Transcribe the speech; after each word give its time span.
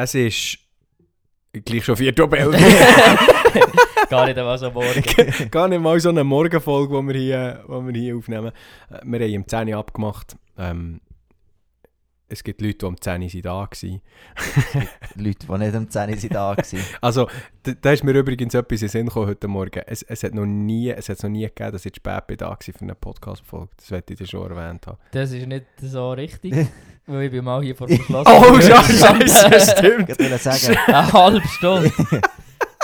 Es 0.00 0.14
ist 0.14 0.58
gleich 1.64 1.84
schon 1.84 1.96
4 1.96 2.16
Uhr 2.20 2.28
Belgien. 2.28 2.52
Gar 4.08 4.26
nicht 4.26 4.38
einmal 4.38 4.56
so 4.56 4.70
morgen. 4.70 5.02
Gar 5.50 5.66
nicht 5.66 5.80
mal 5.80 5.98
so 5.98 6.10
eine 6.10 6.22
Morgenfolge, 6.22 6.96
die 7.00 7.08
wir 7.08 7.14
hier, 7.20 7.64
die 7.66 7.94
wir 7.94 8.00
hier 8.00 8.16
aufnehmen. 8.16 8.52
Äh, 8.90 9.00
Wir 9.02 9.26
haben 9.26 9.42
um 9.42 9.48
10 9.48 9.68
Uhr 9.70 9.76
abgemacht. 9.76 10.36
Ähm, 10.56 11.00
es 12.30 12.44
gibt 12.44 12.60
Leute, 12.60 12.78
die 12.78 12.84
um 12.84 13.00
10 13.00 13.22
Uhr 13.22 13.28
sind 13.28 13.46
da 13.46 13.54
waren. 13.54 14.00
Leute, 15.14 15.46
die 15.46 15.58
nicht 15.58 15.74
um 15.74 15.88
10 15.90 16.10
Uhr 16.10 16.16
sind 16.16 16.34
da 16.34 16.48
waren. 16.56 16.64
Also, 17.00 17.28
da, 17.62 17.72
da 17.80 17.92
ist 17.92 18.04
mir 18.04 18.12
übrigens 18.12 18.54
etwas 18.54 18.82
in 18.82 18.86
den 18.86 18.90
Sinn 18.90 19.06
gekommen 19.06 19.26
heute 19.28 19.48
Morgen. 19.48 19.82
Es, 19.86 20.02
es 20.02 20.22
hat 20.22 20.34
noch 20.34 20.46
nie, 20.46 20.90
es 20.90 21.08
hat 21.08 21.22
noch 21.22 21.30
nie 21.30 21.42
gegeben, 21.42 21.72
dass 21.72 21.86
ich 21.86 21.96
spät 21.96 22.26
bin 22.26 22.36
da 22.36 22.48
war 22.48 22.58
für 22.60 22.72
eine 22.80 22.94
Podcast-Folge. 22.94 23.68
Das 23.76 23.90
wollte 23.90 24.12
ich 24.12 24.18
dir 24.18 24.26
schon 24.26 24.50
erwähnt 24.50 24.86
haben. 24.86 24.98
Das 25.12 25.32
ist 25.32 25.46
nicht 25.46 25.66
so 25.80 26.12
richtig. 26.12 26.52
weil 27.06 27.24
ich 27.24 27.30
bin 27.30 27.44
mal 27.44 27.62
hier 27.62 27.74
vor 27.74 27.88
verschlossen. 27.88 28.30
Oh, 28.30 28.58
ja, 28.58 28.82
scheiße, 28.82 29.76
stimmt. 29.78 30.10
Ich 30.10 30.18
wollte 30.18 30.38
sagen, 30.38 30.76
Eine 30.86 31.12
halbe 31.12 31.48
Stunde. 31.48 31.92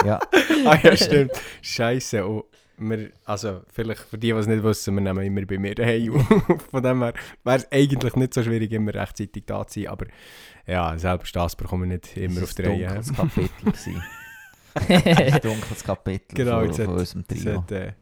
ja, 0.04 0.18
Ah 0.64 0.78
ja, 0.82 0.96
stimmt. 0.96 1.32
Scheiße. 1.60 2.26
Oh, 2.26 2.44
wir, 2.78 3.10
also, 3.24 3.62
vielleicht 3.68 4.00
für 4.02 4.18
die, 4.18 4.28
die 4.28 4.32
es 4.38 4.46
nicht 4.46 4.62
wissen, 4.62 4.94
wir 4.94 5.00
nehmen 5.00 5.24
immer 5.24 5.46
bei 5.46 5.58
mir 5.58 5.74
auf. 5.78 6.62
Von 6.70 6.82
dem 6.82 7.02
her 7.02 7.14
wäre 7.44 7.56
es 7.56 7.70
eigentlich 7.72 8.14
nicht 8.16 8.34
so 8.34 8.42
schwierig, 8.42 8.72
immer 8.72 8.94
rechtzeitig 8.94 9.44
da 9.46 9.66
zu 9.66 9.80
sein. 9.80 9.88
Aber 9.90 10.06
ja, 10.66 10.96
selbst 10.98 11.34
das 11.36 11.54
bekommen 11.56 11.88
wir 11.88 11.94
nicht 11.96 12.16
immer 12.16 12.40
das 12.40 12.50
auf 12.50 12.58
war 12.58 12.64
der 12.64 12.72
ein 12.72 12.82
Reihe. 12.82 12.94
dunkles 13.02 13.16
Kapitel. 13.16 14.02
ein 15.34 15.40
dunkles 15.40 15.84
Kapitel 15.84 16.34
Genau, 16.34 16.60
von, 16.64 16.72
von 16.74 16.88
unserem 16.98 17.24
Es 17.28 17.42
Trio. 17.42 17.58
hat 17.62 17.72
äh, 17.72 17.92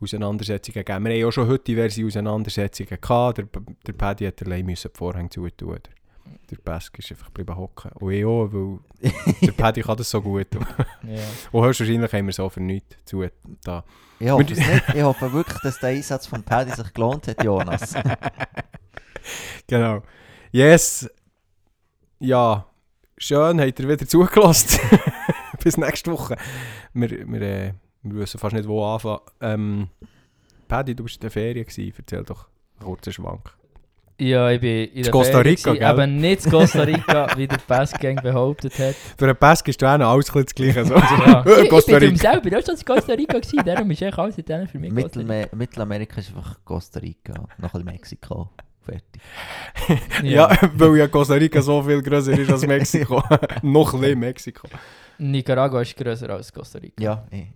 Auseinandersetzungen 0.00 0.74
gegeben. 0.84 1.04
Wir 1.04 1.10
haben 1.12 1.20
ja 1.20 1.26
auch 1.26 1.32
schon 1.32 1.48
heute 1.48 1.64
diverse 1.64 2.04
Auseinandersetzungen 2.04 2.98
gehabt. 3.00 3.38
Der, 3.38 3.46
der 3.86 3.92
Paddy 3.92 4.24
hat 4.26 4.42
allein 4.44 4.64
müssen 4.66 4.90
die 4.92 4.98
Vorhänge 4.98 5.30
zutun. 5.30 5.78
Der, 6.50 6.56
Pesk 6.58 6.98
ist 6.98 7.10
einfach 7.10 7.26
geblieben 7.26 7.56
hocken. 7.56 7.90
Und 7.92 8.12
ich 8.12 8.24
auch, 8.24 8.48
weil 8.52 8.78
der 9.42 9.52
Paddy 9.56 9.82
kann 9.82 9.96
das 9.96 10.10
so 10.10 10.22
gut. 10.22 10.46
ja. 10.54 11.18
Und 11.52 11.64
höchstwahrscheinlich 11.64 12.12
haben 12.12 12.26
wir 12.26 12.32
so 12.32 12.48
für 12.48 12.60
nichts 12.60 12.96
zu 13.04 13.26
da. 13.64 13.84
Ich 14.18 14.30
hoffe. 14.30 14.44
Ich 14.94 15.02
hoffe 15.02 15.32
wirklich, 15.32 15.60
dass 15.60 15.80
der 15.80 15.90
Einsatz 15.90 16.26
von 16.26 16.42
Paddy 16.42 16.70
sich 16.70 16.92
gelohnt 16.92 17.26
hat, 17.28 17.42
Jonas. 17.42 17.94
Genau. 19.66 20.02
Yes. 20.52 21.10
Ja. 22.20 22.66
Schön, 23.18 23.60
habt 23.60 23.80
ihr 23.80 23.88
wieder 23.88 24.06
zugelassen. 24.06 24.78
Bis 25.62 25.76
nächste 25.76 26.12
Woche. 26.12 26.36
Wir, 26.92 27.10
wir, 27.10 27.40
äh, 27.40 27.72
wir 28.02 28.20
wissen 28.20 28.38
fast 28.38 28.54
nicht, 28.54 28.68
wo 28.68 28.84
anfangen. 28.84 29.20
Ähm, 29.40 29.88
Paddy, 30.68 30.94
du 30.94 31.04
bist 31.04 31.16
in 31.16 31.22
der 31.22 31.30
Ferien 31.30 31.66
gewesen. 31.66 31.94
Erzähl 31.96 32.24
doch 32.24 32.48
einen 32.78 32.86
kurzen 32.86 33.12
Schwank. 33.12 33.56
Ja, 34.18 34.50
ich 34.50 34.60
bin 34.60 34.84
in 34.92 35.02
der 35.02 35.12
Costa 35.12 35.38
Rica, 35.40 35.70
gewesen? 35.72 35.84
Aber 35.84 36.06
nicht 36.06 36.42
zu 36.42 36.50
Costa 36.50 36.82
Rica, 36.82 37.28
wie 37.36 37.46
der 37.46 37.58
Passgang 37.58 38.16
behauptet 38.16 38.78
hat. 38.78 38.94
Für 39.18 39.26
den 39.26 39.36
Pesk 39.36 39.68
ist 39.68 39.80
du 39.82 39.86
auch 39.86 39.98
noch 39.98 40.10
alles 40.10 40.26
das 40.26 40.54
Gleiche. 40.54 40.84
So. 40.84 40.94
Ja. 41.26 41.44
Ich, 41.62 41.68
Costa 41.68 41.92
ich 41.92 41.98
bin 41.98 42.10
Rica. 42.10 42.32
selber 42.32 42.58
auch 42.58 42.64
schon 42.64 42.76
in 42.76 42.84
Costa 42.84 43.12
Rica 43.12 43.38
gewesen, 43.38 43.62
darum 43.64 43.90
ist 43.90 44.02
echt 44.02 44.18
alles 44.18 44.38
in 44.38 44.44
denen 44.44 44.68
für 44.68 44.78
mich 44.78 44.94
Costa 44.94 45.20
Rica. 45.20 45.32
Mittelme 45.32 45.48
Mittelamerika 45.56 46.20
ist 46.20 46.28
einfach 46.28 46.58
Costa 46.64 47.00
Rica, 47.00 47.34
noch 47.34 47.48
ein 47.48 47.58
bisschen 47.58 47.84
Mexiko. 47.84 48.50
Fertig. 48.82 49.20
Ja, 50.22 50.48
weil 50.74 50.96
ja 50.96 51.08
Costa 51.08 51.34
Rica 51.34 51.60
so 51.60 51.82
viel 51.82 52.00
größer 52.02 52.38
ist 52.38 52.50
als 52.50 52.66
Mexiko. 52.66 53.22
Noch 53.62 53.94
ein 53.94 54.00
bisschen 54.00 54.18
Mexiko. 54.20 54.68
Nicaragua 55.18 55.82
ist 55.82 55.96
grösser 55.96 56.30
als 56.30 56.52
Costa 56.52 56.78
Rica. 56.78 57.02
Ja, 57.02 57.26
eh. 57.32 57.46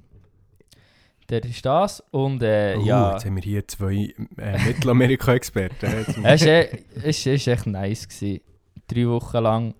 Der 1.31 1.45
ist 1.45 1.64
das. 1.64 2.00
Und 2.11 2.42
äh, 2.42 2.77
Uh, 2.77 2.84
ja, 2.84 3.12
Jetzt 3.12 3.25
haben 3.25 3.36
wir 3.36 3.42
hier 3.42 3.67
zwei 3.69 4.12
äh, 4.36 4.59
Mittelamerika-Experten. 4.67 5.86
Es 6.25 6.45
war 6.45 6.56
echt, 7.05 7.27
ist 7.27 7.47
echt 7.47 7.67
nice. 7.67 8.09
Gewesen. 8.09 8.41
Drei 8.89 9.09
Wochen 9.09 9.36
lang 9.39 9.75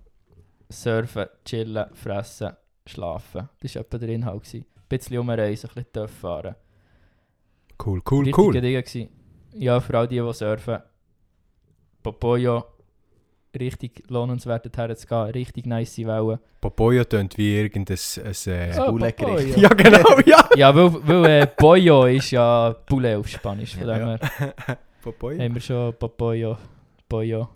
surfen, 0.69 1.27
chillen, 1.45 1.87
fressen, 1.95 2.53
schlafen. 2.87 3.48
Das 3.61 3.75
war 3.75 3.83
etwa 3.83 3.98
der 3.98 4.09
Inhalt. 4.11 4.45
Gewesen. 4.45 4.65
Ein 4.77 4.83
bisschen 4.89 5.19
umreisen, 5.19 5.71
ein 5.71 5.75
bisschen 5.75 5.93
tief 5.93 6.11
fahren. 6.19 6.55
Cool, 7.84 8.01
cool, 8.11 8.25
Richtige 8.25 8.41
cool. 8.43 8.53
Dinge 8.53 8.83
gewesen. 8.83 9.09
Ja, 9.55 9.81
für 9.81 9.99
all 9.99 10.06
die, 10.06 10.21
die 10.21 10.32
surfen. 10.32 10.78
Popoyo, 12.03 12.65
richtig 13.59 14.03
lohnenswert 14.09 14.65
dorthin 14.66 14.97
zu 14.97 15.06
gehen. 15.06 15.31
Richtig 15.31 15.66
nice 15.66 15.99
Wellen. 15.99 16.38
Popoyo 16.61 17.05
tönt 17.05 17.37
wie 17.38 17.56
irgendein... 17.56 17.97
Ein, 18.25 18.53
äh, 18.53 18.78
Oh, 18.81 18.93
Bullengericht. 18.93 19.55
Popoyo. 19.55 19.56
Ja, 19.56 19.69
genau, 19.69 20.19
ja. 20.27 20.49
Ja, 20.56 20.75
weil, 20.75 21.09
weil 21.09 21.25
äh, 21.43 21.47
Pollo 21.47 22.06
ist 22.06 22.31
ja 22.31 22.75
Poulet 22.87 23.16
auf 23.16 23.28
Spanisch. 23.28 23.75
Von 23.77 23.88
Ja. 23.88 23.97
her 23.97 24.19
Popoyo? 25.03 25.38
haben 25.41 25.55
wir 25.55 25.61
schon 25.62 25.94
Popoyo, 25.99 26.56
Pollo, 27.09 27.49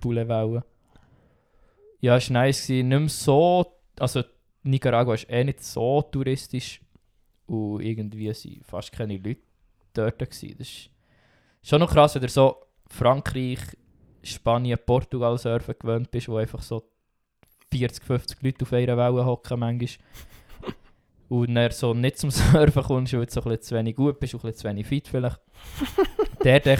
Poulet-Wellen. 0.00 0.62
Ja, 2.00 2.16
es 2.16 2.30
war 2.30 2.42
nice. 2.42 2.66
Gewesen. 2.66 2.88
Nicht 2.88 2.98
mehr 3.00 3.08
so... 3.08 3.66
Also 3.98 4.22
Nicaragua 4.62 5.14
ist 5.14 5.28
eh 5.30 5.42
nicht 5.44 5.62
so 5.64 6.02
touristisch. 6.02 6.80
Und 7.46 7.80
irgendwie 7.80 8.28
waren 8.28 8.60
fast 8.64 8.92
keine 8.92 9.16
Leute 9.16 9.40
dort. 9.94 10.18
Gewesen. 10.18 10.54
Das 10.58 10.68
ist 10.68 10.90
schon 11.62 11.80
noch 11.80 11.90
krass, 11.90 12.14
wenn 12.14 12.22
du 12.22 12.28
so 12.28 12.56
Frankreich, 12.90 13.58
Spanien, 14.22 14.78
Portugal 14.84 15.38
surfen 15.38 15.74
gewöhnt 15.78 16.10
bist, 16.10 16.28
wo 16.28 16.36
einfach 16.36 16.62
so 16.62 16.84
40, 17.70 18.04
50 18.04 18.42
Leute 18.42 18.62
auf 18.62 18.72
einer 18.72 18.96
Welle 18.96 19.24
hocken 19.24 19.60
manchmal. 19.60 20.06
Und 21.28 21.54
dann 21.54 21.70
so 21.70 21.94
nicht 21.94 22.18
zum 22.18 22.30
Surfen 22.30 22.82
kommst, 22.82 23.12
weil 23.12 23.26
du 23.26 23.32
so 23.32 23.40
ein 23.40 23.44
bisschen 23.44 23.62
zu 23.62 23.74
wenig 23.74 23.96
gut 23.96 24.18
bist 24.18 24.34
und 24.34 24.40
ein 24.40 24.50
bisschen 24.50 24.60
zu 24.60 24.68
wenig 24.68 24.86
fit 24.86 25.08
vielleicht. 25.08 25.40
der, 26.44 26.60
der, 26.60 26.78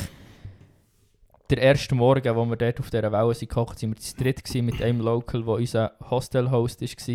der 1.50 1.58
erste 1.58 1.94
Morgen, 1.94 2.34
wo 2.34 2.46
wir 2.46 2.56
dort 2.56 2.80
auf 2.80 2.88
dieser 2.88 3.12
Welle 3.12 3.34
sind 3.34 3.50
gekocht, 3.50 3.78
sind 3.78 3.90
wir 3.90 3.96
zu 3.96 4.16
dritt 4.16 4.54
mit 4.54 4.80
einem 4.80 5.00
Local, 5.00 5.42
der 5.42 5.54
unser 5.54 5.92
Hostel-Host 6.08 6.80
war 6.80 7.14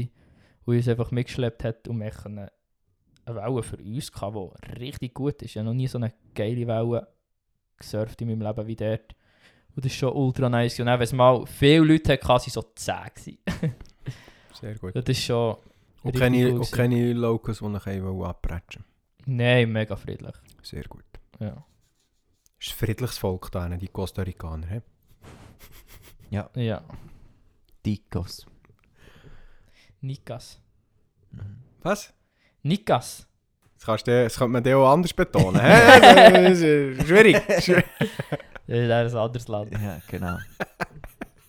und 0.66 0.75
uns 0.75 0.88
einfach 0.88 1.09
mitgeschleppt 1.09 1.63
hat 1.63 1.88
und 1.88 2.00
wir 2.00 2.11
eine 2.25 2.51
Welle 3.25 3.63
für 3.63 3.78
uns 3.78 4.11
gehabt, 4.11 4.35
die 4.35 4.79
richtig 4.79 5.13
gut 5.16 5.41
ist. 5.41 5.51
Ich 5.51 5.57
habe 5.57 5.66
noch 5.66 5.73
nie 5.73 5.88
so 5.88 5.97
eine 5.97 6.13
geile 6.35 6.67
Welle 6.67 7.07
gesurft 7.78 8.22
in 8.22 8.29
meinem 8.29 8.41
Leben 8.41 8.67
wie 8.67 8.75
dort. 8.75 9.16
Und 9.75 9.85
das 9.85 9.91
ist 9.91 9.97
schon 9.97 10.13
ultra 10.13 10.50
nice. 10.50 10.79
Und 10.79 10.85
wenn 10.85 11.01
es 11.01 11.13
mal 11.13 11.45
viele 11.47 11.84
Leute 11.84 12.13
hatten, 12.13 12.28
waren 12.28 12.39
sie 12.39 12.50
so 12.50 12.63
10 12.75 12.95
gewesen. 13.16 13.38
Sehr 14.59 14.75
gut. 14.75 14.95
Das 14.95 15.03
ist 15.06 15.23
schon 15.23 15.57
Und 16.03 16.16
keine, 16.16 16.53
und 16.53 16.72
keine 16.72 17.13
Locals, 17.13 17.59
die 17.59 17.66
ich 17.66 18.03
wollen 18.03 18.23
abpratschen 18.23 18.84
Nein, 19.25 19.72
mega 19.72 19.95
friedlich. 19.95 20.35
Sehr 20.61 20.84
gut. 20.84 21.03
Ja. 21.39 21.66
ist 22.59 22.72
ein 22.72 22.75
friedliches 22.75 23.17
Volk 23.17 23.51
da, 23.51 23.67
die 23.69 23.88
Costa 23.88 24.22
Ricaner. 24.22 24.67
He? 24.67 24.81
ja. 26.55 26.84
Dikos. 27.85 28.45
Nikas. 30.01 30.59
Mhm. 31.31 31.63
Was? 31.81 32.13
Nikas. 32.61 33.28
Das, 33.75 33.85
kannst 33.85 34.07
du, 34.07 34.23
das 34.23 34.38
könnte 34.38 34.51
man 34.51 34.63
dir 34.63 34.78
auch 34.78 34.91
anders 34.91 35.13
betonen. 35.13 35.59
schwierig. 37.05 37.41
Das 38.68 38.78
ist 39.07 39.16
ein 39.16 39.22
anderes 39.22 39.47
Land. 39.47 39.72
Ja, 39.74 40.00
genau. 40.07 40.38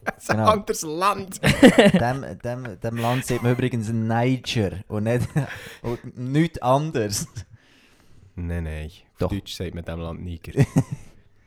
Das 0.05 0.17
ist 0.25 0.31
ein 0.31 0.37
Genau. 0.39 0.51
anderes 0.51 0.83
Land. 0.83 1.41
dem, 2.01 2.39
dem, 2.43 2.81
dem 2.81 2.97
Land 2.97 3.25
sieht 3.27 3.43
man 3.43 3.53
übrigens 3.53 3.89
Niger 3.91 4.81
und 4.89 5.05
nicht 5.05 5.29
und 5.83 6.19
nichts 6.19 6.61
anderes. 6.61 7.27
Nein, 8.35 8.65
nein. 8.65 8.91
Doch. 9.19 9.27
Auf 9.27 9.33
Deutsch 9.33 9.55
sagt 9.55 9.75
man 9.75 9.85
dem 9.85 10.01
Land 10.01 10.23
Niger. 10.23 10.65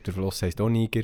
Der 0.06 0.12
Fluss 0.14 0.42
heisst 0.42 0.60
auch 0.60 0.68
Niger. 0.70 1.02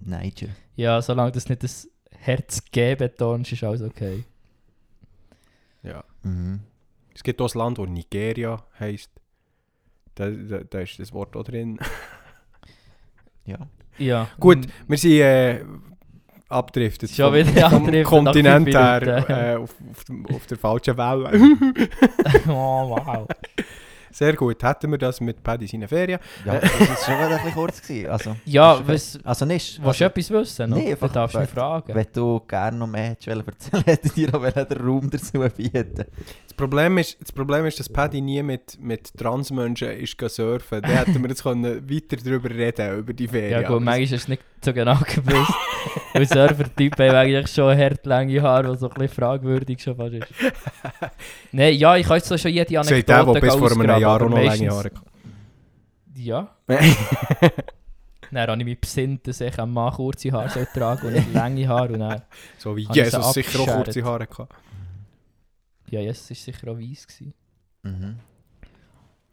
Niger. 0.00 0.48
Ja, 0.76 1.02
solange 1.02 1.32
das 1.32 1.48
nicht 1.48 1.62
das 1.64 1.88
Herz 2.10 2.62
G-Beton 2.70 3.42
ist, 3.42 3.52
ist 3.52 3.64
alles 3.64 3.82
okay. 3.82 4.24
Ja. 5.82 6.04
Mhm. 6.22 6.60
Es 7.14 7.22
gibt 7.22 7.40
auch 7.40 7.52
ein 7.54 7.58
Land, 7.58 7.78
das 7.78 7.88
Nigeria 7.88 8.62
heisst. 8.78 9.10
Da, 10.14 10.30
da, 10.30 10.58
da 10.64 10.80
ist 10.80 10.98
das 10.98 11.12
Wort 11.12 11.34
auch 11.36 11.44
drin. 11.44 11.78
Ja. 13.46 13.58
Ja. 13.98 14.28
Gut, 14.38 14.66
mm, 14.66 14.70
wir 14.88 14.98
sind 14.98 15.12
äh, 15.12 15.60
abgedriftet. 16.48 17.10
Schon 17.10 17.34
wieder 17.34 17.70
nach 17.70 18.02
Kontinent 18.04 18.68
her 18.68 19.28
äh, 19.28 19.56
auf, 19.56 19.74
auf, 19.90 20.34
auf 20.34 20.46
der 20.46 20.58
falschen 20.58 20.96
Welle. 20.96 21.30
oh, 22.48 22.90
wow. 22.90 23.26
Sehr 24.12 24.34
gut. 24.34 24.62
Hätten 24.62 24.90
wir 24.90 24.98
das 24.98 25.20
mit 25.20 25.42
Paddy 25.42 25.66
seinen 25.66 25.88
Ferien? 25.88 26.18
Ja, 26.44 26.54
das 26.58 26.70
war 26.80 26.86
schon 26.96 27.14
wieder 27.14 27.26
ein 27.28 27.36
bisschen 27.36 27.52
kurz. 27.54 27.82
Gewesen. 27.82 28.10
Also, 28.10 28.36
Ja, 28.44 28.80
was, 28.86 29.18
also 29.24 29.44
nicht. 29.44 29.80
willst 29.82 30.00
du 30.00 30.04
Also, 30.04 30.04
etwas 30.04 30.30
wissen? 30.30 30.70
Dann 30.70 30.80
einfach, 30.80 31.12
darfst 31.12 31.34
du 31.36 31.40
mich 31.40 31.50
fragen. 31.50 31.94
wenn 31.94 32.06
du 32.12 32.40
gerne 32.40 32.76
noch 32.78 32.86
mehr 32.86 33.10
erzählen 33.10 33.44
hätte 33.84 34.06
ich 34.08 34.12
dir 34.12 34.34
auch 34.34 34.50
den 34.50 34.78
Raum 34.78 35.10
dazu 35.10 35.38
bieten 35.56 36.04
Das 36.46 36.54
Problem 36.56 36.98
ist, 36.98 37.16
das 37.20 37.32
Problem 37.32 37.66
ist 37.66 37.78
dass 37.78 37.88
Paddy 37.88 38.20
nie 38.20 38.42
mit, 38.42 38.78
mit 38.80 39.16
Transmenschen 39.16 39.90
ist 39.90 40.16
surfen 40.28 40.82
Dann 40.82 40.90
hätten 40.90 41.22
wir 41.22 41.28
jetzt 41.28 41.42
können 41.42 41.88
weiter 41.90 42.16
darüber 42.16 42.50
reden, 42.50 42.98
über 42.98 43.12
die 43.12 43.28
Ferien. 43.28 43.62
Ja 43.62 43.68
gut, 43.68 43.80
manchmal 43.80 44.02
ist 44.02 44.12
es 44.12 44.28
nicht 44.28 44.42
so 44.64 44.72
genau 44.72 44.96
gewusst. 45.06 45.52
Weil 46.12 46.26
Surfer-Typen 46.26 47.08
haben 47.08 47.16
eigentlich 47.16 47.48
schon 47.50 47.76
hart 47.76 48.04
lange 48.06 48.42
Haare, 48.42 48.68
was 48.70 48.80
so 48.80 48.88
ein 48.88 48.94
bisschen 48.94 49.14
fragwürdig 49.14 49.80
schon 49.82 49.96
fast 49.96 50.14
ist. 50.14 50.26
Nein, 51.52 51.74
ja, 51.74 51.96
ich 51.96 52.06
kann 52.06 52.16
jetzt 52.16 52.28
so 52.28 52.36
schon 52.36 52.50
jede 52.52 52.78
Anekdote 52.78 53.02
der, 53.04 53.24
der 53.24 53.40
bis 53.40 53.54
vor 53.54 53.70
einem 53.70 54.00
Jahr 54.00 54.22
auch 54.22 54.28
noch 54.28 54.38
lange 54.42 54.70
Haare 54.70 54.90
Ja, 56.14 56.54
dann 58.32 58.48
habe 58.48 58.60
ich 58.60 58.64
mich 58.64 58.80
besinnt, 58.80 59.26
dass 59.26 59.40
ich 59.40 59.58
ein 59.58 59.70
Mann 59.72 59.92
kurze 59.92 60.30
Haare 60.30 60.50
soll 60.50 60.66
tragen 60.66 61.06
und 61.08 61.12
nicht 61.14 61.32
lange 61.34 61.66
Haare. 61.66 61.92
Und 61.94 62.00
dann, 62.00 62.22
So 62.58 62.76
wie 62.76 62.86
Habe 62.86 62.98
ich 63.00 63.10
sie 63.10 63.16
Jesus 63.16 63.32
sicher 63.32 63.60
auch 63.60 63.66
kurze 63.76 64.04
Haare 64.04 64.28
hatte. 64.28 64.48
ja, 65.88 66.00
jetzt 66.00 66.30
war 66.30 66.36
sicher 66.36 66.70
auch 66.70 66.78
weiss. 66.78 67.06
Gewesen. 67.06 67.34
Mhm. 67.82 68.16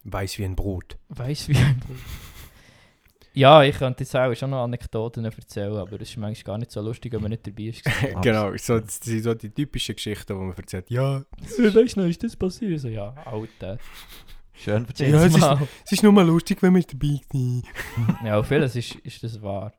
Weiß 0.03 0.39
wie 0.39 0.45
ein 0.45 0.55
Brot. 0.55 0.97
Weiss 1.09 1.47
wie 1.49 1.57
ein 1.57 1.79
Brot. 1.79 1.97
Ja, 3.37 3.61
ich 3.63 3.77
könnte 3.77 4.03
jetzt 4.03 4.15
auch 4.15 4.33
schon 4.35 4.49
noch 4.49 4.63
Anekdoten 4.63 5.23
erzählen, 5.25 5.75
aber 5.77 6.01
es 6.01 6.09
ist 6.09 6.17
manchmal 6.17 6.43
gar 6.43 6.57
nicht 6.57 6.71
so 6.71 6.81
lustig, 6.81 7.13
wenn 7.13 7.21
man 7.21 7.29
nicht 7.31 7.45
dabei 7.45 7.63
ist. 7.63 7.83
Genau, 8.21 8.55
so, 8.57 8.79
das 8.79 8.97
sind 9.01 9.23
so 9.23 9.33
die 9.33 9.49
typischen 9.51 9.95
Geschichten, 9.95 10.33
die 10.33 10.39
man 10.45 10.55
erzählt. 10.57 10.89
Ja, 10.89 11.23
weißt 11.39 11.95
du 11.97 12.01
noch, 12.01 12.07
ist 12.07 12.23
das 12.23 12.35
passiert? 12.35 12.79
So, 12.79 12.87
ja, 12.87 13.13
Alter. 13.25 13.77
Schön 14.53 14.85
erzählt. 14.85 15.11
Ja, 15.13 15.25
es 15.25 15.35
ist- 15.35 15.39
Mal. 15.39 15.67
es 15.85 15.91
ist 15.91 16.03
nur 16.03 16.11
mal 16.13 16.25
lustig, 16.25 16.61
wenn 16.63 16.73
wir 16.73 16.81
dabei 16.81 17.19
sind. 17.31 17.63
Ja, 18.25 18.39
auf 18.39 18.47
vieles 18.47 18.75
ist, 18.75 18.95
ist 18.95 19.23
das 19.23 19.39
wahr. 19.41 19.71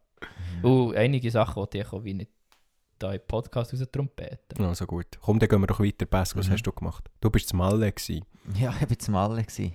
Und 0.62 0.94
einige 0.94 1.31
Sachen, 1.31 1.64
die 1.72 1.78
ich 1.78 1.93
auch 1.93 2.04
wie 2.04 2.14
nicht 2.14 2.31
da 2.99 3.12
im 3.12 3.20
Podcast 3.26 3.72
raus 3.72 3.84
trompeten. 3.90 4.64
Also 4.64 4.87
gut. 4.87 5.06
Komm, 5.20 5.38
dann 5.40 5.49
gehen 5.49 5.61
wir 5.61 5.66
doch 5.66 5.81
weiter. 5.81 6.06
Pass, 6.06 6.37
was 6.37 6.49
Mhm. 6.49 6.52
hast 6.52 6.62
du 6.62 6.72
gemacht? 6.72 7.08
Du 7.20 7.28
bist 7.31 7.49
zum 7.49 7.58
Malle 7.58 7.90
gewesen. 7.93 8.25
Ja, 8.58 8.72
ich 8.81 8.88
war 8.88 8.99
zum 8.99 9.14
Malle. 9.14 9.43
gewesen. 9.43 9.72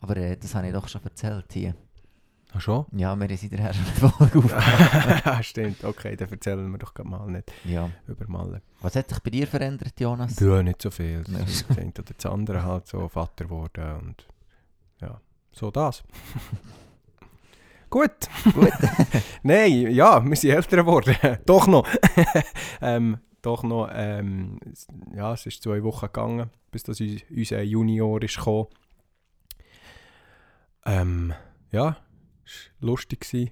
Aber 0.00 0.16
äh, 0.16 0.36
das 0.36 0.54
habe 0.54 0.66
ich 0.66 0.72
doch 0.72 0.88
schon 0.88 1.02
erzählt 1.04 1.46
hier. 1.52 1.74
Ach 2.54 2.60
schon? 2.60 2.84
Ja, 2.92 3.18
wir 3.18 3.28
sind 3.28 3.40
hinterher 3.50 3.72
schon 3.72 3.84
eine 3.86 4.10
Folge 4.10 4.38
auf. 4.54 5.42
Stimmt, 5.44 5.84
okay, 5.84 6.16
dann 6.16 6.30
erzählen 6.30 6.70
wir 6.70 6.78
doch 6.78 6.92
mal 7.04 7.26
nicht 7.30 7.50
ja. 7.64 7.88
über 8.06 8.26
Malle. 8.28 8.60
Was 8.82 8.94
hat 8.96 9.08
sich 9.08 9.18
bei 9.20 9.30
dir 9.30 9.46
verändert, 9.46 9.98
Jonas? 9.98 10.38
Ja, 10.38 10.62
nicht 10.62 10.82
so 10.82 10.90
viel. 10.90 11.22
Das 11.32 11.64
eine 11.78 11.88
oder 11.88 12.02
das 12.16 12.26
andere 12.26 12.62
halt 12.62 12.86
so 12.86 13.08
Vater 13.08 13.44
geworden 13.44 13.96
und 14.02 14.26
ja, 15.00 15.18
so 15.52 15.70
das. 15.70 16.02
Gut. 17.90 18.10
Gut. 18.54 18.72
Nein, 19.42 19.90
ja, 19.90 20.24
wir 20.24 20.36
sind 20.36 20.50
älter 20.50 20.78
geworden. 20.78 21.14
doch 21.44 21.66
noch. 21.66 21.86
ähm, 22.80 23.18
doch 23.42 23.62
noch. 23.62 23.90
Ähm, 23.92 24.58
ja, 25.14 25.32
es 25.34 25.44
ist 25.46 25.62
zwei 25.62 25.82
Wochen 25.82 26.06
gegangen, 26.06 26.50
bis 26.70 26.84
das 26.84 27.00
uns- 27.00 27.22
unser 27.30 27.62
Junior 27.62 28.22
ist 28.22 28.36
gekommen. 28.36 28.68
Ähm, 30.86 31.34
ja, 31.70 31.96
lustig. 32.80 33.20
gewesen. 33.20 33.50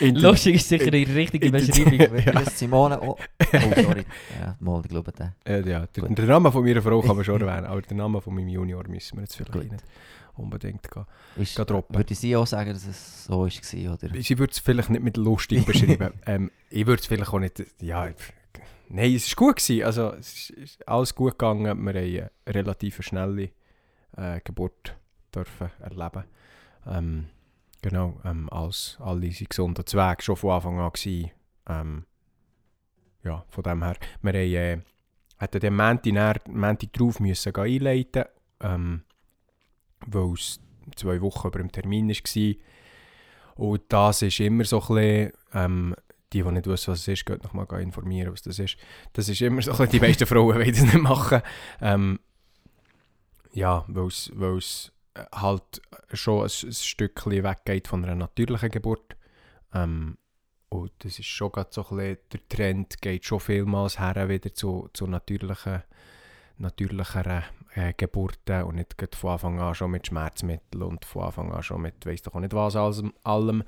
Lustig 0.20 0.56
ist 0.56 0.68
sicher 0.68 0.90
die 0.90 1.04
richtige 1.04 1.50
Beschreibung. 1.50 2.18
Ja. 2.24 2.44
Simone? 2.50 3.00
Oh, 3.00 3.16
oh 3.52 3.82
sorry. 3.82 4.04
Ja, 4.40 4.56
mal, 4.60 4.80
ich 4.82 4.88
glaube, 4.88 5.12
der. 5.12 5.34
Äh, 5.44 5.68
ja, 5.68 5.86
der, 5.86 6.26
Name 6.26 6.52
von 6.52 6.64
meiner 6.64 6.82
Frau 6.82 7.00
kann 7.00 7.16
man 7.16 7.24
schon 7.24 7.40
erwähnen, 7.40 7.66
aber 7.66 7.82
den 7.82 7.96
Namen 7.96 8.20
von 8.20 8.34
meinem 8.34 8.48
Junior 8.48 8.86
müssen 8.88 9.16
wir 9.16 9.22
jetzt 9.22 9.36
vielleicht 9.36 9.52
Gut. 9.52 9.72
nicht 9.72 9.84
unbedingt 10.34 10.90
gehen. 10.90 11.04
Ist, 11.36 11.56
Geh 11.56 11.64
droppen. 11.64 11.96
würde 11.96 12.14
sie 12.14 12.34
auch 12.36 12.46
sagen, 12.46 12.72
dass 12.72 12.86
es 12.86 13.24
so 13.24 13.40
war, 13.46 13.92
oder? 13.94 14.22
Sie 14.22 14.38
würde 14.38 14.50
es 14.52 14.58
vielleicht 14.58 14.90
nicht 14.90 15.02
mit 15.02 15.16
lustig 15.16 15.64
beschreiben. 15.66 16.12
ähm, 16.26 16.50
ich 16.70 16.86
würde 16.86 17.00
es 17.00 17.06
vielleicht 17.06 17.32
auch 17.32 17.38
nicht. 17.38 17.62
Ja, 17.80 18.08
ich- 18.08 18.14
nein, 18.88 19.14
es 19.14 19.28
war 19.36 19.46
gut. 19.48 19.56
Gewesen. 19.56 19.84
Also, 19.84 20.12
es 20.14 20.32
ist, 20.32 20.50
ist 20.50 20.88
alles 20.88 21.14
gut 21.14 21.32
gegangen. 21.32 21.64
Wir 21.64 21.70
haben 21.70 21.88
eine 21.88 22.30
relativ 22.48 23.02
schnelle 23.02 23.50
äh, 24.16 24.40
Geburt 24.44 24.96
dürfen 25.34 25.70
erleben. 25.80 26.24
Ähm, 26.86 27.26
genau, 27.80 28.20
ähm, 28.24 28.48
als 28.50 28.96
alle 29.00 29.30
sind 29.32 29.50
gesund 29.50 29.78
und 29.78 29.88
Weg 29.94 30.22
schon 30.22 30.36
von 30.36 30.50
Anfang 30.50 30.80
an 30.80 30.90
gewesen. 30.92 31.30
Ähm, 31.68 32.04
ja, 33.24 33.44
von 33.48 33.62
dem 33.64 33.82
her. 33.82 33.96
Wir 34.22 34.32
haben, 34.32 34.80
äh, 34.80 34.80
hätten 35.38 35.60
den 35.60 35.74
dann- 35.76 36.40
Montag 36.48 36.92
drauf 36.92 37.20
müssen 37.20 37.52
gehen 37.52 37.64
einleiten 37.64 38.24
ähm, 38.60 39.02
weil 40.06 40.32
es 40.34 40.60
zwei 40.96 41.20
Wochen 41.20 41.48
über 41.48 41.58
dem 41.58 41.70
Termin 41.72 42.08
war. 42.08 42.54
Und 43.54 43.82
das 43.88 44.22
ist 44.22 44.40
immer 44.40 44.64
so 44.64 44.80
ein 44.80 44.86
bisschen, 44.94 45.32
ähm, 45.54 45.94
die, 46.32 46.42
die 46.42 46.50
nicht 46.50 46.66
wissen, 46.66 46.92
was 46.92 47.00
es 47.00 47.08
ist, 47.08 47.28
noch 47.28 47.52
mal 47.52 47.66
gehen 47.66 47.80
informieren, 47.80 48.32
was 48.32 48.42
das 48.42 48.58
ist. 48.58 48.76
Das 49.12 49.28
ist 49.28 49.40
immer 49.42 49.60
so 49.62 49.84
die 49.86 50.00
meisten 50.00 50.26
Frauen 50.26 50.46
wollen 50.54 50.72
das 50.72 50.82
nicht 50.82 50.94
machen. 50.98 51.42
Ähm, 51.80 52.18
ja, 53.52 53.84
weil 53.88 54.06
es, 54.06 54.92
halt 55.34 55.82
schon 56.12 56.42
ein, 56.44 56.50
ein 56.64 56.72
Stückchen 56.72 57.32
weggeht 57.44 57.88
von 57.88 58.04
einer 58.04 58.14
natürlichen 58.14 58.70
Geburt. 58.70 59.16
Ähm, 59.74 60.16
und 60.68 60.92
das 61.00 61.18
ist 61.18 61.26
schon 61.26 61.52
gerade 61.52 61.70
so 61.70 61.82
ein 61.82 61.96
bisschen, 61.96 62.18
der 62.32 62.48
Trend 62.48 63.02
geht 63.02 63.24
schon 63.24 63.40
vielmals 63.40 64.00
her 64.00 64.28
wieder 64.28 64.54
zu, 64.54 64.88
zu 64.94 65.06
natürlichen, 65.06 65.82
natürlicheren 66.56 67.42
äh, 67.74 67.92
Geburten 67.94 68.62
und 68.64 68.76
nicht 68.76 68.96
von 69.14 69.32
Anfang 69.32 69.60
an 69.60 69.74
schon 69.74 69.90
mit 69.90 70.06
Schmerzmitteln 70.06 70.82
und 70.82 71.04
von 71.04 71.24
Anfang 71.24 71.52
an 71.52 71.62
schon 71.62 71.82
mit 71.82 72.06
weiss 72.06 72.22
doch 72.22 72.34
auch 72.34 72.40
nicht 72.40 72.54
was 72.54 72.76
allem. 72.76 73.12
allem. 73.22 73.64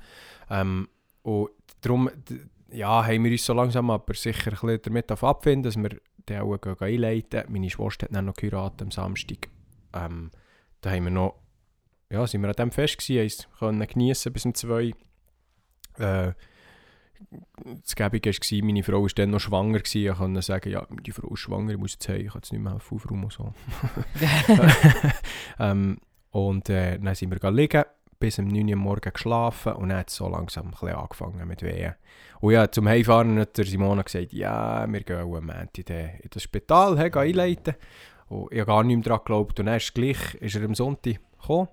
Ähm, 0.49 0.89
und 1.21 1.51
darum 1.81 2.09
ja, 2.69 3.05
haben 3.05 3.23
wir 3.23 3.31
uns 3.31 3.45
so 3.45 3.53
langsam 3.53 3.89
aber 3.89 4.13
sicher 4.13 4.51
ein 4.51 4.57
bisschen 4.57 4.81
damit 4.83 5.11
abfinden, 5.11 5.63
dass 5.63 5.77
wir 5.77 5.99
den 6.27 6.41
auch 6.41 6.81
einleiten. 6.81 7.43
Meine 7.49 7.69
Schwester 7.69 8.05
hat 8.05 8.15
dann 8.15 8.25
noch 8.25 8.33
geheiratet 8.33 8.81
am 8.81 8.91
Samstag. 8.91 9.49
Ähm, 9.93 10.31
da 10.85 10.91
haben 10.91 11.05
wir 11.05 11.11
noch, 11.11 11.33
ja, 12.11 12.27
sind 12.27 12.41
wir 12.41 12.49
an 12.49 12.55
dem 12.55 12.71
Fest 12.71 12.99
gewesen, 12.99 13.45
können 13.57 13.87
geniessen 13.87 14.31
bis 14.31 14.45
um 14.45 14.53
zwei. 14.53 14.93
Äh, 15.97 16.33
das 17.81 17.95
Gäbige 17.95 18.29
war, 18.29 18.65
meine 18.65 18.83
Frau 18.83 19.01
war 19.01 19.09
dann 19.15 19.31
noch 19.31 19.39
schwanger. 19.39 19.79
Gewesen. 19.79 20.11
Ich 20.11 20.17
konnte 20.17 20.41
sagen, 20.43 20.69
ja, 20.69 20.85
die 20.89 21.11
Frau 21.11 21.33
ist 21.33 21.39
schwanger, 21.39 21.71
ich 21.71 21.79
muss 21.79 21.93
jetzt 21.93 22.07
heim, 22.07 22.21
ich 22.21 22.27
kann 22.27 22.41
jetzt 22.41 22.51
nicht 22.51 22.61
mehr 22.61 22.73
helfen, 22.73 22.95
aufräumen 22.95 23.23
und 23.23 23.33
so. 23.33 23.53
ähm, 25.59 25.97
und 26.29 26.69
äh, 26.69 26.99
dann 26.99 27.15
sind 27.15 27.31
wir 27.31 27.51
liegen, 27.51 27.83
bis 28.19 28.37
um 28.37 28.47
9 28.47 28.69
Uhr 28.69 28.75
morgens 28.75 29.13
geschlafen 29.13 29.73
und 29.73 29.89
dann 29.89 29.99
hat 29.99 30.09
es 30.09 30.17
so 30.17 30.29
langsam 30.29 30.67
ein 30.67 30.71
bisschen 30.71 30.89
angefangen 30.89 31.47
mit 31.47 31.63
Wehen. 31.63 31.95
Und 32.41 32.53
ja, 32.53 32.69
zum 32.69 32.87
Heimfahren 32.87 33.39
hat 33.39 33.57
der 33.57 33.65
Simona 33.65 34.03
gesagt, 34.03 34.33
ja, 34.33 34.85
wir 34.87 35.01
gehen 35.01 35.17
am 35.17 35.29
Montag 35.29 35.89
in 35.89 36.29
das 36.29 36.43
Spital, 36.43 36.99
hey, 36.99 37.09
gehen 37.09 37.21
einleiten. 37.21 37.73
Und 38.27 38.51
ich 38.51 38.59
habe 38.59 38.67
gar 38.67 38.83
nicht 38.83 38.95
mehr 38.95 39.03
daran 39.03 39.19
geglaubt. 39.19 39.59
Und 39.59 39.65
dann 39.67 39.77
ist 39.77 39.93
gleich, 39.93 40.35
ist 40.35 40.55
er 40.55 40.63
am 40.63 40.75
Sonntag 40.75 41.19
gekommen. 41.39 41.67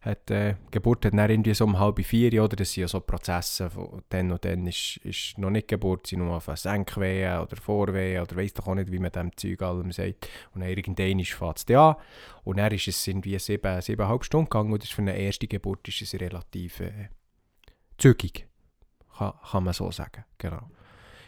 Hat, 0.00 0.30
äh, 0.30 0.54
die 0.54 0.70
Geburt 0.70 1.04
hat 1.04 1.12
dann 1.12 1.28
irgendwie 1.28 1.52
so 1.52 1.64
um 1.64 1.78
halb 1.78 2.02
vier, 2.02 2.42
oder? 2.42 2.56
Das 2.56 2.72
sind 2.72 2.80
ja 2.82 2.88
so 2.88 3.00
Prozesse, 3.00 3.68
von 3.68 4.02
dann 4.08 4.32
und 4.32 4.42
dann 4.46 4.66
ist, 4.66 4.96
ist 4.98 5.36
noch 5.36 5.50
nicht 5.50 5.68
Geburt, 5.68 6.06
sind 6.06 6.20
nur 6.20 6.36
auf 6.36 6.50
Senkwehen 6.54 7.38
oder 7.38 7.54
Vorwehen 7.56 8.22
oder 8.22 8.34
weiss 8.34 8.54
doch 8.54 8.66
auch 8.66 8.74
nicht, 8.74 8.90
wie 8.90 8.98
man 8.98 9.12
dem 9.12 9.36
Zeug 9.36 9.60
allem 9.60 9.92
sagt. 9.92 10.26
Und 10.54 10.62
dann 10.62 10.70
irgendwann 10.70 11.22
fängt 11.22 11.58
es 11.58 11.76
an. 11.76 11.96
Und 12.44 12.56
dann 12.56 12.72
ist 12.72 12.88
es 12.88 13.06
irgendwie 13.06 13.38
sieben, 13.38 13.82
siebeneinhalb 13.82 14.24
Stunden 14.24 14.48
gegangen 14.48 14.72
und 14.72 14.82
das 14.82 14.88
für 14.88 15.02
eine 15.02 15.18
erste 15.18 15.46
Geburt 15.46 15.86
ist 15.86 16.00
es 16.00 16.18
relativ 16.18 16.80
äh, 16.80 17.10
zügig. 17.98 18.48
Kann, 19.18 19.34
kann 19.50 19.64
man 19.64 19.74
so 19.74 19.90
sagen, 19.90 20.24
genau. 20.38 20.70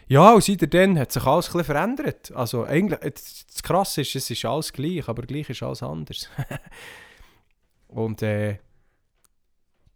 Ja, 0.07 0.33
und 0.33 0.43
seitdem 0.43 0.97
hat 0.97 1.11
sich 1.11 1.25
alles 1.25 1.53
ein 1.55 1.63
verändert. 1.63 2.31
Also 2.35 2.65
eigentlich, 2.65 2.99
das 2.99 3.63
Krasse 3.63 4.01
ist, 4.01 4.15
es 4.15 4.29
ist 4.29 4.45
alles 4.45 4.73
gleich, 4.73 5.07
aber 5.07 5.23
gleich 5.23 5.49
ist 5.49 5.63
alles 5.63 5.83
anders. 5.83 6.29
und 7.87 8.21
äh, 8.21 8.59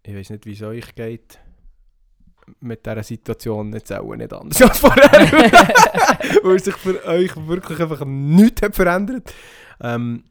ich 0.04 0.16
weiß 0.16 0.30
nicht, 0.30 0.46
wie 0.46 0.54
es 0.54 0.62
euch 0.62 0.96
geht 0.96 1.40
mit 2.60 2.86
dieser 2.86 3.04
Situation. 3.04 3.74
Jetzt 3.74 3.92
auch 3.92 4.16
nicht 4.16 4.34
anders 4.34 4.62
als 4.62 4.80
vorher. 4.80 5.12
Weil 6.44 6.60
sich 6.60 6.76
für 6.76 7.04
euch 7.06 7.36
wirklich 7.48 7.80
einfach 7.80 8.06
nichts 8.06 8.62
hat 8.62 8.76
verändert. 8.76 9.34
Ähm, 9.82 10.24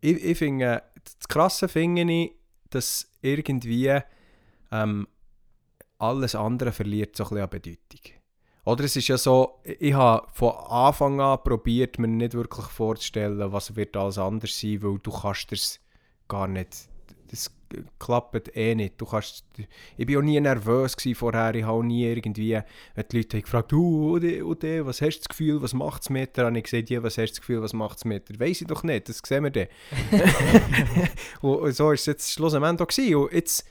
ich, 0.00 0.22
ich 0.22 0.38
finde, 0.38 0.82
das 1.02 1.28
Krasse 1.28 1.68
finde 1.68 2.02
ich, 2.02 2.32
dass 2.70 3.08
irgendwie 3.22 4.00
ähm, 4.70 5.08
alles 5.98 6.34
andere 6.34 6.72
verliert 6.72 7.16
so 7.16 7.24
ein 7.24 7.28
bisschen 7.30 7.42
an 7.42 7.50
Bedeutung. 7.50 8.23
Oder 8.64 8.84
es 8.84 8.96
ist 8.96 9.08
ja 9.08 9.18
so, 9.18 9.60
ich 9.64 9.92
habe 9.92 10.26
von 10.32 10.52
Anfang 10.52 11.20
an 11.20 11.38
probiert, 11.44 11.98
mir 11.98 12.08
nicht 12.08 12.32
wirklich 12.32 12.66
vorzustellen, 12.66 13.52
was 13.52 13.76
wird 13.76 13.96
alles 13.96 14.16
anders 14.16 14.58
sein, 14.58 14.82
weil 14.82 14.98
du 14.98 15.10
kannst 15.10 15.52
das 15.52 15.80
gar 16.28 16.48
nicht, 16.48 16.88
das 17.30 17.50
klappt 17.98 18.56
eh 18.56 18.74
nicht. 18.74 19.00
Du 19.00 19.06
kannst, 19.06 19.44
ich 19.96 20.08
war 20.08 20.18
auch 20.18 20.22
nie 20.22 20.40
nervös 20.40 20.96
vorher, 21.14 21.54
ich 21.54 21.64
habe 21.64 21.84
nie 21.84 22.04
irgendwie, 22.04 22.58
wenn 22.94 23.04
die 23.10 23.16
Leute 23.18 23.36
haben 23.36 23.42
gefragt, 23.42 23.72
du, 23.72 24.14
Ode, 24.14 24.44
Ode, 24.46 24.86
was 24.86 25.02
hast 25.02 25.16
du 25.16 25.20
das 25.20 25.28
Gefühl, 25.28 25.60
was 25.60 25.74
macht 25.74 26.02
es 26.02 26.10
mit 26.10 26.36
dir? 26.36 26.46
Habe 26.46 26.56
ich 26.56 26.64
gesagt, 26.64 26.88
ja, 26.88 27.02
was 27.02 27.18
hast 27.18 27.30
du 27.30 27.32
das 27.32 27.40
Gefühl, 27.40 27.62
was 27.62 27.72
macht 27.72 27.98
es 27.98 28.04
mit 28.04 28.28
dir? 28.28 28.40
Weiss 28.40 28.60
ich 28.60 28.66
doch 28.66 28.82
nicht, 28.82 29.08
das 29.08 29.20
sehen 29.26 29.44
wir 29.44 29.50
dann. 29.50 29.66
und, 31.42 31.56
und 31.56 31.72
so 31.72 31.86
war 31.86 31.92
es 31.92 32.06
jetzt 32.06 32.32
schlussendlich 32.32 32.80
auch 32.80 32.86
gewesen. 32.86 33.16
Und 33.16 33.32
jetzt 33.32 33.66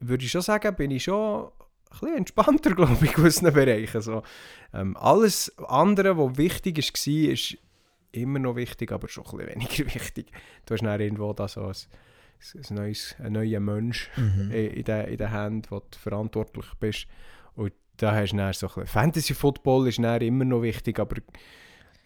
würde 0.00 0.24
ich 0.24 0.30
schon 0.30 0.42
sagen, 0.42 0.74
bin 0.76 0.90
ich 0.90 1.04
schon 1.04 1.50
bisschen 1.90 2.16
entspannter, 2.16 2.70
glaube 2.74 2.92
ich, 2.94 3.02
in 3.10 3.12
gewissen 3.12 3.52
Bereichen. 3.52 4.00
So. 4.00 4.22
Ähm, 4.72 4.96
alles 4.96 5.52
andere, 5.68 6.16
was 6.16 6.36
wichtig 6.38 6.78
war, 6.78 7.32
ist 7.32 7.58
immer 8.12 8.38
noch 8.38 8.56
wichtig, 8.56 8.90
aber 8.92 9.08
schon 9.08 9.24
ein 9.26 9.36
bisschen 9.38 9.48
weniger 9.54 9.94
wichtig. 9.94 10.30
Du 10.66 10.74
hast 10.74 10.82
dann 10.82 11.00
irgendwo 11.00 11.32
da 11.32 11.46
so 11.48 11.64
ein, 11.66 11.74
ein, 11.74 12.74
neues, 12.74 13.14
ein 13.18 13.32
neuer 13.32 13.60
Mensch 13.60 14.10
Mhm. 14.16 14.50
in, 14.52 14.70
in 14.84 14.84
den 14.84 15.30
Händen, 15.30 15.62
wo 15.70 15.78
du 15.80 15.98
verantwortlich 15.98 16.66
bist. 16.80 17.06
Und 17.54 17.72
da 17.98 18.14
hast 18.14 18.32
du 18.32 18.36
dann 18.38 18.52
so 18.52 18.66
ein 18.66 18.72
bisschen... 18.74 18.86
Fantasy 18.86 19.34
Football 19.34 19.88
ist 19.88 19.98
dann 20.02 20.20
immer 20.22 20.44
noch 20.44 20.62
wichtig, 20.62 20.98
aber 20.98 21.16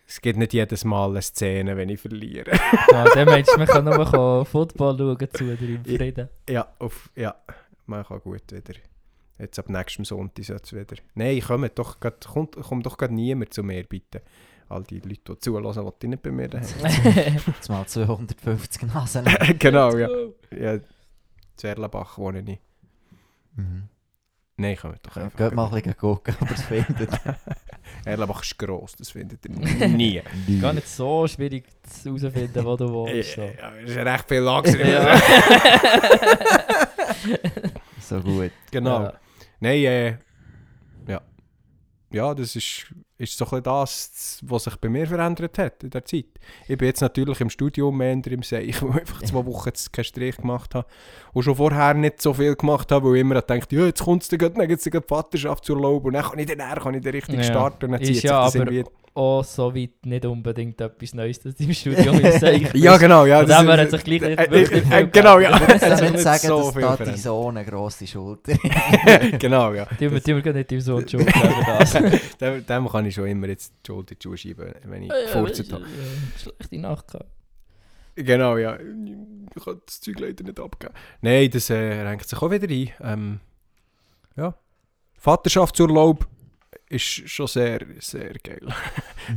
es 0.06 0.20
gibt 0.20 0.38
nicht 0.38 0.52
jedes 0.52 0.84
Mal 0.84 1.10
eine 1.10 1.22
Szene, 1.22 1.76
wenn 1.76 1.88
ich 1.88 2.00
verliere. 2.00 2.50
ja, 2.92 3.24
meinst 3.24 3.52
du, 3.52 3.58
man 3.58 3.66
kann 3.66 3.84
nur 3.84 4.44
Football 4.44 4.98
schauen 4.98 5.28
zu 5.32 5.56
dir 5.56 5.68
im 5.76 5.84
Frieden. 5.84 6.28
ja, 6.50 6.68
auf, 6.78 7.10
ja, 7.16 7.34
man 7.86 8.04
kann 8.04 8.20
gut 8.20 8.42
wieder. 8.52 8.74
Jetzt 9.38 9.58
ab 9.58 9.68
nächstem 9.68 10.04
Sonntag 10.04 10.44
soll 10.44 10.60
es 10.62 10.72
wieder. 10.72 10.96
Nein, 11.14 11.40
kommt 11.40 11.76
doch, 11.76 11.98
grad, 11.98 12.24
kommt, 12.24 12.54
kommt 12.56 12.86
doch 12.86 12.96
gerade 12.96 13.14
niemand 13.14 13.52
zu 13.52 13.64
mir, 13.64 13.82
bitte. 13.84 14.22
All 14.68 14.84
die 14.84 15.00
Leute, 15.00 15.34
die 15.34 15.38
zulassen, 15.40 15.90
die 16.00 16.08
nicht 16.08 16.22
bei 16.22 16.30
mir. 16.30 16.48
Jetzt 16.52 17.68
mal 17.68 17.84
250 17.86 18.82
Nasen. 18.82 19.24
genau, 19.58 19.96
ja. 19.96 20.08
ja. 20.56 20.78
Zu 21.56 21.66
Erlenbach 21.66 22.16
wohne 22.16 22.44
ich. 22.46 22.58
Mhm. 23.56 23.88
Nein, 24.56 24.76
kommt 24.76 25.00
doch 25.02 25.16
einfach. 25.16 25.36
Geht 25.36 25.52
mal 25.54 25.66
ein 25.66 25.72
bisschen 25.72 25.96
gucken, 25.96 26.36
ob 26.40 26.50
ihr 26.50 26.56
es 26.56 26.62
findet. 26.62 27.10
Erlenbach 28.04 28.42
ist 28.42 28.56
gross, 28.56 28.92
das 28.96 29.10
findet 29.10 29.44
ihr 29.46 29.88
nie. 29.88 30.22
Gar 30.60 30.74
nicht 30.74 30.88
so 30.88 31.26
schwierig 31.26 31.66
herauszufinden, 32.04 32.64
wo 32.64 32.76
du 32.76 32.88
wohnst. 32.88 33.32
So. 33.34 33.42
Ja, 33.42 33.74
es 33.82 33.90
ist 33.90 33.96
recht 33.96 34.28
viel. 34.28 34.44
Ja. 34.44 35.20
So 38.00 38.20
gut. 38.20 38.52
Genau. 38.70 39.02
Ja. 39.02 39.14
Nein, 39.60 39.84
äh, 39.84 40.10
ja. 41.08 41.20
Ja, 42.12 42.34
das 42.34 42.54
ist, 42.54 42.86
ist 43.18 43.36
so 43.38 43.46
ein 43.50 43.62
das, 43.62 44.38
was 44.42 44.64
sich 44.64 44.76
bei 44.76 44.88
mir 44.88 45.06
verändert 45.06 45.58
hat 45.58 45.82
in 45.82 45.90
der 45.90 46.04
Zeit. 46.04 46.26
Ich 46.68 46.78
bin 46.78 46.86
jetzt 46.86 47.00
natürlich 47.00 47.40
im 47.40 47.50
Studium 47.50 47.96
mehr 47.96 48.12
im 48.12 48.42
Seich, 48.42 48.68
ich 48.68 48.82
einfach 48.82 49.22
zwei 49.22 49.44
Wochen 49.46 49.68
jetzt 49.68 49.92
keinen 49.92 50.04
Strich 50.04 50.36
gemacht 50.36 50.74
habe. 50.74 50.86
Und 51.32 51.42
schon 51.42 51.56
vorher 51.56 51.94
nicht 51.94 52.22
so 52.22 52.34
viel 52.34 52.54
gemacht 52.54 52.92
habe, 52.92 53.08
weil 53.08 53.16
ich 53.16 53.20
immer 53.22 53.34
gedacht 53.40 53.72
ja, 53.72 53.86
jetzt 53.86 54.02
kommt 54.04 54.22
es 54.22 54.28
dann 54.28 54.38
gerade, 54.38 54.54
dann 54.54 54.68
gibt 54.68 54.84
es 54.86 54.90
dann 54.92 55.02
Vaterschaftsurlaub 55.02 56.04
und 56.04 56.12
dann 56.12 56.24
kann 56.24 56.38
ich 56.38 56.46
dann, 56.46 56.58
kann 56.58 56.94
ich 56.94 57.02
dann 57.02 57.12
richtig 57.12 57.36
Ja. 57.36 57.42
starten. 57.44 57.86
Und 57.86 57.92
dann 57.92 58.02
zieht 58.04 58.14
sich 58.16 58.24
ja 58.24 58.44
das 58.44 58.56
aber- 58.56 58.70
irgendwie... 58.70 58.90
Auch 59.16 59.44
so 59.44 59.72
weit 59.72 60.04
nicht 60.04 60.26
unbedingt 60.26 60.80
etwas 60.80 61.14
Neues, 61.14 61.38
dass 61.38 61.54
du 61.54 61.62
im 61.62 61.72
Studium 61.72 62.20
Seich 62.40 62.74
Ja, 62.74 62.96
genau. 62.96 63.26
Ja, 63.26 63.44
dem 63.44 63.68
her 63.68 63.78
hat 63.82 63.90
sich 63.90 64.02
gleich 64.02 64.20
nicht 64.22 64.38
äh, 64.40 64.50
wirklich 64.50 64.82
äh, 64.82 64.86
viel 64.86 64.92
äh, 64.92 65.06
Genau, 65.06 65.38
ja. 65.38 65.54
Ich 65.56 65.82
würde 65.82 66.10
nicht 66.10 66.18
sagen, 66.18 66.48
so 66.48 66.58
dass 66.58 66.72
viel 66.72 66.82
da 66.82 66.90
die 66.90 66.96
verändert. 66.96 67.18
so 67.20 67.48
eine 67.48 67.64
grosse 67.64 68.06
Schulter 68.08 68.54
genau, 69.38 69.72
ja. 69.72 69.86
Die 70.00 70.10
wir 70.10 70.18
die 70.18 70.44
wir 70.44 70.52
nicht 70.52 70.72
im 70.72 70.80
Sohn 70.80 71.08
schon 71.08 71.24
das. 71.24 71.92
Dem, 72.40 72.66
dem 72.66 72.88
kann 72.88 73.06
ich 73.06 73.14
schon 73.14 73.28
immer 73.28 73.46
jetzt 73.46 73.72
die 73.84 73.86
Schuld 73.86 74.10
in 74.10 74.18
die 74.18 74.22
Schuhe 74.24 74.36
schieben, 74.36 74.74
wenn 74.84 75.04
ich 75.04 75.10
gefurzt 75.10 75.72
habe. 75.72 75.84
Schlechte 76.36 76.78
Nacht 76.78 77.06
gehabt. 77.12 77.30
Genau, 78.16 78.56
ja. 78.56 78.76
Ich 78.80 79.64
kann 79.64 79.80
das 79.86 80.00
Zeug 80.00 80.18
leider 80.18 80.42
nicht 80.42 80.58
abgeben. 80.58 80.92
Nein, 81.20 81.50
das 81.50 81.70
äh, 81.70 82.02
renkt 82.02 82.28
sich 82.28 82.40
auch 82.42 82.50
wieder 82.50 82.68
ein. 82.68 82.90
Ähm, 83.00 83.40
ja. 84.36 84.54
Vaterschaftsurlaub 85.18 86.26
ist 86.88 87.02
schon 87.28 87.46
sehr, 87.46 87.80
sehr 88.00 88.34
geil. 88.42 88.60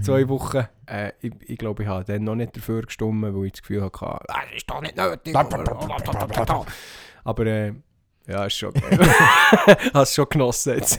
Zwei 0.02 0.28
Wochen. 0.30 0.66
Äh, 0.86 1.12
ich, 1.22 1.32
ich 1.48 1.58
glaube, 1.58 1.84
ich 1.84 1.90
habe 1.90 2.04
dann 2.04 2.24
noch 2.24 2.36
nicht 2.36 2.56
dafür 2.56 2.82
gestimmt, 2.84 3.24
weil 3.24 3.46
ich 3.46 3.54
das 3.54 3.62
Gefühl 3.62 3.84
hatte, 3.84 4.06
ah, 4.06 4.20
das 4.28 4.56
ist 4.58 4.70
doch 4.70 4.82
nicht 4.82 4.96
nötig. 4.98 5.34
Aber 7.24 7.46
äh, 7.46 7.74
ja, 8.28 8.46
ist 8.46 8.58
schon 8.58 8.74
geil. 8.74 9.00
Hast 9.94 10.16
schon 10.16 10.28
genossen 10.30 10.76
jetzt. 10.78 10.98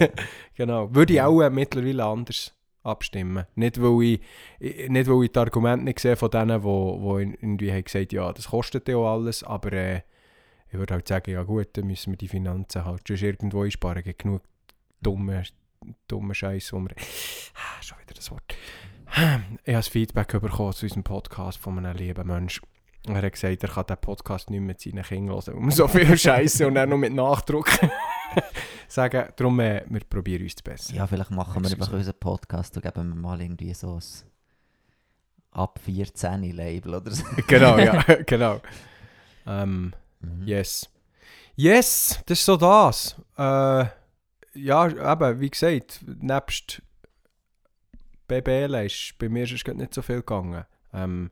genau. 0.55 0.95
Würde 0.95 1.13
ich 1.15 1.21
auch 1.23 1.41
äh, 1.43 1.51
mittlerweile 1.51 2.05
anders 2.05 2.55
abstimmen. 2.83 3.45
Nicht 3.55 3.81
weil 3.83 4.03
ich, 4.03 4.21
ich- 4.59 4.89
nicht, 4.89 5.09
weil 5.11 5.25
ich 5.25 5.33
die 5.33 5.39
Argumente 5.39 5.85
nicht 5.85 6.01
sehe 6.01 6.17
von 6.17 6.31
denen, 6.31 6.59
die 6.61 6.65
wo, 6.65 7.01
wo 7.01 7.19
irgendwie 7.19 7.71
haben 7.73 7.85
gesagt 7.85 8.13
ja, 8.13 8.33
das 8.33 8.49
kostet 8.49 8.89
ja 8.89 8.97
auch 8.97 9.13
alles, 9.15 9.43
aber 9.43 9.73
äh, 9.73 10.01
ich 10.71 10.79
würde 10.79 10.95
halt 10.95 11.09
sagen, 11.09 11.31
ja 11.31 11.43
gut, 11.43 11.69
dann 11.75 11.87
müssen 11.87 12.13
wir 12.13 12.19
die 12.19 12.29
Finanzen 12.29 12.85
halt 12.85 13.07
schon 13.07 13.17
irgendwo 13.17 13.63
einsparen. 13.63 13.99
Es 13.99 14.05
gibt 14.05 14.23
genug 14.23 14.43
dumme, 15.01 15.43
dumme 16.07 16.35
Scheiß, 16.35 16.73
wo 16.73 16.81
wir... 16.81 16.91
Ah, 17.55 17.83
schon 17.83 17.99
wieder 17.99 18.15
das 18.15 18.31
Wort. 18.31 18.43
Ich 19.11 19.19
habe 19.19 19.43
das 19.65 19.89
Feedback 19.89 20.29
bekommen 20.41 20.73
zu 20.73 20.87
unserem 20.87 21.05
Podcast 21.05 21.59
von 21.59 21.79
einem 21.79 21.97
lieben 21.97 22.27
Menschen. 22.27 22.67
Er 23.07 23.23
hat 23.23 23.33
gesagt, 23.33 23.63
er 23.63 23.69
kann 23.71 23.87
den 23.87 23.97
Podcast 23.97 24.51
nicht 24.51 24.61
mehr 24.61 24.67
mit 24.69 24.81
seinen 24.81 25.03
Kindern 25.03 25.37
hören, 25.37 25.65
wir 25.65 25.73
so 25.73 25.89
viel 25.89 26.17
Scheiße 26.19 26.67
und 26.67 26.75
dann 26.75 26.91
noch 26.91 26.99
mit 26.99 27.13
Nachdruck 27.15 27.71
sagen. 28.89 29.29
Darum, 29.37 29.61
äh, 29.61 29.83
wir 29.89 30.01
probieren 30.01 30.43
uns 30.43 30.57
zu 30.57 30.63
besser. 30.65 30.95
Ja, 30.95 31.07
vielleicht 31.07 31.31
machen 31.31 31.63
wir 31.65 31.71
einfach 31.71 31.93
unseren 31.93 32.19
Podcast 32.19 32.77
und 32.77 32.83
geben 32.83 33.09
wir 33.09 33.15
mal 33.15 33.41
irgendwie 33.41 33.73
so 33.73 33.95
ein 33.95 34.03
ab 35.53 35.81
14 35.85 36.43
Label 36.53 36.97
oder 36.97 37.11
so. 37.11 37.25
genau, 37.47 37.79
ja, 37.79 38.03
genau. 38.27 38.61
Ähm, 39.47 39.93
Mhm. 40.21 40.47
yes. 40.47 40.89
Yes, 41.55 42.21
das 42.27 42.39
ist 42.41 42.45
so 42.45 42.57
das. 42.57 43.17
Äh, 43.37 43.87
ja, 44.63 45.13
eben, 45.13 45.41
wie 45.41 45.51
gesagt, 45.51 46.05
nebst 46.07 46.83
BBL 48.27 48.75
ist 48.85 49.15
bei 49.19 49.29
mir 49.29 49.45
ist 49.45 49.67
nicht 49.67 49.95
so 49.95 50.03
viel 50.03 50.17
gegangen. 50.17 50.65
Ähm, 50.93 51.31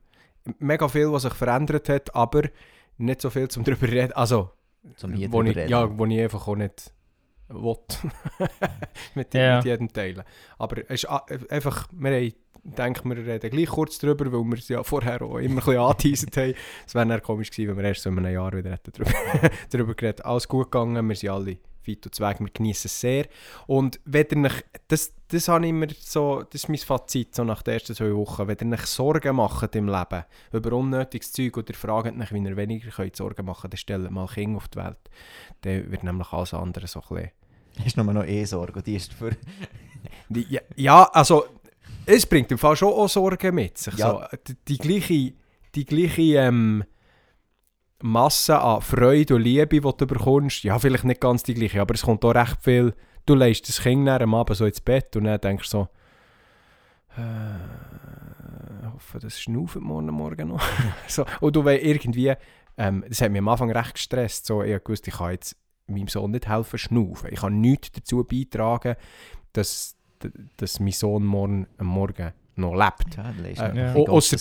mega 0.59 0.87
viel, 0.87 1.11
was 1.11 1.23
sich 1.23 1.33
verändert 1.33 1.89
hat, 1.89 2.13
aber 2.15 2.43
nicht 2.97 3.21
so 3.21 3.29
viel 3.29 3.47
zum 3.47 3.63
drüber 3.65 3.87
reden. 3.87 4.13
Also, 4.13 4.51
Zum 4.95 5.13
hier 5.13 5.31
wo 5.31 5.43
ich, 5.43 5.55
reden. 5.55 5.69
ja, 5.69 5.97
wo 5.97 6.05
ich 6.05 6.19
einfach 6.19 6.47
auch 6.47 6.55
nicht 6.55 6.91
will. 7.49 7.75
mit, 9.15 9.33
Ja. 9.33 9.57
mit 9.57 9.65
jedem 9.65 9.91
teilen. 9.93 10.23
Aber 10.57 10.77
es 10.89 11.03
ist 11.03 11.05
einfach, 11.05 11.87
wir 11.91 12.11
haben, 12.11 12.33
denke, 12.63 13.05
wir 13.07 13.17
reden 13.17 13.49
gleich 13.49 13.69
kurz 13.69 13.97
drüber, 13.99 14.25
weil 14.31 14.43
wir 14.43 14.57
es 14.57 14.67
ja 14.67 14.83
vorher 14.83 15.21
auch 15.21 15.37
immer 15.37 15.49
ein 15.49 15.55
bisschen 15.55 15.77
angeteasert 15.77 16.37
haben. 16.37 16.53
Es 16.85 16.95
wäre 16.95 17.05
dann 17.07 17.21
komisch 17.21 17.51
gewesen, 17.51 17.69
wenn 17.69 17.77
wir 17.77 17.83
erst 17.89 18.01
so 18.01 18.09
in 18.09 18.17
einem 18.17 18.33
Jahr 18.33 18.51
wieder 18.53 18.71
hätten 18.71 18.91
drüber, 18.91 19.11
drüber 19.69 19.93
geredet 19.93 20.25
Alles 20.25 20.47
gut 20.47 20.71
gegangen, 20.71 21.07
wir 21.07 21.15
sind 21.15 21.29
alle 21.29 21.57
fit 21.87 22.05
und 22.05 22.13
zweig, 22.13 22.39
wir 22.39 22.49
genießen 22.49 22.87
es 22.87 22.99
sehr. 22.99 23.27
Und 23.65 23.99
wenn 24.03 24.25
ihr 24.43 24.49
euch, 24.49 24.63
das, 24.89 25.13
das 25.29 25.47
habe 25.47 25.65
ich 25.65 25.69
immer 25.69 25.87
so, 25.99 26.43
das 26.43 26.63
ist 26.63 26.69
mein 26.69 26.77
Fazit 26.77 27.33
so 27.33 27.43
nach 27.45 27.61
den 27.61 27.75
ersten 27.75 27.95
zwei 27.95 28.13
Wochen, 28.13 28.47
wenn 28.47 28.71
ihr 28.71 28.77
euch 28.77 28.85
Sorgen 28.85 29.37
macht 29.37 29.75
im 29.75 29.87
Leben 29.87 30.23
über 30.51 30.73
unnötiges 30.73 31.31
Zeug 31.31 31.55
oder 31.57 31.73
fragt 31.73 32.19
euch, 32.19 32.33
wie 32.33 32.43
ihr 32.43 32.57
weniger 32.57 32.91
könnt 32.91 33.15
Sorgen 33.15 33.45
machen 33.45 33.61
könnt, 33.61 33.73
dann 33.73 33.77
stellt 33.77 34.11
mal 34.11 34.27
Kinder 34.27 34.57
auf 34.57 34.67
die 34.67 34.77
Welt. 34.79 34.97
Dann 35.61 35.91
wird 35.91 36.03
nämlich 36.03 36.31
alles 36.33 36.53
andere 36.53 36.87
so 36.87 37.01
ein 37.01 37.15
bisschen... 37.15 37.31
Ist 37.85 37.95
nur 37.95 38.11
noch 38.11 38.25
E-Sorge 38.25 38.73
und 38.73 38.87
die 38.87 38.95
ist 38.95 39.13
für... 39.13 39.31
Ja, 40.29 40.61
ja, 40.75 41.03
also 41.13 41.45
es 42.05 42.25
bringt 42.25 42.51
im 42.51 42.57
Fall 42.57 42.75
schon 42.75 42.93
auch 42.93 43.07
Sorgen 43.07 43.55
mit 43.55 43.77
sich. 43.77 43.95
Ja. 43.95 44.29
So, 44.31 44.37
die, 44.47 44.55
die 44.67 44.77
gleiche, 44.77 45.33
die 45.75 45.85
gleiche 45.85 46.21
ähm, 46.21 46.83
Masse 48.01 48.59
an 48.61 48.81
Freude 48.81 49.35
und 49.35 49.41
Liebe, 49.41 49.67
die 49.67 49.79
du 49.79 50.05
bekommst, 50.07 50.63
ja, 50.63 50.77
vielleicht 50.77 51.03
nicht 51.03 51.19
ganz 51.21 51.43
die 51.43 51.53
gleiche, 51.55 51.81
aber 51.81 51.95
es 51.95 52.03
kommt 52.03 52.23
auch 52.25 52.35
recht 52.35 52.57
viel. 52.61 52.93
Du 53.25 53.35
legst 53.35 53.67
das 53.67 53.81
Kind 53.81 54.07
dann 54.07 54.21
am 54.21 54.35
Abend 54.35 54.55
so 54.57 54.65
ins 54.65 54.79
Bett 54.81 55.15
und 55.15 55.23
dann 55.25 55.41
denkst 55.41 55.69
du 55.69 55.77
so, 55.79 55.87
äh, 57.17 58.81
ich 58.85 58.93
hoffe, 58.93 59.19
das 59.19 59.39
schnauft 59.39 59.75
morgen 59.77 60.07
Morgen 60.11 60.49
noch. 60.49 60.61
so, 61.07 61.25
und 61.41 61.55
du 61.55 61.65
weißt 61.65 61.83
irgendwie, 61.83 62.33
ähm, 62.77 63.03
das 63.07 63.21
hat 63.21 63.31
mich 63.31 63.39
am 63.39 63.47
Anfang 63.47 63.71
recht 63.71 63.95
gestresst. 63.95 64.45
So, 64.45 64.63
ich 64.63 64.79
wusste, 64.87 65.09
ich 65.09 65.17
kann 65.17 65.31
jetzt 65.31 65.55
meinem 65.87 66.07
Sohn 66.07 66.31
nicht 66.31 66.47
helfen 66.47 66.77
schnaufen. 66.77 67.29
Ich 67.33 67.39
kann 67.41 67.59
nichts 67.59 67.91
dazu 67.91 68.23
beitragen, 68.23 68.95
dass, 69.53 69.95
dass 70.57 70.79
mein 70.79 70.91
Sohn 70.91 71.25
morgen, 71.25 71.67
am 71.77 71.87
Morgen 71.87 72.31
noch 72.55 72.73
lebt. 72.75 73.15
Ja, 73.15 73.31
Äh, 73.73 73.77
ja. 73.77 73.95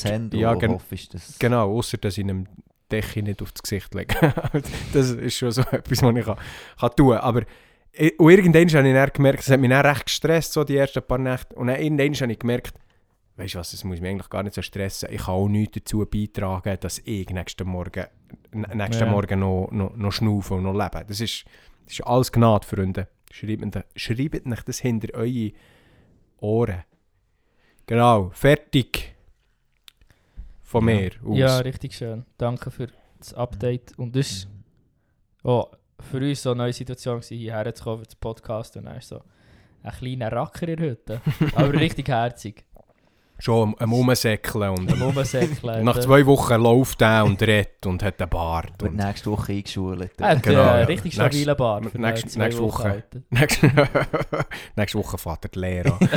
Handy 0.05 0.39
ja, 0.41 0.55
gen- 0.55 0.73
hoffst, 0.73 1.15
dass... 1.15 1.39
Genau, 1.39 1.73
außer 1.77 1.99
dass 1.99 2.19
ich 2.19 2.27
ihm 2.27 2.47
Decke 2.91 3.23
nicht 3.23 3.43
aufs 3.43 3.63
Gesicht 3.63 3.95
lege. 3.95 4.15
das 4.93 5.11
ist 5.11 5.37
schon 5.37 5.51
so 5.51 5.63
etwas, 5.71 6.03
was 6.03 6.17
ich 6.17 6.25
kann, 6.25 6.37
kann 6.79 6.91
tun 6.97 7.11
kann. 7.11 7.19
Aber 7.21 7.43
i- 7.99 8.15
und 8.19 8.31
irgendwann 8.31 8.69
habe 8.69 8.89
ich 8.89 8.95
dann 8.95 9.11
gemerkt, 9.13 9.41
es 9.41 9.51
hat 9.51 9.61
mich 9.61 9.71
dann 9.71 9.85
recht 9.87 10.07
gestresst, 10.07 10.53
so 10.53 10.65
die 10.65 10.77
ersten 10.77 11.03
paar 11.03 11.19
Nächte. 11.19 11.55
Und 11.57 11.69
dann 11.69 11.81
irgendwann 11.81 12.15
habe 12.15 12.33
ich 12.33 12.39
gemerkt, 12.39 12.75
weißt 13.37 13.55
du 13.55 13.59
was, 13.59 13.71
das 13.73 13.85
muss 13.85 14.01
mich 14.01 14.11
eigentlich 14.11 14.31
gar 14.31 14.43
nicht 14.43 14.55
so 14.55 14.63
stressen. 14.63 15.09
Ich 15.13 15.25
kann 15.25 15.35
auch 15.35 15.49
nichts 15.49 15.75
dazu 15.79 16.07
beitragen, 16.07 16.77
dass 16.81 16.99
ich 17.05 17.29
nächsten 17.31 17.67
Morgen, 17.69 18.07
nächsten 18.53 19.05
Ja. 19.05 19.11
Morgen 19.11 19.41
noch, 19.41 19.69
noch, 19.71 19.97
noch 19.97 20.13
schnaufe 20.13 20.55
und 20.55 20.63
noch 20.63 20.73
lebe. 20.73 21.05
Das 21.07 21.21
ist, 21.21 21.45
das 21.85 21.95
ist 21.95 22.07
alles 22.07 22.33
Gnade, 22.33 22.67
Freunde. 22.67 23.09
Schreibt, 23.33 23.85
schreibt 23.97 24.47
euch 24.47 24.63
das 24.63 24.79
hinter 24.79 25.13
eure 25.15 25.53
Ohren. 26.39 26.85
Genau, 27.87 28.31
fertig. 28.33 29.16
Von 30.67 30.89
Ja. 30.89 30.95
mir 30.97 31.11
aus. 31.25 31.39
Ja, 31.39 31.59
richtig 31.59 31.95
schön. 31.95 32.27
Danke 32.39 32.71
für 32.71 32.89
das 33.19 33.33
Update. 33.35 33.97
Und 33.99 34.15
das 34.17 34.27
ist 34.31 34.49
oh, 35.45 35.67
für 36.11 36.19
uns 36.19 36.43
so 36.43 36.51
eine 36.51 36.65
neue 36.65 36.73
Situation, 36.73 37.23
hierher 37.23 37.73
zu 37.75 37.85
kommen 37.85 37.99
für 38.01 38.05
das 38.07 38.17
Podcast. 38.17 38.77
Und 38.77 38.85
dann 38.87 38.97
ist 38.97 39.09
so 39.09 39.23
ein 39.85 39.93
kleiner 39.93 40.31
Racker 40.33 40.67
in 40.69 40.77
der 40.77 40.87
Hütte. 40.91 41.21
Aber 41.55 41.73
richtig 41.73 42.09
herzig. 42.09 42.65
Schon 43.39 43.69
am- 43.69 43.75
am 43.79 43.93
Rumsäckeln 43.93 44.71
und 44.71 44.91
Am 44.91 45.15
nach 45.85 46.01
zwei 46.01 46.25
Wochen 46.25 46.55
läuft 46.55 47.03
er 47.03 47.23
und 47.27 47.41
redet 47.43 47.85
und 47.85 48.03
hat 48.03 48.19
einen 48.21 48.31
Bart. 48.31 48.73
Wird 48.81 48.93
Und 48.93 48.97
nächste 48.97 49.31
Woche 49.31 49.53
eingeschult. 49.53 50.19
Er 50.19 50.29
hat 50.31 50.43
Genau, 50.43 50.61
äh, 50.63 50.83
richtig 50.85 51.17
Nächst- 51.19 51.35
stabile 51.37 51.55
Bart. 51.55 51.85
für 51.91 51.99
nächst- 52.01 52.23
eine 52.25 52.33
zwei 52.33 52.45
nächste 52.45 52.63
Wochen 52.63 52.83
Woche. 52.85 53.03
nächste, 53.31 53.89
nächste 54.75 54.99
Woche 54.99 55.19
fährt 55.19 55.45
er 55.45 55.49
die 55.51 55.59
Lehre 55.59 55.93
an. 55.93 56.09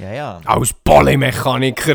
Ja, 0.00 0.12
ja. 0.12 0.40
Als 0.44 0.72
Polymechaniker. 0.72 1.94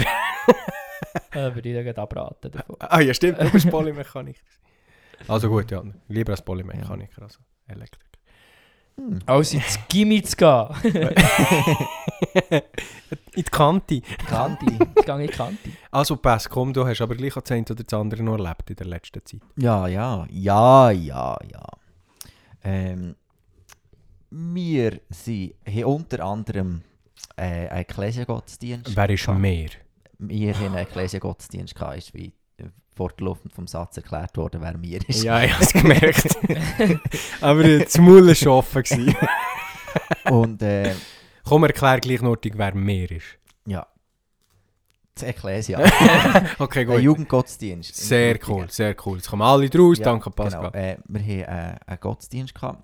Äh, 1.31 1.53
würde 1.53 1.69
ich 1.69 1.93
dir 1.93 1.97
abraten 1.97 2.51
davon. 2.51 2.75
ah 2.79 2.99
ja, 2.99 3.13
stimmt, 3.13 3.39
du 3.39 3.49
bist 3.51 3.69
Polymechaniker. 3.69 4.39
Also 5.27 5.49
gut, 5.49 5.69
ja. 5.71 5.83
Lieber 6.07 6.31
als 6.31 6.41
Polymechaniker 6.41 7.23
als 7.23 7.39
Elektriker. 7.67 8.05
Hm. 8.97 9.19
Also 9.25 9.57
ins 9.57 9.79
Gimmi 9.89 10.21
zu 10.21 10.35
gehen. 10.35 10.67
In 13.35 13.43
die 13.43 13.43
Kante. 13.43 14.01
Kanti. 14.27 14.77
Ich 14.95 15.05
gehe 15.05 15.15
in 15.15 15.21
die 15.21 15.27
Kanti. 15.27 15.73
Also 15.91 16.17
Pass, 16.17 16.47
komm, 16.47 16.71
du 16.71 16.85
hast 16.85 17.01
aber 17.01 17.15
gleich 17.15 17.35
auch 17.35 17.41
das 17.41 17.51
eine 17.51 17.63
oder 17.63 17.83
das 17.83 17.99
andere 17.99 18.21
noch 18.23 18.37
erlebt 18.37 18.69
in 18.69 18.75
der 18.75 18.85
letzten 18.87 19.25
Zeit. 19.25 19.41
Ja, 19.55 19.87
ja, 19.87 20.27
ja, 20.29 20.91
ja, 20.91 21.37
ja. 21.51 21.67
Ähm, 22.63 23.15
wir 24.29 24.99
sind, 25.09 25.55
haben 25.67 25.83
unter 25.85 26.23
anderem 26.23 26.81
äh, 27.35 27.67
einen 27.67 27.81
Ekklesiagottesdienst. 27.81 28.95
Wer 28.95 29.09
ist 29.09 29.27
mehr? 29.27 29.69
Wir 30.29 30.53
haben 30.53 30.67
einen 30.67 30.77
Ekklesiagottesdienst 30.77 31.75
gehabt, 31.75 31.97
ist 31.97 32.13
wie 32.13 32.33
fortlaufend 32.95 33.53
vom 33.53 33.67
Satz 33.67 33.97
erklärt 33.97 34.37
worden, 34.37 34.61
wer 34.61 34.77
mir 34.77 34.99
ist. 35.07 35.23
Ja, 35.23 35.43
ich 35.43 35.53
habe 35.53 35.63
es 35.63 35.73
gemerkt. 35.73 36.37
aber 37.41 37.79
das 37.79 37.97
Maul 37.97 38.27
war 38.27 38.53
offen. 38.53 39.15
Und 40.29 40.61
äh, 40.61 40.93
Komm, 41.43 41.63
erklär 41.63 41.99
gleich 41.99 42.21
noch, 42.21 42.37
wer 42.41 42.75
mehr 42.75 43.11
ist. 43.11 43.37
ja, 43.65 43.85
das 45.15 45.23
Ekklesia. 45.23 45.79
Okay, 46.59 46.81
Ein 46.81 46.87
gut. 46.87 47.01
Jugendgottesdienst. 47.01 47.89
in 47.89 47.95
Sehr 47.95 48.39
cool, 48.47 48.69
sehr 48.69 48.95
cool. 49.05 49.17
Jetzt 49.17 49.29
kommen 49.29 49.43
alle 49.43 49.69
draus, 49.69 49.99
Ja, 49.99 50.05
danke 50.05 50.31
Pascal. 50.31 50.71
Genau. 50.71 50.83
Äh, 50.83 50.97
wir 51.07 51.21
hatten 51.21 51.75
äh, 51.75 51.79
einen 51.85 51.99
Gottesdienst 51.99 52.55
gehabt, 52.55 52.83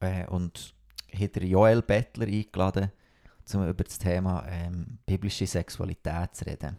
äh, 0.00 0.26
und 0.26 0.74
haben 1.14 1.46
Joel 1.46 1.82
Bettler 1.82 2.26
eingeladen, 2.26 2.90
um 3.54 3.68
über 3.68 3.84
das 3.84 3.98
Thema 3.98 4.46
ähm, 4.48 4.98
biblische 5.06 5.46
Sexualität 5.46 6.34
zu 6.34 6.46
reden. 6.46 6.76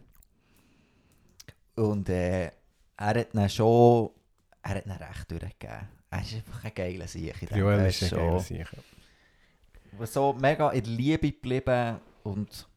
Und 1.76 2.08
äh, 2.08 2.50
er 2.96 3.14
hat 3.20 3.34
ihn 3.34 3.48
schon 3.48 4.10
er 4.62 4.76
hat 4.76 4.86
ihn 4.86 4.92
recht 4.92 5.30
durchgegeben. 5.30 5.88
Er 6.10 6.20
ist 6.20 6.34
einfach 6.34 6.64
ein 6.64 6.74
geiler 6.74 7.08
Sieg. 7.08 7.48
Der 7.48 7.58
Joel 7.58 7.86
ist 7.86 8.02
ein 8.04 8.10
geiler 8.10 8.40
Sicher. 8.40 8.78
so 10.04 10.32
mega 10.34 10.70
in 10.70 10.84
der 10.84 10.92
Liebe 10.92 11.32
geblieben 11.32 11.98
und 12.22 12.68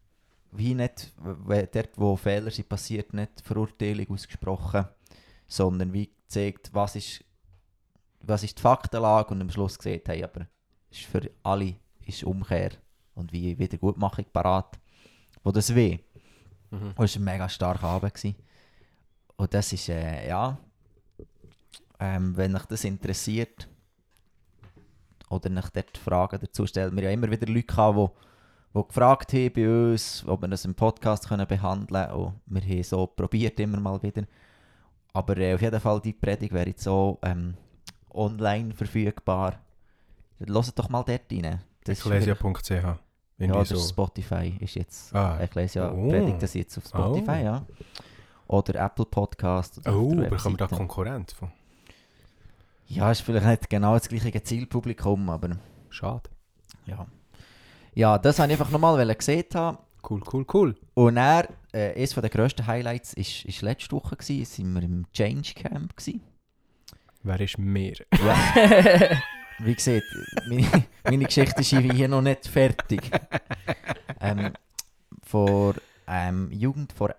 wie 0.52 0.74
nicht, 0.74 1.14
dort 1.24 1.90
wo 1.98 2.16
Fehler 2.16 2.50
sind 2.50 2.70
passiert, 2.70 3.14
nicht 3.14 3.42
Verurteilung 3.42 4.10
ausgesprochen, 4.10 4.88
sondern 5.48 5.92
wie 5.94 6.08
gezeigt, 6.08 6.70
was 6.74 6.96
ist, 6.96 7.24
was 8.22 8.44
ist 8.44 8.58
die 8.58 8.62
Faktenlage 8.62 9.34
und 9.34 9.42
am 9.42 9.50
Schluss 9.50 9.78
gesagt, 9.78 10.08
hey, 10.08 10.24
aber 10.24 10.48
ist 10.90 11.02
für 11.02 11.30
alle 11.44 11.75
ist 12.06 12.24
Umkehr 12.24 12.72
und 13.15 13.31
wie 13.31 13.57
Wiedergutmachung 13.57 14.25
parat, 14.31 14.77
wo 15.43 15.51
das 15.51 15.74
weh. 15.74 16.00
Mhm. 16.72 16.93
Und 16.95 17.05
es 17.05 17.15
war 17.15 17.22
ein 17.22 17.25
mega 17.25 17.50
starker 17.50 17.88
Abend. 17.88 18.13
Gewesen. 18.13 18.36
Und 19.38 19.53
das 19.53 19.74
ist, 19.74 19.89
äh, 19.89 20.27
ja, 20.27 20.57
ähm, 22.00 22.36
wenn 22.36 22.55
euch 22.55 22.65
das 22.65 22.84
interessiert 22.84 23.67
oder 25.29 25.50
euch 25.51 25.69
dort 25.69 25.98
Fragen 25.98 26.39
dazu 26.39 26.65
stellt, 26.65 26.95
wir 26.95 27.03
haben 27.03 27.13
immer 27.13 27.31
wieder 27.31 27.48
Leute 27.48 27.63
gehabt, 27.63 27.98
die, 27.98 28.79
die 28.79 28.88
gefragt 28.88 29.34
haben 29.34 29.53
bei 29.53 29.91
uns, 29.91 30.24
ob 30.27 30.41
wir 30.41 30.48
das 30.48 30.65
im 30.65 30.75
Podcast 30.75 31.27
können 31.27 31.48
behandeln 31.48 32.07
können. 32.07 32.22
Und 32.22 32.41
wir 32.45 32.62
haben 32.62 32.84
so 32.84 33.07
probiert 33.07 33.60
immer 33.60 33.79
mal 33.79 34.01
wieder. 34.01 34.24
Aber 35.13 35.38
äh, 35.38 35.55
auf 35.55 35.62
jeden 35.62 35.79
Fall, 35.79 36.01
die 36.01 36.13
Predigt 36.13 36.53
wäre 36.53 36.67
jetzt 36.67 36.84
so 36.84 37.19
ähm, 37.22 37.55
online 38.13 38.74
verfügbar. 38.74 39.60
Hört 40.39 40.79
doch 40.79 40.89
mal 40.89 41.03
dort 41.03 41.31
rein. 41.31 41.62
Das 41.86 42.00
ja, 43.38 43.54
oder 43.54 43.65
so. 43.65 43.77
Spotify 43.77 44.56
ist 44.60 44.75
jetzt. 44.75 45.13
Ah. 45.15 45.39
Ecclesia 45.39 45.92
Oh. 45.92 46.10
predigt 46.10 46.42
das 46.42 46.54
jetzt 46.54 46.77
auf 46.77 46.86
Spotify, 46.86 47.39
Oh. 47.42 47.44
ja. 47.44 47.65
Oder 48.48 48.86
Apple 48.86 49.06
Podcast. 49.06 49.80
Oder 49.80 49.96
Oh, 49.98 50.10
bekommen 50.15 50.58
wir 50.60 50.68
da. 50.68 50.75
Konkurrenz 50.75 51.34
von? 51.34 51.51
Ja, 52.88 53.12
ist 53.12 53.22
vielleicht 53.22 53.46
nicht 53.48 53.70
genau 53.70 53.94
das 53.96 54.08
gleiche 54.08 54.44
Zielpublikum, 54.44 55.30
aber 55.30 55.58
Schade. 55.89 56.30
ja. 56.86 57.06
Ja, 57.96 58.18
das 58.18 58.38
wollte 58.39 58.54
ich 58.54 58.60
einfach 58.60 58.72
nochmal 58.72 59.15
gesehen 59.15 59.46
haben. 59.54 59.77
Cool, 60.08 60.22
cool, 60.34 60.46
cool. 60.54 60.75
Und 60.94 61.18
er, 61.18 61.48
äh, 61.72 61.96
eines 61.96 62.13
der 62.13 62.30
grössten 62.30 62.68
Highlights 62.68 63.13
ist, 63.13 63.46
ist 63.46 63.62
letzte 63.62 63.94
Woche 63.96 64.15
gewesen, 64.18 64.46
sind 64.46 64.74
wir 64.74 64.84
im 64.84 65.06
Change 65.13 65.54
Camp 65.56 65.96
gewesen. 65.96 66.22
Wer 67.24 67.39
ist 67.39 67.58
mehr? 67.58 67.96
Wie 69.59 69.75
gesagt, 69.75 70.05
meine, 70.47 70.67
meine 71.03 71.25
Geschichte 71.25 71.62
ist 71.62 71.69
hier 71.69 72.07
noch 72.07 72.21
nicht 72.21 72.47
fertig. 72.47 73.09
ähm, 74.19 74.51
vor 75.24 75.75
ähm, 76.07 76.51
Jugend 76.51 76.93
vor, 76.93 77.15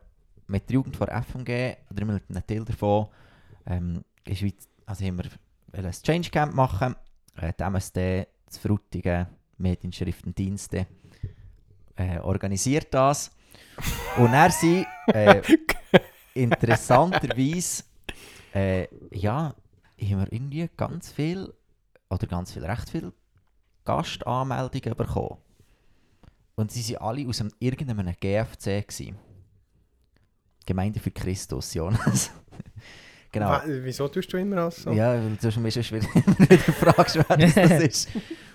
mit 0.47 0.69
der 0.69 0.75
Jugend 0.75 0.97
vor 0.97 1.09
FMG, 1.09 1.77
oder 1.91 2.05
mit 2.05 2.23
einem 2.29 2.47
Teil 2.47 2.65
davon, 2.65 3.09
ähm, 3.67 4.05
ist 4.25 4.43
wie, 4.43 4.55
also 4.87 5.05
haben 5.05 5.19
wir 5.19 5.85
ein 5.85 5.91
Change 5.91 6.31
Camp 6.31 6.55
machen. 6.55 6.97
Äh, 7.37 7.53
die 7.59 7.63
MSD, 7.63 8.27
das 8.47 8.59
Frutigen, 8.59 9.27
Medienschriftendienste, 9.59 10.87
äh, 11.97 12.19
organisiert 12.21 12.93
das. 12.93 13.31
Und 14.17 14.33
er 14.33 14.51
sind 14.51 14.87
äh, 15.09 15.43
interessanterweise, 16.35 17.85
äh, 18.55 18.89
ja, 19.11 19.55
haben 20.01 20.21
wir 20.21 20.33
irgendwie 20.33 20.69
ganz 20.77 21.13
viel, 21.13 21.53
oder 22.11 22.27
ganz 22.27 22.53
viel, 22.53 22.65
recht 22.65 22.89
viel 22.91 23.13
Gastanmeldungen 23.85 24.97
bekommen. 24.97 25.39
Und 26.57 26.73
sie 26.73 26.95
waren 26.95 27.09
alle 27.09 27.29
aus 27.29 27.41
einem, 27.41 27.53
irgendeinem 27.59 28.15
GFC. 28.19 28.87
Gewesen. 28.87 29.17
Gemeinde 30.65 30.99
für 30.99 31.11
Christus, 31.11 31.75
Jonas. 31.75 32.31
genau. 33.33 33.61
Wieso 33.67 34.09
tust 34.09 34.33
du 34.33 34.39
immer 34.39 34.63
alles 34.63 34.83
so? 34.83 34.91
Ja, 34.91 35.13
weil 35.13 35.37
du 35.37 35.51
sonst 35.51 35.93
wieder, 35.93 36.09
immer 36.15 36.39
wieder 36.51 36.59
fragst, 36.59 37.17
wer 37.17 37.37
das 37.37 37.55
das 37.55 37.71
ist. 37.83 38.09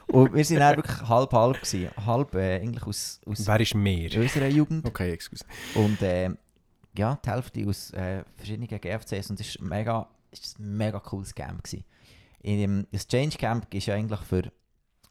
Und 0.07 0.33
wir 0.33 0.49
waren 0.49 0.59
dann 0.59 0.77
wirklich 0.77 1.07
halb-halb. 1.07 1.61
gewesen. 1.61 1.89
Halb 2.05 2.35
äh, 2.35 2.55
eigentlich 2.55 2.83
aus, 2.83 3.21
aus 3.25 3.47
Wer 3.47 3.59
ist 3.61 3.75
mehr? 3.75 4.09
unserer 4.19 4.47
Jugend. 4.47 4.85
Okay, 4.85 5.11
excuse. 5.13 5.45
Und 5.75 6.01
äh, 6.01 6.31
ja, 6.97 7.17
die 7.23 7.29
Hälfte 7.29 7.65
aus 7.67 7.91
äh, 7.91 8.23
verschiedenen 8.35 8.67
GFCs. 8.67 9.29
Und 9.29 9.39
es 9.39 9.57
war 9.61 9.67
mega, 9.69 10.07
es 10.31 10.39
ist 10.39 10.59
ein 10.59 10.75
mega 10.75 10.99
cooles 10.99 11.33
Camp. 11.33 11.63
Gewesen. 11.63 11.85
In 12.41 12.59
dem, 12.59 12.87
das 12.91 13.07
Change 13.07 13.37
Camp 13.37 13.73
ist 13.73 13.85
ja 13.87 13.95
eigentlich 13.95 14.19
für, 14.21 14.51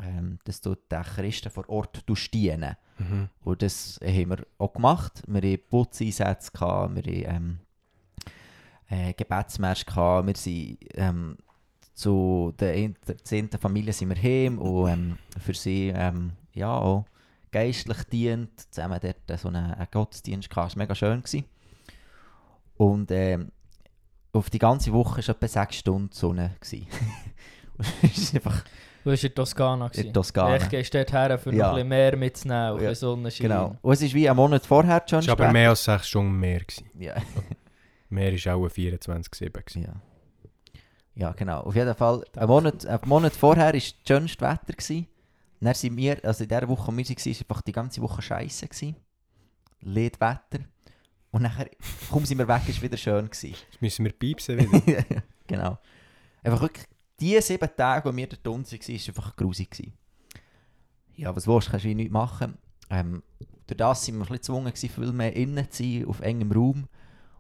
ähm, 0.02 0.38
dass 0.44 0.60
du 0.60 0.74
den 0.74 1.02
Christen 1.02 1.50
vor 1.50 1.68
Ort 1.68 2.04
dienen 2.32 2.76
Mhm. 3.00 3.30
und 3.44 3.62
das 3.62 3.98
haben 4.04 4.28
wir 4.28 4.46
auch 4.58 4.74
gemacht. 4.74 5.22
Wir 5.26 5.52
hatten 5.52 5.68
Putzeinsätze, 5.70 6.52
wir 6.52 6.62
haben 6.62 6.96
ähm, 7.06 7.58
äh, 8.88 9.14
Gebetsmärsche, 9.14 9.86
wir 9.86 10.36
sind 10.36 10.78
ähm, 10.94 11.38
zu 11.94 12.52
der 12.58 12.92
zehnten 13.24 13.58
Familie 13.58 13.92
sind 13.92 14.10
wir 14.10 14.22
heim 14.22 14.58
und 14.58 14.90
ähm, 14.90 15.18
für 15.38 15.54
sie 15.54 15.92
ähm, 15.94 16.32
ja, 16.54 16.74
auch 16.74 17.04
geistlich 17.50 18.02
dient. 18.04 18.58
Zusammen 18.72 19.00
dort 19.00 19.40
so 19.40 19.48
einen, 19.48 19.72
einen 19.72 19.88
Gottesdienst 19.90 20.48
gehabt. 20.48 20.72
Das 20.72 20.76
war 20.76 20.82
mega 20.82 20.94
schön. 20.94 21.22
Gewesen. 21.22 21.44
Und 22.76 23.10
ähm, 23.10 23.50
auf 24.32 24.50
die 24.50 24.58
ganze 24.58 24.92
Woche 24.92 25.22
war 25.26 25.34
etwa 25.34 25.48
sechs 25.48 25.76
Stunden 25.76 26.12
Sonne. 26.12 26.56
es 26.60 28.18
ist 28.18 28.34
einfach 28.34 28.64
Du 29.02 29.08
warst 29.10 29.24
in 29.24 29.34
Toskana. 29.34 29.86
in 29.86 29.92
gewesen. 29.92 30.12
Toskana. 30.12 30.56
Ich 30.56 30.68
gehst 30.68 30.94
dort 30.94 31.12
her, 31.12 31.38
für 31.38 31.54
Ja. 31.54 31.68
noch 31.68 31.70
ein 31.70 31.74
bisschen 31.76 31.88
mehr 31.88 32.16
mitzunehmen, 32.16 32.82
Ja, 32.82 32.88
ein 32.90 32.94
Sonnenschein. 32.94 33.48
Genau. 33.48 33.76
Und 33.80 33.92
es 33.94 34.02
ist 34.02 34.14
wie 34.14 34.28
einen 34.28 34.36
Monat 34.36 34.66
vorher 34.66 35.02
schon 35.08 35.20
Es 35.20 35.26
war 35.28 35.32
aber 35.40 35.50
mehr 35.52 35.70
als 35.70 35.84
6 35.84 36.06
Stunden 36.08 36.38
mehr. 36.38 36.60
Gewesen. 36.60 36.90
Ja. 36.98 37.14
Mehr 38.12 38.32
war 38.32 38.56
auch 38.56 38.66
24-7. 38.68 39.52
gewesen. 39.52 39.82
Ja. 39.84 39.92
Ja, 41.14 41.32
genau. 41.32 41.60
Auf 41.60 41.76
jeden 41.76 41.94
Fall, 41.94 42.24
einen 42.36 42.48
Monat, 42.48 42.84
einen 42.84 43.00
Monat 43.08 43.32
vorher 43.34 43.66
war 43.66 43.72
das 43.72 43.94
schönste 44.06 44.44
Wetter. 44.44 44.72
Gewesen. 44.72 45.06
Dann 45.60 45.74
sind 45.74 45.96
wir, 45.96 46.18
also 46.24 46.42
in 46.42 46.48
der 46.48 46.68
Woche, 46.68 46.88
wo 46.92 46.96
wir 46.96 47.04
waren, 47.04 47.16
war 47.16 47.32
einfach 47.40 47.62
die 47.62 47.72
ganze 47.72 48.02
Woche 48.02 48.20
scheiße. 48.22 48.66
Gewesen. 48.68 48.96
Wetter. 50.20 50.64
Und 51.30 51.42
nachher, 51.42 51.70
kaum 52.10 52.24
sind 52.24 52.38
wir 52.38 52.48
weg, 52.48 52.62
es 52.68 52.82
wieder 52.82 52.96
schön. 52.96 53.26
Gewesen. 53.26 53.54
Jetzt 53.70 53.80
müssen 53.80 54.04
wir 54.04 54.12
piepsen 54.12 54.58
wieder. 54.58 55.04
genau. 55.46 55.78
Einfach 56.42 56.60
wirklich, 56.62 56.86
die 57.20 57.40
sieben 57.40 57.68
Tage, 57.76 58.08
wo 58.08 58.16
wir 58.16 58.26
dort 58.26 58.46
unten 58.48 58.72
waren, 58.72 58.80
war 58.80 59.08
einfach 59.08 59.36
grusig. 59.36 59.70
Gewesen. 59.70 59.92
Ja, 61.14 61.34
was 61.34 61.46
willst 61.46 61.68
du, 61.68 61.70
kannst 61.72 61.84
du 61.84 61.94
nichts 61.94 62.12
machen. 62.12 62.58
Ähm, 62.88 63.22
durch 63.66 63.76
das 63.76 64.04
sind 64.04 64.16
wir 64.16 64.20
ein 64.20 64.22
bisschen 64.22 64.36
gezwungen, 64.38 64.72
gewesen, 64.72 64.88
viel 64.88 65.12
mehr 65.12 65.36
innen 65.36 65.70
zu 65.70 65.82
sein, 65.82 66.06
auf 66.06 66.20
engem 66.20 66.50
Raum. 66.50 66.88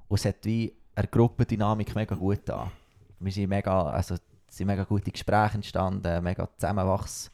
Und 0.08 0.18
es 0.18 0.24
hat 0.24 0.44
wie 0.44 0.72
eine 0.94 1.08
Gruppendynamik 1.08 1.94
mega 1.94 2.14
gut 2.14 2.40
da. 2.44 2.70
Wir 3.18 3.32
sind 3.32 3.48
mega, 3.48 3.90
also 3.90 4.16
sind 4.48 4.66
mega 4.66 4.84
gute 4.84 5.10
Gespräche 5.10 5.54
entstanden, 5.54 6.22
mega 6.22 6.48
Zusammenwachs 6.56 7.30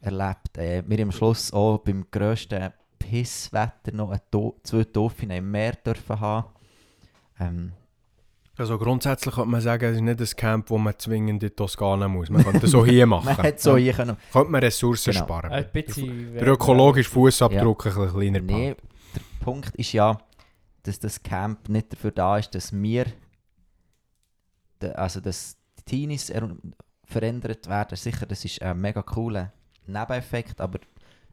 erlebt. 0.00 0.56
Äh, 0.58 0.82
wir 0.86 0.98
haben 0.98 1.08
am 1.08 1.12
Schluss 1.12 1.52
auch 1.52 1.78
beim 1.78 2.06
grössten 2.10 2.72
Pisswetter 2.98 3.92
noch 3.92 4.16
zwei 4.62 4.84
Dolphine 4.84 5.38
im 5.38 5.50
Meer 5.50 5.72
dürfen 5.72 6.18
haben. 6.20 6.48
Ähm, 7.40 7.72
Also 8.56 8.76
grundsätzlich 8.78 9.34
könnte 9.34 9.50
man 9.50 9.60
sagen, 9.60 9.84
es 9.84 9.96
ist 9.96 10.02
nicht 10.02 10.20
ein 10.20 10.36
Camp, 10.36 10.70
wo 10.70 10.78
man 10.78 10.94
zwingend 10.98 11.30
in 11.30 11.38
die 11.38 11.50
Toskana 11.50 12.08
muss. 12.08 12.28
Man 12.28 12.42
könnte 12.44 12.60
das 12.60 12.70
so 12.70 12.84
hier 12.84 13.06
machen. 13.12 13.26
man 13.26 13.36
hätte 13.36 13.62
so 13.62 13.76
hier 13.76 13.92
können. 13.92 14.16
Könnte 14.32 14.50
man 14.50 14.60
Ressourcen 14.62 15.12
Genau. 15.12 15.24
sparen. 15.24 15.52
Ein 15.52 15.66
bisschen 15.72 16.34
Der 16.34 16.48
ökologische 16.48 17.10
Fußabdruck 17.10 17.86
ein 17.86 17.92
bisschen 17.94 18.12
kleiner 18.14 18.40
Nee, 18.40 18.74
der 19.14 19.44
Punkt 19.44 19.74
ist 19.76 19.92
ja, 19.92 20.18
dass 20.82 20.98
das 20.98 21.22
Camp 21.22 21.68
nicht 21.68 21.92
dafür 21.92 22.10
da 22.10 22.38
ist, 22.38 22.54
dass 22.54 22.72
wir, 22.72 23.06
also 24.94 25.20
dass 25.20 25.56
die 25.78 25.82
Teenies 25.84 26.30
er- 26.30 26.56
verändert 27.04 27.68
werden. 27.68 27.96
Sicher, 27.96 28.26
das 28.26 28.44
ist 28.44 28.60
ein 28.60 28.80
mega 28.80 29.02
cooler 29.02 29.52
Nebeneffekt, 29.86 30.60
aber 30.60 30.78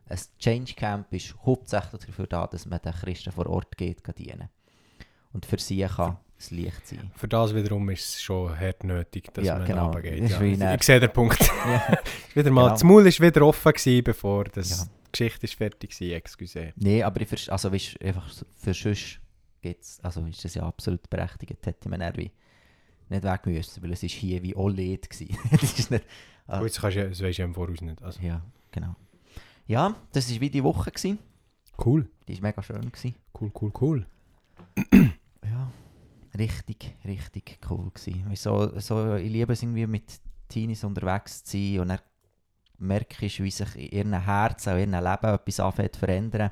ein 0.08 0.20
Change 0.39 0.74
Camp 0.74 1.12
ist 1.13 1.36
hauptsächlich 1.46 2.06
dafür 2.06 2.28
da, 2.28 2.48
dass 2.48 2.65
man 2.65 2.80
den 2.80 2.94
Christen 2.94 3.32
vor 3.32 3.48
Ort 3.48 3.78
geht, 3.78 4.04
geht 4.04 4.20
dienen. 4.20 4.50
Und 5.34 5.46
für 5.46 5.58
sie 5.60 5.82
kann 5.82 6.18
es 6.38 6.52
Licht 6.52 6.88
sein. 6.88 7.12
Für 7.15 7.28
das 7.28 7.54
wiederum 7.56 7.89
ist 7.89 8.10
es 8.15 8.22
schon 8.22 8.58
hart 8.58 8.84
nötig, 8.84 9.34
dass 9.34 9.46
Ja, 9.46 9.58
man 9.58 9.68
genau. 9.68 9.86
runtergeht. 9.86 10.30
Ja. 10.30 10.76
Ich, 10.76 10.84
sehe 10.84 11.00
den 11.00 11.12
Punkt. 11.12 11.39
ja. 11.41 11.98
wieder 12.36 12.52
mal, 12.52 12.63
Genau. 12.63 12.70
Das 12.74 12.84
Maul 12.84 13.06
war 13.06 13.28
wieder 13.28 13.41
offen, 13.46 13.72
gewesen, 13.74 14.04
bevor 14.04 14.44
das 14.46 14.70
Ja. 14.70 14.86
die 14.86 15.12
Geschichte 15.12 15.46
ist 15.46 15.56
fertig 15.56 16.00
war. 16.02 16.08
Excuse. 16.18 16.74
Nee, 16.76 17.04
aber 17.04 17.22
ich 17.22 17.28
verstehe, 17.28 17.52
also 17.54 17.72
weißt, 17.72 18.02
einfach 18.04 18.30
für 18.58 18.74
sonst 18.74 19.20
geht's, 19.62 20.00
also 20.04 20.26
ist 20.26 20.44
das 20.44 20.54
ja 20.56 20.63
absolut 20.63 21.10
berechtigt, 21.10 21.65
hätte 21.65 21.89
man 21.89 22.02
dann 22.02 22.15
wie 22.18 22.32
nicht 23.10 23.24
weg 23.24 23.46
müssen, 23.46 23.84
weil 23.84 23.94
es 23.94 24.04
ist 24.04 24.13
hier 24.13 24.41
wie 24.44 24.56
OLED 24.56 25.10
gewesen. 25.10 25.38
das 25.52 25.80
ist 25.80 25.91
nicht, 25.91 26.06
ah, 26.48 26.60
Gut, 26.60 26.70
das, 26.70 26.82
kannst 26.82 26.98
du, 26.98 27.10
das 27.10 27.22
weisst 27.22 27.38
du 27.38 27.41
ja 27.41 27.46
im 27.48 27.54
Voraus 27.56 27.82
nicht. 27.82 28.02
Also, 28.04 28.22
ja, 28.22 28.41
genau. 28.72 28.96
Ja, 29.67 29.95
das 30.12 30.32
war 30.32 30.41
wie 30.41 30.49
die 30.49 30.63
Woche 30.63 30.91
gewesen. 30.91 31.19
cool, 31.84 32.08
Die 32.28 32.36
war 32.36 32.49
mega 32.49 32.62
schön 32.62 32.91
gewesen. 32.91 33.15
cool, 33.39 33.51
cool, 33.62 33.71
cool. 33.82 34.06
Ja, 35.47 35.71
richtig, 36.39 36.95
richtig 37.06 37.60
cool 37.69 37.91
gewesen. 37.93 38.36
So, 38.36 38.80
so, 38.80 39.13
ich 39.15 39.32
liebe 39.32 39.54
es 39.54 39.62
irgendwie 39.62 39.86
mit 39.86 40.19
Teenies 40.49 40.84
unterwegs 40.84 41.43
zu 41.43 41.56
sein 41.58 41.80
und 41.82 41.88
dann 41.89 41.99
merke 42.80 43.25
ich, 43.28 43.41
wie 43.43 43.51
sich 43.51 43.75
in 43.75 44.10
ihren 44.12 44.23
Herzen 44.25 44.73
und 44.73 44.80
ihrem 44.80 44.91
Leben 45.04 45.34
etwas 45.36 45.60
anfängt 45.60 45.93
zu 45.93 45.99
verändern 45.99 46.49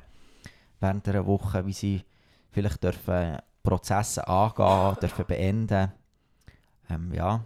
während 0.80 1.08
einer 1.08 1.26
Woche, 1.26 1.66
wie 1.66 1.72
sie 1.72 2.04
vielleicht 2.52 2.84
dürfen 2.84 3.38
Prozesse 3.64 4.26
angehen, 4.28 4.96
dürfen 5.02 5.26
beenden. 5.26 5.92
Ähm, 6.88 7.12
ja, 7.12 7.44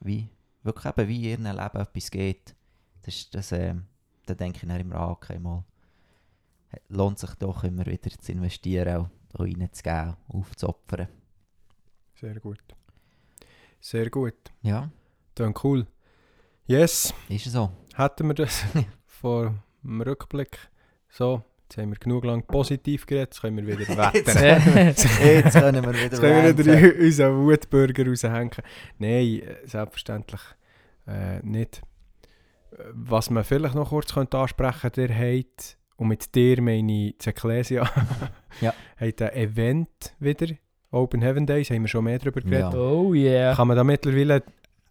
wie, 0.00 0.28
wirklich 0.62 0.86
eben 0.86 1.08
wie 1.08 1.32
in 1.32 1.44
ihrem 1.44 1.56
Leben 1.58 1.80
etwas 1.80 2.10
geht. 2.10 2.54
Das, 3.02 3.14
ist- 3.14 3.34
das, 3.34 3.52
ähm, 3.52 3.84
da 4.26 4.34
denke 4.34 4.58
ich 4.62 4.68
dann 4.68 4.80
immer 4.80 4.96
an, 4.96 5.10
okay, 5.10 5.38
mal, 5.38 5.64
lohnt 6.88 7.18
sich 7.18 7.34
doch 7.36 7.64
immer 7.64 7.86
wieder 7.86 8.10
zu 8.10 8.32
investieren 8.32 8.84
da 9.32 9.42
reinzugeben, 9.42 10.16
aufzuopfern. 10.28 11.08
Sehr 12.14 12.40
gut. 12.40 12.60
Sehr 13.80 14.10
gut. 14.10 14.34
Ja, 14.62 14.90
Dann 15.34 15.54
cool. 15.62 15.86
Yes, 16.66 17.14
ist 17.28 17.44
so. 17.44 17.70
hätten 17.94 18.26
wir 18.26 18.34
das 18.34 18.64
vor 19.06 19.54
dem 19.82 20.00
Rückblick. 20.00 20.58
So, 21.08 21.42
jetzt 21.62 21.78
haben 21.78 21.90
wir 21.90 21.98
genug 21.98 22.24
lang 22.24 22.42
positiv 22.46 23.06
geredet, 23.06 23.28
jetzt 23.34 23.40
können 23.40 23.64
wir 23.64 23.78
wieder 23.78 23.96
wettern. 23.96 24.86
Jetzt 24.86 25.52
können 25.52 25.84
wir 25.84 25.92
wieder 25.92 26.02
Jetzt 26.02 26.20
können 26.20 26.56
wir 26.56 26.58
wieder 26.58 27.04
unseren 27.04 27.44
Wutburger 27.46 28.06
raushängen. 28.06 28.50
Nein, 28.98 29.40
äh, 29.40 29.56
selbstverständlich 29.66 30.40
äh, 31.06 31.40
nicht. 31.42 31.82
Was 32.92 33.30
man 33.30 33.44
vielleicht 33.44 33.74
noch 33.74 33.88
kurz 33.90 34.12
könnte 34.12 34.38
ansprechen 34.38 34.80
könnte, 34.80 35.06
der 35.08 35.16
hat, 35.38 35.76
und 35.96 36.08
mit 36.08 36.34
dir 36.34 36.60
meine 36.62 37.08
ich 37.08 37.26
Ecclesia, 37.26 37.88
Ja. 38.60 38.72
hat 38.96 39.22
ein 39.22 39.32
Event 39.34 39.88
wieder, 40.18 40.54
Open 40.90 41.20
Heaven 41.22 41.46
Days, 41.46 41.70
haben 41.70 41.82
wir 41.82 41.88
schon 41.88 42.04
mehr 42.04 42.18
darüber 42.18 42.40
geredet. 42.40 42.72
Ja. 42.72 42.78
Oh 42.78 43.12
yeah. 43.14 43.54
Kann 43.54 43.68
man 43.68 43.76
da 43.76 43.84
mittlerweile 43.84 44.42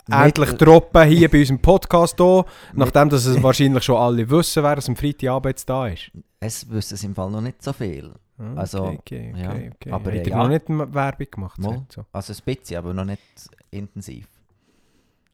Mit- 0.07 0.17
endlich 0.19 0.51
droppen 0.53 1.07
hier 1.07 1.29
bei 1.29 1.39
unserem 1.39 1.59
Podcast 1.59 2.17
hier, 2.19 2.45
nachdem 2.73 3.09
dass 3.09 3.25
es 3.25 3.41
wahrscheinlich 3.41 3.83
schon 3.83 3.97
alle 3.97 4.29
wissen, 4.29 4.61
wer 4.63 4.77
es 4.77 4.87
am 4.89 4.95
Freitagabend 4.95 5.51
jetzt 5.51 5.67
da 5.69 5.87
ist. 5.87 6.11
Es 6.39 6.69
wissen 6.69 6.93
es 6.95 7.03
im 7.03 7.15
Fall 7.15 7.31
noch 7.31 7.41
nicht 7.41 7.63
so 7.63 7.73
viel. 7.73 8.11
Ah, 8.37 8.53
Also, 8.57 8.83
okay, 8.83 9.31
okay, 9.33 9.41
ja, 9.41 9.49
okay, 9.73 9.91
aber, 9.91 10.13
ihr 10.13 10.27
ja. 10.27 10.37
noch 10.37 10.49
nicht 10.49 10.65
Werbung 10.67 11.27
gemacht? 11.31 11.57
Mal. 11.59 11.69
sagt 11.71 11.91
so. 11.93 12.05
Also 12.11 12.33
ein 12.33 12.39
bisschen, 12.45 12.77
aber 12.77 12.93
noch 12.93 13.05
nicht 13.05 13.21
intensiv. 13.71 14.27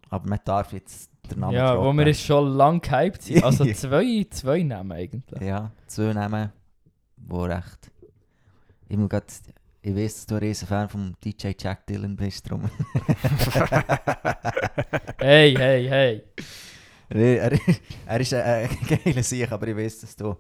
Aber 0.10 0.30
man 0.30 0.40
darf 0.46 0.72
jetzt 0.74 1.10
den 1.32 1.40
Namen 1.42 1.54
Ja, 1.54 1.78
wo 1.78 1.92
wir 1.94 2.08
jetzt 2.08 2.22
schon 2.22 2.48
lang 2.56 2.82
gehypt 2.82 3.22
sind. 3.24 3.44
Also 3.44 3.66
zwei, 3.74 4.26
zwei 4.30 4.64
Namen 4.64 4.92
eigentlich. 4.92 5.42
Ja, 5.42 5.72
zwei 5.88 6.14
Namen, 6.14 6.52
die 7.18 7.36
recht... 7.36 7.92
Ich, 8.88 8.98
muss 8.98 9.10
grad, 9.10 9.26
ich 9.82 9.96
weiss, 9.96 10.16
dass 10.16 10.26
du 10.26 10.36
ein 10.36 10.40
riesen 10.40 10.68
Fan 10.68 10.90
vom 10.90 11.14
DJ 11.24 11.52
Jack 11.58 11.88
Dylan 11.88 12.16
bist, 12.16 12.50
drum. 12.50 12.70
Hey, 15.18 15.54
hey, 15.56 15.88
hey. 15.88 16.24
Nee, 17.14 17.36
er, 17.36 17.52
er 18.08 18.20
ist 18.20 18.34
ein, 18.34 18.70
ein 18.70 19.00
geiler 19.04 19.24
Sieg, 19.24 19.52
aber 19.52 19.68
ich 19.68 19.78
weiß, 19.78 20.02
dass 20.02 20.16
du 20.16 20.36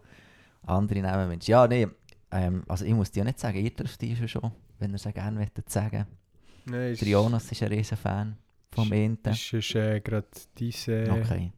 andere 0.65 1.01
Namen 1.01 1.29
wünschst. 1.29 1.49
Ja, 1.49 1.67
nee, 1.67 1.87
ähm, 2.31 2.63
also 2.67 2.85
ich 2.85 2.93
muss 2.93 3.11
dir 3.11 3.19
ja 3.19 3.25
nicht 3.25 3.39
sagen, 3.39 3.57
ihr 3.57 3.69
dürft 3.69 4.01
die 4.01 4.15
schon, 4.27 4.51
wenn 4.79 4.91
ihr 4.91 4.95
es 4.95 5.03
gerne 5.03 5.37
möchtet 5.37 5.69
sagen. 5.69 6.07
Nein, 6.65 6.95
Der 6.95 7.07
Jonas 7.07 7.51
ist 7.51 7.61
ein 7.61 7.69
riesen 7.69 7.97
Fan 7.97 8.37
vom 8.73 8.91
Enten. 8.91 9.23
Das 9.23 9.53
ist 9.53 9.75
äh, 9.75 9.99
gerade 9.99 10.27
diese. 10.57 11.03
Okay. 11.11 11.51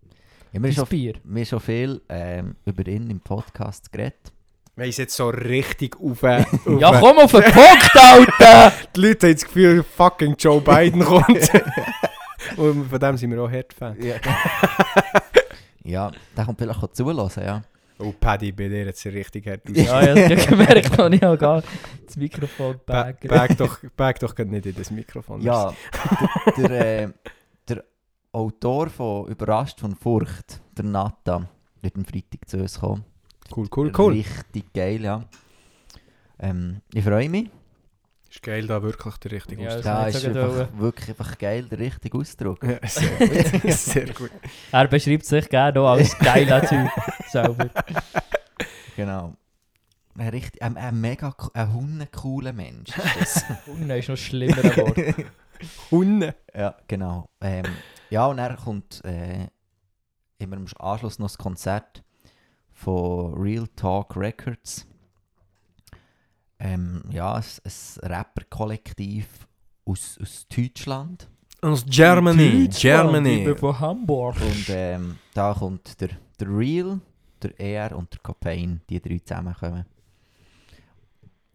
Ja, 0.51 0.61
wir, 0.61 0.69
haben 0.69 0.87
schon, 0.87 1.19
wir 1.23 1.59
viel 1.59 2.01
ähm, 2.09 2.55
über 2.65 2.87
ihn 2.87 3.09
im 3.09 3.19
Podcast 3.19 3.91
geredet. 3.91 4.31
Wir 4.75 4.83
haben 4.83 4.89
es 4.89 4.97
jetzt 4.97 5.15
so 5.15 5.29
richtig 5.29 5.99
auf. 5.99 6.23
auf 6.23 6.79
Ja, 6.79 6.99
komm 6.99 7.19
auf 7.19 7.31
den 7.31 7.43
Punkt, 7.43 7.95
Alter! 7.95 8.73
Die 8.95 9.01
Leute 9.01 9.27
haben 9.27 9.33
das 9.33 9.45
Gefühl, 9.45 9.83
fucking 9.83 10.35
Joe 10.37 10.61
Biden 10.61 11.03
kommt. 11.03 11.27
Und 12.57 12.89
von 12.89 12.99
dem 12.99 13.17
sind 13.17 13.31
wir 13.31 13.41
auch 13.41 13.49
Herd-Fan. 13.49 14.01
Ja. 14.01 14.15
ja, 15.83 16.11
der 16.35 16.45
kommt 16.45 16.59
vielleicht 16.59 16.83
auch 16.83 16.91
zulassen, 16.91 17.43
ja. 17.43 17.63
Oh, 17.99 18.13
Paddy, 18.19 18.51
bei 18.51 18.67
dir 18.67 18.85
jetzt 18.85 19.05
richtig 19.05 19.47
hart 19.47 19.61
aus. 19.69 19.75
Ja, 19.77 20.03
ja, 20.03 20.27
das 20.29 20.47
gemerkt 20.47 20.97
habe 20.97 21.15
ich 21.15 21.21
gar 21.39 21.63
das 22.05 22.15
Mikrofon 22.17 22.79
Ba- 22.85 23.03
baggern. 23.03 23.29
Bag 23.29 23.57
doch, 23.57 23.77
bag 23.95 24.19
doch 24.19 24.37
nicht 24.37 24.65
in 24.65 24.75
das 24.75 24.91
Mikrofon. 24.91 25.41
Ja, 25.41 25.73
der, 26.57 26.67
der, 26.69 27.03
äh, 27.03 27.09
der 27.67 27.83
Autor 28.31 28.89
von 28.89 29.27
Überrascht 29.27 29.79
von 29.79 29.95
Furcht, 29.95 30.59
der 30.75 30.85
Nathan, 30.85 31.47
wird 31.81 31.95
am 31.95 32.05
Freitag 32.05 32.49
zu 32.49 32.57
uns 32.57 32.79
kommen. 32.79 33.05
Cool, 33.55 33.67
cool, 33.75 33.91
cool. 33.97 34.13
Richtig 34.13 34.73
geil, 34.73 35.01
ja. 35.03 35.23
Ähm, 36.39 36.81
ich 36.93 37.03
freue 37.03 37.29
mich. 37.29 37.49
Ist 38.33 38.41
geil, 38.41 38.65
da 38.65 38.81
wirklich 38.81 39.15
der 39.17 39.31
richtige 39.31 39.61
Ja, 39.61 39.69
Ausdruck. 39.69 39.85
Ja, 39.85 40.07
ist 40.07 40.25
einfach, 40.25 40.79
wirklich 40.79 41.09
einfach 41.09 41.37
geil, 41.37 41.65
der 41.65 41.77
richtige 41.77 42.17
Ausdruck. 42.17 42.63
Ja, 42.63 42.79
sehr 42.87 43.27
gut. 43.59 43.71
sehr 43.73 44.11
gut. 44.11 44.31
Er 44.71 44.87
beschreibt 44.87 45.25
sich 45.25 45.47
gerne 45.47 45.79
auch 45.79 45.89
als 45.89 46.17
geiler 46.17 46.65
Typ. 46.65 46.89
Selber. 47.29 47.69
Genau. 48.95 49.35
Ein, 50.17 50.29
richtig, 50.29 50.63
ein, 50.63 50.77
ein 50.77 50.99
mega 50.99 51.35
ein 51.53 51.73
hundecooler 51.73 52.53
Mensch. 52.53 52.89
Unten 53.67 53.91
ist 53.91 54.09
noch 54.09 54.17
schlimmer 54.17 54.63
Wort. 54.63 55.27
Hunde. 55.91 56.33
ja, 56.55 56.75
genau. 56.87 57.29
Ähm, 57.39 57.65
ja, 58.09 58.25
und 58.25 58.39
er 58.39 58.55
kommt 58.55 59.05
äh, 59.05 59.45
immer 60.39 60.55
im 60.55 60.65
Anschluss 60.79 61.19
noch 61.19 61.27
das 61.27 61.37
Konzert 61.37 62.03
von 62.71 63.35
Real 63.35 63.67
Talk 63.75 64.17
Records. 64.17 64.87
Ähm, 66.63 67.03
ja, 67.11 67.33
ein, 67.33 67.43
ein 67.43 68.09
Rapper-Kollektiv 68.09 69.27
aus, 69.83 70.17
aus 70.21 70.47
Deutschland. 70.47 71.27
Aus 71.61 71.85
Germany. 71.85 72.69
Ich 72.69 72.79
Germany. 72.79 73.43
bin 73.43 73.57
von 73.57 73.77
Hamburg. 73.77 74.37
Und 74.41 74.69
ähm, 74.69 75.17
da 75.33 75.53
kommt 75.53 75.99
der, 75.99 76.11
der 76.39 76.47
Real, 76.47 77.01
der 77.41 77.59
ER 77.59 77.97
und 77.97 78.13
der 78.13 78.21
Copain, 78.21 78.79
die 78.89 79.01
drei 79.01 79.19
zusammenkommen. 79.19 79.85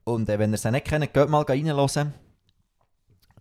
Und 0.05 0.29
äh, 0.29 0.39
wenn 0.39 0.53
ihr 0.53 0.59
sie 0.59 0.71
nicht 0.71 0.87
kennt, 0.87 1.15
geht 1.15 1.29
mal 1.31 1.43
reinhören. 1.43 2.13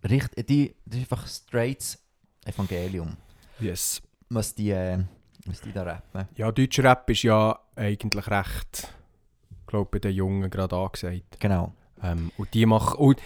Richt, 0.08 0.48
die, 0.48 0.74
das 0.86 0.96
ist 0.96 1.00
einfach 1.02 1.26
straight 1.26 1.98
Evangelium. 2.46 3.14
Yes. 3.60 4.00
Was 4.30 4.54
die, 4.54 4.70
äh, 4.70 5.04
was 5.44 5.60
die 5.60 5.72
da 5.72 5.82
rappen. 5.82 6.28
Ja, 6.34 6.50
deutscher 6.50 6.84
Rap 6.84 7.10
ist 7.10 7.24
ja 7.24 7.58
eigentlich 7.76 8.26
recht, 8.26 8.88
glaube 9.68 9.88
bei 9.90 9.98
den 9.98 10.14
Jungen 10.14 10.50
gerade 10.50 10.76
angesagt. 10.76 11.38
Genau. 11.38 11.72
Ähm, 12.02 12.32
und 12.36 12.52
die 12.54 12.66
machen. 12.66 12.98
Und, 12.98 13.22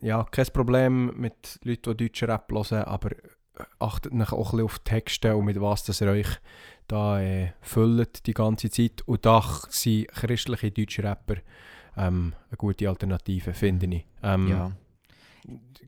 ja, 0.00 0.24
kein 0.24 0.46
Problem 0.46 1.12
mit 1.16 1.60
Leuten, 1.62 1.96
die 1.96 2.08
deutschen 2.08 2.30
Rap 2.30 2.50
hören, 2.50 2.84
aber 2.84 3.10
achtet 3.78 4.12
auch 4.12 4.14
ein 4.14 4.18
bisschen 4.18 4.64
auf 4.64 4.78
die 4.78 4.90
Texte 4.90 5.36
und 5.36 5.44
mit 5.44 5.60
was 5.60 5.84
das 5.84 6.00
ihr 6.00 6.08
euch 6.08 6.38
da 6.88 7.20
äh, 7.20 7.52
füllt 7.60 8.26
die 8.26 8.34
ganze 8.34 8.70
Zeit. 8.70 9.02
Und 9.06 9.24
da 9.24 9.42
sind 9.68 10.08
christliche 10.08 10.70
deutsche 10.70 11.04
Rapper 11.04 11.36
ähm, 11.96 12.34
eine 12.48 12.56
gute 12.56 12.88
Alternative, 12.88 13.52
finde 13.54 13.86
ich. 13.86 14.06
Ähm, 14.22 14.48
Ja. 14.48 14.72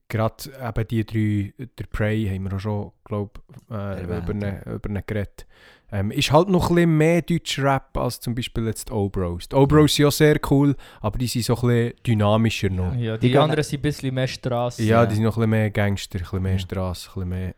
Gerade 0.08 0.50
eben 0.62 0.88
die 0.88 1.06
drei, 1.06 1.66
der 1.78 1.84
Prey 1.86 2.26
haben 2.26 2.44
wir 2.44 2.56
auch 2.56 2.60
schon, 2.60 2.92
glaube 3.04 3.40
äh, 3.70 4.02
über, 4.02 4.18
über 4.18 4.90
ihn 4.90 5.02
geredet. 5.06 5.46
Ähm, 5.94 6.10
ist 6.10 6.32
halt 6.32 6.48
noch 6.48 6.70
ein 6.70 6.74
bisschen 6.74 6.96
mehr 6.96 7.22
deutscher 7.22 7.62
Rap 7.62 7.96
als 7.96 8.18
zum 8.18 8.34
Beispiel 8.34 8.66
jetzt 8.66 8.88
die 8.88 8.92
O-Bros. 8.92 9.48
Die 9.48 9.54
O-Bros 9.54 9.94
sind 9.94 10.02
ja 10.06 10.10
sehr 10.10 10.40
cool, 10.50 10.74
aber 11.00 11.18
die 11.18 11.28
sind 11.28 11.44
so 11.44 11.54
ein 11.54 11.60
bisschen 11.60 11.92
dynamischer 12.04 12.68
noch. 12.70 12.94
Ja, 12.96 13.16
Die 13.16 13.28
die, 13.30 13.38
anderen 13.38 13.62
sind 13.62 13.78
ein 13.78 13.82
bisschen 13.82 14.12
mehr 14.12 14.26
Straße. 14.26 14.82
Ja, 14.82 15.06
die 15.06 15.14
sind 15.14 15.22
noch 15.22 15.36
ein 15.36 15.42
bisschen 15.42 15.50
mehr 15.50 15.70
Gangster, 15.70 16.18
ein 16.18 16.22
bisschen 16.22 16.42
mehr 16.42 16.52
Ja. 16.54 16.58
Straße, 16.58 17.08
ein 17.10 17.14
bisschen 17.14 17.28
mehr... 17.28 17.54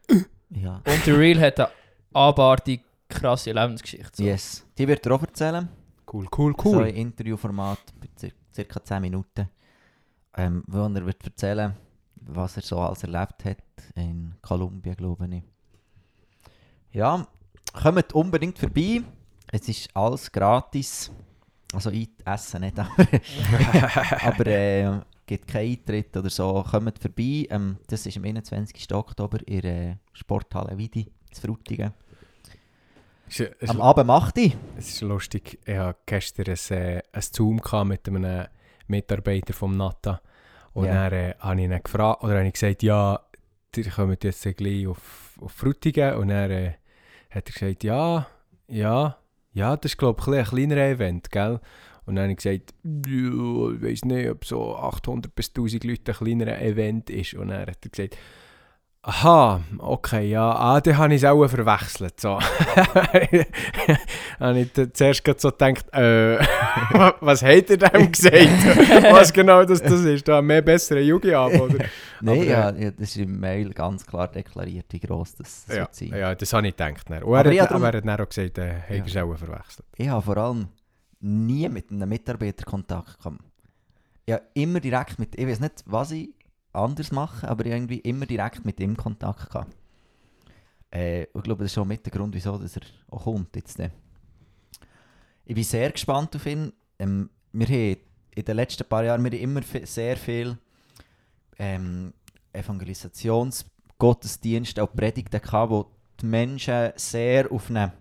ja. 0.51 0.83
Und 0.87 1.07
der 1.07 1.19
Real 1.19 1.41
hat 1.41 1.61
eine 1.61 1.69
abartig 2.13 2.83
krasse 3.09 3.53
Lebensgeschichte. 3.53 4.17
So. 4.17 4.23
Yes. 4.25 4.67
Die 4.77 4.87
wird 4.87 5.07
er 5.07 5.13
auch 5.15 5.23
erzählen. 5.23 5.67
Cool, 6.13 6.27
cool, 6.37 6.55
So 6.63 6.69
cool. 6.75 6.85
ein 6.85 6.95
Interviewformat, 6.95 7.79
cir 8.17 8.33
circa 8.55 8.85
10 8.85 9.01
Minuten. 9.01 9.49
Ähm, 10.37 10.63
wo 10.67 10.81
er 10.85 11.07
wird 11.07 11.25
erzählen, 11.25 11.73
was 12.17 12.57
er 12.57 12.63
so 12.63 12.79
alles 12.81 13.03
erlebt 13.03 13.47
hat 13.47 13.57
in 13.95 14.35
Kolumbien, 14.43 14.95
glaube 14.95 15.27
ich. 15.33 15.43
Ja, 16.93 17.27
kommt 17.81 18.13
unbedingt 18.15 18.59
vorbei. 18.59 19.03
Es 19.53 19.69
ist 19.69 19.89
alles 19.95 20.31
gratis. 20.33 21.11
Also 21.73 21.91
ich 21.91 22.09
esse 22.25 22.59
nicht, 22.61 22.79
aber, 22.79 23.07
aber 24.23 24.47
äh, 24.47 25.01
gibt 25.27 25.49
keinen 25.49 25.73
Eintritt 25.73 26.17
oder 26.17 26.31
so. 26.31 26.65
Kommt 26.69 26.99
vorbei. 26.99 27.47
Ähm, 27.51 27.77
das 27.89 28.07
ist 28.07 28.17
am 28.17 28.25
21. 28.25 28.93
Oktober 28.95 29.39
in 29.47 29.61
der 29.61 29.99
Sporthalle 30.13 30.79
Widi 30.79 31.11
zu 31.33 31.41
Frutigen. 31.43 31.93
Es 33.29 33.41
ist, 33.41 33.53
es, 33.61 33.71
Am 33.71 33.81
Abend 33.81 34.07
macht 34.07 34.39
ich. 34.39 34.57
es 34.77 34.89
ist 34.91 35.01
lustig, 35.01 35.59
ich 35.65 35.77
hatte 35.77 35.99
gestern 36.07 36.47
ein, 36.47 36.77
äh, 36.79 37.03
ein 37.13 37.23
Zoom 37.23 37.61
gehabt 37.61 37.89
mit 37.89 38.07
einem 38.09 38.47
Mitarbeiter 38.87 39.53
vom 39.53 39.77
Nata. 39.77 40.21
Und 40.73 40.87
Ja. 40.87 41.11
dann 41.11 41.13
äh, 41.13 41.35
habe 41.41 41.61
ich 41.61 41.65
ihn 41.69 41.83
gefragt, 41.83 42.23
oder 42.23 42.37
habe 42.37 42.47
ich 42.47 42.53
gesagt, 42.53 42.85
ja, 42.85 43.21
ihr 43.75 43.91
kommt 43.91 44.23
jetzt 44.23 44.43
gleich 44.57 44.87
auf, 44.87 45.37
auf 45.41 45.51
Frutigen. 45.53 46.15
Und 46.15 46.29
dann 46.29 46.51
äh, 46.53 46.75
hat 47.37 47.49
er 47.49 47.53
gesagt, 47.53 47.85
ja, 47.85 48.27
ja, 48.69 49.17
ja, 49.53 49.77
das 49.77 49.93
ist 49.93 49.99
glaube 49.99 50.21
ich 50.21 50.29
ein, 50.29 50.45
kleinerer 50.45 50.89
Event, 50.89 51.31
gell? 51.31 51.61
Und 52.05 52.17
dann 52.17 52.25
habe 52.25 52.33
ich 52.33 52.39
gesagt, 52.39 52.75
ich 52.85 53.83
weiß 53.83 54.05
nicht, 54.05 54.31
ob 54.31 54.45
so 54.45 54.77
800 54.77 55.35
bis 55.35 55.49
1000 55.49 55.85
Leute 55.85 56.13
ein 56.13 56.17
kleinerer 56.17 56.61
Event 56.61 57.11
ist. 57.11 57.35
Und 57.35 57.49
dann 57.49 57.63
hat 57.63 57.85
er 57.85 57.91
gesagt, 57.91 58.17
aha, 59.09 59.61
okay, 59.79 60.31
ja, 60.31 60.51
ah, 60.51 60.81
dann 60.81 60.99
habe 60.99 61.15
ich 61.15 61.23
es 61.23 61.29
auch 61.29 61.47
verwechselt. 61.47 62.19
So. 62.21 62.41
habe 64.41 64.61
ich 64.61 64.73
zuerst 64.95 65.25
gerade 65.25 65.39
so 65.41 65.51
gedacht, 65.51 65.87
äh, 65.95 66.39
was 67.21 67.43
hat 67.43 67.71
er 67.71 67.77
dem 67.77 68.11
gesagt? 68.11 68.35
was 69.13 69.33
genau 69.33 69.65
das, 69.65 69.81
das 69.81 70.01
ist? 70.01 70.27
Da 70.27 70.43
mehr 70.43 70.61
bessere 70.61 71.01
Jugend 71.01 71.35
ab, 71.35 71.53
oder? 71.53 71.85
Nein, 72.21 72.39
Aber, 72.39 72.45
ja, 72.45 72.71
ja, 72.73 72.91
das 72.91 73.11
ist 73.11 73.19
im 73.19 73.39
Mail 73.39 73.73
ganz 73.73 74.05
klar 74.05 74.27
deklariert, 74.29 74.87
wie 74.91 75.01
gross 75.01 75.35
das 75.37 75.67
Ja, 75.69 75.87
sein. 75.91 76.09
ja, 76.09 76.35
das 76.35 76.53
habe 76.53 76.67
ich 76.67 76.77
gedacht. 76.77 77.09
dann. 77.09 77.23
Und 77.23 77.35
er, 77.35 77.41
Aber 77.41 77.63
hat, 77.63 77.73
aber 77.73 77.89
er 77.93 77.97
hat 77.99 78.05
dann 78.07 78.21
auch 78.21 78.29
gesagt, 78.29 78.59
äh, 78.59 78.75
hey, 78.87 78.99
Ja. 78.99 79.05
es 79.05 79.17
auch 79.17 79.37
verwechselt. 79.37 79.87
Ich 79.97 80.09
habe 80.09 80.23
vor 80.23 80.37
allem 80.37 80.67
nie 81.21 81.69
mit 81.69 81.91
einem 81.93 82.09
Mitarbeiter 82.09 82.65
Kontakt 82.65 83.19
gehabt. 83.19 83.39
Habe 84.29 84.43
immer 84.55 84.81
direkt 84.81 85.21
mit, 85.21 85.39
ich 85.39 85.47
weiß 85.47 85.61
nicht, 85.61 85.85
was 85.87 86.11
ich 86.11 86.31
anders 86.77 87.13
mache, 87.13 87.49
aber 87.49 87.67
ich 87.67 87.73
irgendwie 87.73 87.99
immer 87.99 88.27
direkt 88.27 88.65
mit 88.65 88.81
ihm 88.81 88.97
Kontakt 88.97 89.51
gehabt. 89.51 89.77
Äh, 90.93 91.25
ich 91.25 91.43
glaube, 91.43 91.65
das 91.65 91.73
ist 91.73 91.75
schon 91.75 91.89
mit 91.89 92.07
der 92.07 92.13
Grund, 92.13 92.33
wieso 92.35 92.57
dass 92.59 92.77
er 92.77 92.83
auch 93.11 93.25
kommt 93.25 93.57
jetzt. 93.57 93.79
dann. 93.79 93.91
Ich 95.45 95.55
bin 95.55 95.65
sehr 95.65 95.91
gespannt 95.91 96.35
auf 96.37 96.47
ihn. 96.47 96.73
Ähm, 96.99 97.29
wir 97.53 97.67
haben 97.67 97.97
in 98.35 98.45
den 98.45 98.57
letzten 98.57 98.89
paar 98.89 99.05
Jahren 99.05 99.23
wir 99.25 99.41
immer 99.41 99.63
sehr 99.63 100.17
viel 100.17 100.59
ähm, 101.59 102.13
Evangelisationsgottesdienste, 102.53 104.83
auch 104.83 104.93
Predigten 104.95 105.41
gehabt, 105.41 105.71
wo 105.71 105.91
die 106.21 106.27
Menschen 106.27 106.93
sehr 106.97 107.51
auf 107.51 107.71
eine 107.71 107.95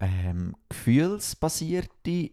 ähm, 0.00 0.56
gefühlsbasierte 0.68 2.30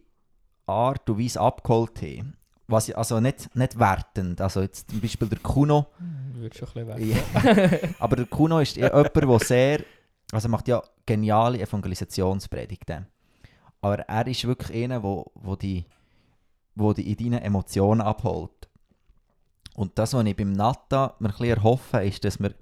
Art 0.66 1.10
und 1.10 1.18
Weise 1.18 1.40
abgeholt 1.40 2.00
haben. 2.02 2.37
Was 2.70 2.88
ich, 2.88 2.96
also 2.98 3.18
nicht, 3.18 3.54
nicht 3.56 3.78
wertend. 3.78 4.40
Also 4.42 4.60
jetzt 4.60 4.90
zum 4.90 5.00
Beispiel 5.00 5.26
der 5.28 5.38
Kuno. 5.38 5.86
Würde 6.34 6.56
schon 6.56 6.68
ein 6.76 6.86
bisschen 6.86 7.08
Ja. 7.10 7.44
weg. 7.72 7.94
Aber 7.98 8.16
der 8.16 8.26
Kuno 8.26 8.60
ist 8.60 8.76
jemand, 8.76 9.16
der 9.16 9.38
sehr. 9.40 9.82
Also 10.32 10.48
er 10.48 10.50
macht 10.50 10.68
ja 10.68 10.82
geniale 11.06 11.58
Evangelisationspredigten. 11.60 13.06
Aber 13.80 14.00
er 14.00 14.26
ist 14.26 14.44
wirklich 14.46 14.84
einer, 14.84 15.02
wo, 15.02 15.30
wo, 15.34 15.56
die, 15.56 15.86
wo 16.74 16.92
die 16.92 17.10
in 17.10 17.30
deinen 17.32 17.42
Emotionen 17.42 18.02
abholt. 18.02 18.68
Und 19.74 19.98
das, 19.98 20.12
was 20.12 20.26
ich 20.26 20.36
beim 20.36 20.52
Natta 20.52 21.14
mir 21.20 21.28
ein 21.28 21.30
bisschen 21.32 21.56
erhoffe, 21.56 21.98
ist, 22.04 22.24
dass 22.24 22.38
wir 22.38 22.52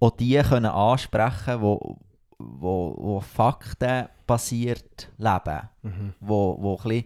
auch 0.00 0.10
die 0.10 0.36
können 0.42 0.66
ansprechen 0.66 1.44
können, 1.44 1.62
wo, 1.62 1.98
wo, 2.38 2.94
wo 2.98 3.20
faktenbasiert 3.20 5.10
leben. 5.16 5.68
Mhm. 5.82 6.14
Wo, 6.20 6.56
wo 6.60 6.76
ein 6.76 6.82
bisschen 6.82 7.04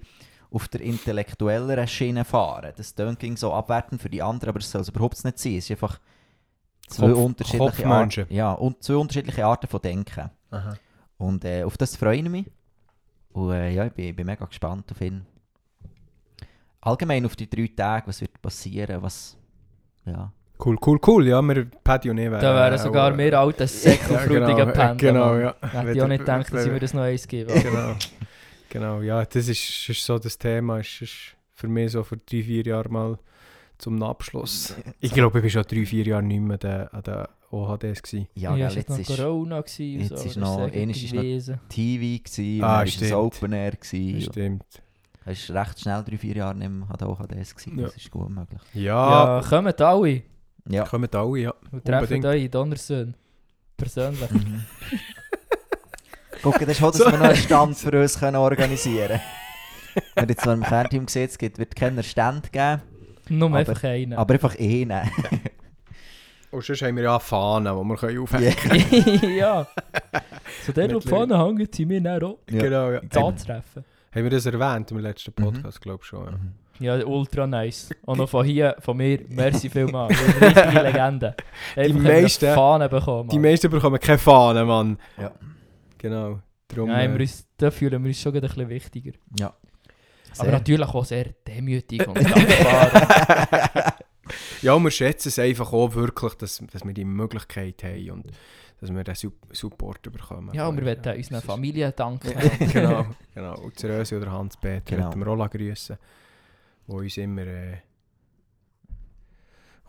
auf 0.52 0.68
der 0.68 0.80
intellektuelleren 0.82 1.86
Schiene 1.88 2.24
fahren. 2.24 2.72
Das 2.76 2.94
klingt 3.18 3.38
so 3.38 3.52
abwertend 3.52 4.02
für 4.02 4.10
die 4.10 4.22
anderen, 4.22 4.50
aber 4.50 4.58
das 4.58 4.70
soll 4.70 4.82
es 4.82 4.88
überhaupt 4.88 5.24
nicht 5.24 5.38
sein. 5.38 5.56
Es 5.56 5.64
ist 5.64 5.70
einfach 5.72 5.98
zwei 6.88 7.08
Kopf- 7.08 7.18
unterschiedliche. 7.18 7.86
Arten. 7.86 8.26
Ja, 8.28 8.52
und 8.52 8.82
zwei 8.82 8.96
unterschiedliche 8.96 9.46
Arten 9.46 9.66
von 9.66 9.80
Denken. 9.80 10.30
Aha. 10.50 10.76
Und 11.18 11.44
äh, 11.44 11.62
auf 11.62 11.76
das 11.76 11.96
freue 11.96 12.18
ich 12.18 12.28
mich. 12.28 12.46
Und 13.32 13.52
äh, 13.52 13.70
ja, 13.70 13.86
ich 13.86 13.92
bin, 13.92 14.06
ich 14.06 14.16
bin 14.16 14.26
mega 14.26 14.44
gespannt 14.44 14.90
auf 14.90 15.00
ihn. 15.00 15.24
Allgemein 16.80 17.24
auf 17.24 17.36
die 17.36 17.48
drei 17.48 17.70
Tage, 17.74 18.08
was 18.08 18.20
wird 18.20 18.40
passieren, 18.42 19.02
was... 19.02 19.36
Ja. 20.04 20.32
Cool, 20.64 20.76
cool, 20.84 20.98
cool. 21.06 21.26
Ja, 21.28 21.40
wir, 21.40 21.66
Paddy 21.82 22.10
und 22.10 22.18
ich 22.18 22.30
wären... 22.30 22.40
Da 22.40 22.54
wären 22.54 22.74
äh, 22.74 22.78
sogar 22.78 23.12
auch, 23.12 23.16
wir 23.16 23.38
alte 23.38 23.66
Säckelfrutigen 23.68 24.56
genau, 24.56 24.70
äh, 24.70 24.72
Pendler. 24.72 24.94
Genau, 24.96 25.36
ja. 25.36 25.54
Hätte 25.60 25.92
ich 25.92 26.02
auch 26.02 26.08
nicht 26.08 26.20
gedacht, 26.20 26.52
dass 26.52 26.66
ich 26.66 26.72
mir 26.72 26.80
das 26.80 26.92
noch 26.92 27.02
eins 27.02 27.26
gebe. 27.26 27.52
genau. 27.52 27.94
Genau, 28.72 29.00
ja, 29.02 29.24
das 29.24 29.48
ist, 29.48 29.88
ist 29.88 30.04
so 30.04 30.18
das 30.18 30.37
Thema. 30.38 30.78
Ist, 30.80 31.02
ist 31.02 31.12
für 31.52 31.68
mich 31.68 31.92
so 31.92 32.02
vor 32.02 32.18
drei, 32.18 32.42
vier 32.42 32.64
Jahren 32.64 32.92
mal 32.92 33.18
zum 33.78 34.02
Abschluss. 34.02 34.74
Ich 35.00 35.12
glaube, 35.12 35.38
ich 35.38 35.44
war 35.44 35.50
schon 35.50 35.62
drei, 35.76 35.87
vier 35.87 36.04
Jahre 36.04 36.22
nicht 36.22 36.40
mehr 36.40 36.58
der, 36.58 36.92
an 36.94 37.02
der 37.02 37.28
OHDs. 37.50 38.02
Gewesen. 38.02 38.28
Ja, 38.35 38.56
Ja, 38.56 38.68
gell, 38.68 38.78
jetzt 38.78 38.98
ist 38.98 39.16
Corona 39.16 39.61
gewesen. 39.61 39.94
und 39.94 40.00
jetzt 40.00 40.08
so, 40.08 40.14
ist 40.16 40.24
das 40.24 40.37
noch- 40.37 40.68
ist 40.68 41.12
noch- 41.12 41.20
gewesen. 41.20 41.61
TV 41.68 42.22
gsi, 42.24 42.61
Ah, 42.62 42.66
dann 42.66 42.78
war 42.78 42.87
stimmt. 42.87 43.02
es 43.11 43.12
Open 43.12 43.52
Air. 43.52 43.72
Gsi. 43.72 44.26
Stimmt. 44.30 44.64
Es 45.24 45.48
war 45.50 45.62
recht 45.66 45.80
schnell, 45.80 46.02
drei, 46.04 46.18
vier 46.18 46.37
Jahre 46.37 46.54
nicht 46.56 46.70
mehr 46.70 46.88
an 46.90 46.96
der 46.98 47.08
OHDS. 47.08 47.54
Gsi. 47.54 47.70
Ja. 47.76 47.82
Das 47.82 47.96
ist 47.96 48.11
gut 48.11 48.30
möglich. 48.30 48.61
Ja, 48.74 49.38
Ja, 49.40 49.48
kommt 49.48 49.80
alle 49.80 50.22
Ja. 50.68 50.85
kommen 50.85 51.08
alle, 51.12 51.38
ja. 51.38 51.54
und 51.70 51.85
treffen 51.85 52.24
euch 52.24 52.44
in 52.44 52.50
Donnersön. 52.50 53.14
Persönlich. 53.76 54.30
Mhm. 56.42 56.50
Guck, 56.50 56.59
das 56.61 56.68
ist 56.68 56.83
auch, 56.83 56.90
dass 56.90 57.00
wir 57.00 57.12
noch 57.12 57.20
einen 57.20 57.37
Stand 57.37 57.76
für 57.78 58.00
uns 58.00 58.18
können 58.18 58.37
organisieren 58.37 59.09
können. 59.09 60.02
Wenn 60.14 60.28
jetzt 60.28 60.46
noch 60.46 60.52
im 60.55 60.62
Kernteam 60.62 61.07
es 61.14 61.38
gibt, 61.38 61.59
wird 61.59 61.76
keinen 61.76 62.02
Stand 62.02 62.52
geben, 62.52 62.81
Nur 63.28 63.48
Aber- 63.48 63.59
einfach 63.59 63.85
einen. 63.85 64.14
aber 64.14 64.35
einfach 64.35 64.59
einen. 64.59 65.11
Und 66.50 66.62
sonst 66.64 66.83
haben 66.83 66.96
wir 66.96 67.05
ja 67.05 67.18
Fahnen, 67.18 67.74
die 67.74 67.88
wir 67.88 67.96
können 67.96 68.18
aufhängen 68.18 68.55
Ja. 69.22 69.28
ja. 69.28 69.66
So 70.66 70.72
der, 70.72 70.87
der 70.88 70.96
Mit 70.96 71.09
vorne 71.09 71.38
hängt, 71.42 71.74
sind 71.74 71.88
wir 71.88 72.00
dann 72.02 72.22
auch 72.22 72.38
Ja. 72.50 72.61
Genau, 72.62 72.90
ja. 72.90 73.00
da 73.09 73.37
zu 73.37 73.46
treffen. 73.46 73.85
Haben 74.14 74.22
wir 74.24 74.31
das 74.31 74.44
erwähnt 74.44 74.90
im 74.90 74.98
letzten 74.98 75.33
Mhm. 75.38 75.44
Podcast, 75.44 75.81
glaube 75.81 76.00
ich 76.02 76.07
schon. 76.09 76.26
Ja. 76.78 76.96
Ja, 76.96 77.07
ultra 77.07 77.46
nice. 77.46 77.90
Und 78.05 78.18
noch 78.18 78.28
von 78.28 78.44
hier, 78.44 78.76
von 78.81 78.96
mir, 78.96 79.20
merci 79.28 79.70
vielmals. 79.70 80.14
Richtige 80.40 80.83
Legende. 80.83 81.37
Eine 81.76 81.94
meisten- 81.94 82.55
Fahne 82.55 82.88
bekommen. 82.88 83.28
Die 83.31 83.38
meisten 83.38 83.70
bekommen 83.70 83.98
keine 84.00 84.18
Fahnen, 84.18 84.66
Mann. 84.66 84.98
Ja. 85.18 85.31
Genau. 86.02 86.40
Darum, 86.68 86.90
Ja, 86.90 86.98
wir 87.02 87.18
äh, 87.18 87.22
uns, 87.22 87.46
da 87.56 87.70
fühlen 87.70 88.02
wir 88.02 88.08
uns 88.08 88.20
schon 88.20 88.34
ein 88.34 88.40
bisschen 88.40 88.68
wichtiger. 88.68 89.12
ja. 89.38 89.54
Aber 90.38 90.44
Sehr. 90.44 90.52
natürlich 90.52 90.88
auch 90.88 91.04
sehr 91.04 91.24
demütig 91.46 92.06
und 92.08 92.16
dankbar. 92.22 93.94
ja, 94.62 94.78
wir 94.78 94.90
schätzen 94.90 95.28
es 95.28 95.38
einfach 95.38 95.70
auch 95.74 95.94
wirklich, 95.94 96.32
dass, 96.36 96.62
dass 96.72 96.84
wir 96.86 96.94
die 96.94 97.04
Möglichkeit 97.04 97.84
haben 97.84 98.10
und 98.12 98.26
dass 98.80 98.90
wir 98.90 99.04
den 99.04 99.14
Sup 99.14 99.34
Support 99.52 100.10
bekommen. 100.10 100.54
ja, 100.54 100.66
und 100.68 100.78
wir 100.78 100.86
wollen 100.86 101.02
das 101.02 101.16
unseren 101.18 101.36
ist- 101.38 101.44
Familien 101.44 101.92
danken. 101.94 102.32
genau, 102.72 103.06
genau. 103.34 103.58
Und 103.58 103.78
Zerösi 103.78 104.16
oder 104.16 104.32
Hans-Peter 104.32 104.96
Genau. 104.96 105.14
wir 105.14 105.26
auch 105.28 105.50
grüßen, 105.50 105.98
die 106.88 106.92
uns 106.92 107.16
immer... 107.18 107.42
Äh, 107.46 107.76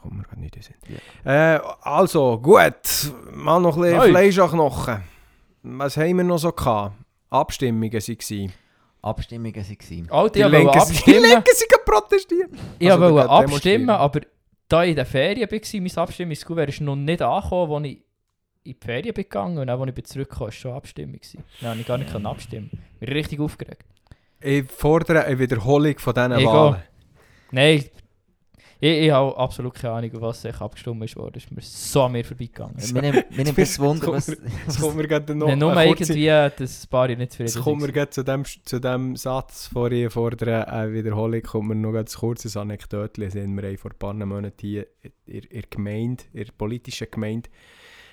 kommt 0.01 0.17
mir 0.17 0.23
gerade 0.23 0.41
nicht 0.41 0.55
in 0.57 0.61
den 0.61 0.73
Sinn. 0.89 1.31
Äh, 1.31 1.59
also, 1.83 2.37
gut. 2.37 3.13
Mal 3.31 3.61
noch 3.61 3.77
ein 3.77 3.83
bisschen. 3.83 4.01
Fleisch 4.09 4.39
an 4.39 4.49
Knochen. 4.49 5.03
Was 5.63 5.97
haben 5.97 6.17
wir 6.17 6.23
noch 6.23 6.37
so 6.37 6.51
gehabt? 6.51 6.95
Abstimmungen 7.29 7.91
waren. 7.93 8.53
Abstimmungen 9.01 9.55
waren. 9.55 10.07
Alter, 10.11 10.33
Die 10.33 10.43
die. 10.43 11.11
Linken 11.11 11.43
sind 11.55 11.85
protestiert. 11.85 12.49
Ich 12.79 12.91
Also, 12.91 13.01
wollte 13.13 13.29
abstimmen, 13.29 13.89
aber 13.89 14.21
da 14.69 14.83
ich 14.83 14.89
in 14.91 14.95
der 14.95 15.05
Ferien 15.05 15.49
war, 15.49 15.81
mein 15.81 15.97
Abstimmungsgewehr 15.97 16.67
ist 16.67 16.81
noch 16.81 16.95
nicht 16.95 17.21
angekommen, 17.21 17.83
als 17.83 17.91
ich 17.91 17.97
in 18.65 18.71
die 18.73 18.77
Ferien 18.85 19.13
bin 19.13 19.23
gegangen 19.23 19.57
und 19.57 19.69
auch 19.69 19.81
als 19.81 19.93
ich 19.97 20.05
zurückgekommen 20.05 20.47
war, 20.47 20.51
schon 20.51 20.73
Abstimmung. 20.73 21.19
Dann 21.61 21.69
konnte 21.85 22.05
ich 22.05 22.11
gar 22.11 22.19
nicht 22.19 22.25
abstimmen. 22.25 22.69
Ich 22.99 22.99
bin 23.07 23.09
richtig 23.17 23.39
aufgeregt. 23.39 23.85
Ich 24.41 24.65
fordere 24.71 25.23
eine 25.25 25.39
Wiederholung 25.39 25.97
von 25.99 26.13
diesen 26.13 26.39
Ich 26.39 26.45
Wahlen. 26.45 26.83
Nein, 27.51 27.85
ich, 28.83 29.05
ich 29.05 29.11
habe 29.11 29.37
absolut 29.37 29.73
keine 29.75 29.93
Ahnung, 29.93 30.11
was 30.15 30.43
ich 30.43 30.59
abgestimmt 30.59 31.01
ist 31.05 31.15
worden. 31.15 31.35
Es 31.37 31.45
ist 31.45 31.51
mir 31.51 31.61
so 31.61 32.03
an 32.03 32.11
mir 32.11 32.25
vorbeigegangen. 32.25 32.75
Wir 32.77 33.01
nehmen, 33.01 33.55
das 33.55 33.79
Wunder, 33.79 34.07
was... 34.11 34.27
Jetzt 34.27 34.81
kommen 34.81 34.97
wir 34.97 35.07
gerade 35.07 35.33
noch 35.33 35.55
nur 35.55 35.73
kurze- 35.73 36.13
irgendwie, 36.13 36.25
dass 36.25 36.83
ein 36.83 36.89
paar 36.89 37.07
nicht 37.07 37.19
Jetzt 37.21 37.33
zufrieden 37.53 37.63
kommen 37.63 37.81
wir 37.81 37.91
gerade 37.93 38.09
zu 38.09 38.23
dem, 38.23 38.43
zu 38.43 38.79
dem 38.81 39.15
Satz 39.15 39.67
vorhin 39.67 40.09
fordern, 40.09 40.65
eine 40.65 40.91
Wiederholung, 40.91 41.41
kommt 41.43 41.69
mir 41.69 41.75
noch 41.75 41.93
ganz 41.93 42.17
kurzes 42.17 42.57
Anekdötchen. 42.57 43.29
Sind 43.29 43.55
wir 43.55 43.69
haben 43.69 43.77
vor 43.77 43.91
ein 43.91 43.97
paar 43.97 44.13
Monaten 44.13 44.57
hier 44.59 44.87
in, 45.27 45.41
der 45.49 45.63
Gemeinde, 45.69 46.25
in 46.33 46.43
der 46.43 46.51
politischen 46.51 47.07
Gemeinde, 47.09 47.49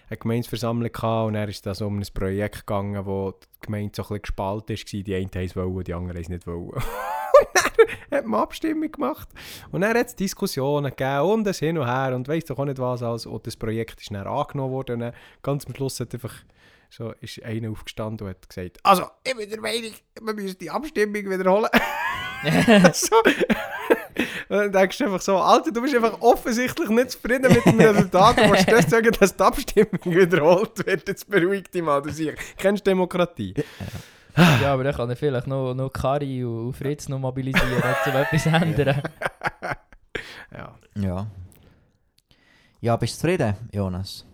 eine 0.08 0.18
Gemeinsversammlung 0.18 0.92
gehabt 0.92 1.26
und 1.26 1.34
dann 1.34 1.48
ist 1.48 1.66
das 1.66 1.80
um 1.80 1.98
ein 1.98 2.06
Projekt 2.14 2.60
gegangen, 2.66 3.04
wo 3.06 3.32
die 3.32 3.66
Gemeinde 3.66 3.90
so 3.96 4.02
ein 4.02 4.06
bisschen 4.06 4.22
gespalten 4.22 4.76
war. 4.76 5.02
Die 5.02 5.14
einen 5.16 5.30
haben 5.34 5.78
es 5.78 5.84
die 5.84 5.94
anderen 5.94 6.20
es 6.20 6.28
nicht 6.28 6.46
wollen. 6.46 6.80
hat 8.10 8.26
man 8.26 8.40
Abstimmung 8.40 8.90
gemacht. 8.90 9.28
Und 9.70 9.82
dann 9.82 9.96
hat 9.96 10.06
es 10.06 10.16
Diskussionen 10.16 10.90
gegeben 10.90 11.20
und 11.20 11.46
es 11.46 11.58
hin 11.58 11.78
und 11.78 11.86
her 11.86 12.14
und 12.14 12.28
weiss 12.28 12.44
doch 12.44 12.58
auch 12.58 12.64
nicht 12.64 12.78
was 12.78 13.02
alles. 13.02 13.26
Und 13.26 13.46
das 13.46 13.56
Projekt 13.56 14.00
ist 14.00 14.10
dann 14.10 14.26
angenommen 14.26 14.72
worden 14.72 14.94
und 14.94 15.00
dann 15.00 15.12
ganz 15.42 15.66
am 15.66 15.74
Schluss 15.74 16.00
hat 16.00 16.12
einfach 16.14 16.34
so 16.92 17.12
ist 17.20 17.42
einer 17.44 17.70
aufgestanden 17.70 18.26
und 18.26 18.30
hat 18.34 18.48
gesagt, 18.48 18.78
also, 18.82 19.04
ich 19.22 19.36
bin 19.36 19.48
der 19.48 19.60
Meinung, 19.60 19.92
wir 20.20 20.34
müssen 20.34 20.58
die 20.58 20.70
Abstimmung 20.70 21.30
wiederholen. 21.30 21.68
so. 22.92 23.16
Und 24.48 24.56
dann 24.56 24.72
denkst 24.72 24.98
du 24.98 25.04
einfach 25.04 25.20
so, 25.20 25.36
Alter, 25.36 25.70
du 25.70 25.80
bist 25.80 25.94
einfach 25.94 26.20
offensichtlich 26.20 26.88
nicht 26.88 27.12
zufrieden 27.12 27.52
mit 27.52 27.64
dem 27.64 27.80
Resultat. 27.80 28.38
Du 28.38 28.48
musst 28.48 28.70
das 28.70 28.90
sagen, 28.90 29.10
dass 29.18 29.36
die 29.36 29.42
Abstimmung 29.42 30.00
wiederholt 30.04 30.84
wird. 30.84 31.06
Jetzt 31.06 31.28
beruhigt 31.28 31.72
dich 31.72 31.82
mal, 31.82 32.02
du 32.02 32.10
siehst. 32.10 32.38
Kennst 32.56 32.86
Demokratie? 32.86 33.54
Ja, 34.62 34.72
aber 34.72 34.84
dann 34.84 34.94
kann 34.94 35.10
er 35.10 35.16
vielleicht 35.16 35.46
noch, 35.46 35.74
noch 35.74 35.92
Kari 35.92 36.42
und 36.44 36.72
Fritz 36.74 37.08
noch 37.08 37.18
mobilisieren, 37.18 37.72
um 37.72 37.78
etwas 38.14 38.42
zu 38.42 38.50
ändern. 38.50 39.02
Ja. 40.52 40.74
Ja. 40.96 41.28
Ja, 42.80 42.96
bist 42.96 43.14
du 43.14 43.18
zufrieden, 43.20 43.54
Jonas? 43.72 44.26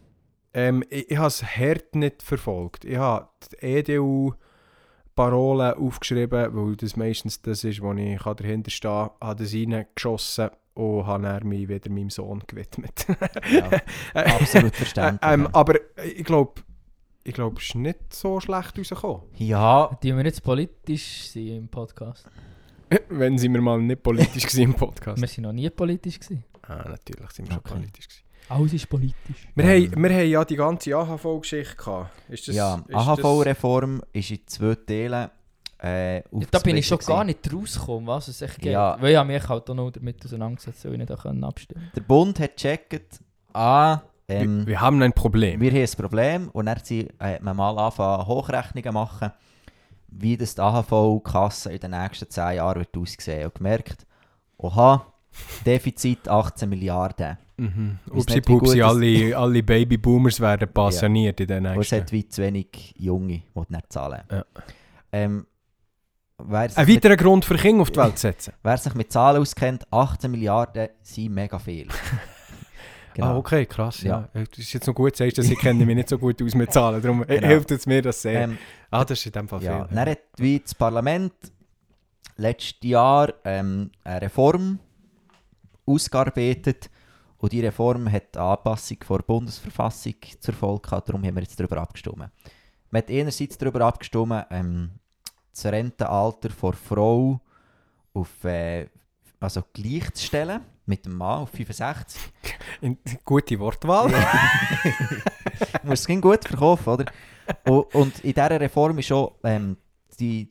Ähm, 0.55 0.83
ich 0.89 1.11
ich 1.11 1.19
habe 1.19 1.29
es 1.29 1.43
hart 1.43 1.95
nicht 1.95 2.23
verfolgt. 2.23 2.87
Ich 2.87 2.97
habe 2.97 3.29
die 3.61 3.67
EDU-Parolen 3.67 5.75
aufgeschrieben, 5.75 6.57
weil 6.57 6.77
das 6.77 6.97
meistens 6.97 7.43
das 7.43 7.65
ist, 7.65 7.83
wo 7.83 7.93
ich 7.93 8.23
dahinter 8.23 8.71
stehen 8.71 8.91
kann, 8.91 9.11
habe 9.21 9.43
das 9.43 9.53
reingeschossen 9.53 10.49
und 10.75 11.07
habe 11.07 11.45
mich 11.45 11.69
wieder 11.69 11.91
meinem 11.91 12.09
Sohn 12.11 12.43
gewidmet. 12.47 13.05
Ja, 13.51 13.69
absolut 14.15 14.75
verständlich. 14.77 15.31
Äh, 15.31 15.35
ähm, 15.35 15.49
aber 15.53 15.75
ich 16.03 16.25
glaube, 16.25 16.63
ich 17.27 17.35
glaube, 17.35 17.57
es 17.59 17.67
ist 17.67 17.75
nicht 17.75 18.15
so 18.15 18.41
schlecht 18.41 18.79
rausgekommen. 18.79 19.23
ja, 19.37 19.91
Die 20.03 20.15
wir 20.17 20.23
nicht 20.23 20.43
politisch 20.43 21.29
sind 21.31 21.49
im 21.49 21.69
Podcast. 21.69 22.25
Wenn 23.09 23.37
sie 23.37 23.49
mir 23.49 23.61
mal 23.61 23.81
nicht 23.81 24.03
politisch 24.03 24.55
im 24.55 24.75
Podcast. 24.75 25.21
Wir 25.21 25.29
sind 25.29 25.43
noch 25.43 25.53
nie 25.53 25.69
politisch 25.71 26.21
gewesen. 26.21 26.45
ah, 26.63 26.89
natürlich 26.89 27.31
sind 27.33 27.49
wir 27.49 27.55
schon 27.55 27.61
Okay. 27.65 27.75
politisch 27.75 28.07
gewesen. 28.09 28.23
Alles 28.49 28.73
ist 28.75 28.89
politisch. 28.89 29.49
Wir, 29.57 29.65
Ähm. 29.65 29.91
haben, 29.93 30.03
wir 30.05 30.11
haben 30.19 30.29
ja 30.31 30.45
die 30.45 30.55
ganze 30.57 30.95
AHV-Geschichte 30.97 31.75
gehabt. 31.77 32.11
Ist 32.29 32.47
das, 32.47 32.55
ja, 32.55 32.81
AHV-Reform 32.93 34.03
ist 34.13 34.31
in 34.31 34.47
zwei 34.47 34.75
Teilen 34.77 35.31
äh, 35.79 36.23
da 36.51 36.59
bin 36.61 36.77
ich 36.79 36.87
schon 36.87 36.97
aufgesplittet 36.97 37.07
gar 37.07 37.25
gewesen. 37.25 37.27
nicht 37.27 37.53
rausgekommen, 37.53 38.07
was 38.07 38.29
es 38.29 38.41
echt 38.41 38.59
geht. 38.61 38.73
Ja. 38.73 38.97
Weil 38.99 39.11
ich 39.11 39.17
habe 39.19 39.31
mich 39.31 39.47
halt 39.47 39.69
auch 39.69 39.75
noch 39.75 39.91
damit 39.91 40.25
auseinandergesetzt, 40.25 40.85
weil 40.87 40.93
ich 40.95 40.99
nicht 41.01 41.11
abstimmen 41.45 41.91
Der 41.95 42.01
Bund 42.01 42.41
hat 42.41 42.57
gecheckt, 42.57 43.21
ah, 43.53 43.99
wir, 43.99 44.03
ähm, 44.29 44.67
wir 44.67 44.81
haben 44.81 45.03
ein 45.03 45.13
Problem. 45.13 45.61
wir 45.61 45.71
haben 45.71 45.81
ein 45.81 45.97
Problem 45.97 46.49
und 46.51 46.67
dann 46.67 46.79
sie, 46.83 47.09
äh, 47.21 47.39
man 47.41 47.57
mal 47.57 47.79
angefangen 47.79 48.27
Hochrechnungen 48.27 48.95
machen, 48.95 49.33
wie 50.09 50.37
das 50.37 50.55
die 50.55 50.61
AHV-Kasse 50.61 51.73
in 51.73 51.81
den 51.81 51.91
nächsten 51.93 52.29
10 52.29 52.57
Jahren 52.57 52.81
wird 52.81 52.97
aussehen 52.97 53.45
und 53.47 53.55
gemerkt, 53.55 54.07
oha, 54.57 55.07
Defizit 55.65 56.29
18 56.29 56.69
Milliarden. 56.69 57.39
Mhm. 57.59 57.99
Upsi 58.11 58.41
Pupsi, 58.41 58.83
alle, 58.83 59.37
alle 59.37 59.63
Babyboomers 59.63 60.41
werden 60.41 60.69
pensioniert 60.75 61.41
in 61.41 61.47
den 61.47 61.67
Und 61.67 61.73
es 61.73 61.77
nächsten. 61.77 62.01
hat 62.01 62.13
wie 62.13 62.29
zu 62.29 62.43
wenig 62.43 62.95
Junge, 62.99 63.43
die 63.55 63.63
nicht 63.69 63.93
zahlen. 63.93 64.23
Ja. 64.31 64.45
Ähm, 65.13 65.47
Ein 66.39 66.47
mit, 66.47 66.77
weiterer 66.77 67.17
Grund 67.17 67.45
für 67.45 67.57
Kinder 67.57 67.83
auf 67.83 67.91
die 67.91 67.99
Welt 67.99 68.19
zu 68.19 68.29
setzen. 68.29 68.55
wer 68.63 68.77
sich 68.77 68.95
mit 68.95 69.13
Zahlen 69.13 69.41
auskennt, 69.41 69.87
18 69.91 70.31
Milliarden 70.31 70.89
sind 71.03 71.33
mega 71.33 71.59
viel. 71.59 71.89
Genau. 73.17 73.29
Ah, 73.29 73.37
okay, 73.39 73.65
krass. 73.65 74.03
Ja. 74.03 74.29
Ja. 74.35 74.45
Das 74.45 74.59
ist 74.59 74.75
jetzt 74.75 74.87
noch 74.87 74.95
gut, 74.95 75.17
sagst, 75.17 75.39
dass 75.39 75.49
ich 75.49 75.59
kenne 75.59 75.87
mich 75.87 75.97
nicht 75.97 76.11
so 76.11 76.19
gut 76.19 76.43
aus 76.43 76.55
mit 76.55 76.71
Zahlen. 76.71 77.01
Darum 77.01 77.23
Genau. 77.27 77.47
hilft 77.47 77.71
es 77.71 77.87
mir 77.87 78.03
das 78.03 78.21
sehr. 78.21 78.43
Ähm, 78.43 78.59
ah, 78.91 79.07
das 79.07 79.19
ist 79.21 79.25
in 79.27 79.33
dem 79.33 79.49
Fall 79.49 79.63
ja, 79.63 79.87
viel. 79.87 79.97
dann 79.97 80.09
hat 80.11 80.19
wie 80.37 80.61
das 80.61 80.75
Parlament 80.75 81.33
letztes 82.37 82.77
Jahr 82.83 83.33
ähm, 83.45 83.91
eine 84.05 84.21
Reform 84.21 84.79
ausgearbeitet 85.87 86.91
und 87.39 87.53
die 87.53 87.61
Reform 87.61 88.13
hat 88.13 88.35
die 88.35 88.39
Anpassung 88.39 88.99
der 89.09 89.19
Bundesverfassung 89.19 90.15
zur 90.39 90.53
Folge 90.53 90.83
gehabt, 90.83 91.09
darum 91.09 91.25
haben 91.25 91.37
wir 91.37 91.43
jetzt 91.43 91.59
darüber 91.59 91.79
abgestimmt. 91.79 92.19
Man 92.19 92.31
hat 93.03 93.11
einerseits 93.11 93.57
darüber 93.57 93.81
abgestimmt, 93.87 94.45
ähm, 94.51 94.91
das 95.55 95.65
Rentenalter 95.65 96.51
der 96.51 96.73
Frau 96.75 97.41
auf 98.13 98.45
äh, 98.45 98.89
also 99.41 99.63
gleich 99.73 100.13
zu 100.13 100.27
stellen 100.27 100.61
mit 100.87 101.05
dem 101.05 101.15
Mann 101.15 101.43
auf 101.43 101.51
65. 101.51 102.21
In, 102.81 102.99
gute 103.25 103.59
Wortwahl. 103.59 104.11
Musst 105.83 106.03
es 106.03 106.07
gleich 106.07 106.21
gut 106.21 106.45
verkaufen, 106.45 106.89
oder? 106.89 107.05
Und, 107.65 107.95
und 107.95 108.25
in 108.25 108.33
dieser 108.33 108.61
Reform 108.61 108.99
ist 108.99 109.07
schon 109.07 109.31
ähm, 109.45 109.77
die, 110.19 110.51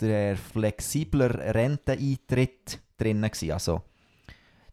der 0.00 0.36
flexibler 0.36 1.54
Renteneintritt 1.54 2.80
drin. 2.98 3.22
Gewesen. 3.22 3.52
Also, 3.52 3.82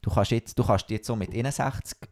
du 0.01 0.09
kannst, 0.09 0.31
jetzt, 0.31 0.57
du 0.57 0.63
kannst 0.63 0.89
jetzt 0.89 1.07
so 1.07 1.15
mit 1.15 1.33
61 1.33 1.97
äh, 2.01 2.07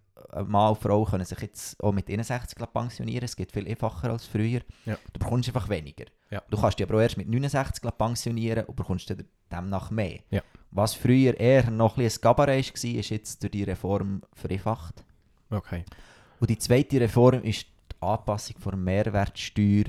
Mann 0.46 0.70
und 0.70 0.80
Frau 0.80 1.04
können 1.06 1.26
sich 1.26 1.40
jetzt 1.40 1.84
auch 1.84 1.92
mit 1.92 2.10
61 2.10 2.58
pensionieren. 2.74 3.24
Es 3.26 3.36
geht 3.36 3.52
viel 3.52 3.68
einfacher 3.68 4.12
als 4.12 4.26
früher. 4.26 4.62
Ja. 4.86 4.98
Du 5.14 5.20
bekommst 5.20 5.50
einfach 5.50 5.70
weniger. 5.70 6.06
Ja. 6.30 6.42
Du 6.50 6.60
kannst 6.60 6.80
dich 6.80 6.88
aber 6.88 6.98
auch 6.98 7.02
erst 7.02 7.18
mit 7.18 7.28
69 7.28 7.84
pensionieren 7.98 8.66
und 8.66 8.76
bekommst 8.76 9.10
dann 9.10 9.26
demnach 9.52 9.92
mehr. 9.92 10.20
Ja. 10.30 10.42
Was 10.72 10.94
früher 10.94 11.38
eher 11.38 11.70
noch 11.70 11.98
ein 11.98 12.06
ein 12.06 12.12
Gabarett 12.22 12.68
war, 12.68 13.00
ist 13.00 13.10
jetzt 13.10 13.44
durch 13.44 13.52
die 13.52 13.64
Reform 13.64 14.22
vereinfacht. 14.34 15.04
Okay. 15.50 15.84
Und 16.40 16.50
die 16.50 16.58
zweite 16.58 17.02
Reform 17.02 17.44
ist 17.44 17.66
die 17.66 18.02
Anpassung 18.02 18.56
der 18.64 18.78
Mehrwertsteuer 18.78 19.86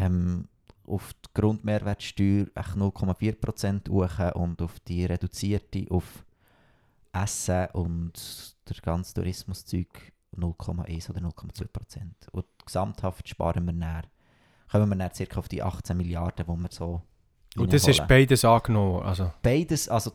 ähm, 0.00 0.48
auf 0.86 1.12
die 1.14 1.40
Grundmehrwertsteuer 1.40 2.46
echt 2.54 2.76
0,4% 2.76 3.88
hoch 3.88 4.34
und 4.34 4.62
auf 4.62 4.78
die 4.80 5.04
reduzierte 5.04 5.86
auf 5.90 6.25
Essen 7.22 7.68
und 7.72 8.56
der 8.68 8.76
ganze 8.82 9.14
Tourismuszeug 9.14 10.12
0,1 10.36 11.10
oder 11.10 11.20
0,2%. 11.20 12.28
Und 12.32 12.46
gesamthaft 12.64 13.28
sparen 13.28 13.64
wir 13.64 13.72
dann, 13.72 14.02
kommen 14.70 14.88
wir 14.90 14.96
dann 14.96 15.14
circa 15.14 15.38
auf 15.38 15.48
die 15.48 15.62
18 15.62 15.96
Milliarden, 15.96 16.46
die 16.46 16.62
wir 16.62 16.68
so 16.70 17.02
Und 17.56 17.72
das 17.72 17.88
ist 17.88 18.06
beides 18.06 18.44
angenommen. 18.44 19.02
Also, 19.02 19.32
Beides, 19.42 19.88
also 19.88 20.12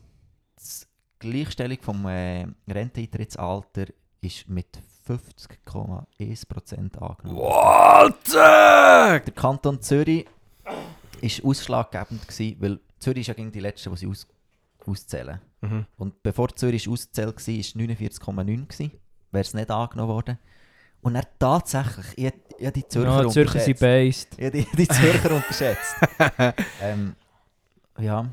die 0.59 0.85
Gleichstellung 1.19 1.77
vom 1.81 2.05
äh, 2.05 2.47
Renteneintrittsalter 2.69 3.85
ist 4.21 4.47
mit 4.49 4.79
50,1% 5.07 6.97
angenommen. 6.97 7.41
Alter! 7.41 9.19
Der 9.19 9.33
Kanton 9.33 9.81
Zürich 9.81 10.25
war 10.63 11.45
ausschlaggebend, 11.49 12.27
gewesen, 12.27 12.57
weil 12.59 12.79
Zürich 12.99 13.21
ist 13.21 13.27
ja 13.27 13.33
gegen 13.33 13.51
die 13.51 13.59
Letzte, 13.59 13.89
die 13.89 13.97
sie 13.97 14.07
aus, 14.07 14.27
auszählen. 14.85 15.41
Mhm. 15.61 15.85
Und 15.97 16.23
bevor 16.23 16.49
Zürich 16.55 16.89
ausgezählt 16.89 17.27
war, 17.35 17.53
war 17.53 17.59
es 17.59 17.75
49,9, 17.75 18.67
gewesen, 18.67 18.91
wäre 19.31 19.41
es 19.41 19.53
nicht 19.53 19.69
angenommen 19.71 20.09
worden. 20.09 20.37
Und 21.01 21.15
er 21.15 21.23
tatsächlich, 21.39 22.05
ich, 22.17 22.33
ich 22.59 22.71
die 22.71 22.87
Zürcher 22.87 23.23
Ja, 23.23 23.29
Zürcher 23.29 23.59
sind 23.59 23.79
based. 23.79 24.33
Ich 24.37 24.43
hätte 24.45 24.65
die 24.77 24.87
Zürcher 24.87 25.31
unterschätzt. 25.35 25.95
ähm, 26.81 27.15
ja, 27.99 28.31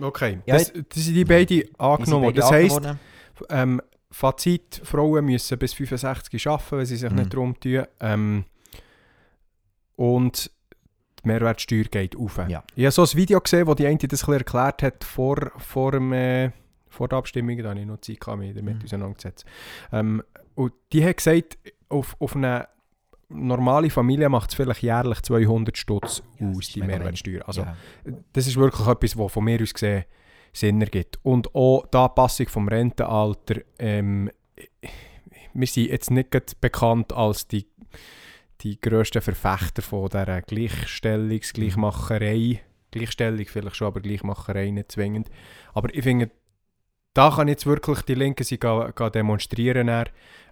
Okay, 0.00 0.38
Ja, 0.46 0.54
das, 0.58 0.72
das 0.72 1.04
sind 1.04 1.14
die 1.14 1.24
beiden 1.24 1.46
die 1.46 1.68
angenommen. 1.78 2.26
beide 2.26 2.40
Das 2.40 2.50
heisst, 2.52 2.80
ähm, 3.50 3.82
Fazit, 4.10 4.80
Frauen 4.84 5.24
müssen 5.24 5.58
bis 5.58 5.74
65 5.74 6.46
arbeiten, 6.46 6.78
wenn 6.78 6.86
sie 6.86 6.96
sich 6.96 7.10
Mhm. 7.10 7.16
nicht 7.16 7.34
darum 7.34 7.58
tun. 7.58 7.84
Ähm, 8.00 8.44
und 9.96 10.50
die 11.24 11.28
Mehrwertsteuer 11.28 11.84
geht 11.84 12.16
auf. 12.16 12.38
Ja. 12.48 12.62
Ich 12.74 12.84
habe 12.84 12.92
so 12.92 13.02
ein 13.02 13.14
Video 13.14 13.40
gesehen, 13.40 13.66
wo 13.66 13.74
die 13.74 13.86
eine 13.86 13.98
das 13.98 14.28
ein 14.28 14.34
erklärt 14.34 14.82
hat 14.82 15.04
vor, 15.04 15.52
vor, 15.58 15.92
dem, 15.92 16.12
äh, 16.12 16.50
vor 16.88 17.08
der 17.08 17.18
Abstimmung. 17.18 17.56
Da 17.58 17.70
habe 17.70 17.80
ich 17.80 17.86
noch 17.86 18.00
Zeit 18.00 18.20
gehabt, 18.20 18.38
mich 18.38 18.54
damit 18.54 18.78
Mhm. 18.78 18.84
auseinanderzusetzen. 18.84 19.48
Ähm, 19.92 20.22
und 20.54 20.72
die 20.92 21.04
hat 21.04 21.16
gesagt, 21.18 21.58
auf, 21.88 22.16
auf 22.18 22.34
eine 22.36 22.68
normale 23.28 23.90
Familie 23.90 24.28
macht 24.28 24.50
es 24.50 24.56
vielleicht 24.56 24.82
jährlich 24.82 25.20
200 25.22 25.76
Stutz 25.76 26.22
Ja, 26.38 26.48
aus, 26.48 26.68
die 26.68 26.82
Mehrwertsteuer. 26.82 27.46
Also, 27.46 27.62
ja. 27.62 27.76
das 28.32 28.46
ist 28.46 28.56
wirklich 28.56 28.86
etwas, 28.86 29.18
was 29.18 29.32
von 29.32 29.44
mir 29.44 29.60
aus 29.62 29.74
gesehen 29.74 30.04
Sinn 30.52 30.80
ergibt. 30.80 31.18
Und 31.22 31.54
auch 31.54 31.86
die 31.86 31.96
Anpassung 31.98 32.48
vom 32.48 32.68
Rentenalter. 32.68 33.60
Ähm, 33.78 34.30
wir 35.54 35.66
sind 35.66 35.88
jetzt 35.90 36.10
nicht 36.10 36.60
bekannt 36.60 37.12
als 37.12 37.46
die, 37.46 37.66
die 38.62 38.80
grössten 38.80 39.22
Verfechter 39.22 39.82
von 39.82 40.08
dieser 40.08 40.38
Gleichstellungs-, 40.42 41.52
Gleichmacherei. 41.52 42.60
Gleichstellung 42.90 43.44
vielleicht 43.46 43.76
schon, 43.76 43.86
aber 43.88 44.00
Gleichmacherei 44.00 44.70
nicht 44.70 44.92
zwingend. 44.92 45.30
Aber 45.74 45.94
ich 45.94 46.02
finde, 46.02 46.30
da 47.14 47.30
kann 47.30 47.48
jetzt 47.48 47.66
wirklich 47.66 48.02
die 48.02 48.14
Linke 48.14 48.44
sie 48.44 48.58
ga, 48.58 48.90
ga 48.94 49.10
demonstrieren. 49.10 49.86
Dann. 49.88 50.06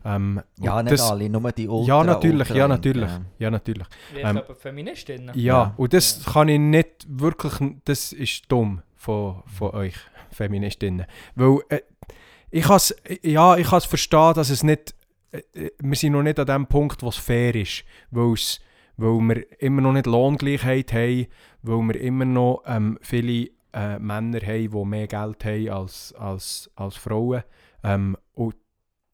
Ähm, 0.04 0.42
ja, 0.60 0.82
nicht 0.82 0.92
das, 0.92 1.10
alle, 1.10 1.28
nur 1.30 1.52
die 1.52 1.68
Ultra. 1.68 1.86
Ja, 1.98 2.04
natürlich, 2.04 2.48
ja, 2.48 2.54
Ultra- 2.54 2.68
natürlich. 2.68 3.08
Ja. 3.10 3.20
Ja, 3.38 3.50
natürlich. 3.50 3.86
Ähm, 4.16 4.36
ähm, 4.36 4.42
Feministinnen? 4.56 5.30
Ja, 5.34 5.42
Ja. 5.54 5.74
und 5.76 5.92
das 5.92 6.24
kann 6.24 6.48
ich 6.48 6.58
nicht 6.58 7.06
wirklich, 7.08 7.52
das 7.84 8.12
ist 8.12 8.44
dumm 8.48 8.82
von, 8.96 9.42
von 9.46 9.70
euch 9.70 9.94
Feministinnen. 10.30 11.06
Weil 11.36 11.58
äh, 11.68 11.80
ich 12.50 12.64
kann 12.64 12.76
es 12.76 12.94
ja, 13.22 13.56
ich 13.56 13.68
verstehen, 13.68 14.34
dass 14.34 14.50
es 14.50 14.62
nicht, 14.62 14.94
wir 15.78 15.96
sind 15.96 16.12
noch 16.12 16.22
nicht 16.22 16.38
an 16.38 16.46
dem 16.46 16.66
Punkt, 16.66 17.02
wo 17.02 17.08
es 17.08 17.16
fair 17.16 17.54
ist, 17.54 17.84
weil 18.10 18.36
wir 18.96 19.62
immer 19.62 19.82
noch 19.82 19.92
nicht 19.92 20.06
Lohngleichheit 20.06 20.92
haben, 20.92 21.26
weil 21.62 21.78
wir 21.82 22.00
immer 22.00 22.24
noch 22.24 22.62
ähm, 22.66 22.98
viele 23.02 23.50
äh, 23.72 23.98
Männer 23.98 24.40
haben, 24.40 24.70
die 24.70 24.84
mehr 24.84 25.06
Geld 25.06 25.44
haben 25.44 25.68
als, 25.68 26.14
als, 26.14 26.70
als 26.76 26.96
Frauen. 26.96 27.42
Ähm, 27.82 28.16
und 28.34 28.54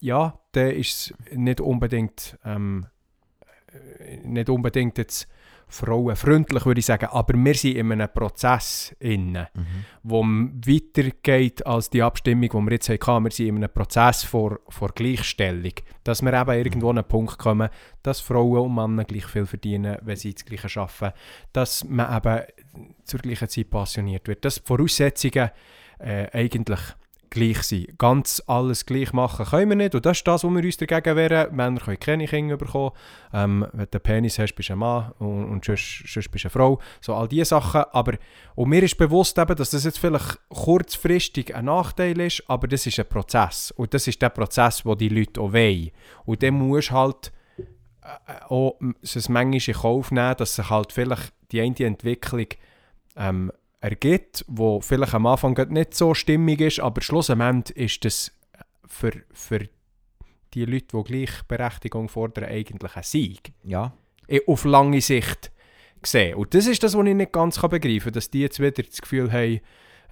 ja, 0.01 0.39
dann 0.53 0.71
ist 0.71 1.13
es 1.31 1.37
nicht 1.37 1.61
unbedingt 1.61 2.39
ähm, 2.45 2.87
nicht 4.25 4.49
unbedingt 4.49 4.99
jetzt 4.99 5.29
frauenfreundlich, 5.73 6.67
würde 6.67 6.81
ich 6.81 6.87
sagen, 6.87 7.07
aber 7.11 7.35
wir 7.35 7.55
sind 7.55 7.77
in 7.77 7.93
einem 7.93 8.09
Prozess 8.13 8.95
inne, 9.01 9.49
Mhm. 9.55 10.63
weitergeht 10.67 11.67
als 11.67 11.91
die 11.91 12.03
Abstimmung, 12.03 12.49
die 12.49 12.57
wir 12.57 12.73
jetzt 12.73 12.89
hatten. 12.89 13.25
Wir 13.25 13.31
sind 13.31 13.49
in 13.49 13.57
einem 13.57 13.73
Prozess 13.73 14.23
vor, 14.25 14.61
vor 14.69 14.91
Gleichstellung, 14.91 15.73
dass 16.05 16.23
wir 16.23 16.33
eben 16.33 16.51
irgendwo 16.59 16.91
an 16.91 16.99
einen 16.99 17.09
Punkt 17.09 17.39
kommen, 17.39 17.69
dass 18.03 18.21
Frauen 18.21 18.67
und 18.67 18.75
Männer 18.75 19.05
gleich 19.05 19.27
viel 19.27 19.47
verdienen, 19.47 19.99
wenn 20.03 20.17
sie 20.17 20.35
das 20.35 20.45
Gleiche 20.45 20.81
arbeiten, 20.81 21.17
dass 21.53 21.85
man 21.85 22.17
eben 22.17 22.43
zur 23.05 23.21
gleichen 23.21 23.49
Zeit 23.49 23.71
passioniert 23.71 24.29
wird, 24.29 24.45
dass 24.45 24.57
die 24.57 24.67
Voraussetzungen 24.67 25.51
äh, 25.99 26.27
eigentlich 26.33 26.81
gleich 27.33 27.63
sind. 27.63 27.99
Ganz 27.99 28.43
alles 28.47 28.87
gleich 28.87 29.13
machen 29.13 29.47
können 29.47 29.71
wir 29.71 29.77
nicht 29.77 29.95
und 29.95 30.07
das 30.07 30.19
ist 30.19 30.27
das, 30.27 30.45
was 30.45 30.51
wir 30.51 30.63
uns 30.63 30.77
dagegen 30.77 31.17
wehren. 31.17 31.55
Männer 31.57 31.81
können 31.81 31.99
keine 31.99 32.27
Kinder 32.27 32.57
bekommen. 32.57 32.93
Ähm, 33.33 33.67
wenn 33.73 33.87
du 33.91 33.99
einen 33.99 34.03
Penis 34.03 34.39
hast, 34.39 34.55
bist 34.55 34.69
du 34.69 34.75
ein 34.75 34.79
Mann 34.79 35.13
und, 35.19 35.47
und 35.47 35.65
sonst, 35.65 36.05
sonst 36.07 36.31
bist 36.31 36.45
du 36.45 36.49
eine 36.49 36.53
Frau. 36.53 36.79
So 37.01 37.15
all 37.15 37.27
diese 37.27 37.47
Sachen. 37.47 37.85
Aber, 37.93 38.15
und 38.55 38.69
mir 38.69 38.83
ist 38.83 38.97
bewusst, 38.97 39.39
eben, 39.39 39.57
dass 39.57 39.71
das 39.71 39.85
jetzt 39.85 39.99
vielleicht 39.99 40.39
kurzfristig 40.49 41.55
ein 41.55 41.65
Nachteil 41.65 42.21
ist, 42.21 42.45
aber 42.49 42.69
das 42.69 42.87
ist 42.87 43.01
ein 43.01 43.09
Prozess. 43.09 43.73
Und 43.73 43.95
das 43.95 44.07
ist 44.07 44.21
der 44.21 44.29
Prozess, 44.29 44.83
den 44.83 44.99
die 44.99 45.09
Leute 45.09 45.41
auch 45.41 45.53
wollen. 45.53 45.91
Und 46.25 46.43
dann 46.43 46.55
musst 46.55 46.91
du 46.91 46.95
halt 46.95 47.33
äh, 48.03 48.45
auch 48.49 48.79
es 49.03 49.29
manchmal 49.29 49.61
in 49.67 49.75
Kauf 49.75 50.11
nehmen, 50.11 50.37
dass 50.37 50.57
sich 50.57 50.69
halt 50.69 50.93
vielleicht 50.93 51.33
die 51.51 51.61
eine 51.61 51.75
Entwicklung 51.79 52.47
ähm, 53.17 53.53
ergibt, 53.83 54.45
wo 54.47 54.81
vielleicht 54.81 55.15
am 55.15 55.27
Anfang 55.27 55.55
nicht 55.71 55.95
so 55.95 56.15
stimmig 56.15 56.61
ist, 56.61 56.81
aber 56.81 57.03
schlussendlich 57.03 57.77
ist 57.77 58.05
das 58.05 58.33
für, 58.87 59.13
für 59.33 59.69
die 60.55 60.65
Leute, 60.65 60.97
die 60.97 61.05
Gleichberechtigung 61.05 62.09
fordern, 62.09 62.45
eigentlich 62.45 62.97
ein 62.97 63.03
Sieg. 63.03 63.53
Ja. 63.65 63.93
Eh, 64.29 64.41
Auf 64.47 64.65
lange 64.65 65.01
Sicht 65.01 65.51
gesehen. 66.01 66.37
Und 66.37 66.55
das 66.55 66.67
ist 66.67 66.83
das, 66.83 66.97
was 66.97 67.07
ich 67.07 67.15
nicht 67.15 67.33
ganz 67.33 67.61
kann 67.61 67.71
begreifen 67.71 68.05
kann, 68.05 68.13
dass 68.13 68.31
die 68.31 68.41
jetzt 68.41 68.61
wieder 68.61 68.83
das 68.83 69.03
Gefühl 69.03 69.33
haben, 69.33 69.61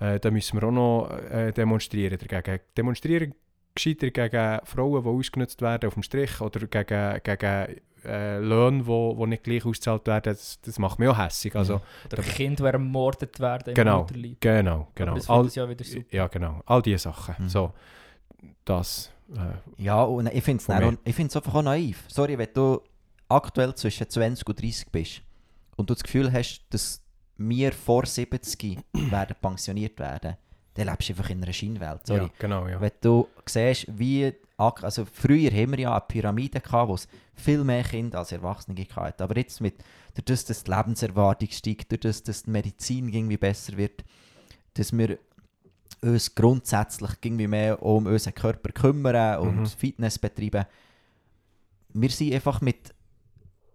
äh, 0.00 0.18
da 0.18 0.30
müssen 0.30 0.60
wir 0.60 0.66
auch 0.66 0.72
noch 0.72 1.10
äh, 1.30 1.52
demonstrieren 1.52 2.18
dagegen. 2.18 2.60
Demonstrieren 2.76 3.34
gescheiter 3.74 4.10
gegen 4.10 4.60
Frauen, 4.64 5.04
die 5.04 5.08
ausgenutzt 5.08 5.62
werden 5.62 5.86
auf 5.86 5.94
dem 5.94 6.02
Strich 6.02 6.40
oder 6.40 6.66
gegen, 6.66 7.20
gegen 7.22 7.80
äh, 8.04 8.38
Löhne, 8.38 8.78
die 8.78 8.86
wo, 8.86 9.16
wo 9.16 9.26
nicht 9.26 9.44
gleich 9.44 9.64
ausgezahlt 9.64 10.06
werden, 10.06 10.22
das, 10.32 10.60
das 10.62 10.78
macht 10.78 10.98
mich 10.98 11.08
auch 11.08 11.18
hässig. 11.18 11.54
Also, 11.56 11.80
Oder 12.12 12.22
Kinder, 12.22 12.64
die 12.64 12.72
ermordet 12.72 13.38
werden 13.40 13.68
im 13.70 13.74
Genau. 13.74 13.98
Mutterleib. 14.00 14.40
genau, 14.40 14.74
Aber 14.74 14.88
genau. 14.94 15.14
das 15.14 15.28
All, 15.30 15.46
ja 15.48 15.68
wieder 15.68 15.84
super. 15.84 16.04
ja, 16.16 16.26
genau. 16.28 16.60
All 16.66 16.82
diese 16.82 16.98
Sachen. 16.98 17.34
Mhm. 17.38 17.48
So, 17.48 17.72
das. 18.64 19.10
Äh, 19.34 19.82
Ja, 19.82 20.02
und 20.02 20.30
ich 20.32 20.42
finde 20.42 20.62
es 20.64 21.36
einfach 21.36 21.54
auch 21.54 21.62
naiv. 21.62 22.04
Sorry, 22.08 22.36
wenn 22.38 22.48
du 22.54 22.80
aktuell 23.28 23.74
zwischen 23.74 24.08
20 24.08 24.46
und 24.48 24.60
30 24.60 24.86
bist 24.90 25.22
und 25.76 25.88
du 25.88 25.94
das 25.94 26.02
Gefühl 26.02 26.32
hast, 26.32 26.62
dass 26.70 27.02
wir 27.36 27.72
vor 27.72 28.04
70 28.06 28.78
werden 28.92 29.36
pensioniert 29.40 29.98
werden, 29.98 30.36
dann 30.80 30.88
lebst 30.88 31.08
du 31.08 31.12
einfach 31.12 31.30
in 31.30 31.42
einer 31.42 31.52
Scheinwelt. 31.52 32.06
Sorry. 32.06 32.22
ja, 32.22 32.30
genau, 32.38 32.66
ja. 32.66 32.80
Wenn 32.80 32.92
du 33.00 33.28
siehst, 33.46 33.86
wie. 33.98 34.32
Also 34.56 35.06
früher 35.06 35.50
haben 35.50 35.70
wir 35.70 35.78
ja 35.78 35.92
eine 35.92 36.04
Pyramide 36.06 36.60
gehabt, 36.60 36.88
wo 36.90 36.94
es 36.94 37.08
viel 37.34 37.64
mehr 37.64 37.82
Kinder 37.82 38.18
als 38.18 38.30
Erwachsene 38.32 38.84
hatten. 38.94 39.22
Aber 39.22 39.34
jetzt 39.38 39.58
mit, 39.62 39.82
durch 40.14 40.24
das, 40.26 40.44
dass 40.44 40.64
die 40.64 40.70
Lebenserwartung 40.70 41.48
steigt, 41.50 41.90
durch 41.90 42.00
das, 42.00 42.22
dass 42.22 42.42
die 42.42 42.50
Medizin 42.50 43.08
irgendwie 43.08 43.38
besser 43.38 43.78
wird, 43.78 44.04
dass 44.74 44.92
wir 44.92 45.18
uns 46.02 46.34
grundsätzlich 46.34 47.10
irgendwie 47.22 47.46
mehr 47.46 47.82
um 47.82 48.04
unseren 48.04 48.34
Körper 48.34 48.70
kümmern 48.72 49.38
und 49.40 49.60
Mhm. 49.60 49.66
Fitness 49.66 50.18
betreiben. 50.18 50.66
Wir 51.94 52.10
sind 52.10 52.34
einfach 52.34 52.60
mit, 52.60 52.94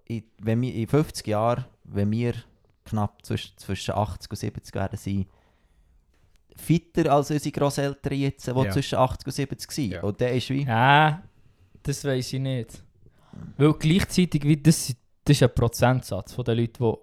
in, 0.05 0.23
wenn 0.39 0.61
wir 0.61 0.71
in 0.73 0.87
50 0.87 1.25
Jahren, 1.25 1.65
wenn 1.83 2.11
wir 2.11 2.35
knapp 2.85 3.25
zwischen, 3.25 3.57
zwischen 3.57 3.95
80 3.95 4.29
und 4.29 4.37
70 4.37 4.75
werden 4.75 4.97
sein, 4.99 5.25
fitter 6.55 7.11
als 7.11 7.31
unsere 7.31 7.51
Grosseltern 7.51 8.13
jetzt, 8.13 8.47
die 8.47 8.51
Ja. 8.51 8.71
zwischen 8.71 8.97
80 8.97 9.27
und 9.27 9.33
70 9.33 9.71
sind. 9.71 9.91
Ja. 9.91 10.03
Und 10.03 10.19
der 10.19 10.33
ist 10.33 10.49
wie... 10.49 10.63
Ja, 10.63 11.21
das 11.83 12.03
weiß 12.03 12.33
ich 12.33 12.39
nicht. 12.39 12.83
Weil 13.57 13.73
gleichzeitig, 13.73 14.43
wie, 14.43 14.57
das, 14.57 14.95
das 15.23 15.37
ist 15.37 15.43
ein 15.43 15.53
Prozentsatz 15.53 16.33
von 16.33 16.45
den 16.45 16.57
Leuten, 16.57 16.83
die 16.83 16.93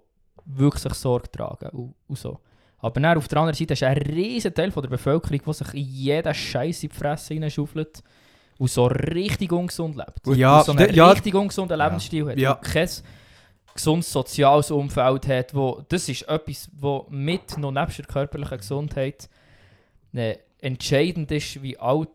wirklich 0.45 0.81
sich 0.81 0.93
Sorge 0.93 1.31
tragen 1.31 1.69
und, 1.69 1.95
und 2.07 2.17
so. 2.17 2.39
Aber 2.79 2.99
dann 2.99 3.17
auf 3.17 3.27
der 3.27 3.37
anderen 3.39 3.55
Seite 3.55 3.73
ist 3.73 3.83
ein 3.83 3.97
riesen 3.97 4.53
Teil 4.53 4.71
von 4.71 4.81
der 4.83 4.89
Bevölkerung, 4.89 5.39
der 5.45 5.53
sich 5.53 5.73
in 5.73 5.85
jeden 5.85 6.33
Scheiß 6.33 6.83
in 6.83 6.89
die 6.89 6.95
Fresse 6.95 7.33
hineinschaufelt 7.33 8.03
und 8.57 8.69
so 8.69 8.87
richtig 8.87 9.51
ungesund 9.53 9.95
lebt. 9.95 10.37
Ja, 10.37 10.59
und 10.59 10.65
so 10.65 10.71
einen 10.73 10.93
ja. 10.93 11.09
richtig 11.09 11.33
ungesunden 11.33 11.77
Lebensstil 11.77 12.25
hat. 12.25 12.37
Ja. 12.37 12.53
Und 12.53 12.61
kein 12.61 12.89
gesundes 13.73 14.11
soziales 14.11 14.69
Umfeld 14.69 15.27
hat. 15.27 15.55
Wo, 15.55 15.81
das 15.87 16.09
ist 16.09 16.23
etwas, 16.23 16.69
was 16.73 17.03
mit 17.09 17.57
noch 17.57 17.71
nebst 17.71 17.99
der 17.99 18.05
körperlichen 18.05 18.57
Gesundheit 18.57 19.29
äh, 20.13 20.37
entscheidend 20.59 21.31
ist, 21.31 21.61
wie 21.61 21.77
alt 21.77 22.09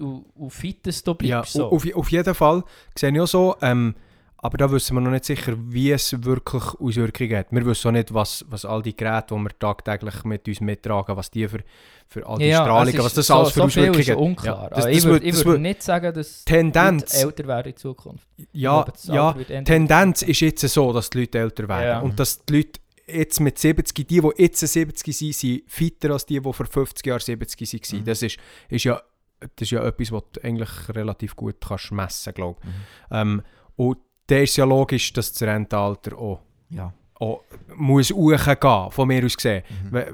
und, 0.00 0.24
und 0.34 0.50
fit 0.50 0.86
es 0.86 1.02
du 1.04 1.12
Ja, 1.12 1.16
bleibst. 1.16 1.52
so. 1.52 1.66
auf, 1.70 1.86
auf 1.94 2.10
jeden 2.10 2.34
Fall 2.34 2.64
sehe 2.98 3.12
ich 3.12 3.20
auch 3.20 3.26
so, 3.26 3.56
ähm, 3.60 3.94
aber 4.38 4.58
da 4.58 4.68
wissen 4.72 4.94
wir 4.96 5.00
noch 5.00 5.12
nicht 5.12 5.24
sicher, 5.24 5.54
wie 5.56 5.92
es 5.92 6.24
wirklich 6.24 6.64
Auswirkungen 6.80 7.36
hat. 7.36 7.52
Wir 7.52 7.64
wissen 7.64 7.86
auch 7.88 7.92
nicht, 7.92 8.12
was, 8.12 8.44
was 8.48 8.64
all 8.64 8.82
die 8.82 8.96
Geräte, 8.96 9.36
die 9.36 9.40
wir 9.40 9.56
tagtäglich 9.56 10.24
mit 10.24 10.48
uns 10.48 10.60
mittragen, 10.60 11.16
was 11.16 11.30
die 11.30 11.46
für, 11.46 11.60
für 12.08 12.26
all 12.26 12.38
die 12.38 12.46
Ja, 12.46 12.62
Strahlungen, 12.64 12.98
was 13.04 13.14
das 13.14 13.26
so, 13.28 13.34
alles 13.34 13.50
für 13.52 13.60
so 13.60 13.64
Auswirkungen 13.66 14.00
ist 14.00 14.10
hat. 14.10 14.16
unklar. 14.16 14.62
Ja, 14.64 14.68
das- 14.70 14.78
Aber 14.84 14.88
das 14.90 14.98
ich 14.98 15.04
würde 15.04 15.44
würd 15.44 15.60
nicht 15.60 15.82
sagen, 15.84 16.12
dass 16.12 16.44
Tendenz, 16.44 17.22
Leute 17.22 17.26
älter 17.42 17.46
werden 17.48 17.70
in 17.72 17.76
Zukunft. 17.76 18.26
Ja, 18.52 18.82
glaube, 18.82 19.44
ja. 19.48 19.62
Tendenz 19.62 20.22
ist 20.22 20.40
jetzt 20.40 20.66
so, 20.68 20.92
dass 20.92 21.08
die 21.10 21.20
Leute 21.20 21.38
älter 21.38 21.68
werden. 21.68 21.86
Ja. 21.86 22.00
Und 22.00 22.18
dass 22.18 22.44
die 22.44 22.56
Leute 22.56 22.80
jetzt 23.06 23.40
mit 23.40 23.58
70, 23.58 24.06
die, 24.06 24.20
die 24.20 24.28
jetzt 24.36 24.60
70 24.60 25.16
sind, 25.16 25.34
sind 25.34 25.62
fitter 25.66 26.10
als 26.10 26.26
die, 26.26 26.40
die 26.40 26.52
vor 26.52 26.66
50 26.66 27.06
Jahren 27.06 27.20
70 27.20 27.92
waren. 27.92 28.00
Mhm. 28.00 28.04
Das, 28.04 28.22
ist, 28.22 28.38
ist 28.68 28.84
ja, 28.84 29.00
das 29.40 29.50
ist 29.62 29.70
ja 29.70 29.84
etwas, 29.84 30.12
was 30.12 30.22
du 30.32 30.44
eigentlich 30.44 30.70
relativ 30.90 31.36
gut 31.36 31.56
kannst 31.60 31.92
messen 31.92 32.34
kannst. 32.34 32.64
Mhm. 32.64 32.70
Ähm, 33.10 33.42
und 33.76 33.98
da 34.26 34.36
ist 34.38 34.56
ja 34.56 34.64
logisch, 34.64 35.12
dass 35.12 35.32
das 35.32 35.42
Rentenalter 35.42 36.16
auch, 36.16 36.40
Ja. 36.70 36.92
auch 37.14 37.42
muss 37.76 38.10
hochgehen, 38.10 38.90
von 38.90 39.08
mir 39.08 39.24
aus 39.24 39.36
gesehen. 39.36 39.62
Mhm. 39.90 40.04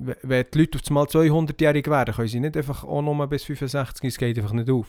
Wenn, 0.00 0.46
die 0.52 0.58
Leute 0.58 0.78
auf 0.78 0.86
einmal 0.88 1.06
200-jährig 1.06 1.86
werden, 1.88 2.14
können 2.14 2.28
sie 2.28 2.38
nicht 2.38 2.56
einfach 2.56 2.84
auch 2.84 3.02
nur 3.02 3.26
bis 3.26 3.44
65, 3.44 4.04
es 4.04 4.16
geht 4.16 4.38
einfach 4.38 4.52
nicht 4.52 4.70
auf. 4.70 4.86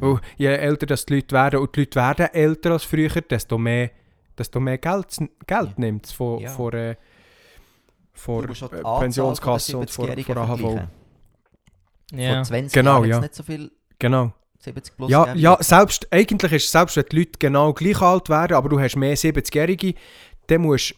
Je 0.36 0.46
älter 0.46 0.86
das 0.86 1.04
die 1.06 1.14
Leute 1.16 1.34
werden, 1.34 1.60
und 1.60 1.74
die 1.74 1.80
Leute 1.80 1.96
werden 1.96 2.26
älter 2.32 2.70
als 2.70 2.84
früher, 2.84 3.08
desto 3.08 3.58
mehr, 3.58 3.90
desto 4.38 4.60
mehr 4.60 4.78
Geld, 4.78 5.06
Geld 5.46 5.78
nimmt 5.78 6.06
es 6.06 6.12
von, 6.12 6.40
Ja. 6.40 6.50
von, 6.50 6.72
äh, 6.72 6.96
von 8.12 8.46
Du 8.46 8.52
äh, 8.52 8.82
Pensionskasse 9.00 9.76
und 9.78 9.90
von, 9.90 10.06
70-Jährigen 10.06 10.34
von 10.34 10.38
AHV. 10.38 10.88
Ja. 12.12 12.34
Vor 12.34 12.44
20 12.44 12.72
Genau, 12.72 12.90
Jahren 12.98 13.08
ja. 13.08 13.16
ja. 13.16 13.20
nicht 13.20 13.34
so 13.34 13.42
viel 13.42 13.72
Genau. 13.98 14.32
70 14.58 14.96
plus 14.96 15.10
Ja, 15.10 15.34
ja 15.34 15.56
selbst, 15.60 16.08
eigentlich 16.10 16.52
ist 16.52 16.64
es 16.64 16.70
selbst, 16.72 16.96
wenn 16.96 17.04
die 17.10 17.18
Leute 17.18 17.38
genau 17.38 17.72
gleich 17.72 18.00
alt 18.00 18.28
wären, 18.28 18.54
aber 18.54 18.68
du 18.68 18.80
hast 18.80 18.96
mehr 18.96 19.16
70-Jährige, 19.16 19.94
dann 20.46 20.62
musst 20.62 20.94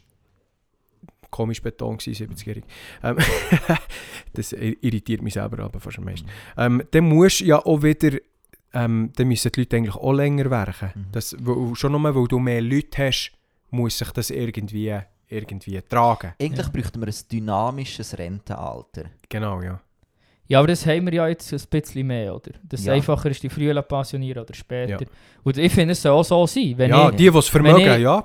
komisch 1.30 1.61
Beton 1.62 1.99
gewesen, 1.99 2.28
70-Jährige. 2.28 2.66
Ähm, 3.03 3.18
das 4.34 4.53
irritiert 4.53 5.22
mich 5.22 5.34
selber 5.34 5.64
aber 5.64 5.80
fast 5.80 5.99
am 5.99 6.05
meisten. 6.05 6.28
Ähm, 6.57 6.82
dann 6.93 7.05
musst 7.09 7.41
du 7.41 7.45
ja 7.45 7.59
auch 7.59 7.82
wieder, 7.82 8.18
ähm, 8.74 9.10
dann 9.16 9.28
müssen 9.28 9.50
die 9.52 9.60
Leute 9.60 9.76
eigentlich 9.76 9.94
auch 9.96 10.12
länger 10.12 10.50
werken. 10.50 10.90
Mhm. 10.94 11.06
Das, 11.12 11.36
schon 11.74 11.92
nur, 11.92 12.14
weil 12.14 12.26
du 12.28 12.38
mehr 12.38 12.60
Leute 12.60 13.06
hast, 13.06 13.32
muss 13.70 13.98
sich 13.98 14.10
das 14.10 14.30
irgendwie, 14.30 14.98
irgendwie 15.28 15.80
tragen. 15.82 16.34
Eigentlich 16.40 16.66
Ja. 16.66 16.72
bräuchten 16.72 17.00
wir 17.00 17.08
ein 17.08 17.14
dynamisches 17.32 18.16
Rentenalter. 18.18 19.04
Genau, 19.28 19.60
ja. 19.62 19.80
ja, 20.46 20.58
aber 20.58 20.68
das 20.68 20.86
haben 20.86 21.06
wir 21.06 21.14
ja 21.14 21.28
jetzt 21.28 21.52
ein 21.52 21.60
bisschen 21.70 22.06
mehr, 22.06 22.34
oder? 22.34 22.52
Dass 22.62 22.80
es 22.80 22.86
Ja. 22.86 22.92
einfacher 22.92 23.30
ist, 23.30 23.42
die 23.42 23.48
früher 23.48 23.80
pensionieren 23.82 24.42
oder 24.44 24.54
später. 24.54 25.00
Ja. 25.00 25.08
Und 25.42 25.56
ich 25.58 25.72
finde, 25.72 25.92
es 25.92 26.02
soll 26.02 26.12
auch 26.12 26.24
so 26.24 26.46
sein. 26.46 26.74
Wenn 26.76 26.90
ja, 26.90 27.08
ich, 27.10 27.16
die, 27.16 27.30
die 27.30 27.38
es 27.38 27.48
vermögen, 27.48 27.80
ich- 27.80 27.98
ja. 28.02 28.24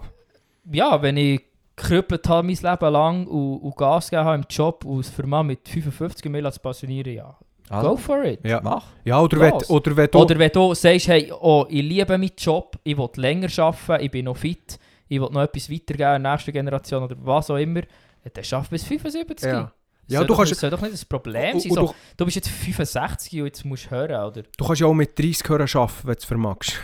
ja, 0.71 1.01
wenn 1.01 1.17
ich 1.17 1.41
gekrüppelt 1.75 2.27
habe 2.29 2.45
mein 2.47 2.55
Leben 2.57 2.93
lang 2.93 3.25
und, 3.27 3.57
und 3.61 3.75
Gas 3.77 4.09
gegeben 4.09 4.25
habe 4.25 4.35
im 4.37 4.45
Job 4.49 4.85
und 4.85 4.99
es 4.99 5.09
für 5.09 5.25
mal 5.25 5.41
mit 5.43 5.67
55 5.67 6.29
Mil 6.29 6.51
zu 6.51 6.59
pensionieren, 6.59 7.13
ja, 7.13 7.37
go 7.81 7.95
for 7.97 8.23
it. 8.23 8.39
ja. 8.43 8.59
Mach. 8.63 8.85
Ja, 9.03 9.21
oder 9.21 9.39
wenn, 9.39 9.53
oder 9.53 9.95
wenn 9.97 10.09
du... 10.11 10.19
Oder 10.19 10.37
wenn 10.39 10.51
du 10.51 10.73
sagst, 10.73 11.07
hey, 11.07 11.31
oh, 11.39 11.65
ich 11.69 11.81
liebe 11.81 12.17
meinen 12.17 12.31
Job, 12.37 12.77
ich 12.83 12.97
will 12.97 13.09
länger 13.15 13.47
arbeiten, 13.57 14.03
ich 14.05 14.11
bin 14.11 14.25
noch 14.25 14.37
fit, 14.37 14.77
ich 15.07 15.19
will 15.21 15.29
noch 15.31 15.41
etwas 15.41 15.69
weitergeben 15.69 16.03
an 16.09 16.23
die 16.23 16.29
nächste 16.29 16.51
Generation 16.51 17.03
oder 17.03 17.15
was 17.21 17.49
auch 17.49 17.57
immer, 17.57 17.81
ja, 17.81 18.31
dann 18.33 18.43
schaff 18.43 18.69
bis 18.69 18.83
75. 18.83 19.47
Ja. 19.49 19.71
Das 20.07 20.13
Ja, 20.15 20.19
soll 20.19 20.27
du 20.27 20.33
doch, 20.33 20.37
kannst- 20.39 20.51
das 20.51 20.59
soll 20.59 20.69
doch 20.69 20.81
nicht 20.81 20.93
das 20.93 21.05
Problem 21.05 21.59
sein. 21.59 21.71
So, 21.71 21.85
du, 21.87 21.93
du 22.17 22.25
bist 22.25 22.35
jetzt 22.35 22.49
65 22.49 23.39
und 23.39 23.45
jetzt 23.45 23.63
musst 23.65 23.85
du 23.85 23.91
hören, 23.91 24.11
oder? 24.31 24.43
du 24.57 24.65
kannst 24.65 24.81
ja 24.81 24.87
auch 24.87 24.93
mit 24.93 25.17
30 25.17 25.47
Hören 25.47 25.61
arbeiten, 25.73 25.93
wenn 26.07 26.13
du 26.13 26.17
es 26.19 26.25
vermagst. 26.25 26.79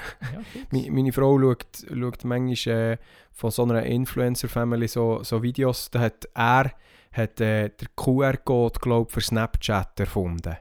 Ja, 0.72 0.80
Meine 0.92 1.12
Frau 1.12 1.38
schaut, 1.40 1.66
schaut 1.94 2.24
manchmal 2.24 2.74
äh, 2.94 2.98
von 3.34 3.52
so 3.52 3.64
einer 3.64 3.84
Influencer-Family 3.84 4.88
so, 4.88 5.24
so 5.24 5.44
Videos. 5.44 5.90
Da 5.92 6.00
hat 6.00 6.28
er 6.34 6.72
hat, 7.12 7.42
äh, 7.42 7.70
der 7.70 7.88
QR-Code, 7.96 8.80
glaube 8.80 9.12
für 9.12 9.22
Snapchat 9.22 10.00
erfunden. 10.00 10.56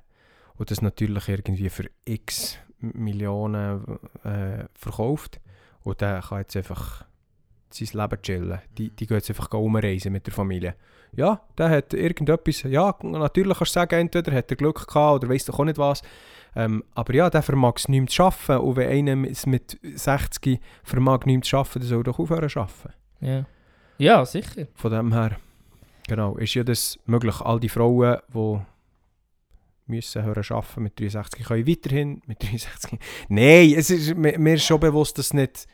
Und 0.58 0.70
das 0.70 0.82
natürlich 0.82 1.28
irgendwie 1.28 1.68
für 1.68 1.84
x 2.04 2.58
Millionen 2.78 3.98
äh, 4.24 4.64
verkauft. 4.74 5.40
Und 5.82 6.00
der 6.00 6.20
kann 6.20 6.38
jetzt 6.38 6.56
einfach 6.56 7.04
sein 7.70 8.00
Leben 8.00 8.22
chillen. 8.22 8.58
Die, 8.76 8.90
die 8.90 9.06
gehen 9.06 9.16
jetzt 9.16 9.30
einfach 9.30 9.50
umreisen 9.52 10.12
mit 10.12 10.26
der 10.26 10.34
Familie. 10.34 10.74
Ja, 11.12 11.40
der 11.56 11.70
hat 11.70 11.94
irgendetwas, 11.94 12.62
ja, 12.64 12.94
natürlich 13.02 13.56
kannst 13.56 13.74
du 13.74 13.80
sagen, 13.80 14.00
entweder 14.00 14.32
hat 14.32 14.50
er 14.50 14.56
Glück 14.56 14.86
gehabt 14.86 15.24
oder 15.24 15.32
weiss 15.32 15.44
doch 15.44 15.58
auch 15.58 15.64
nicht 15.64 15.78
was. 15.78 16.02
Ähm, 16.54 16.84
aber 16.94 17.14
ja, 17.14 17.30
der 17.30 17.42
vermag 17.42 17.74
es 17.76 17.88
nicht 17.88 18.00
mehr 18.00 18.08
zu 18.08 18.22
arbeiten. 18.24 18.66
Und 18.66 18.76
wenn 18.76 18.90
einer 18.90 19.16
mit 19.16 19.78
60 19.82 20.60
vermag 20.82 21.24
nicht 21.24 21.36
mehr 21.36 21.42
zu 21.42 21.56
arbeiten, 21.56 21.80
dann 21.80 21.88
soll 21.88 22.00
er 22.00 22.04
doch 22.04 22.18
aufhören 22.18 22.48
zu 22.48 22.60
arbeiten. 22.60 22.92
Ja. 23.20 23.44
ja, 23.98 24.24
sicher. 24.24 24.66
Von 24.74 24.90
dem 24.90 25.12
her, 25.12 25.36
genau, 26.08 26.36
ist 26.36 26.54
ja 26.54 26.64
das 26.64 26.98
möglich. 27.06 27.40
All 27.40 27.60
die 27.60 27.68
Frauen, 27.68 28.18
die 28.32 28.60
müssen 29.86 30.22
hören 30.24 30.44
arbeiten 30.50 30.82
mit 30.82 30.98
63, 31.00 31.44
können 31.44 31.66
weiterhin 31.66 32.22
mit 32.26 32.42
63. 32.42 32.98
Nein, 33.28 33.74
es 33.76 33.90
ist, 33.90 34.14
mir, 34.16 34.38
mir 34.38 34.54
ist 34.54 34.64
schon 34.64 34.80
bewusst, 34.80 35.16
dass 35.18 35.26
es 35.26 35.34
nicht, 35.34 35.66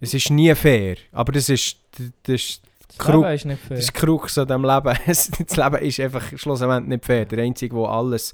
es 0.00 0.14
ist 0.14 0.30
nie 0.30 0.54
fair. 0.54 0.96
Aber 1.12 1.32
das 1.32 1.48
ist, 1.48 1.76
das 2.24 2.34
ist 2.34 2.62
Das 2.88 2.98
Krug- 2.98 3.22
Leben 3.24 3.34
ist 3.34 3.44
nicht 3.44 3.60
fair. 3.62 3.76
das 3.76 3.84
ist 3.84 3.94
Krux 3.94 4.38
an 4.38 4.46
diesem 4.46 4.64
Leben. 4.64 4.98
Das 5.06 5.56
Leben 5.56 5.76
ist 5.86 6.00
einfach 6.00 6.38
schlussendlich 6.38 6.88
nicht 6.88 7.04
fair. 7.04 7.24
Der 7.24 7.44
Einzige, 7.44 7.74
der 7.76 7.84
alles 7.88 8.32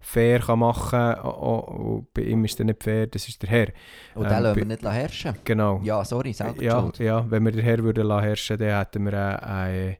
fair 0.00 0.40
kann 0.40 0.58
machen 0.58 0.90
kann, 0.90 1.20
oh, 1.24 1.64
oh, 1.66 2.06
bei 2.12 2.22
ihm 2.22 2.44
ist 2.44 2.58
er 2.58 2.66
nicht 2.66 2.82
fair, 2.82 3.06
das 3.06 3.26
ist 3.26 3.40
der 3.42 3.48
Herr. 3.48 3.68
Und 4.14 4.24
Ähm, 4.24 4.30
den 4.30 4.42
lassen 4.42 4.56
wir 4.56 4.64
nicht 4.66 4.82
herrschen. 4.84 5.34
Genau. 5.44 5.80
Ja, 5.82 6.04
sorry, 6.04 6.32
selber 6.34 6.62
ja, 6.62 6.80
schuld. 6.80 6.98
ja, 6.98 7.24
wenn 7.30 7.42
wir 7.44 7.52
den 7.52 7.62
Herr 7.62 7.78
würden 7.82 8.10
herrschen, 8.20 8.58
dann 8.58 8.76
hätten 8.78 9.04
wir 9.06 9.14
eine, 9.14 9.42
eine, 9.42 9.96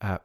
eine 0.00 0.20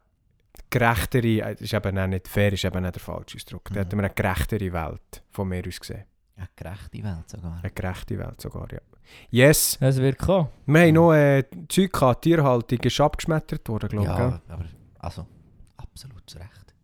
gerechtere, 0.69 1.27
äh, 1.49 1.53
das 1.53 1.61
ist 1.61 1.73
eben 1.73 1.97
auch 1.97 2.07
nicht 2.07 2.27
fair, 2.27 2.53
ist 2.53 2.65
eben 2.65 2.81
nicht 2.81 2.95
der 2.95 3.01
falsche 3.01 3.37
Ausdruck, 3.37 3.69
Mhm. 3.71 3.75
hätten 3.75 3.97
wir 3.97 4.05
eine 4.05 4.13
gerechtere 4.13 4.71
Welt, 4.73 5.23
von 5.31 5.47
mir 5.47 5.63
aus 5.67 5.79
gesehen. 5.79 6.03
Eine 6.35 6.49
gerechte 6.55 7.03
Welt 7.03 7.29
sogar. 7.29 7.59
Eine 7.63 7.71
gerechte 7.71 8.17
Welt 8.19 8.39
sogar, 8.41 8.67
ja. 8.71 8.79
Yes, 9.29 9.77
Es 9.81 9.97
wird 9.97 10.17
kommen. 10.19 10.49
wir 10.65 10.81
haben 10.81 10.93
noch 10.93 11.13
äh, 11.13 11.43
Zeug 11.69 11.91
gehabt, 11.93 12.21
Tierhaltung 12.23 12.79
ist 12.79 12.99
abgeschmettert 13.01 13.67
worden, 13.69 13.89
glaube 13.89 14.07
ich. 14.07 14.15
gell? 14.17 14.41
Ja, 14.49 14.53
aber 14.53 14.65
also, 14.99 15.25
absolut 15.77 16.29
zu 16.29 16.37
Recht. 16.37 16.75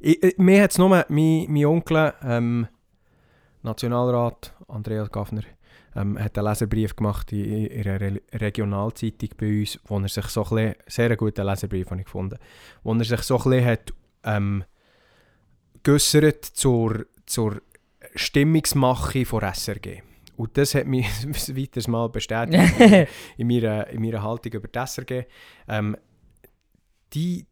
Ich, 0.00 0.22
ich, 0.22 0.36
mir 0.38 0.62
hat 0.62 0.72
es 0.72 0.78
nur 0.78 0.88
mein, 0.88 1.04
mein 1.08 1.64
Onkel, 1.66 2.12
ähm, 2.22 2.66
Nationalrat 3.62 4.54
Andreas 4.68 5.10
Gaffner, 5.10 5.42
ähm, 5.96 6.18
hat 6.18 6.38
einen 6.38 6.46
Leserbrief 6.46 6.96
gemacht 6.96 7.32
in, 7.32 7.66
in 7.66 7.88
einer 7.88 8.00
Re 8.00 8.20
Regionalzeitung 8.32 9.30
bei 9.36 9.60
uns, 9.60 9.78
wo 9.86 9.98
er 9.98 10.08
sich 10.08 10.26
so 10.26 10.44
ein 10.44 10.48
bisschen, 10.48 10.74
sehr 10.86 11.16
guten 11.16 11.46
Leserbrief 11.46 11.90
habe 11.90 12.00
ich 12.00 12.06
gefunden, 12.06 12.38
wo 12.82 12.94
er 12.94 13.04
sich 13.04 13.22
so 13.22 13.38
ein 13.38 13.44
bisschen 13.44 13.64
hat, 13.64 13.92
ähm, 14.24 14.64
geäussert 15.82 16.44
zur, 16.44 17.06
zur 17.26 17.60
Stimmungsmache 18.14 19.24
von 19.24 19.42
SRG. 19.42 20.02
Und 20.36 20.56
das 20.56 20.74
hat 20.74 20.86
mich 20.86 21.06
ein 21.24 21.56
weiteres 21.56 21.88
Mal 21.88 22.08
bestätigt 22.08 23.08
in 23.36 23.46
meiner, 23.46 23.86
in 23.88 24.00
meiner 24.00 24.22
Haltung 24.22 24.52
über 24.52 24.68
die 24.68 24.78
SRG. 24.78 25.26
Ähm, 25.68 25.96
die. 27.12 27.46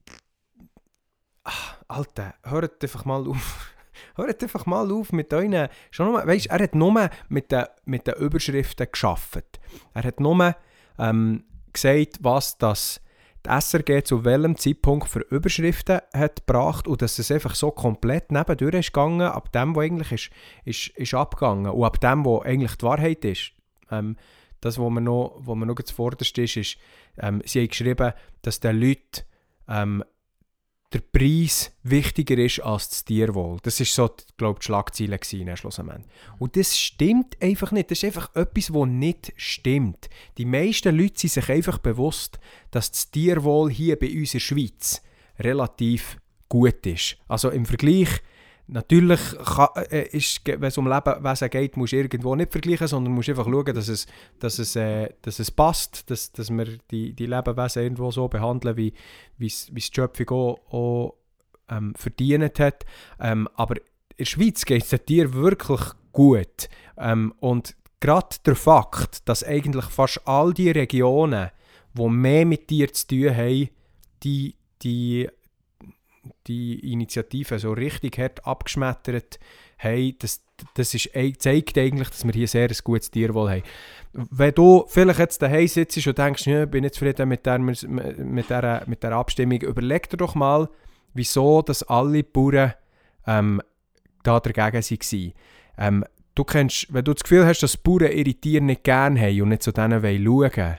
Ah, 1.45 1.77
Alter, 1.89 2.35
hört 2.45 2.83
einfach 2.83 3.05
mal 3.05 3.27
auf. 3.27 3.73
Hört 4.19 4.43
einfach 4.43 4.67
mal 4.67 4.91
auf 4.93 5.13
mit 5.13 5.33
euren. 5.33 5.69
Schon 5.91 6.07
nur, 6.07 6.27
weißt, 6.27 6.47
er 6.47 6.63
hat 6.63 6.75
nur 6.75 7.11
mit 7.29 7.51
den, 7.51 7.65
mit 7.85 8.07
den 8.07 8.15
Überschriften 8.15 8.89
geschafft. 8.91 9.61
Er 9.95 10.03
hat 10.05 10.21
nur 10.21 10.55
ähm, 10.99 11.45
gesagt, 11.73 12.19
was 12.21 12.59
das 12.59 13.01
die 13.47 13.51
SRG 13.51 14.03
zu 14.03 14.25
welchem 14.25 14.57
Zeitpunkt 14.57 15.09
für 15.09 15.21
Überschriften 15.21 16.01
hat 16.13 16.47
gebracht 16.47 16.89
und 16.89 17.01
dass 17.03 17.19
es 17.19 17.31
einfach 17.31 17.55
so 17.55 17.71
komplett 17.71 18.33
nebendurch 18.33 18.75
ist 18.75 18.93
gegangen, 18.93 19.23
ab 19.23 19.53
dem, 19.53 19.77
was 19.77 19.85
eigentlich 19.85 20.13
ist, 20.13 20.31
ist, 20.65 20.89
ist 20.97 21.15
abgegangen 21.15 21.71
und 21.71 21.85
ab 21.85 22.01
dem, 22.01 22.25
was 22.25 22.45
eigentlich 22.45 22.75
die 22.77 22.85
Wahrheit 22.85 23.25
ist. 23.25 23.53
Ähm, 23.91 24.17
das, 24.61 24.79
was 24.79 24.91
mir 24.91 25.01
noch, 25.01 25.37
was 25.39 25.57
mir 25.57 25.67
noch 25.67 25.77
zuvorderst 25.77 26.37
ist, 26.37 26.57
ist, 26.57 26.79
ähm, 27.19 27.41
sie 27.45 27.61
haben 27.61 27.69
geschrieben, 27.69 28.13
dass 28.43 28.61
den 28.61 28.81
Leuten 28.81 29.23
ähm, 29.69 30.05
der 30.93 31.01
Preis 31.01 31.71
wichtiger 31.83 32.39
ist 32.39 32.61
als 32.61 32.89
das 32.89 33.05
Tierwohl. 33.05 33.59
Das 33.63 33.79
war 33.79 33.87
so, 33.87 34.11
glaube 34.39 34.59
die 34.61 34.65
Schlagzeile. 34.65 35.19
Und 36.39 36.57
das 36.57 36.79
stimmt 36.79 37.41
einfach 37.43 37.73
nicht. 37.73 37.91
Das 37.91 37.99
ist 37.99 38.05
einfach 38.05 38.35
etwas, 38.35 38.73
was 38.73 38.89
nicht 38.89 39.33
stimmt. 39.37 40.09
Die 40.39 40.47
meisten 40.47 40.97
Leute 40.97 41.21
sind 41.21 41.33
sich 41.33 41.49
einfach 41.51 41.79
bewusst, 41.79 42.39
dass 42.71 42.91
das 42.91 43.11
Tierwohl 43.11 43.71
hier 43.71 43.99
bei 43.99 44.07
uns 44.07 44.33
in 44.33 44.39
der 44.39 44.41
Schweiz 44.41 45.03
relativ 45.39 46.17
gut 46.49 46.87
ist. 46.87 47.19
Also 47.29 47.51
im 47.51 47.67
Vergleich, 47.67 48.09
natürlich, 48.69 49.21
kann, 49.45 49.69
äh, 49.91 50.09
ist, 50.17 50.41
wenn 50.47 50.63
es 50.63 50.79
um 50.79 50.87
Lebewesen 50.87 51.51
geht, 51.51 51.77
musst 51.77 51.93
du 51.93 51.97
irgendwo 51.97 52.35
nicht 52.37 52.53
vergleichen, 52.53 52.87
sondern 52.87 53.15
musst 53.15 53.29
einfach 53.29 53.47
schauen, 53.47 53.75
dass 53.75 53.89
es, 53.89 54.07
dass 54.39 54.59
es, 54.59 54.77
äh, 54.77 55.09
dass 55.23 55.39
es 55.39 55.51
passt, 55.51 56.09
dass, 56.11 56.31
dass 56.33 56.51
wir 56.51 56.79
die, 56.91 57.13
die 57.13 57.27
Lebewesen 57.27 57.83
irgendwo 57.83 58.11
so 58.11 58.29
behandeln, 58.29 58.77
wie 58.77 58.93
wie 59.39 59.47
es 59.47 59.67
die 59.67 59.81
Schöpfung 59.81 60.31
auch, 60.31 60.59
auch 60.71 61.15
ähm, 61.71 61.95
verdient 61.97 62.59
hat. 62.61 62.85
Ähm, 63.21 63.49
aber 63.55 63.77
in 63.77 63.83
der 64.19 64.25
Schweiz 64.25 64.65
geht 64.65 64.83
es 64.83 64.91
den 64.91 65.07
Tieren 65.07 65.33
wirklich 65.35 65.81
gut. 66.13 66.69
Ähm, 66.97 67.33
und 67.41 67.77
gerade 68.01 68.37
der 68.45 68.57
Fakt, 68.57 69.29
dass 69.29 69.45
eigentlich 69.45 69.85
fast 69.87 70.21
all 70.27 70.53
die 70.53 70.71
Regionen, 70.71 71.51
die 71.95 72.09
mehr 72.09 72.45
mit 72.45 72.69
Tieren 72.69 72.95
zu 72.95 73.07
tun 73.07 73.37
haben, 73.37 73.69
die, 74.23 74.57
die, 74.83 75.29
die 76.47 76.93
Initiative 76.93 77.59
so 77.59 77.73
richtig 77.73 78.19
hart 78.19 78.45
abgeschmettert 78.47 79.39
haben, 79.79 80.17
das, 80.19 80.43
das 80.75 80.95
ist, 80.95 81.11
zeigt 81.39 81.79
eigentlich, 81.79 82.09
dass 82.11 82.25
wir 82.25 82.33
hier 82.33 82.49
sehr 82.49 82.69
ein 82.69 82.77
gutes 82.83 83.11
Tierwohl 83.11 83.51
haben. 83.51 83.63
Wenn 84.13 84.55
du 84.55 84.85
vielleicht 84.89 85.19
jetzt 85.19 85.43
daheim 85.43 85.69
sitzt 85.69 86.07
und 86.07 86.19
denkst, 86.19 86.47
ich 86.47 86.67
bin 86.67 86.83
nicht 86.83 86.95
zufrieden 86.95 87.29
mit 87.29 87.47
der, 87.47 87.59
mit, 87.59 88.51
der, 88.51 88.83
mit 88.87 89.03
der 89.03 89.13
Abstimmung, 89.13 89.61
überleg 89.61 90.09
dir 90.09 90.17
doch 90.17 90.35
mal, 90.35 90.69
wieso 91.15 91.63
dass 91.63 91.83
alle 91.83 92.23
Bauern 92.25 92.75
ähm, 93.27 93.63
da 94.23 94.41
dagegen 94.41 94.83
waren. 94.83 95.33
Ähm, 95.79 96.05
du 96.35 96.45
kennst, 96.45 96.93
wenn 96.93 97.05
du 97.05 97.15
das 97.15 97.23
Gefühl 97.23 97.47
hast, 97.47 97.63
dass 97.63 97.77
Bauern 97.77 98.11
ihre 98.13 98.35
Tiere 98.35 98.65
nicht 98.65 98.85
gerne 98.85 99.21
haben 99.21 99.43
und 99.43 99.49
nicht 99.51 99.63
zu 99.63 99.73
denen 99.73 100.03
schauen 100.03 100.27
wollen, 100.27 100.79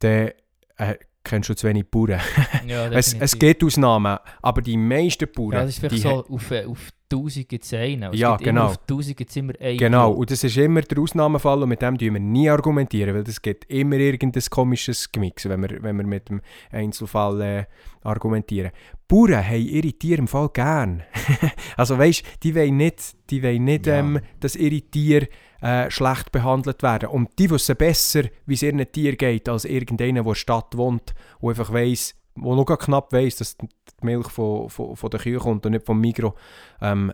dann 0.00 0.30
äh, 0.78 0.94
kennst 1.26 1.48
du 1.48 1.54
zu 1.54 1.66
wenig 1.66 1.90
Bauern. 1.90 2.20
Ja, 2.66 2.86
es, 2.90 3.14
es 3.14 3.38
gibt 3.38 3.62
Ausnahmen, 3.62 4.18
aber 4.40 4.62
die 4.62 4.76
meisten 4.76 5.28
Bauern... 5.30 5.52
Ja, 5.52 5.60
das 5.60 5.70
ist 5.70 5.78
vielleicht 5.80 6.02
so 6.02 6.24
auf, 6.26 6.50
äh, 6.50 6.64
auf 6.64 6.90
1000 7.12 7.48
gibt 7.48 7.64
es 7.64 7.72
einen. 7.74 8.12
Es 8.12 8.18
Ja, 8.18 8.36
genau. 8.36 8.66
Auf 8.66 8.78
1000 8.80 9.16
gibt 9.16 9.30
es 9.30 9.36
immer 9.36 9.52
einen. 9.60 9.78
Genau, 9.78 10.12
und 10.12 10.30
das 10.30 10.42
ist 10.42 10.56
immer 10.56 10.82
der 10.82 10.98
Ausnahmefall 10.98 11.62
und 11.62 11.68
mit 11.68 11.82
dem 11.82 11.98
tun 11.98 12.14
wir 12.14 12.20
nie 12.20 12.48
argumentieren, 12.48 13.14
weil 13.14 13.22
es 13.22 13.40
gibt 13.40 13.64
immer 13.70 13.96
irgendein 13.96 14.42
komisches 14.50 15.10
Gemix, 15.10 15.48
wenn 15.48 15.60
wir, 15.62 15.82
wenn 15.82 15.96
wir 15.96 16.06
mit 16.06 16.28
dem 16.28 16.40
Einzelfall 16.70 17.40
äh, 17.40 17.64
argumentieren. 18.02 18.70
Bauern 19.08 19.46
haben 19.46 19.66
ihre 19.66 19.92
Tiere 19.92 20.18
im 20.18 20.28
Fall 20.28 20.48
gern. 20.52 21.02
also 21.76 21.98
weißt, 21.98 22.24
die 22.42 22.54
wollen 22.54 22.76
nicht, 22.76 23.16
die 23.30 23.42
wollen 23.42 23.64
nicht 23.64 23.86
Ja. 23.86 23.98
ähm, 23.98 24.20
dass 24.40 24.56
ihre 24.56 24.80
Tiere 24.80 25.28
äh, 25.60 25.90
schlecht 25.90 26.32
behandelt 26.32 26.82
werden. 26.82 27.08
Und 27.08 27.38
die 27.38 27.50
wissen 27.50 27.76
besser, 27.76 28.24
wie 28.46 28.54
es 28.54 28.62
ihren 28.62 28.90
Tier 28.90 29.16
geht, 29.16 29.48
als 29.48 29.64
irgendeiner, 29.64 30.22
der 30.22 30.22
in 30.22 30.26
der 30.26 30.34
Stadt 30.34 30.76
wohnt 30.76 31.14
und 31.40 31.50
einfach 31.50 31.72
weiss, 31.72 32.14
wo 32.34 32.54
noch 32.54 32.64
knapp 32.64 33.12
weiss, 33.12 33.36
dass 33.36 33.56
die 33.56 33.68
Milch 34.02 34.28
von, 34.28 34.68
von, 34.68 34.96
von 34.96 35.10
der 35.10 35.20
Kühe 35.20 35.38
kommt 35.38 35.64
und 35.66 35.72
nicht 35.72 35.86
vom 35.86 36.00
Migros. 36.00 36.34
Ähm, 36.80 37.12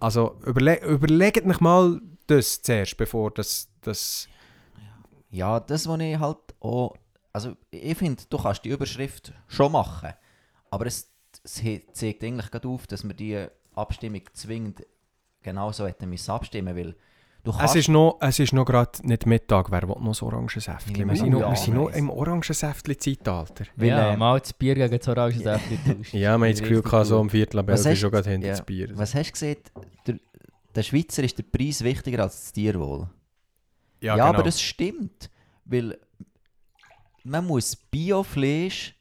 also 0.00 0.36
überle 0.44 0.82
überlegt 0.84 1.46
euch 1.46 1.60
mal 1.60 2.00
das 2.26 2.62
zuerst, 2.62 2.96
bevor 2.96 3.30
das... 3.30 3.68
das 3.82 4.28
Ja, 5.30 5.60
das, 5.60 5.86
was 5.86 6.00
ich 6.00 6.18
halt 6.18 6.38
auch. 6.60 6.96
Also, 7.32 7.56
ich 7.70 7.96
finde, 7.96 8.22
du 8.28 8.36
kannst 8.36 8.64
die 8.64 8.68
Überschrift 8.70 9.32
schon 9.46 9.72
machen. 9.72 10.12
Aber 10.70 10.86
es, 10.86 11.10
es 11.44 11.62
zeigt 11.92 12.24
eigentlich 12.24 12.50
gerade 12.50 12.68
auf, 12.68 12.86
dass 12.86 13.04
wir 13.04 13.14
die 13.14 13.46
Abstimmung 13.74 14.22
zwingend 14.34 14.84
genauso 15.42 15.86
hätten 15.86 16.08
müssen 16.08 16.30
abstimmen 16.30 16.76
weil 16.76 16.94
du 17.44 17.52
es 17.60 17.74
ist 17.74 17.88
noch, 17.88 18.18
es 18.20 18.38
ist 18.38 18.52
noch 18.52 18.64
gerade 18.64 19.06
nicht 19.06 19.26
Mittag, 19.26 19.70
wer 19.70 19.82
will 19.82 19.96
noch 20.00 20.08
das 20.08 20.22
Orangensäftchen? 20.22 20.96
Ja, 20.96 21.08
Wir 21.08 21.16
sind 21.16 21.30
noch, 21.30 21.40
ja, 21.40 21.50
wir 21.50 21.56
sind 21.56 21.74
noch 21.74 21.90
im 21.90 22.10
Orangensäftchen-Zeitalter. 22.10 23.64
ja, 23.76 24.12
äh, 24.12 24.16
mal 24.16 24.40
das 24.40 24.52
Bier 24.52 24.74
gegen 24.74 24.98
das 24.98 25.08
Orangensäftchen 25.08 25.84
tauschen. 25.98 26.18
Ja, 26.18 26.38
wir 26.38 26.46
haben 26.46 26.50
das 26.50 26.60
Gefühl, 26.60 26.82
gehabt, 26.82 27.06
so 27.06 27.20
um 27.20 27.30
Viertel 27.30 27.68
elf 27.68 27.86
ist 27.86 27.98
schon 27.98 28.10
gerade 28.10 28.30
hinter 28.30 28.46
ja, 28.48 28.52
das 28.54 28.64
Bier. 28.64 28.90
Was 28.94 29.14
hast 29.14 29.28
du 29.28 29.32
gesehen? 29.32 29.56
Der, 30.06 30.18
der 30.74 30.82
Schweizer 30.82 31.22
ist 31.22 31.38
der 31.38 31.44
Preis 31.44 31.82
wichtiger 31.82 32.22
als 32.22 32.40
das 32.40 32.52
Tierwohl. 32.52 33.08
Ja, 34.00 34.14
genau. 34.14 34.26
aber 34.26 34.42
das 34.42 34.60
stimmt. 34.60 35.30
Weil 35.64 35.98
man 37.24 37.46
muss 37.46 37.76
Biofleisch 37.76 38.94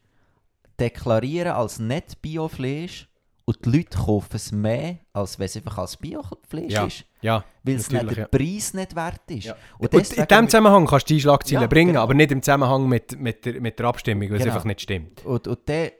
deklarieren 0.80 1.54
als 1.54 1.80
nicht 1.80 2.22
Biofleisch 2.22 3.08
und 3.54 3.66
die 3.66 3.78
Leute 3.78 3.98
kaufen 3.98 4.36
es 4.36 4.52
mehr, 4.52 4.98
als 5.14 5.38
wenn 5.38 5.46
es 5.46 5.58
einfach 5.58 5.78
als 5.80 5.98
Biofleisch 5.98 6.72
Ja, 6.72 6.86
ist. 6.86 7.06
Ja, 7.22 7.44
Weil 7.64 7.76
es 7.76 7.92
nicht 7.92 8.10
der 8.10 8.18
ja. 8.18 8.28
Preis 8.28 8.74
nicht 8.74 8.96
wert 8.96 9.22
ist. 9.30 9.44
Ja. 9.46 9.56
Und 9.78 9.94
Und 9.94 10.14
in 10.14 10.26
dem 10.26 10.50
Zusammenhang 10.50 10.86
kannst 10.88 11.10
du 11.10 11.14
die 11.14 11.22
Schlagzeilen 11.22 11.70
bringen, 11.70 11.92
genau. 11.94 12.04
aber 12.04 12.14
nicht 12.14 12.32
im 12.32 12.42
Zusammenhang 12.42 12.88
mit, 12.88 13.20
mit, 13.20 13.46
der, 13.46 13.60
mit 13.62 13.78
der 13.78 13.86
Abstimmung, 13.88 14.30
weil 14.30 14.38
es 14.38 14.44
Genau. 14.44 14.54
einfach 14.54 14.66
nicht 14.66 14.82
stimmt. 14.82 15.24
Und, 15.26 15.48
und 15.48 15.68
der, 15.68 15.92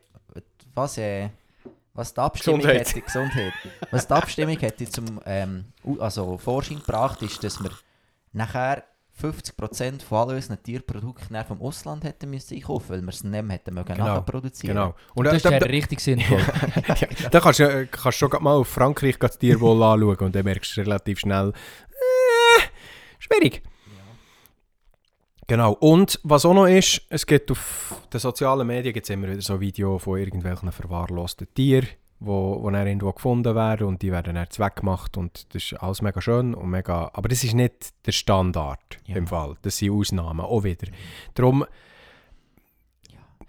was, 0.74 0.98
äh, 0.98 1.30
was 1.94 2.14
die 2.14 2.22
Abstimmung 2.22 2.62
Gesundheit. 2.62 2.88
hätte, 2.88 3.02
Gesundheit, 3.02 3.54
was 3.92 4.08
die 4.08 4.14
Abstimmung 4.14 4.58
hätte 4.58 4.90
zum 4.90 5.20
ähm, 5.26 5.66
also 6.00 6.38
Vorschein 6.38 6.78
gebracht, 6.80 7.22
ist, 7.22 7.44
dass 7.44 7.62
wir 7.62 7.72
nachher 8.34 8.84
50% 9.20 10.02
von 10.02 10.18
all 10.30 10.36
unseren 10.36 10.62
Tierprodukten 10.64 11.38
vom 11.46 11.62
Ausland 11.62 12.04
hätten 12.04 12.30
müssen 12.30 12.56
einkaufen, 12.56 12.90
weil 12.90 13.02
wir 13.02 13.10
es 13.10 13.24
nicht 13.24 13.44
mehr 13.44 13.56
hätten 13.56 13.74
mögen 13.74 13.94
Genau, 13.96 14.06
nachproduzieren. 14.06 14.76
Genau. 14.76 14.96
Und 15.14 15.26
das 15.26 15.32
da, 15.32 15.38
ist 15.38 15.46
da, 15.46 15.52
ja 15.52 15.60
da, 15.60 15.66
richtig 15.68 16.00
sinnvoll. 16.00 16.40
ja, 16.88 17.08
da 17.30 17.40
kannst 17.40 17.60
du 17.60 17.64
ja- 17.64 17.86
kannst 17.86 18.18
schon 18.18 18.32
mal 18.40 18.56
auf 18.56 18.68
Frankreich 18.68 19.18
das 19.20 19.38
Tierwohl 19.38 19.82
anschauen 19.84 20.18
und 20.18 20.36
dann 20.36 20.46
merkst 20.46 20.76
du 20.78 20.82
relativ 20.82 21.20
schnell, 21.20 21.50
äh, 21.50 22.62
schwierig. 23.20 23.62
Genau. 25.48 25.74
Und 25.74 26.20
was 26.24 26.46
auch 26.46 26.54
noch 26.54 26.68
ist, 26.68 27.02
es 27.10 27.26
gibt 27.26 27.52
auf 27.52 27.96
den 28.14 28.20
sozialen 28.22 28.66
Medien 28.66 28.94
gibt's 28.94 29.10
immer 29.10 29.28
wieder 29.30 29.42
so 29.42 29.60
Videos 29.60 30.02
von 30.02 30.18
irgendwelchen 30.18 30.72
verwahrlosten 30.72 31.54
Tieren, 31.54 31.88
wo, 32.22 32.62
wo 32.62 32.70
dann 32.70 32.86
irgendwo 32.86 33.12
gefunden 33.12 33.56
werden 33.56 33.88
und 33.88 34.02
die 34.04 34.12
werden 34.12 34.36
dann 34.36 34.48
weggemacht 34.48 35.18
und 35.18 35.54
das 35.56 35.64
ist 35.64 35.74
alles 35.74 36.04
mega 36.04 36.22
schön 36.22 36.54
und 36.54 36.70
mega, 36.70 37.10
aber 37.14 37.28
das 37.28 37.44
ist 37.44 37.56
nicht 37.56 37.94
der 38.06 38.12
Standard 38.12 39.00
Ja. 39.08 39.16
im 39.16 39.26
Fall. 39.28 39.56
Das 39.64 39.78
sind 39.78 39.92
Ausnahmen, 39.92 40.42
auch 40.42 40.64
wieder. 40.64 40.88
Darum, 41.34 41.66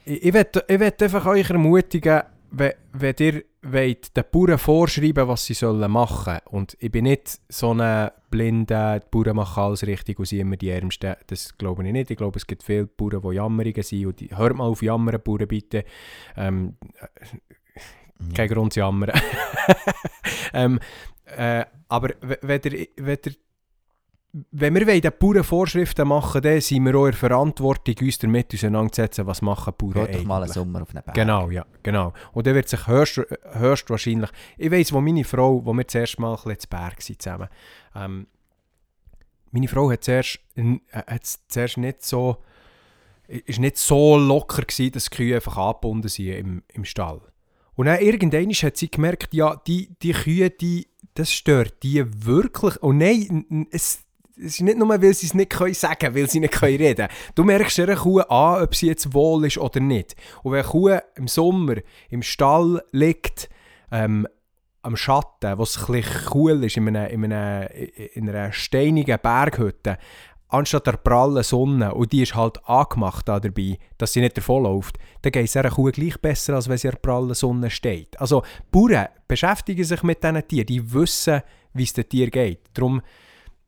ich, 0.05 0.25
ich 0.25 0.35
will 0.35 0.47
ich 0.69 0.81
will 0.81 0.93
einfach 1.01 1.27
euch 1.27 1.51
ermutigen, 1.51 2.23
wenn, 2.51 2.73
wenn 2.93 3.15
ihr 3.19 3.43
wollt, 3.63 4.17
den 4.17 4.25
Bauern 4.31 4.59
vorschreiben 4.59 5.29
was 5.29 5.45
sie 5.45 5.55
sollen 5.55 5.91
machen 5.91 6.39
und 6.47 6.77
ich 6.81 6.91
bin 6.91 7.05
nicht 7.05 7.41
so 7.51 7.75
ein 7.75 8.11
blinder, 8.31 9.01
die 9.01 9.07
Bauern 9.11 9.37
machen 9.37 9.63
alles 9.65 9.87
richtig 9.87 10.19
und 10.19 10.25
sind 10.25 10.41
immer 10.41 10.57
die 10.57 10.71
Ärmsten, 10.71 11.15
das 11.27 11.57
glaube 11.59 11.87
ich 11.87 11.93
nicht. 11.93 12.11
Ich 12.11 12.17
glaube, 12.17 12.39
es 12.39 12.47
gibt 12.47 12.63
viele 12.63 12.87
Bauern, 12.87 13.21
die 13.21 13.35
jammerigen 13.37 13.83
sind 13.83 14.07
und 14.07 14.21
die, 14.21 14.35
hört 14.35 14.57
mal 14.57 14.65
auf 14.65 14.83
jammern, 14.83 15.21
Bauern 15.23 15.47
bitte. 15.47 15.85
Ähm, 16.37 16.77
Ja. 18.29 18.35
kein 18.35 18.49
Grund 18.49 18.73
zu 18.73 18.81
jammern. 18.81 19.11
ähm, 20.55 20.81
äh, 21.37 21.65
aber 21.89 22.11
wenn, 22.21 22.61
ihr, 22.65 22.89
wenn, 22.97 23.19
ihr, 23.25 23.33
wenn 24.51 24.75
wir 24.75 25.01
den 25.01 25.13
Bauern 25.19 25.45
Vorschriften 25.45 26.09
machen 26.09 26.41
dann 26.41 26.61
sind 26.61 26.85
wir 26.85 26.95
auch 26.95 27.07
in 27.07 27.13
Verantwortung, 27.13 27.95
uns 28.01 28.19
damit 28.19 28.55
auseinanderzusetzen, 28.55 29.27
was 29.27 29.43
machen 29.43 29.75
Bauern 29.77 30.07
Geht 30.07 30.15
doch 30.15 30.25
mal 30.25 30.37
einen 30.37 30.45
eigentlich. 30.45 30.55
Sommer 30.55 30.83
auf 30.83 30.91
einen 30.91 31.05
Berg. 31.05 31.15
Genau, 31.15 31.51
ja, 31.51 31.67
genau. 31.83 32.15
Und 32.33 32.47
dann 32.47 32.55
wird 32.55 32.69
sich 32.69 32.87
höchst, 32.87 33.21
höchstwahrscheinlich... 33.53 34.31
Ich 34.57 34.71
weiss, 34.71 34.93
wo 34.93 35.01
meine 35.01 35.25
Frau, 35.25 35.65
wo 35.65 35.75
wir 35.75 35.87
zuerst 35.87 36.19
mal 36.19 36.35
ein 36.35 36.43
Berg 36.45 36.71
waren 36.71 37.19
zusammen, 37.19 37.49
ähm, 37.95 38.27
meine 39.51 39.69
Frau 39.69 39.91
hat 39.91 40.05
zuerst, 40.05 40.41
äh, 40.55 40.79
hat's 40.93 41.47
zuerst 41.49 41.77
nicht 41.77 42.03
so... 42.03 42.39
ist 43.27 43.59
nicht 43.59 43.77
so 43.77 44.17
locker 44.17 44.63
gewesen, 44.63 44.93
dass 44.93 45.11
die 45.11 45.17
Kühe 45.17 45.35
einfach 45.35 45.59
angebunden 45.59 46.09
sind 46.09 46.29
im, 46.29 46.63
im 46.73 46.87
Stall. 46.87 47.21
Und 47.75 47.87
dann 47.87 48.01
irgendwann 48.01 48.51
hat 48.51 48.77
sie 48.77 48.91
gemerkt, 48.91 49.33
ja, 49.33 49.61
die, 49.67 49.91
die 50.03 50.13
Kühe, 50.13 50.51
die, 50.51 50.89
das 51.15 51.33
stört 51.33 51.83
die 51.83 52.05
wirklich. 52.25 52.77
Und 52.83 52.99
nein, 52.99 53.67
es, 53.71 54.05
es 54.37 54.45
ist 54.45 54.61
nicht 54.61 54.79
nur, 54.79 54.89
weil 54.89 55.15
sie 55.15 55.27
es 55.27 55.35
nicht 55.35 55.51
können 55.51 55.75
sagen 55.75 56.15
weil 56.15 56.29
sie 56.29 56.41
nicht 56.41 56.55
können 56.55 56.77
reden 56.77 57.09
Du 57.35 57.45
merkst 57.45 57.81
einer 57.81 57.97
Kuh 57.97 58.21
an, 58.21 58.63
ob 58.63 58.75
sie 58.75 58.89
jetzt 58.89 59.15
wohl 59.15 59.47
ist 59.47 59.59
oder 59.59 59.81
nicht. 59.81 60.17
Und 60.43 60.53
wenn 60.53 60.61
eine 60.61 60.69
Kuh 60.69 60.99
im 61.15 61.29
Sommer 61.29 61.77
im 62.11 62.23
Stall 62.23 62.83
liegt, 62.93 63.49
ähm, 63.91 64.27
am 64.83 64.97
Schatten, 64.97 65.59
wo 65.59 65.63
es 65.63 65.79
ein 65.79 65.93
bisschen 65.93 66.29
cool 66.35 66.65
ist, 66.65 66.77
in 66.77 66.89
einer, 66.89 67.09
in 67.11 67.25
einer, 67.25 67.71
in 67.71 68.29
einer 68.29 68.53
steinigen 68.53 69.19
Berghütte, 69.23 69.97
anstatt 70.53 70.87
der 70.87 70.99
prallen 70.99 71.43
Sonne, 71.43 71.95
und 71.95 72.13
die 72.13 72.23
ist 72.23 72.35
halt 72.35 72.65
angemacht 72.69 73.27
da 73.29 73.41
dabei, 73.41 73.79
dass 73.99 74.13
sie 74.13 74.21
nicht 74.21 74.37
davonläuft, 74.37 74.99
dann 75.23 75.33
geht 75.33 75.47
es 75.47 75.57
einer 75.57 75.71
Kuh 75.71 75.91
gleich 75.91 76.21
besser, 76.21 76.55
als 76.55 76.69
wenn 76.69 76.79
sie 76.79 76.89
in 76.89 76.93
der 76.93 76.99
prallen 76.99 77.35
Sonne 77.35 77.71
steht. 77.71 78.21
Also 78.21 78.43
Bauern 78.71 79.09
beschäftigen 79.27 79.85
sich 79.85 80.03
mit 80.03 80.23
diesen 80.23 80.47
Tieren, 80.47 80.67
die 80.67 80.93
wissen, 80.93 81.43
wie 81.73 81.85
es 81.85 81.93
den 81.95 82.09
Tieren 82.09 82.31
geht. 82.31 82.61
Darum, 82.75 83.01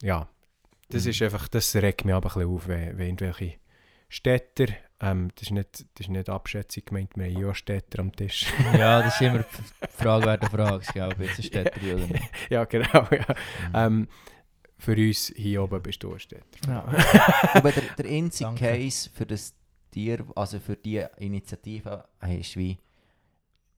ja, 0.03 0.28
das 0.91 1.07
ist 1.07 1.22
einfach, 1.22 1.49
das 1.49 1.74
regt 1.74 2.05
mich 2.05 2.14
aber 2.14 2.28
ein 2.28 2.35
bisschen 2.35 2.55
auf, 2.55 2.68
wenn, 2.68 2.99
wenn 2.99 3.07
irgendwelche 3.07 3.55
Städter, 4.09 4.66
ähm, 5.01 5.30
das, 5.35 5.45
ist 5.45 5.51
nicht, 5.53 5.72
das 5.72 6.07
ist 6.07 6.11
nicht 6.11 6.28
Abschätzung 6.28 6.85
gemeint, 6.85 7.16
wir 7.16 7.24
haben 7.24 7.41
ja 7.41 7.55
Städter 7.55 8.01
am 8.01 8.12
Tisch. 8.12 8.47
ja, 8.78 9.03
das 9.03 9.14
ist 9.14 9.22
immer 9.22 9.39
die 9.39 10.03
Frage 10.03 10.26
wer 10.26 10.37
der 10.37 10.51
Frage, 10.51 10.85
gell, 10.93 11.12
ob 11.12 11.20
jetzt 11.20 11.39
ein 11.39 11.43
Städter 11.45 11.80
oder 11.95 12.07
nicht. 12.07 12.30
ja, 12.51 12.64
genau, 12.64 13.09
ja. 13.11 13.35
Ähm, 13.74 14.07
für 14.79 14.97
uns 14.97 15.33
hier 15.37 15.62
oben 15.62 15.83
bist 15.83 16.03
du 16.03 16.12
ein 16.12 16.18
Städter. 16.18 16.45
Ja. 16.66 16.85
Aber 17.55 17.72
der, 17.72 17.83
der 17.97 18.11
einzige 18.11 18.45
Danke. 18.45 18.64
Case 18.64 19.11
für 19.12 19.27
das 19.27 19.55
Tier, 19.91 20.25
also 20.35 20.59
für 20.59 20.77
die 20.77 21.05
Initiative, 21.18 22.05
ist 22.29 22.57
wie, 22.57 22.79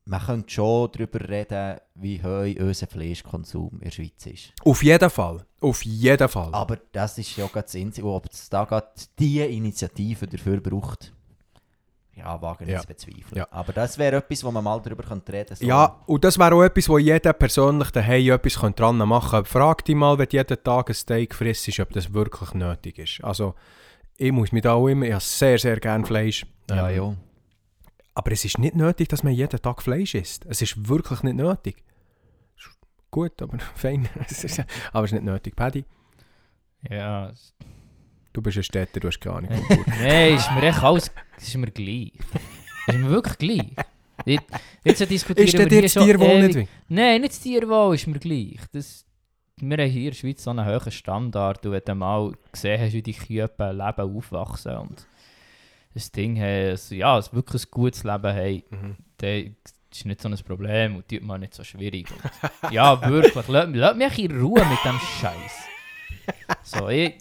man 0.07 0.21
könnte 0.21 0.51
schon 0.51 0.91
darüber 0.93 1.29
reden, 1.29 1.79
wie 1.95 2.23
hoch 2.23 2.61
unser 2.61 2.87
Fleischkonsum 2.87 3.71
in 3.75 3.81
der 3.81 3.91
Schweiz 3.91 4.27
ist. 4.27 4.53
Auf 4.65 4.83
jeden 4.83 5.11
Fall, 5.11 5.45
auf 5.61 5.85
jeden 5.85 6.29
Fall. 6.29 6.55
Aber 6.55 6.79
das 6.93 7.19
ist 7.19 7.37
ja 7.37 7.47
gerade 7.47 7.67
das 7.67 7.75
Einzige, 7.75 8.07
ob 8.07 8.27
es 8.33 8.49
da 8.49 8.65
gerade 8.65 8.89
die 9.19 9.41
Initiative 9.41 10.27
dafür 10.27 10.61
braucht. 10.61 11.13
Ja, 12.17 12.41
wage 12.41 12.65
Ja. 12.71 12.81
zu 12.81 12.87
bezweifeln. 12.87 13.37
Ja. 13.37 13.47
Aber 13.51 13.73
das 13.75 13.99
wäre 13.99 14.17
etwas, 14.17 14.43
wo 14.43 14.51
man 14.51 14.65
mal 14.65 14.81
darüber 14.81 15.03
könnte 15.03 15.33
reden 15.33 15.49
könnte. 15.49 15.67
Ja, 15.67 16.01
und 16.07 16.25
das 16.25 16.39
wäre 16.39 16.55
auch 16.55 16.63
etwas, 16.63 16.89
wo 16.89 16.97
jeder 16.99 17.33
persönlich 17.35 17.91
daheim 17.91 18.31
etwas 18.33 18.55
dran 18.75 18.97
machen 18.97 19.31
könnte. 19.31 19.51
Frag 19.51 19.85
dich 19.85 19.95
mal, 19.95 20.17
wenn 20.19 20.27
du 20.29 20.37
jeden 20.37 20.63
Tag 20.65 20.89
ein 20.89 20.95
Steak 20.95 21.35
frisst, 21.35 21.79
ob 21.79 21.91
das 21.93 22.13
wirklich 22.15 22.55
nötig 22.55 22.99
ist. 22.99 23.23
Also, 23.23 23.55
ich 24.17 24.33
muss 24.33 24.51
mich 24.51 24.63
da 24.63 24.73
auch 24.73 24.89
immer, 24.89 25.05
ich 25.05 25.13
habe 25.13 25.23
sehr, 25.23 25.59
sehr 25.59 25.79
gerne 25.79 26.07
Fleisch. 26.07 26.47
Ja, 26.71 26.89
Ähm, 26.89 26.97
ja. 26.97 27.15
Aber 28.15 28.33
es 28.33 28.47
ist 28.47 28.59
nicht 28.59 28.75
nötig, 28.75 29.09
dass 29.09 29.23
man 29.23 29.35
jeden 29.35 29.61
Tag 29.61 29.83
Fleisch 29.83 30.15
isst. 30.15 30.47
Es 30.47 30.63
ist 30.63 30.89
wirklich 30.89 31.23
nicht 31.23 31.37
nötig. 31.37 31.85
Ist 32.57 32.71
Gut, 33.11 33.43
aber 33.43 33.59
fein. 33.75 34.09
Es 34.27 34.43
ist, 34.43 34.65
aber 34.91 35.05
es 35.05 35.13
ist 35.13 35.21
nicht 35.21 35.25
nötig. 35.27 35.55
Paddy, 35.55 35.85
Ja, 36.89 37.29
es- 37.29 37.53
du 38.37 38.43
bist 38.43 38.59
ein 38.59 38.63
Städter, 38.63 39.01
du 39.01 39.09
hast 39.09 39.19
keine 39.21 39.37
Ahnung. 39.37 39.65
vom. 39.67 39.85
Nein, 40.03 40.35
ist 40.37 40.51
mir 40.53 40.63
echt 40.63 40.83
alles, 40.83 41.11
es 41.39 41.49
ist 41.49 41.57
mir 41.57 41.71
gleich. 41.71 42.13
Ist 42.87 42.99
mir 42.99 43.09
wirklich 43.11 43.39
gleich. 43.39 43.87
Jetzt, 44.27 44.45
jetzt 44.85 45.11
diskutieren 45.11 45.47
ist 45.47 45.59
wir 45.59 45.67
hier 45.69 45.83
das 45.83 45.93
schon 45.93 46.05
Tierwohl 46.05 46.29
ewig- 46.29 46.55
nicht? 46.57 46.71
Nein, 46.89 47.21
nicht 47.23 47.33
das 47.33 47.41
Tierwohl 47.41 47.95
ist 47.95 48.07
mir 48.07 48.19
gleich. 48.19 48.59
Das, 48.73 49.05
wir 49.59 49.77
haben 49.79 49.91
hier 49.91 50.01
in 50.03 50.07
der 50.11 50.15
Schweiz 50.15 50.43
so 50.45 50.51
einen 50.51 50.67
hohen 50.67 50.91
Standard. 50.93 51.65
Du 51.65 51.71
mal 51.95 52.33
gesehen 52.53 52.81
hast, 52.81 52.93
wie 52.93 53.03
die 53.03 53.13
Kühe 53.15 53.43
leben, 53.59 54.17
aufwachsen 54.17 54.77
und 54.77 55.07
das 55.95 56.13
Ding 56.13 56.37
haben, 56.39 56.71
also, 56.71 56.95
ja, 56.95 57.19
es 57.19 57.33
wirklich 57.33 57.65
ein 57.65 57.71
gutes 57.71 58.05
Leben 58.05 58.35
haben, 58.37 58.63
Mhm. 58.71 58.97
dann 59.19 59.57
ist 59.91 60.05
nicht 60.05 60.21
so 60.21 60.29
ein 60.29 60.37
Problem 60.47 60.97
und 60.97 61.09
tut 61.09 61.23
mir 61.23 61.39
nicht 61.39 61.55
so 61.55 61.65
schwierig. 61.65 62.07
Und, 62.11 62.73
ja, 62.73 63.01
wirklich, 63.09 63.47
lass, 63.49 63.69
lass 63.73 63.97
mich 63.97 64.19
in 64.19 64.39
Ruhe 64.39 64.63
mit 64.67 64.79
dem 64.85 64.99
Scheiß. 65.21 65.55
So, 66.63 66.89
ich, 66.89 67.15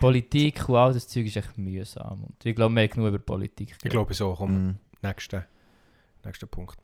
Politik 0.00 0.68
und 0.68 0.76
all 0.76 0.92
das 0.92 1.08
Zeug 1.08 1.26
ist 1.26 1.36
echt 1.36 1.56
mühsam. 1.58 2.24
Und 2.24 2.44
ich 2.44 2.54
glaube, 2.54 2.74
wir 2.74 2.82
haben 2.82 2.90
genug 2.90 3.08
über 3.08 3.18
Politik 3.18 3.76
Ich 3.82 3.90
glaube 3.90 4.14
so, 4.14 4.34
komm, 4.34 4.68
Mm, 4.68 4.78
nächster, 5.02 5.46
nächster 6.24 6.46
Punkt. 6.46 6.78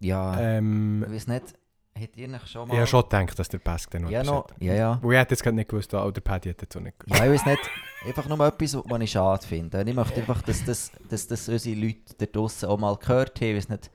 ja, 0.00 0.38
Ähm, 0.40 1.04
ich 1.06 1.12
weiß 1.14 1.26
nicht, 1.28 1.54
hättet 1.94 2.16
ihr 2.16 2.28
euch 2.32 2.46
schon 2.46 2.68
mal... 2.68 2.74
ich 2.74 2.78
habe 2.80 2.86
schon 2.86 3.02
gedacht, 3.02 3.38
dass 3.38 3.48
der 3.48 3.58
Pesk 3.58 3.90
dann 3.90 4.02
noch 4.02 4.10
ja, 4.10 4.22
noch, 4.22 4.46
ja, 4.60 4.74
ja. 4.74 4.98
Wo 5.02 5.10
ich 5.12 5.18
hätte 5.18 5.32
jetzt 5.34 5.42
gerade 5.42 5.56
nicht 5.56 5.68
gewusst, 5.70 5.92
oder 5.92 6.12
der 6.12 6.20
Paddy 6.20 6.50
hätte 6.50 6.78
auch 6.78 6.82
nicht 6.82 6.98
gewusst. 6.98 7.18
Ja, 7.18 7.26
ich 7.26 7.32
weiß 7.32 7.46
nicht, 7.46 7.70
einfach 8.06 8.28
nur 8.28 8.46
etwas, 8.46 8.74
was 8.76 9.00
ich 9.00 9.10
schade 9.10 9.46
finde. 9.46 9.82
Ich 9.86 9.94
möchte 9.94 10.20
einfach, 10.20 10.42
dass 10.42 10.64
das, 10.64 10.92
dass 11.08 11.26
das 11.26 11.48
unsere 11.48 11.76
Leute 11.80 12.14
da 12.18 12.26
draussen 12.26 12.68
auch 12.68 12.78
mal 12.78 12.96
gehört 12.96 13.40
haben. 13.40 13.48
Ich 13.48 13.56
weiß 13.56 13.68
nicht, 13.70 13.90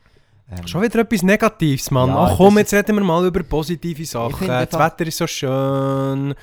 ähm, 0.50 0.68
Schon 0.68 0.82
wieder 0.82 1.00
etwas 1.00 1.24
Negatives, 1.24 1.90
Mann. 1.92 2.10
Ja, 2.10 2.26
Ach 2.26 2.38
komm, 2.38 2.58
jetzt 2.58 2.74
reden 2.74 2.96
wir 2.96 3.04
mal 3.04 3.26
über 3.26 3.44
positive 3.44 4.06
Sachen. 4.06 4.48
Das 4.48 4.74
Wetter 4.74 5.08
ist 5.08 5.18
so 5.18 5.28
schön, 5.28 6.34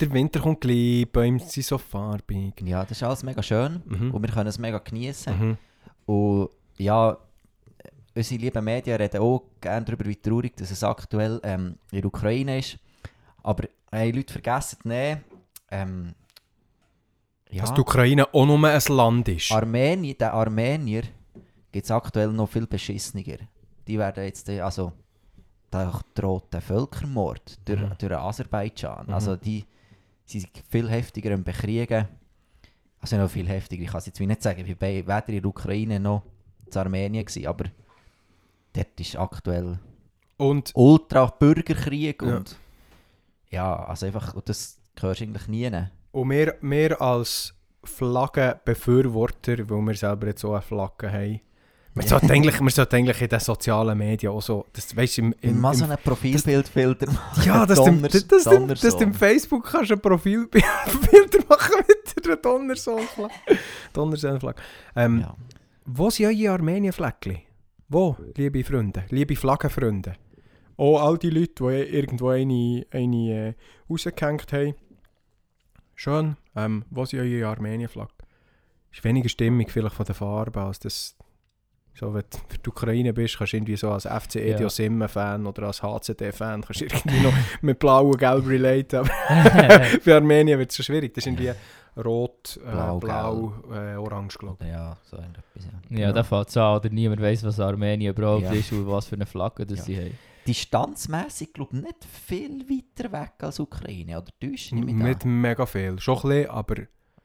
der 0.00 0.12
Winter 0.12 0.40
kommt 0.40 0.60
gleich, 0.60 1.10
Bäume 1.10 1.38
sind 1.40 1.64
so 1.64 1.78
farbig. 1.78 2.54
Ja, 2.64 2.82
das 2.82 2.92
ist 2.92 3.02
alles 3.02 3.22
mega 3.22 3.42
schön 3.42 3.82
Mhm. 3.86 4.10
und 4.12 4.22
wir 4.22 4.30
können 4.30 4.48
es 4.48 4.58
mega 4.58 4.78
genießen. 4.78 5.38
Mhm. 5.38 5.58
Und 6.06 6.50
ja, 6.78 7.16
unsere 8.14 8.40
lieben 8.40 8.64
Medien 8.64 8.96
reden 8.96 9.20
auch 9.20 9.42
gerne 9.60 9.84
darüber, 9.86 10.04
wie 10.06 10.16
traurig 10.16 10.56
dass 10.56 10.70
es 10.70 10.82
aktuell 10.84 11.40
ähm, 11.42 11.76
in 11.90 12.00
der 12.02 12.06
Ukraine 12.06 12.58
ist. 12.58 12.78
Aber 13.42 13.64
hey, 13.90 14.10
Leute 14.10 14.32
vergessen 14.32 14.78
nicht, 14.84 15.18
ähm, 15.70 16.14
ja, 17.50 17.60
Dass 17.62 17.74
die 17.74 17.80
Ukraine 17.80 18.26
auch 18.34 18.44
nur 18.44 18.62
ein 18.68 18.80
Land 18.88 19.28
ist. 19.28 19.52
Armenien, 19.52 20.18
den 20.18 20.28
Armenier 20.28 21.02
gibt 21.76 21.84
es 21.84 21.90
aktuell 21.90 22.32
noch 22.32 22.48
viel 22.48 22.66
beschissener. 22.66 23.22
Die 23.86 23.98
werden 23.98 24.24
jetzt, 24.24 24.48
äh, 24.48 24.60
also 24.60 24.92
da 25.70 26.00
droht 26.14 26.52
der 26.52 26.62
Völkermord 26.62 27.58
durch, 27.68 27.80
Mhm. 27.80 27.92
durch 27.98 28.12
Aserbaidschan. 28.16 29.06
Mhm. 29.06 29.12
Also 29.14 29.36
die, 29.36 29.64
sie 30.24 30.40
sind 30.40 30.50
viel 30.68 30.88
heftiger 30.88 31.30
im 31.32 31.44
Bekriegen. 31.44 32.08
Also 33.00 33.16
noch 33.18 33.30
viel 33.30 33.46
heftiger, 33.48 33.82
ich 33.84 33.90
kann 33.90 33.98
es 33.98 34.06
jetzt 34.06 34.18
nicht 34.20 34.42
sagen, 34.42 34.64
ich 34.66 34.80
war 34.80 34.88
weder 34.88 35.28
in 35.28 35.42
der 35.42 35.46
Ukraine 35.46 36.00
noch 36.00 36.22
in 36.66 36.76
Armenien, 36.78 37.24
gewesen, 37.24 37.46
aber 37.46 37.66
dort 38.72 38.98
ist 39.00 39.16
aktuell 39.16 39.78
Und 40.38 40.72
ultra 40.74 41.26
Bürgerkrieg 41.26 42.22
Ja. 42.22 42.36
und 42.38 42.56
ja, 43.50 43.84
also 43.86 44.06
einfach, 44.06 44.34
und 44.34 44.48
das 44.48 44.78
hörst 44.98 45.20
du 45.20 45.24
eigentlich 45.24 45.46
nie. 45.46 45.70
Und 46.12 46.30
wir, 46.30 46.56
wir 46.62 47.00
als 47.00 47.54
Flaggenbefürworter, 47.84 49.68
weil 49.70 49.82
wir 49.82 49.94
selber 49.94 50.26
jetzt 50.28 50.44
auch 50.44 50.52
eine 50.54 50.62
Flagge 50.62 51.12
haben, 51.12 51.40
Man 51.96 52.06
sollte 52.06 52.30
eigentlich, 52.32 52.60
man 52.60 52.68
sollte 52.68 52.96
eigentlich 52.96 53.22
in 53.22 53.28
den 53.28 53.40
sozialen 53.40 53.96
Medien 53.96 54.30
auch 54.32 54.42
so, 54.42 54.66
das, 54.72 54.94
weißt, 54.94 55.18
im, 55.18 55.34
im, 55.40 55.58
Mal 55.58 55.74
so 55.74 55.84
einen 55.84 55.96
Profilbildfilter 55.96 57.06
machen. 57.10 57.42
ja, 57.46 57.64
dass 57.64 57.78
du 57.78 57.86
im- 57.86 58.02
Donners- 58.02 58.80
dass, 58.82 58.96
du 58.96 59.02
im- 59.04 59.14
Facebook 59.14 59.64
kannst 59.64 59.90
ein 59.92 60.00
Profilbilder 60.00 60.66
machen 61.48 61.74
mit 61.88 62.26
der 62.26 62.36
Donnersohnflagge. 62.36 63.34
Donnersohnflagge. 63.94 64.60
Ähm, 64.94 65.20
Ja. 65.20 65.34
Wo 65.86 66.10
sind 66.10 66.26
eure 66.26 66.52
Armenien-Fleckchen? 66.52 67.38
Wo, 67.88 68.16
liebe 68.36 68.62
Freunde, 68.62 69.04
liebe 69.10 69.34
Flaggenfreunde? 69.36 70.14
Auch 70.76 71.00
all 71.00 71.16
die 71.16 71.30
Leute, 71.30 71.54
die 71.64 71.96
irgendwo 71.96 72.28
eine, 72.28 72.84
eine 72.90 73.30
äh, 73.30 73.54
rausgehängt 73.88 74.52
haben. 74.52 74.74
Schön. 75.94 76.36
Ähm, 76.54 76.84
wo 76.90 77.04
sind 77.06 77.20
eure 77.20 77.46
Armenien-Flagge? 77.48 78.12
Ist 78.92 79.02
weniger 79.04 79.28
Stimmung 79.30 79.66
vielleicht 79.68 79.94
von 79.94 80.04
der 80.04 80.14
Farbe, 80.14 80.60
als 80.60 80.78
das... 80.80 81.16
So, 81.98 82.12
wenn 82.12 82.24
du 82.30 82.38
für 82.48 82.58
die 82.58 82.68
Ukraine 82.68 83.12
bist, 83.14 83.38
kannst 83.38 83.52
du 83.54 83.56
irgendwie 83.56 83.76
so 83.76 83.90
als 83.90 84.04
FC 84.04 84.36
Edio 84.36 84.62
Ja. 84.64 84.68
Simme-Fan 84.68 85.46
oder 85.46 85.62
als 85.68 85.82
HCD-Fan 85.82 86.62
kannst 86.62 86.80
du 86.82 86.84
irgendwie 86.84 87.20
noch 87.20 87.32
mit 87.62 87.78
blau 87.78 88.08
und 88.08 88.18
gelb 88.18 88.46
relaten. 88.46 88.96
Aber 89.00 89.08
ja, 89.08 89.80
für 90.02 90.14
Armenien 90.16 90.58
wird 90.58 90.70
es 90.70 90.76
schon 90.76 90.84
schwierig. 90.84 91.14
Das 91.14 91.22
ist 91.24 91.28
irgendwie 91.32 91.52
rot, 91.98 92.60
äh, 92.66 92.70
Blau, 92.70 92.98
blau, 92.98 93.54
äh, 93.72 93.96
orange, 93.96 94.36
glaube 94.38 94.66
Ja, 94.66 94.98
so 95.04 95.16
etwas, 95.16 95.64
ja. 95.88 95.98
ja 95.98 96.12
da 96.12 96.22
fällt 96.22 96.48
es 96.50 96.56
an, 96.58 96.76
oder 96.76 96.90
niemand 96.90 97.22
weiß, 97.22 97.42
was 97.44 97.58
Armenien 97.58 98.12
überhaupt 98.14 98.42
Ja. 98.42 98.52
ist 98.52 98.70
und 98.72 98.86
was 98.86 99.06
für 99.06 99.14
eine 99.16 99.24
Flagge 99.24 99.64
das 99.64 99.78
Ja. 99.78 99.84
sie 99.84 99.96
haben. 99.98 100.18
Distanzmässig, 100.46 101.54
glaube 101.54 101.76
ich, 101.76 101.82
nicht 101.82 102.04
viel 102.04 102.64
weiter 102.68 103.10
weg 103.12 103.32
als 103.40 103.58
Ukraine. 103.58 104.18
Oder 104.18 104.26
täusche 104.40 104.52
ich 104.52 104.72
ich. 104.72 104.84
mich 104.84 104.94
Nicht 104.94 105.24
mega 105.24 105.64
viel. 105.66 105.98
Schon 105.98 106.16
ein 106.18 106.22
bisschen, 106.28 106.50
aber 106.50 106.74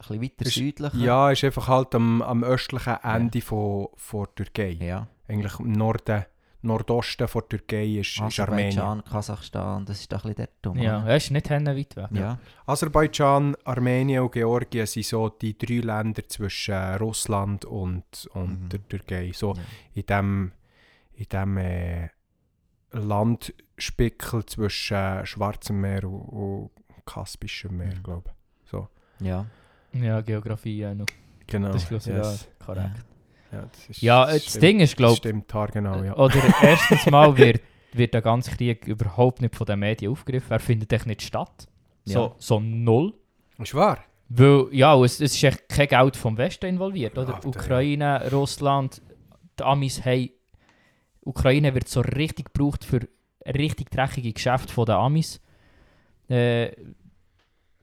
bisschen 0.07 0.21
weiter 0.21 0.45
Ist- 0.45 0.53
südlicher? 0.55 0.97
ja, 0.97 1.31
ist 1.31 1.43
einfach 1.43 1.67
halt 1.67 1.95
am, 1.95 2.21
am 2.21 2.43
östlichen 2.43 2.95
Ende 3.03 3.41
von, 3.41 3.87
von 3.95 4.25
der 4.37 4.45
Türkei. 4.45 4.77
Ja. 4.85 5.07
Eigentlich 5.27 5.59
im 5.59 5.71
Norden, 5.73 6.25
Nordosten 6.63 7.27
von 7.27 7.41
der 7.43 7.57
Türkei 7.57 7.85
ist, 7.99 8.19
ist 8.19 8.39
Armenien. 8.39 8.67
Aserbaidschan, 8.79 9.03
Kasachstan, 9.03 9.85
das 9.85 9.99
ist 10.01 10.11
doch 10.13 10.23
ein 10.25 10.35
bisschen 10.35 10.47
dort 10.61 10.77
Ja, 10.77 11.03
er 11.07 11.15
ist 11.17 11.31
nicht 11.31 11.49
weit 11.49 11.95
weg. 11.95 12.07
Ja. 12.11 12.37
Aserbaidschan, 12.67 13.55
Armenien 13.63 14.21
und 14.23 14.31
Georgien 14.31 14.85
sind 14.85 15.05
so 15.05 15.29
die 15.29 15.57
drei 15.57 15.79
Länder 15.79 16.21
zwischen 16.27 16.73
äh, 16.75 16.95
Russland 16.97 17.65
und, 17.65 18.29
und 18.33 18.63
Mhm. 18.65 18.69
der 18.69 18.87
Türkei. 18.87 19.31
So 19.33 19.53
Ja. 19.55 19.61
in 19.95 20.05
dem, 20.05 20.51
in 21.13 21.25
dem 21.29 21.57
äh, 21.57 22.09
Landspickel 22.91 24.45
zwischen 24.45 24.97
äh, 24.97 25.25
Schwarzem 25.25 25.81
Meer 25.81 26.03
und, 26.03 26.21
und 26.29 26.71
Kaspischem 27.05 27.77
Meer, 27.77 27.95
Mhm. 27.95 28.03
glaube 28.03 28.31
ich. 28.65 29.25
ja. 29.27 29.45
Ja, 29.93 30.21
Geografie 30.21 30.85
auch 30.85 30.93
noch. 30.93 31.05
Genau. 31.47 31.71
Das 31.71 31.83
ist, 31.83 31.89
glaube 31.89 32.03
ich, 32.03 32.07
yes. 32.15 32.47
ja, 32.59 32.65
korrekt. 32.65 33.05
Ja, 33.51 33.61
das, 33.71 33.89
ist, 33.89 34.01
Ja, 34.01 34.25
das 34.25 34.45
das. 34.45 34.59
Ding 34.59 34.79
ist, 34.79 34.95
glaube 34.95 35.11
Das 35.11 35.17
stimmt, 35.17 35.53
haargenau, 35.53 36.03
ja. 36.03 36.15
Oder 36.15 36.41
erstens 36.61 37.05
mal 37.07 37.37
wird, 37.37 37.61
wird 37.93 38.13
der 38.13 38.21
ganze 38.21 38.51
Krieg 38.55 38.87
überhaupt 38.87 39.41
nicht 39.41 39.55
von 39.55 39.65
den 39.65 39.79
Medien 39.79 40.11
aufgegriffen. 40.11 40.51
Er 40.51 40.59
findet 40.59 40.93
echt 40.93 41.05
nicht 41.05 41.21
statt. 41.21 41.67
So, 42.05 42.19
Ja. 42.19 42.35
so 42.37 42.59
null. 42.59 43.13
Ist 43.57 43.75
wahr? 43.75 43.99
Weil, 44.29 44.67
ja, 44.71 44.95
es, 45.03 45.19
es 45.19 45.35
ist 45.35 45.43
echt 45.43 45.67
kein 45.67 45.87
Geld 45.89 46.15
vom 46.15 46.37
Westen 46.37 46.67
involviert, 46.67 47.17
oder? 47.17 47.35
Alter, 47.35 47.47
Ukraine, 47.47 48.31
Russland, 48.31 49.01
die 49.59 49.63
Amis 49.63 50.05
haben... 50.05 50.29
Ukraine 51.23 51.75
wird 51.75 51.87
so 51.87 51.99
richtig 52.01 52.53
gebraucht 52.53 52.83
für 52.85 53.07
richtig 53.45 53.91
dreckige 53.91 54.31
Geschäfte 54.33 54.73
von 54.73 54.85
den 54.85 54.95
Amis. 54.95 55.41
Äh, 56.29 56.71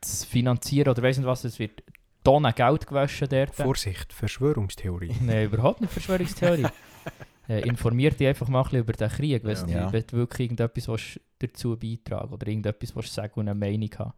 zu 0.01 0.27
finanzieren 0.27 0.89
oder 0.89 1.03
weiss 1.03 1.19
nicht 1.19 1.27
was, 1.27 1.45
es 1.45 1.59
wird 1.59 1.83
Tonnen 2.29 2.55
Geld 2.55 2.87
gewaschen 2.87 3.29
dort. 3.31 3.55
Vorsicht, 3.55 4.13
Verschwörungstheorie. 4.13 5.15
Nein, 5.23 5.47
überhaupt 5.47 5.81
nicht 5.81 5.93
Verschwörungstheorie. 5.93 6.67
äh, 7.49 7.61
informiert 7.67 8.21
dich 8.21 8.29
einfach 8.29 8.49
mal 8.49 8.59
ein 8.61 8.65
bisschen 8.65 8.81
über 8.81 8.93
den 8.93 9.09
Krieg, 9.09 9.45
wenn 9.45 9.69
Ja. 9.69 9.87
du 9.87 9.93
wenn 9.95 10.05
du 10.07 10.17
wirklich 10.19 10.41
irgendetwas 10.51 10.89
willst 10.89 11.21
dazu 11.39 11.77
beitragen 11.79 12.33
oder 12.35 12.47
irgendetwas 12.47 12.95
willst 12.95 13.15
sagen 13.15 13.33
und 13.41 13.49
eine 13.49 13.55
Meinung 13.59 13.89
haben. 13.99 14.13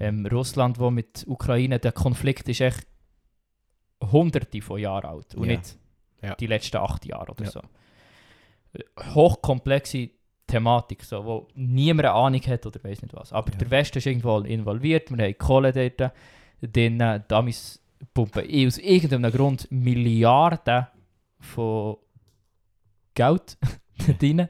Ähm, 0.00 0.24
Russland, 0.26 0.78
wo 0.78 0.90
mit 0.90 1.24
Ukraine, 1.26 1.78
der 1.78 1.92
Konflikt 1.92 2.48
ist 2.48 2.62
echt 2.62 2.86
hunderte 4.10 4.62
von 4.62 4.80
Jahren 4.80 5.04
alt 5.04 5.34
und 5.34 5.44
Ja. 5.50 5.56
nicht 5.56 5.76
Ja. 6.22 6.34
die 6.36 6.46
letzten 6.46 6.78
acht 6.78 7.04
Jahre 7.04 7.32
oder 7.32 7.44
Ja. 7.44 7.50
so. 7.50 7.60
Äh, 8.72 8.82
Hochkomplexe 9.14 10.08
Thematik, 10.46 11.04
so, 11.04 11.24
wo 11.24 11.48
niemand 11.54 12.06
eine 12.06 12.14
Ahnung 12.14 12.40
hat 12.46 12.64
oder 12.66 12.82
weiß 12.82 13.02
nicht 13.02 13.14
was. 13.14 13.32
Aber 13.32 13.50
Ja. 13.52 13.58
der 13.58 13.70
Westen 13.70 13.98
ist 13.98 14.06
irgendwo 14.06 14.38
involviert, 14.40 15.10
wir 15.14 15.24
haben 15.24 15.36
Kohle 15.38 15.72
dort, 15.72 16.12
dann 16.62 17.00
äh, 17.00 17.20
die 17.28 17.34
Amis 17.34 17.80
pumpen 18.14 18.48
eh 18.48 18.66
aus 18.66 18.78
irgendeinem 18.78 19.30
Grund 19.32 19.70
Milliarden 19.70 20.86
von 21.40 21.96
Geld 23.14 23.58
rein. 24.22 24.48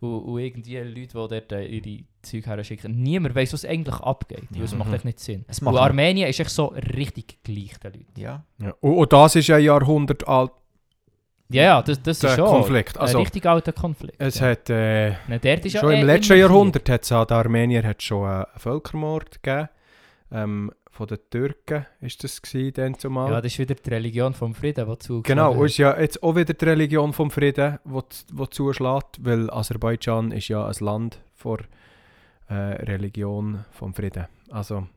Und, 0.00 0.20
und 0.20 0.38
irgendwie 0.40 0.76
Leute, 0.78 0.94
die 0.94 1.06
dort 1.08 1.52
äh, 1.52 1.66
ihre 1.66 2.04
Zeug 2.22 2.46
her 2.46 2.62
schicken. 2.62 3.02
Niemand 3.02 3.34
weiß, 3.34 3.52
was 3.52 3.64
eigentlich 3.64 3.96
abgeht. 3.96 4.44
Ja. 4.54 4.62
es 4.62 4.74
macht 4.74 4.92
echt 4.92 5.04
nicht 5.04 5.18
Sinn. 5.18 5.44
Es 5.48 5.58
Und 5.58 5.66
macht 5.66 5.78
Armenien 5.78 6.28
ist 6.28 6.38
echt 6.38 6.50
so 6.50 6.66
richtig 6.66 7.38
gleich, 7.42 7.78
den 7.78 7.92
Leuten. 7.92 8.20
ja. 8.20 8.44
Ja. 8.62 8.74
Und, 8.80 8.94
und 8.94 9.12
das 9.12 9.36
ist 9.36 9.50
ein 9.50 9.62
Jahrhundert 9.62 10.26
alt, 10.28 10.52
Ja, 11.50 11.62
ja, 11.62 11.82
das, 11.82 12.00
das 12.02 12.20
der 12.20 12.30
ist 12.30 12.36
schon 12.36 12.46
Konflikt. 12.46 12.96
Also, 12.98 13.18
ein 13.18 13.24
richtig 13.24 13.46
alter 13.46 13.72
Konflikt. 13.72 14.16
es 14.20 14.38
ja. 14.38 14.50
hat... 14.50 14.70
Äh, 14.70 15.10
ja 15.10 15.80
Schon 15.80 15.92
eh 15.92 16.00
im 16.00 16.06
letzten 16.06 16.38
Jahrhundert 16.38 16.88
hat 16.88 17.02
es 17.02 17.10
an 17.10 17.26
den 17.26 17.36
Armenier 17.36 17.82
hat 17.82 18.02
schon 18.02 18.28
einen 18.28 18.46
Völkermord 18.56 19.42
gegeben. 19.42 19.68
Ähm, 20.30 20.70
von 20.98 21.06
den 21.06 21.18
Türken 21.30 21.86
ist 22.00 22.24
das 22.24 22.42
gewesen, 22.42 22.72
dann 22.74 22.98
zumal. 22.98 23.30
Ja, 23.30 23.40
das 23.40 23.52
ist 23.52 23.58
wieder 23.60 23.76
die 23.76 23.88
Religion 23.88 24.34
vom 24.34 24.52
Frieden, 24.52 24.84
die 24.90 24.98
zu 24.98 25.22
genau, 25.22 25.52
und 25.52 25.66
ist 25.66 25.78
ja 25.78 25.96
jetzt 25.98 26.20
auch 26.24 26.34
wieder 26.34 26.52
die 26.54 26.64
Religion 26.64 27.12
vom 27.12 27.30
Frieden, 27.30 27.78
die, 27.84 28.00
die 28.32 28.50
zuschlägt, 28.50 29.24
weil 29.24 29.48
Aserbaidschan 29.48 30.32
ist 30.32 30.48
ja 30.48 30.66
ein 30.66 30.74
Land 30.80 31.20
vor 31.36 31.58
äh, 32.48 32.54
Religion 32.54 33.64
vom 33.70 33.94
Frieden. 33.94 34.26
Also 34.50 34.88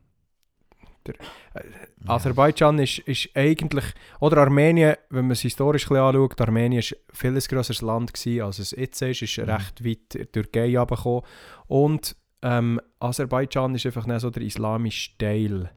der, 1.06 1.14
äh, 1.54 1.62
Aserbaidschan 2.08 2.80
ist, 2.80 2.98
ist 3.00 3.30
eigentlich, 3.36 3.86
oder 4.20 4.38
Armenien, 4.38 4.96
wenn 5.12 5.26
man 5.26 5.34
es 5.34 5.42
historisch 5.42 5.84
ein 5.86 5.90
bisschen 5.90 6.04
anschaut, 6.04 6.42
Armenien 6.42 6.80
ist 6.80 6.94
ein 6.94 6.98
vieles 7.14 7.48
grösseres 7.48 7.84
Land 7.84 8.12
gewesen, 8.16 8.42
als 8.42 8.58
es 8.58 8.72
jetzt 8.72 9.00
ist, 9.04 9.22
ist 9.22 9.38
Mhm. 9.38 9.50
recht 9.52 9.86
weit 9.86 10.16
in 10.16 10.22
die 10.22 10.26
Türkei 10.26 10.76
runtergekommen. 10.80 11.22
Und 11.68 12.16
ähm, 12.42 12.82
Aserbaidschan 13.00 13.76
ist 13.76 13.86
einfach 13.86 14.08
dann 14.08 14.20
so 14.20 14.32
der 14.32 14.42
islamische 14.42 15.12
Teil 15.20 15.70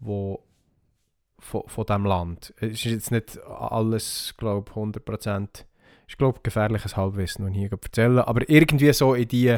wo, 0.00 0.42
von, 1.38 1.62
von 1.66 1.86
diesem 1.86 2.04
Land. 2.04 2.54
Es 2.58 2.72
ist 2.72 2.84
jetzt 2.84 3.10
nicht 3.10 3.38
alles, 3.44 4.34
glaube 4.36 4.70
ich, 4.70 4.76
100%. 4.76 5.64
Ich 6.08 6.18
glaube, 6.18 6.40
gefährliches 6.42 6.96
Halbwissen, 6.96 7.46
ich 7.48 7.56
hier 7.56 7.72
erzähle. 7.72 8.26
Aber 8.26 8.48
irgendwie 8.48 8.92
so 8.92 9.14
in 9.14 9.28
die... 9.28 9.56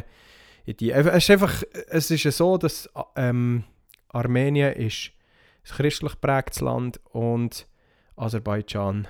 In 0.65 0.77
die 0.77 0.93
es 0.93 1.07
ist 1.07 1.31
einfach... 1.31 1.63
Es 1.89 2.11
ist 2.11 2.37
so, 2.37 2.59
dass 2.59 2.89
ähm, 3.17 3.65
Armenien 4.09 4.73
ist 4.75 5.13
ein 5.65 5.77
christlich 5.77 6.13
geprägtes 6.13 6.61
Land 6.61 7.01
und 7.13 7.67
Aserbaidschan 8.17 9.09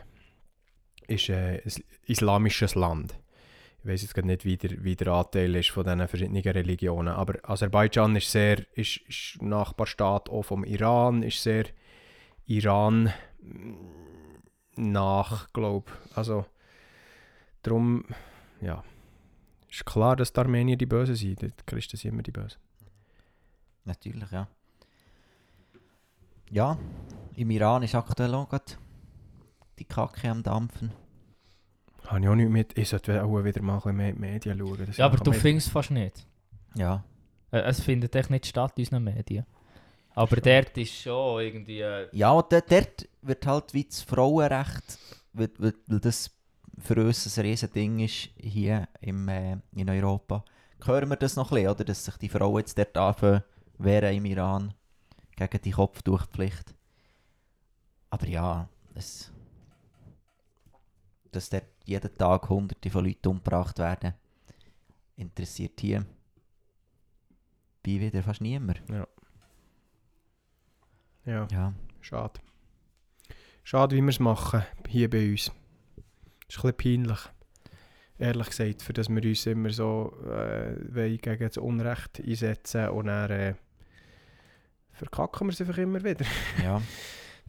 ist 1.08 1.28
äh, 1.28 1.60
ein 1.64 1.72
islamisches 2.06 2.74
Land. 2.74 3.18
Ich 3.82 3.88
weiß 3.88 4.02
jetzt 4.02 4.14
gerade 4.14 4.28
nicht, 4.28 4.44
wie 4.44 4.56
der, 4.56 4.84
wie 4.84 4.94
der 4.94 5.08
Anteil 5.08 5.56
ist 5.56 5.70
von 5.70 5.82
diesen 5.82 6.06
verschiedenen 6.06 6.42
Religionen, 6.42 7.14
aber 7.14 7.34
Aserbaidschan 7.42 8.14
ist 8.14 8.30
sehr, 8.30 8.64
ist, 8.76 8.98
ist 9.08 9.42
Nachbarstaat 9.42 10.30
auch 10.30 10.42
vom 10.42 10.62
Iran, 10.62 11.24
ist 11.24 11.42
sehr 11.42 11.64
Iran 12.46 13.12
mm, 13.40 13.74
nach, 14.76 15.52
glaube 15.52 15.90
Also, 16.14 16.46
darum, 17.62 18.04
ja, 18.60 18.84
ist 19.68 19.84
klar, 19.84 20.14
dass 20.14 20.32
die 20.32 20.38
Armenier 20.38 20.76
die 20.76 20.86
Bösen 20.86 21.16
sind, 21.16 21.42
die 21.42 21.50
Christen 21.66 21.96
sind 21.96 22.12
immer 22.12 22.22
die 22.22 22.30
Bösen. 22.30 22.60
Natürlich, 23.84 24.30
ja. 24.30 24.46
Ja, 26.50 26.78
im 27.34 27.50
Iran 27.50 27.82
ist 27.82 27.96
aktuell 27.96 28.34
auch 28.34 28.48
die 29.78 29.84
Kacke 29.84 30.30
am 30.30 30.44
Dampfen. 30.44 30.92
Habe 32.06 32.20
ich 32.20 32.28
auch 32.28 32.34
nicht 32.34 32.50
mit, 32.50 32.76
ich 32.78 32.88
sollte 32.88 33.22
auch 33.22 33.44
wieder 33.44 33.62
mal 33.62 33.74
ein 33.74 33.80
bisschen 33.80 33.96
mehr 33.96 34.08
in 34.08 34.14
die 34.16 34.20
Medien 34.20 34.58
schauen. 34.58 34.86
Das 34.86 34.96
Ja, 34.96 35.06
aber 35.06 35.16
du 35.18 35.32
findest 35.32 35.68
es 35.68 35.72
fast 35.72 35.90
nicht. 35.90 36.26
Ja. 36.74 37.04
Äh, 37.50 37.60
Es 37.60 37.80
findet 37.80 38.14
echt 38.16 38.30
nicht 38.30 38.46
statt 38.46 38.72
in 38.76 38.82
unseren 38.84 39.04
Medien. 39.04 39.46
Aber 40.14 40.36
dort 40.36 40.76
ist 40.76 40.94
schon 40.94 41.40
irgendwie... 41.40 41.80
Äh, 41.80 42.08
Ja, 42.12 42.32
und 42.32 42.52
dort, 42.52 42.70
dort 42.70 43.08
wird 43.22 43.46
halt 43.46 43.72
wie 43.72 43.84
das 43.84 44.02
Frauenrecht, 44.02 44.98
weil, 45.32 45.50
weil, 45.58 45.74
weil 45.86 46.00
das 46.00 46.30
für 46.78 46.96
uns 46.96 47.38
ein 47.38 47.44
riesen 47.44 47.72
Ding 47.72 48.00
ist 48.00 48.28
hier 48.36 48.88
im, 49.00 49.28
äh, 49.28 49.56
in 49.74 49.88
Europa. 49.88 50.44
Hören 50.84 51.08
wir 51.08 51.16
das 51.16 51.36
noch 51.36 51.50
ein 51.52 51.56
bisschen, 51.56 51.70
oder? 51.70 51.84
Dass 51.84 52.04
sich 52.04 52.16
die 52.16 52.28
Frauen 52.28 52.58
jetzt 52.58 52.76
dort 52.76 52.96
anfangen 52.96 53.42
wehren 53.78 54.14
im 54.14 54.24
Iran 54.26 54.74
gegen 55.36 55.62
die 55.62 55.70
Kopftuchpflicht. 55.70 56.74
Aber 58.10 58.26
ja, 58.26 58.68
es, 58.94 59.30
dass 61.30 61.48
dort 61.48 61.64
jeden 61.84 62.16
Tag 62.16 62.48
hunderte 62.48 62.90
von 62.90 63.04
Leuten 63.04 63.28
umgebracht 63.28 63.78
werden, 63.78 64.14
interessiert 65.16 65.80
hier 65.80 66.04
bei 67.82 68.00
wieder 68.00 68.22
fast 68.22 68.40
niemand. 68.40 68.82
Ja, 68.88 69.06
Ja. 71.50 71.72
schade. 72.00 72.40
Schade, 73.64 73.96
wie 73.96 74.02
wir 74.02 74.08
es 74.08 74.18
machen, 74.20 74.62
hier 74.88 75.08
bei 75.08 75.30
uns. 75.30 75.52
ist 76.48 76.64
ein 76.64 76.72
bisschen 76.72 76.76
peinlich. 76.76 77.18
Ehrlich 78.18 78.46
gesagt, 78.48 78.82
für 78.82 78.92
das 78.92 79.08
wir 79.08 79.22
uns 79.22 79.46
immer 79.46 79.70
so 79.70 80.12
äh, 80.26 81.18
gegen 81.18 81.46
das 81.48 81.56
Unrecht 81.58 82.20
einsetzen 82.20 82.88
und 82.90 83.06
dann 83.06 83.30
äh, 83.30 83.54
verkacken 84.92 85.48
wir 85.48 85.52
es 85.52 85.60
einfach 85.60 85.78
immer 85.78 86.02
wieder. 86.04 86.24
Ja. 86.62 86.80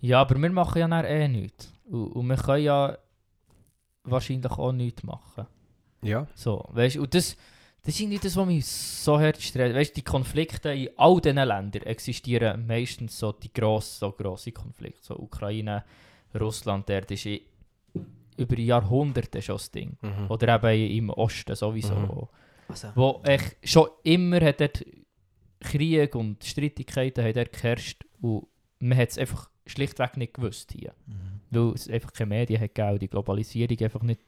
Ja, 0.01 0.21
aber 0.21 0.41
wir 0.41 0.51
machen 0.51 0.79
ja 0.79 0.87
dann 0.87 1.05
eh 1.05 1.27
nichts. 1.27 1.71
Und, 1.85 2.07
und 2.13 2.27
wir 2.27 2.37
können 2.37 2.63
ja 2.63 2.97
wahrscheinlich 4.03 4.51
auch 4.51 4.71
nichts 4.71 5.03
machen. 5.03 5.47
Ja. 6.01 6.27
So, 6.35 6.65
weißt 6.71 6.97
und 6.97 7.13
das, 7.13 7.37
das 7.83 7.95
ist 7.95 8.01
irgendwie 8.01 8.19
das, 8.19 8.35
was 8.35 8.45
mich 8.45 8.65
so 8.65 9.19
hart 9.19 9.41
stresst. 9.41 9.75
Weißt 9.75 9.95
die 9.95 10.03
Konflikte 10.03 10.73
in 10.73 10.89
all 10.97 11.19
diesen 11.19 11.35
Ländern 11.37 11.83
existieren 11.83 12.65
meistens 12.65 13.17
so 13.17 13.31
die 13.31 13.51
grossen, 13.51 13.99
so 13.99 14.11
grosse 14.11 14.51
Konflikte. 14.51 15.03
So 15.03 15.15
Ukraine, 15.15 15.83
Russland, 16.39 16.87
der 16.89 17.09
ist 17.09 17.27
über 18.37 18.57
Jahrhunderte 18.57 19.41
schon 19.41 19.55
das 19.55 19.71
Ding. 19.71 19.97
Mhm. 20.01 20.29
Oder 20.29 20.55
eben 20.55 20.91
im 20.91 21.09
Osten 21.09 21.55
sowieso. 21.55 21.95
Mhm. 21.95 22.27
Also, 22.67 22.87
Wo 22.95 23.21
echt 23.23 23.57
schon 23.63 23.89
immer 24.03 24.41
hat 24.41 24.61
dort 24.61 24.85
Krieg 25.59 26.15
und 26.15 26.43
Streitigkeiten 26.43 27.23
hat 27.23 27.35
dort 27.35 27.53
geherrscht 27.53 28.05
und 28.21 28.47
man 28.79 28.97
hat 28.97 29.09
es 29.09 29.17
einfach 29.17 29.49
schlichtweg 29.65 30.17
nicht 30.17 30.33
gewusst 30.33 30.71
hier. 30.77 30.93
mhm. 31.05 31.39
Weil 31.51 31.73
es 31.73 31.89
einfach 31.89 32.11
keine 32.13 32.29
Medien 32.29 32.61
hat 32.61 32.73
gegeben 32.73 32.99
die 32.99 33.07
Globalisierung 33.09 33.77
einfach 33.79 34.01
nicht 34.03 34.19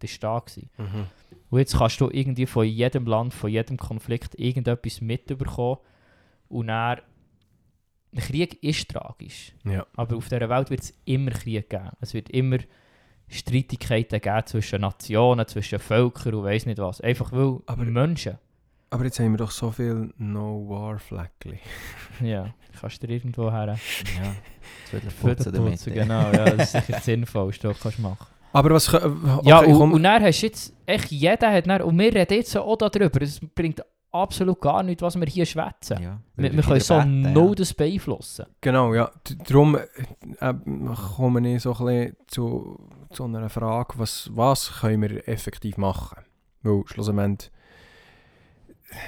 der 0.00 0.08
stark 0.08 0.50
war. 0.56 0.86
Mhm. 0.86 1.06
Und 1.50 1.58
jetzt 1.60 1.76
kannst 1.76 2.00
du 2.00 2.10
irgendwie 2.10 2.46
von 2.46 2.66
jedem 2.66 3.06
Land, 3.06 3.32
von 3.34 3.50
jedem 3.50 3.76
Konflikt 3.76 4.34
irgendetwas 4.38 5.00
mitbekommen 5.00 5.78
und 6.48 6.66
dann 6.66 6.98
ein 8.14 8.18
Krieg 8.18 8.62
ist 8.62 8.90
tragisch. 8.90 9.52
Ja. 9.64 9.86
Aber 9.96 10.16
auf 10.16 10.28
dieser 10.28 10.48
Welt 10.48 10.70
wird 10.70 10.80
es 10.80 10.92
immer 11.04 11.30
Krieg 11.30 11.70
geben. 11.70 11.90
Es 12.00 12.12
wird 12.14 12.28
immer 12.30 12.58
Streitigkeiten 13.28 14.20
geben 14.20 14.46
zwischen 14.46 14.80
Nationen, 14.82 15.46
zwischen 15.46 15.78
Völkern 15.78 16.34
und 16.34 16.44
weiss 16.44 16.66
nicht 16.66 16.78
was. 16.78 17.00
Einfach 17.00 17.32
weil 17.32 17.60
Aber- 17.66 17.84
Menschen. 17.84 18.38
Aber 18.92 19.04
jetzt 19.04 19.18
haben 19.18 19.32
wir 19.32 19.38
doch 19.38 19.50
so 19.50 19.70
viel 19.70 20.12
No-War-Fleckchen. 20.18 21.58
Ja, 22.20 22.52
kannst 22.78 23.02
du 23.02 23.06
dir 23.06 23.14
irgendwo 23.14 23.50
her. 23.50 23.66
ja. 23.68 23.78
Futter 24.90 25.10
putzen 25.20 25.52
damit. 25.54 25.70
putzen, 25.72 25.94
genau. 25.94 26.30
Ja, 26.30 26.44
das 26.44 26.62
ist 26.62 26.72
sicher 26.72 26.92
das 26.92 27.04
Sinnvollste, 27.06 27.70
was 27.70 27.78
du 27.78 27.82
kannst 27.82 27.98
machen 28.00 28.26
Aber 28.52 28.70
was... 28.74 28.92
Okay, 28.92 29.48
Ja, 29.48 29.60
und, 29.60 29.72
komm. 29.78 29.92
und 29.94 30.02
dann 30.02 30.22
hast 30.22 30.42
du 30.42 30.46
jetzt, 30.46 30.74
echt 30.84 31.10
jeder 31.10 31.50
hat 31.50 31.66
dann, 31.66 31.80
und 31.80 31.98
wir 31.98 32.14
reden 32.14 32.34
jetzt 32.34 32.54
auch 32.54 32.76
darüber, 32.76 33.22
es 33.22 33.40
bringt 33.54 33.82
absolut 34.10 34.60
gar 34.60 34.82
nichts, 34.82 35.02
was 35.02 35.18
wir 35.18 35.26
hier 35.26 35.46
schwätzen. 35.46 36.02
Ja. 36.02 36.20
Wir, 36.36 36.52
wir 36.52 36.62
können 36.62 36.80
so 36.80 36.98
Beten, 36.98 37.32
null 37.32 37.54
das 37.54 37.72
beeinflussen. 37.72 38.44
Genau, 38.60 38.92
ja. 38.92 39.10
Darum 39.48 39.76
äh, 39.76 40.54
komme 41.16 41.54
ich 41.54 41.62
so 41.62 41.74
ein 41.74 41.86
bisschen 41.86 42.16
zu, 42.26 42.88
zu 43.10 43.24
einer 43.24 43.48
Frage, 43.48 43.94
was, 43.96 44.30
was 44.34 44.80
können 44.80 45.00
wir 45.00 45.26
effektiv 45.26 45.78
machen? 45.78 46.18
Weil 46.62 46.82
schlussendlich, 46.86 47.50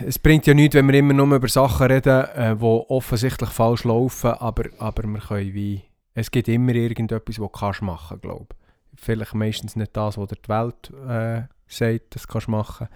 es 0.06 0.18
bringt 0.18 0.46
ja 0.46 0.54
nichts, 0.54 0.74
wenn 0.74 0.86
wir 0.88 0.98
immer 0.98 1.12
nur 1.14 1.34
über 1.36 1.48
Sachen 1.48 1.86
reden, 1.86 2.24
äh, 2.34 2.56
die 2.56 2.62
offensichtlich 2.64 3.50
falsch 3.50 3.84
laufen, 3.84 4.30
aber, 4.32 4.64
aber 4.78 5.02
wir 5.04 5.20
können 5.20 5.54
wie... 5.54 5.82
Es 6.14 6.30
gibt 6.30 6.48
immer 6.48 6.72
irgendetwas, 6.74 7.22
was 7.26 7.36
du 7.36 7.48
kannst 7.48 7.82
machen, 7.82 8.20
glaube 8.20 8.46
ich. 8.50 9.00
Vielleicht 9.00 9.34
meistens 9.34 9.74
nicht 9.76 9.96
das, 9.96 10.16
was 10.16 10.28
dir 10.28 10.36
die 10.36 10.48
Welt 10.48 10.92
äh, 11.08 11.42
sagt, 11.66 12.14
das 12.14 12.28
kannst 12.28 12.46
du 12.46 12.52
machen. 12.52 12.88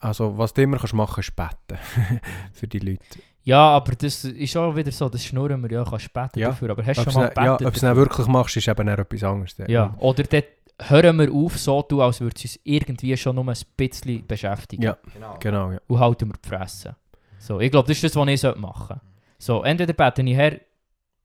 Also 0.00 0.36
was 0.36 0.52
du 0.52 0.62
immer 0.62 0.76
kannst 0.78 0.92
machen, 0.94 1.20
ist 1.20 1.34
beten. 1.34 1.78
Für 2.52 2.68
die 2.68 2.78
Leute. 2.78 3.00
Ja, 3.44 3.60
aber 3.70 3.92
das 3.94 4.24
ist 4.24 4.56
auch 4.56 4.74
wieder 4.76 4.90
so, 4.92 5.08
das 5.08 5.24
schnurren 5.24 5.62
wir 5.62 5.70
ja, 5.70 5.84
kannst 5.84 6.12
beten 6.12 6.38
Ja. 6.40 6.48
dafür, 6.48 6.70
aber 6.70 6.84
hast 6.84 6.98
du 6.98 7.04
schon 7.10 7.14
mal 7.14 7.30
dann- 7.34 7.44
ja, 7.44 7.52
ob 7.54 7.58
du 7.60 7.68
es 7.68 7.80
dann 7.80 7.96
wirklich 7.96 8.26
machst, 8.26 8.56
ist 8.56 8.68
eben 8.68 8.88
etwas 8.88 9.22
anderes. 9.22 9.56
Ja, 9.68 9.94
oder 9.98 10.24
dort 10.24 10.44
hören 10.80 11.16
wir 11.18 11.32
auf, 11.32 11.58
so 11.58 11.82
tun, 11.82 12.00
als 12.00 12.20
würde 12.20 12.34
es 12.36 12.42
uns 12.44 12.60
irgendwie 12.64 13.16
schon 13.16 13.36
nur 13.36 13.46
ein 13.48 13.56
bisschen 13.76 14.26
beschäftigen. 14.26 14.82
Ja. 14.82 14.96
Genau. 15.14 15.36
Genau, 15.40 15.70
ja. 15.72 15.78
Und 15.86 15.98
halten 15.98 16.28
wir 16.28 16.34
die 16.42 16.48
Fresse. 16.48 16.96
So, 17.38 17.60
ich 17.60 17.70
glaube, 17.70 17.88
das 17.88 17.96
ist 18.02 18.04
das, 18.04 18.16
was 18.16 18.28
ich 18.28 18.42
machen 18.56 18.86
sollte. 18.88 19.00
So, 19.38 19.62
entweder 19.62 19.92
bete 19.92 20.22
ich 20.22 20.34
her, 20.36 20.60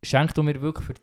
schenk 0.03 0.33
du 0.33 0.43
mir 0.43 0.61
wirklich 0.61 0.85
für... 0.85 0.93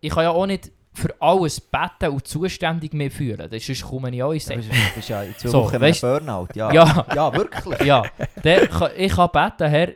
Ich 0.00 0.10
kann 0.12 0.24
ja 0.24 0.30
auch 0.30 0.46
nicht 0.46 0.70
für 0.92 1.14
alles 1.20 1.60
beten 1.60 2.10
und 2.12 2.26
zuständig 2.26 2.92
mehr 2.94 3.10
fühlen. 3.10 3.48
Das 3.50 3.68
ist, 3.68 3.82
komme 3.82 4.10
ich 4.14 4.22
auch 4.22 4.32
in 4.32 4.40
Sekt. 4.40 4.64
bist 4.94 5.08
ja 5.08 5.22
in 5.22 5.34
zwei 5.36 5.48
So, 5.48 5.64
Wochen 5.64 5.76
weißt- 5.76 6.00
Burnout. 6.00 6.48
Ja. 6.54 6.72
Ja. 6.72 7.06
ja, 7.14 7.34
wirklich. 7.34 7.80
Ja, 7.82 8.02
der, 8.42 8.62
ich 8.96 9.12
kann 9.12 9.30
beten, 9.32 9.68
Herr, 9.68 9.92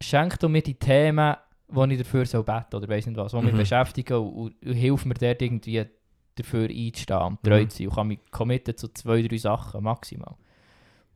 schenk 0.00 0.38
du 0.38 0.48
mir 0.48 0.62
die 0.62 0.74
Themen, 0.74 1.34
die 1.68 1.92
ich 1.94 1.98
dafür 1.98 2.26
soll 2.26 2.44
beten 2.44 2.76
oder 2.76 2.88
weiss 2.88 3.06
nicht 3.06 3.16
was, 3.16 3.32
die 3.32 3.38
mich 3.38 3.52
Mhm. 3.52 3.58
beschäftigen 3.58 4.14
und, 4.18 4.32
und, 4.32 4.66
und 4.66 4.74
hilf 4.74 5.04
mir 5.04 5.14
dort 5.14 5.42
irgendwie 5.42 5.84
dafür 6.34 6.68
einzustehen 6.68 7.20
und 7.22 7.42
treu 7.42 7.62
Mhm. 7.62 7.70
zu 7.70 7.76
sein 7.78 7.88
und 7.88 7.94
kann 7.94 8.06
mich 8.08 8.18
committen 8.30 8.76
zu 8.76 8.88
zwei, 8.88 9.22
drei 9.22 9.36
Sachen 9.38 9.82
maximal. 9.82 10.34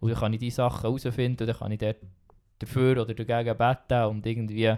Und 0.01 0.11
dann 0.11 0.19
kann 0.21 0.33
ich 0.35 0.41
diese 0.41 0.57
Sachen 0.57 0.83
herausfinden 0.83 1.43
und 1.43 1.47
dann 1.49 1.57
kann 1.57 1.73
ich 1.73 1.79
dort 1.79 1.97
dafür 2.59 3.03
oder 3.03 3.15
dagegen 3.15 3.57
beten 3.57 4.05
und 4.05 4.27
irgendwie 4.27 4.75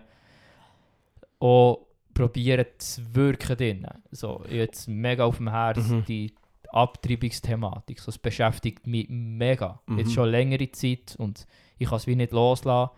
auch 1.40 1.86
probieren 2.14 2.66
zu 2.78 3.14
wirken 3.14 3.56
drin. 3.56 3.86
So, 4.10 4.42
jetzt 4.50 4.88
mega 4.88 5.24
auf 5.24 5.36
dem 5.36 5.50
Herz 5.50 5.88
Mhm. 5.88 6.04
die 6.06 6.34
Abtreibungsthematik. 6.70 8.00
So, 8.00 8.10
es 8.10 8.18
beschäftigt 8.18 8.86
mich 8.86 9.06
mega. 9.08 9.80
Mhm. 9.86 9.98
Jetzt 9.98 10.12
schon 10.12 10.28
längere 10.28 10.70
Zeit 10.72 11.14
und 11.18 11.46
ich 11.78 11.88
kann 11.88 11.96
es 11.96 12.06
wie 12.06 12.16
nicht 12.16 12.32
loslassen. 12.32 12.90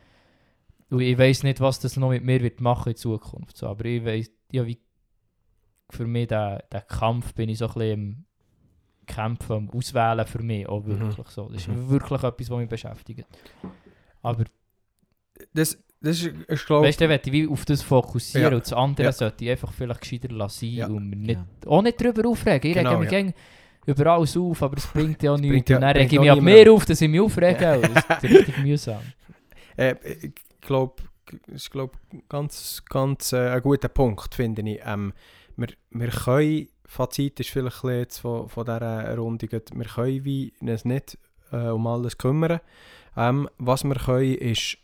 Und 0.91 1.01
ich 1.01 1.17
weiß 1.17 1.45
nicht, 1.45 1.61
was 1.61 1.79
das 1.79 1.97
noch 1.97 2.09
mit 2.11 2.25
mir 2.25 2.41
wird 2.43 2.61
machen 2.61 2.91
in 2.91 2.97
Zukunft. 2.97 3.57
So, 3.57 3.69
aber 3.69 3.85
ich 3.85 4.05
weiß, 4.05 4.31
ja, 4.53 4.67
wie 4.67 4.79
für 5.93 6.07
mich 6.07 6.29
der, 6.29 6.65
der 6.73 6.83
Kampf 6.83 7.35
bin 7.35 7.49
ich 7.49 7.59
so 7.59 7.67
ein 7.67 7.75
bisschen 7.75 7.93
im 7.93 8.25
Kämpfen, 9.07 9.53
am 9.53 9.71
Auswählen 9.71 10.27
für 10.27 10.43
mich 10.43 10.69
auch 10.69 10.85
Mhm. 10.85 11.01
wirklich 11.01 11.29
so. 11.29 11.49
Das 11.49 11.63
ist 11.63 11.69
Mhm. 11.69 11.91
wirklich 11.91 12.23
etwas, 12.23 12.51
was 12.51 12.59
mich 12.59 12.69
beschäftigt. 12.69 13.27
Aber 14.23 14.45
Das, 15.55 15.79
das 16.01 16.23
ist, 16.23 16.35
ich 16.49 16.67
glaube... 16.67 16.87
weißt 16.87 17.01
du, 17.01 17.15
ich 17.15 17.33
wie 17.33 17.49
auf 17.49 17.65
das 17.65 17.83
fokussieren 17.83 18.51
Ja. 18.53 18.57
und 18.57 18.65
das 18.65 18.73
andere 18.75 19.07
Ja. 19.07 19.13
sollte 19.13 19.45
ich 19.45 19.51
einfach 19.51 19.73
vielleicht 19.73 20.01
gescheiter 20.03 20.29
lassen 20.29 20.67
Ja. 20.69 20.87
und 20.87 21.09
nicht, 21.11 21.41
Ja. 21.65 21.71
auch 21.71 21.83
nicht 21.83 21.99
darüber 22.01 22.29
aufregen. 22.29 22.71
Ich 22.71 22.77
Genau, 22.77 22.91
rege 22.91 23.01
mich 23.05 23.11
ja. 23.13 23.21
gern 23.23 23.35
über 23.87 24.07
alles 24.13 24.37
auf, 24.37 24.63
aber 24.63 24.77
es 24.77 24.87
bringt 24.87 25.23
ja 25.23 25.33
nichts. 25.37 25.49
bringt 25.49 25.69
ja- 25.71 25.77
und 25.77 25.83
dann 25.83 25.97
rege 25.97 26.15
ich 26.15 26.21
mich 26.21 26.41
mehr 26.43 26.71
auf, 26.73 26.85
dass 26.85 27.01
ich 27.01 27.09
mich 27.09 27.21
aufrege. 27.21 27.81
Das 28.09 28.23
ist 28.23 28.31
richtig 28.31 28.59
mühsam. 28.59 29.01
Äh, 29.77 29.95
ich 30.21 30.33
glaube, 30.61 31.03
das 31.47 31.55
ist 31.63 31.71
glaub, 31.71 31.97
ganz, 32.29 32.83
ganz 32.89 33.33
äh, 33.33 33.49
ein 33.51 33.63
guter 33.63 33.89
Punkt, 33.89 34.35
finde 34.35 34.63
ich. 34.63 34.81
Ähm, 34.85 35.13
wir, 35.61 35.69
wir 35.91 36.09
können, 36.09 36.69
Fazit 36.87 37.39
ist 37.39 37.51
vielleicht 37.51 37.85
jetzt 37.85 38.19
von, 38.19 38.49
von 38.49 38.65
dieser 38.65 39.17
Runde, 39.17 39.49
wir 39.51 39.85
können 39.85 40.25
wie 40.25 40.53
uns 40.61 40.85
nicht 40.85 41.19
äh, 41.53 41.69
um 41.69 41.87
alles 41.87 42.19
kümmern. 42.19 42.61
Ähm, 43.17 43.49
was 43.59 43.85
wir 43.85 43.95
können, 43.95 44.35
ist 44.35 44.79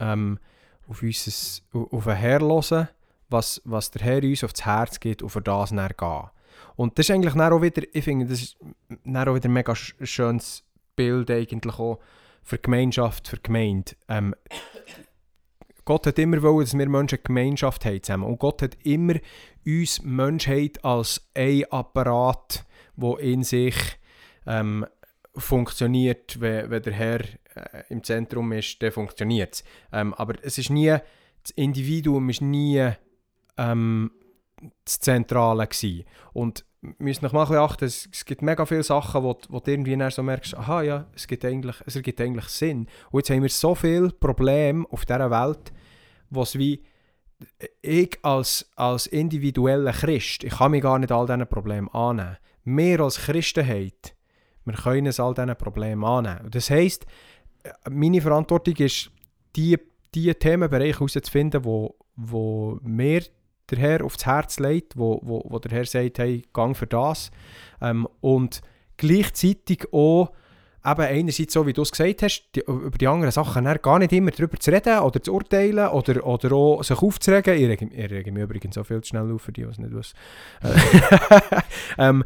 ähm, 0.00 0.38
auf, 0.88 1.02
unser, 1.02 1.62
auf 1.72 2.04
den 2.04 2.16
Herr 2.16 2.40
hören, 2.40 2.88
was, 3.28 3.60
was 3.64 3.90
der 3.90 4.02
Herr 4.02 4.22
uns 4.22 4.44
aufs 4.44 4.64
Herz 4.64 5.00
gibt 5.00 5.22
und 5.22 5.30
für 5.30 5.42
das 5.42 5.70
dann 5.70 5.88
gehen. 5.96 6.30
Und 6.76 6.98
das 6.98 7.08
ist 7.08 7.14
eigentlich 7.14 7.34
auch 7.34 7.62
wieder, 7.62 7.82
ich 7.92 8.04
finde, 8.04 8.26
das 8.26 8.40
ist 8.40 8.56
auch 8.60 9.34
wieder 9.34 9.48
ein 9.48 9.52
mega 9.52 9.72
sch- 9.72 9.94
schönes 10.04 10.62
Bild 10.94 11.30
eigentlich 11.30 11.78
auch 11.78 12.00
für 12.42 12.56
die 12.56 12.62
Gemeinschaft, 12.62 13.28
für 13.28 13.36
die 13.36 13.42
Gemeinde. 13.42 13.92
Ähm, 14.08 14.34
Gott 15.86 16.08
hat 16.08 16.18
immer 16.18 16.42
wollen, 16.42 16.64
dass 16.64 16.76
wir 16.76 16.88
Menschen 16.88 17.20
Gemeinschaft 17.22 17.84
haben 17.84 18.02
zusammen. 18.02 18.24
Und 18.24 18.38
Gott 18.38 18.60
hat 18.60 18.76
immer 18.82 19.14
uns 19.64 20.02
Menschheit 20.02 20.84
als 20.84 21.30
ein 21.32 21.64
Apparat, 21.70 22.66
wo 22.96 23.16
in 23.16 23.44
sich 23.44 23.76
ähm, 24.46 24.84
funktioniert, 25.36 26.40
wenn, 26.40 26.70
wenn 26.70 26.82
der 26.82 26.92
Herr 26.92 27.20
äh, 27.54 27.84
im 27.88 28.02
Zentrum 28.02 28.50
ist, 28.52 28.82
dann 28.82 28.90
funktioniert 28.90 29.54
es. 29.54 29.64
Ähm, 29.92 30.12
aber 30.14 30.34
es 30.42 30.58
ist 30.58 30.70
nie, 30.70 30.88
das 30.88 31.50
Individuum 31.54 32.30
ist 32.30 32.42
nie 32.42 32.90
ähm, 33.56 34.10
das 34.84 35.00
Zentrale 35.00 35.66
gewesen. 35.66 36.04
Und 36.32 36.64
wir 36.80 36.94
müssen 36.98 37.24
noch 37.24 37.32
mal 37.32 37.42
ein 37.42 37.48
bisschen 37.48 37.62
achten, 37.62 37.84
es, 37.84 38.08
es 38.12 38.24
gibt 38.24 38.42
mega 38.42 38.64
viele 38.64 38.82
Sachen, 38.82 39.22
wo, 39.22 39.36
wo 39.48 39.60
du 39.60 39.70
irgendwie 39.70 40.10
so 40.10 40.22
merkst, 40.22 40.56
aha 40.56 40.82
ja, 40.82 41.06
es, 41.14 41.26
gibt 41.26 41.44
eigentlich, 41.44 41.76
es 41.84 41.96
ergibt 41.96 42.20
eigentlich 42.20 42.46
Sinn. 42.46 42.86
Und 43.10 43.20
jetzt 43.20 43.30
haben 43.30 43.42
wir 43.42 43.48
so 43.48 43.74
viele 43.74 44.10
Probleme 44.10 44.84
auf 44.90 45.04
dieser 45.04 45.30
Welt, 45.30 45.72
wo 46.30 46.42
es 46.42 46.56
wie 46.58 46.82
ich 47.82 48.18
als, 48.22 48.70
als 48.76 49.06
individueller 49.06 49.92
Christ, 49.92 50.44
ich 50.44 50.56
kann 50.56 50.70
mich 50.70 50.82
gar 50.82 50.98
nicht 50.98 51.12
all 51.12 51.26
diesen 51.26 51.46
Problemen 51.46 51.88
annehmen. 51.90 52.38
Wir 52.64 53.00
als 53.00 53.18
Christenheit, 53.18 54.14
wir 54.64 54.74
können 54.74 55.06
es 55.06 55.20
all 55.20 55.34
diesen 55.34 55.54
Problemen 55.56 56.04
annehmen. 56.04 56.50
Das 56.50 56.70
heisst, 56.70 57.06
meine 57.88 58.20
Verantwortung 58.20 58.74
ist, 58.76 59.10
die, 59.54 59.78
die 60.14 60.32
Themenbereiche 60.34 60.94
herauszufinden, 60.94 61.64
wo, 61.64 61.96
wo 62.16 62.78
mir 62.82 63.22
der 63.70 63.78
Herr 63.78 64.04
aufs 64.04 64.26
Herz 64.26 64.58
legt, 64.58 64.96
wo, 64.96 65.20
wo, 65.22 65.42
wo 65.48 65.58
der 65.58 65.72
Herr 65.72 65.84
sagt, 65.84 66.18
hey, 66.18 66.42
gang 66.52 66.76
für 66.76 66.86
das. 66.86 67.30
Ähm, 67.80 68.08
und 68.20 68.60
gleichzeitig 68.96 69.92
auch, 69.92 70.30
eben 70.84 71.00
einerseits 71.00 71.52
so, 71.52 71.66
wie 71.66 71.72
du 71.72 71.82
es 71.82 71.90
gesagt 71.90 72.22
hast, 72.22 72.48
die, 72.54 72.60
über 72.60 72.96
die 72.96 73.08
anderen 73.08 73.32
Sachen 73.32 73.64
dann 73.64 73.78
gar 73.82 73.98
nicht 73.98 74.12
immer 74.12 74.30
darüber 74.30 74.58
zu 74.58 74.70
reden 74.70 75.00
oder 75.00 75.22
zu 75.22 75.34
urteilen 75.34 75.88
oder, 75.88 76.24
oder 76.24 76.52
auch 76.52 76.82
sich 76.82 76.98
aufzuregen. 76.98 77.54
Ich 77.54 77.68
rege, 77.68 77.86
ich 77.86 78.10
rege 78.10 78.32
mich 78.32 78.42
übrigens 78.42 78.74
so 78.74 78.84
viel 78.84 79.00
zu 79.00 79.08
schnell 79.08 79.32
auf, 79.32 79.42
für 79.42 79.52
die, 79.52 79.62
die 79.62 79.68
es 79.68 79.78
nicht 79.78 79.92
wissen. 79.92 80.14
ähm, 81.98 82.24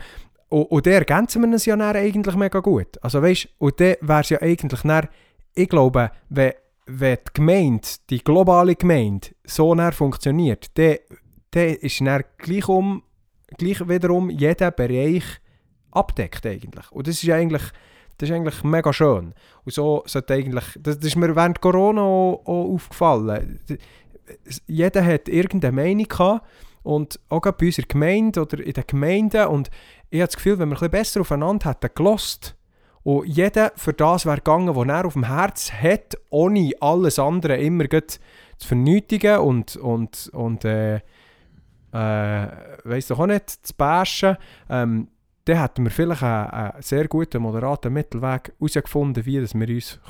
und, 0.50 0.64
und 0.64 0.86
der 0.86 0.98
ergänzen 0.98 1.42
wir 1.42 1.48
uns 1.48 1.64
ja 1.64 1.76
dann 1.76 1.96
eigentlich 1.96 2.36
mega 2.36 2.60
gut. 2.60 3.02
Also 3.02 3.22
weißt, 3.22 3.48
und 3.58 3.80
dann 3.80 3.96
wäre 4.00 4.20
es 4.20 4.28
ja 4.28 4.42
eigentlich 4.42 4.82
dann, 4.82 5.08
ich 5.54 5.68
glaube, 5.68 6.10
wenn, 6.28 6.52
wenn 6.86 7.16
die 7.16 7.32
Gemeinde, 7.32 7.88
die 8.10 8.22
globale 8.22 8.74
Gemeinde, 8.74 9.28
so 9.44 9.74
funktioniert, 9.92 10.76
dann, 10.76 10.98
dann 11.50 11.74
ist 11.74 12.00
dann 12.00 12.24
gleich, 12.38 12.68
um, 12.68 13.02
gleich 13.58 13.88
wiederum 13.88 14.30
jeder 14.30 14.70
Bereich 14.70 15.24
abdeckt 15.90 16.46
eigentlich. 16.46 16.90
Und 16.92 17.06
das 17.06 17.22
ist 17.22 17.30
eigentlich, 17.30 17.62
das 18.18 18.28
ist 18.28 18.34
eigentlich 18.34 18.62
mega 18.62 18.92
schön. 18.92 19.34
Und 19.64 19.72
so 19.72 20.02
sollte 20.06 20.34
eigentlich, 20.34 20.64
das, 20.78 20.98
das 20.98 21.06
ist 21.06 21.16
mir 21.16 21.34
während 21.34 21.60
Corona 21.60 22.02
auch, 22.02 22.42
auch 22.44 22.74
aufgefallen. 22.74 23.60
Jeder 24.66 25.04
hat 25.04 25.28
irgendeine 25.28 25.74
Meinung 25.74 26.06
gehabt 26.06 26.46
und 26.82 27.18
auch 27.28 27.40
bei 27.40 27.66
unserer 27.66 27.86
Gemeinde 27.86 28.40
oder 28.40 28.60
in 28.60 28.72
den 28.72 28.84
Gemeinden 28.86 29.46
und 29.48 29.70
ich 30.10 30.20
habe 30.20 30.28
das 30.28 30.36
Gefühl, 30.36 30.58
wenn 30.58 30.70
wir 30.70 30.82
ein 30.82 30.90
besser 30.90 31.20
aufeinander 31.20 31.70
hätten 31.70 31.90
gelost 31.94 32.56
und 33.02 33.26
jeder 33.26 33.72
für 33.76 33.92
das 33.92 34.26
wäre 34.26 34.36
gegangen, 34.36 34.74
was 34.74 34.88
er 34.88 35.04
auf 35.06 35.14
dem 35.14 35.24
Herz 35.24 35.72
hat, 35.72 36.16
ohne 36.30 36.72
alles 36.80 37.18
andere 37.18 37.56
immer 37.56 37.88
zu 37.88 38.18
vernötigen 38.58 39.38
und, 39.38 39.76
und, 39.76 40.30
und 40.32 40.64
äh, 40.64 41.00
äh, 41.92 42.46
weiss 42.84 43.08
doch 43.08 43.18
auch 43.18 43.26
nicht, 43.26 43.66
zu 43.66 43.74
bashen, 43.74 44.36
ähm, 44.68 45.08
dann 45.44 45.60
hätten 45.60 45.84
wir 45.84 45.90
vielleicht 45.90 46.22
einen, 46.22 46.50
einen 46.50 46.82
sehr 46.82 47.08
guten, 47.08 47.42
moderaten 47.42 47.92
Mittelweg 47.92 48.52
herausgefunden, 48.58 49.24
wie 49.24 49.32
wir 49.32 49.40
uns 49.40 49.54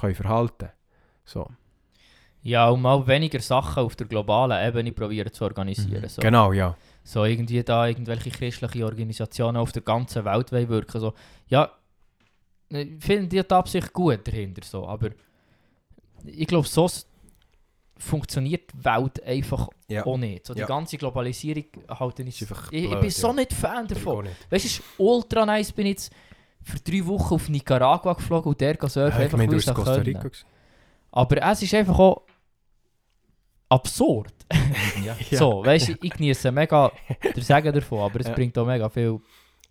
können 0.01 0.14
verhalten 0.14 0.59
können. 0.59 0.72
So. 1.24 1.47
Ja, 2.43 2.68
und 2.70 2.81
mal 2.81 3.07
weniger 3.07 3.41
Sachen 3.41 3.85
auf 3.85 3.97
der 3.97 4.07
globalen 4.07 4.66
Ebene 4.66 4.93
probieren 4.93 5.33
zu 5.33 5.45
organisieren. 5.45 6.03
Mhm. 6.03 6.09
So. 6.09 6.22
Genau, 6.22 6.53
ja. 6.53 6.76
so 7.05 7.24
irgendwie 7.24 7.62
da 7.62 7.87
irgendwelche 7.87 8.31
christliche 8.31 8.85
Organisationen 8.85 9.59
auf 9.59 9.72
der 9.72 9.83
ganzen 9.83 10.24
Welt 10.24 10.51
wirken. 10.53 11.01
So, 11.01 11.12
ja, 11.49 11.70
ich 12.70 12.89
finde 13.05 13.26
die 13.28 13.51
Absicht 13.51 13.93
gut 13.93 14.26
dahinter, 14.26 14.62
so, 14.64 14.87
aber 14.87 15.11
ich 16.24 16.47
glaube, 16.47 16.66
so 16.66 16.89
funktioniert 18.01 18.72
die 18.72 18.84
Welt 18.84 19.22
einfach 19.24 19.68
Ja. 19.88 20.05
auch 20.07 20.16
nicht. 20.16 20.46
So, 20.46 20.55
die 20.55 20.61
Ja. 20.61 20.66
ganze 20.66 20.96
Globalisierung 20.96 21.64
halte 21.88 22.22
Ist 22.22 22.42
ich, 22.42 22.48
einfach 22.51 22.72
ich, 22.72 22.84
ich 22.84 22.90
blöd, 22.90 23.01
bin 23.03 23.11
so 23.11 23.32
nicht 23.32 23.53
Fan 23.53 23.86
davon. 23.86 24.24
nicht. 24.24 24.51
Weißt 24.51 24.78
du, 24.98 25.03
ultra 25.05 25.44
nice, 25.46 25.70
bin 25.72 25.86
jetzt 25.86 26.12
für 26.62 26.78
drei 26.80 27.07
Wochen 27.07 27.34
auf 27.34 27.48
Nicaragua 27.48 28.14
geflogen 28.14 28.51
und 28.53 28.61
der 28.61 28.76
surfen, 28.80 29.03
Ja, 29.18 29.24
einfach 29.24 29.38
meine, 29.38 29.57
du 29.57 29.59
in 29.68 29.74
Costa. 29.74 29.94
Rica. 29.94 30.30
Aber 31.12 31.42
es 31.51 31.62
ist 31.62 31.74
einfach 31.74 31.98
auch 31.98 32.22
absurd. 33.68 34.32
Ja. 35.05 35.16
So, 35.38 35.64
weißt 35.64 35.88
du, 35.90 35.92
ich 36.03 36.11
genieße 36.12 36.51
mega 36.53 36.90
der 37.34 37.42
Sagen 37.42 37.72
davon, 37.72 38.01
aber 38.01 38.20
es 38.20 38.30
bringt 38.30 38.57
auch 38.59 38.66
mega 38.66 38.88
viel 38.88 39.18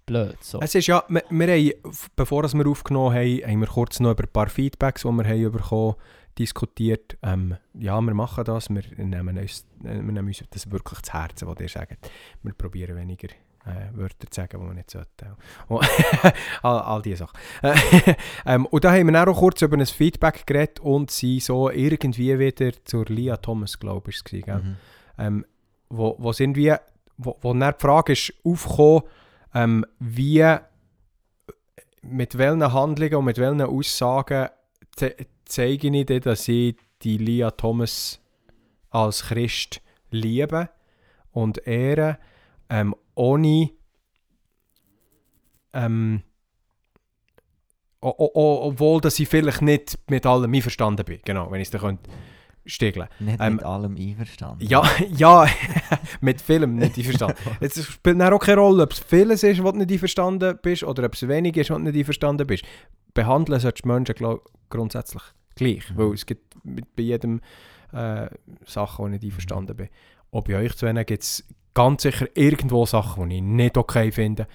blöd. 0.09 0.43
So. 0.43 0.59
Es 0.59 0.75
ist 0.75 0.87
ja, 0.87 1.03
wir, 1.07 1.23
wir 1.29 1.47
haben, 1.47 1.93
bevor 2.15 2.43
wir 2.43 2.67
aufgenommen 2.67 3.15
haben, 3.15 3.41
haben 3.43 3.59
wir 3.61 3.67
kurz 3.67 3.99
noch 3.99 4.11
über 4.11 4.23
ein 4.23 4.31
paar 4.31 4.49
Feedbacks, 4.49 5.03
die 5.03 5.07
wir 5.07 5.23
haben 5.23 5.51
bekommen 5.51 5.95
diskutiert. 6.37 7.17
Ähm, 7.21 7.57
ja, 7.73 7.99
wir 7.99 8.13
machen 8.13 8.43
das, 8.45 8.69
wir 8.69 8.83
nehmen 8.97 9.37
uns, 9.37 9.65
äh, 9.83 9.95
wir 9.95 10.01
nehmen 10.01 10.27
uns 10.27 10.43
das 10.49 10.71
wirklich 10.71 11.01
zu 11.01 11.13
Herzen, 11.13 11.47
was 11.47 11.59
ihr 11.59 11.69
sagt. 11.69 12.09
Wir 12.43 12.53
probieren 12.53 12.95
weniger 12.95 13.27
äh, 13.65 13.95
Wörter 13.97 14.29
zu 14.29 14.41
sagen, 14.41 14.59
die 14.59 14.67
wir 14.67 14.73
nicht 14.73 14.89
sollten. 14.89 15.35
Und 15.67 15.85
all, 16.63 16.79
all 16.79 17.01
diese 17.01 17.17
Sachen. 17.17 17.37
Äh, 17.61 17.75
ähm, 18.45 18.65
und 18.67 18.83
da 18.83 18.91
haben 18.91 19.11
wir 19.11 19.27
auch 19.27 19.37
kurz 19.37 19.61
über 19.61 19.77
ein 19.77 19.85
Feedback 19.85 20.45
geredet 20.47 20.79
und 20.79 21.11
sie 21.11 21.39
so 21.39 21.69
irgendwie 21.69 22.39
wieder 22.39 22.71
zur 22.85 23.05
Lia 23.05 23.37
Thomas, 23.37 23.77
glaube 23.79 24.11
ich, 24.11 24.23
gell? 24.23 24.59
Mhm. 24.59 24.75
ähm, 25.17 25.45
wo, 25.89 26.15
wo 26.19 26.31
wir, 26.31 26.81
wo, 27.17 27.37
wo 27.41 27.53
dann 27.53 27.73
die 27.73 27.81
Frage 27.81 28.13
ist 28.13 28.33
aufgekommen, 28.43 29.03
ähm, 29.53 29.85
wie, 29.99 30.57
mit 32.01 32.37
welchen 32.37 32.73
Handlungen 32.73 33.15
und 33.15 33.25
mit 33.25 33.37
welchen 33.37 33.61
Aussagen 33.61 34.49
ze 34.95 35.15
zeige 35.45 35.87
ich 35.87 36.05
dir, 36.05 36.19
dass 36.19 36.47
ich 36.47 36.75
die 37.01 37.17
Lia 37.17 37.51
Thomas 37.51 38.19
als 38.89 39.23
Christ 39.23 39.81
liebe 40.11 40.69
und 41.31 41.65
ehre, 41.65 42.19
ähm, 42.69 42.95
ohne 43.15 43.71
ähm, 45.73 46.23
obwohl 48.01 49.01
dass 49.01 49.19
ich 49.19 49.27
vielleicht 49.27 49.61
nicht 49.61 49.97
mit 50.09 50.25
allem 50.25 50.53
einverstanden 50.53 51.05
bin, 51.05 51.19
genau, 51.25 51.51
wenn 51.51 51.61
ich 51.61 51.67
es 51.67 51.71
dann 51.71 51.81
könnte 51.81 52.09
stiegeln. 52.65 53.07
Nicht 53.19 53.39
Ähm, 53.41 53.55
mit 53.55 53.63
allem 53.65 53.95
einverstanden. 53.97 54.65
Ja, 54.65 54.83
ja, 55.15 55.47
mit 56.21 56.41
Film 56.41 56.75
nicht 56.75 56.97
einverstanden. 56.97 57.37
Es 57.59 57.83
spielt 57.83 58.19
dann 58.19 58.33
auch 58.33 58.39
keine 58.39 58.61
Rolle, 58.61 58.83
ob 58.83 58.91
es 58.93 58.99
vieles 58.99 59.43
ist, 59.43 59.63
was 59.63 59.71
du 59.73 59.77
nicht 59.79 59.91
einverstanden 59.91 60.57
bist, 60.61 60.83
oder 60.83 61.03
ob 61.05 61.13
es 61.13 61.27
wenig 61.27 61.57
ist, 61.57 61.69
was 61.69 61.77
du 61.77 61.83
nicht 61.83 61.95
einverstanden 61.97 62.47
bist. 62.47 62.63
Behandeln 63.13 63.59
solltest 63.59 63.85
du 63.85 63.89
Menschen 63.89 64.15
glaub, 64.15 64.49
grundsätzlich 64.69 65.23
gleich, 65.55 65.89
Mhm. 65.91 65.97
weil 65.97 66.13
es 66.13 66.25
gibt 66.25 66.55
bei 66.95 67.03
jedem 67.03 67.41
äh, 67.91 68.27
Sachen, 68.65 69.05
die 69.11 69.15
ich 69.17 69.21
nicht 69.21 69.31
einverstanden 69.31 69.75
bin. 69.75 69.89
Auch 70.31 70.43
bei 70.43 70.55
euch 70.57 70.75
zwei 70.77 70.93
gibt 71.03 71.23
es 71.23 71.43
ganz 71.73 72.03
sicher 72.03 72.27
irgendwo 72.35 72.85
Sachen, 72.85 73.29
die 73.29 73.37
ich 73.37 73.41
nicht 73.41 73.77
okay 73.77 74.11
finde. 74.11 74.47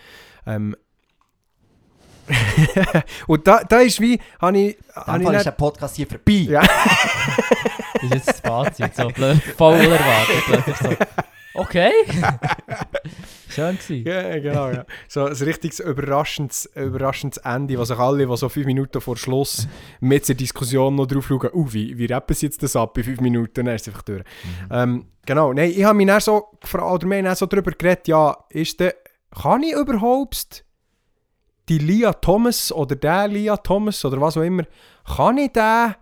Ähm, 0.46 0.76
und 3.26 3.46
da, 3.46 3.62
da 3.64 3.78
ist 3.80 4.00
wie, 4.00 4.20
habe 4.40 4.58
ich, 4.58 4.76
ich 4.76 5.28
ist 5.28 5.46
der 5.46 5.50
Podcast 5.52 5.96
hier 5.96 6.06
vorbei. 6.06 6.32
Ja. 6.32 6.62
Das 6.62 8.02
ist 8.02 8.14
jetzt 8.14 8.28
das 8.28 8.40
Fazit, 8.40 8.96
so 8.96 9.08
blöd, 9.08 9.42
voll 9.56 9.74
erwartet. 9.74 10.42
plötzlich 10.46 10.76
So. 10.76 10.96
Okay. 11.54 11.92
Schön 13.48 13.78
gewesen. 13.78 14.04
Ja, 14.06 14.38
genau, 14.40 14.70
ja. 14.70 14.84
So 15.06 15.26
ein 15.26 15.32
richtiges 15.32 15.78
überraschendes, 15.78 16.68
überraschendes 16.74 17.38
Ende, 17.38 17.78
was 17.78 17.88
sich 17.88 17.98
alle, 17.98 18.26
die 18.26 18.36
so 18.36 18.48
fünf 18.48 18.66
Minuten 18.66 19.00
vor 19.00 19.16
Schluss 19.16 19.68
mit 20.00 20.28
der 20.28 20.34
Diskussion 20.34 20.96
noch 20.96 21.06
drauf 21.06 21.28
schauen, 21.28 21.50
uh, 21.52 21.72
wie, 21.72 21.96
wie 21.96 22.06
rappen 22.06 22.34
sie 22.34 22.46
jetzt 22.46 22.62
das 22.64 22.74
ab 22.74 22.98
in 22.98 23.04
fünf 23.04 23.20
Minuten, 23.20 23.64
dann 23.66 23.74
ist 23.74 23.82
es 23.82 23.88
einfach 23.88 24.02
durch. 24.02 24.22
Mhm. 24.22 24.68
Ähm, 24.72 25.06
genau, 25.24 25.52
nein, 25.52 25.70
ich 25.70 25.84
habe 25.84 25.94
mich 25.94 26.08
dann 26.08 26.20
so 26.20 26.44
gefragt, 26.60 26.84
oder 26.84 27.08
wir 27.08 27.18
haben 27.18 27.24
dann 27.24 27.36
so 27.36 27.46
darüber 27.46 27.70
geredet, 27.70 28.08
ja, 28.08 28.36
ist 28.50 28.80
der, 28.80 28.96
kann 29.30 29.62
ich 29.62 29.74
überhaupt 29.74 30.63
die 31.68 31.78
Lia 31.78 32.12
Thomas 32.12 32.70
oder 32.72 32.96
der 32.96 33.28
Lia 33.28 33.56
Thomas 33.56 34.04
oder 34.04 34.20
was 34.20 34.36
auch 34.36 34.42
immer, 34.42 34.64
kann 35.16 35.38
ich 35.38 35.52
den 35.52 35.94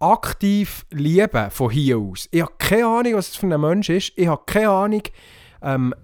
aktiv 0.00 0.84
lieben 0.90 1.50
von 1.50 1.70
hier 1.70 1.98
aus? 1.98 2.28
Ich 2.30 2.42
habe 2.42 2.52
keine 2.58 2.86
Ahnung, 2.86 3.14
was 3.14 3.28
das 3.28 3.36
für 3.36 3.46
ein 3.46 3.60
Mensch 3.60 3.88
ist. 3.88 4.12
Ich 4.16 4.28
habe 4.28 4.42
keine 4.46 4.70
Ahnung, 4.70 5.02
ähm, 5.62 5.94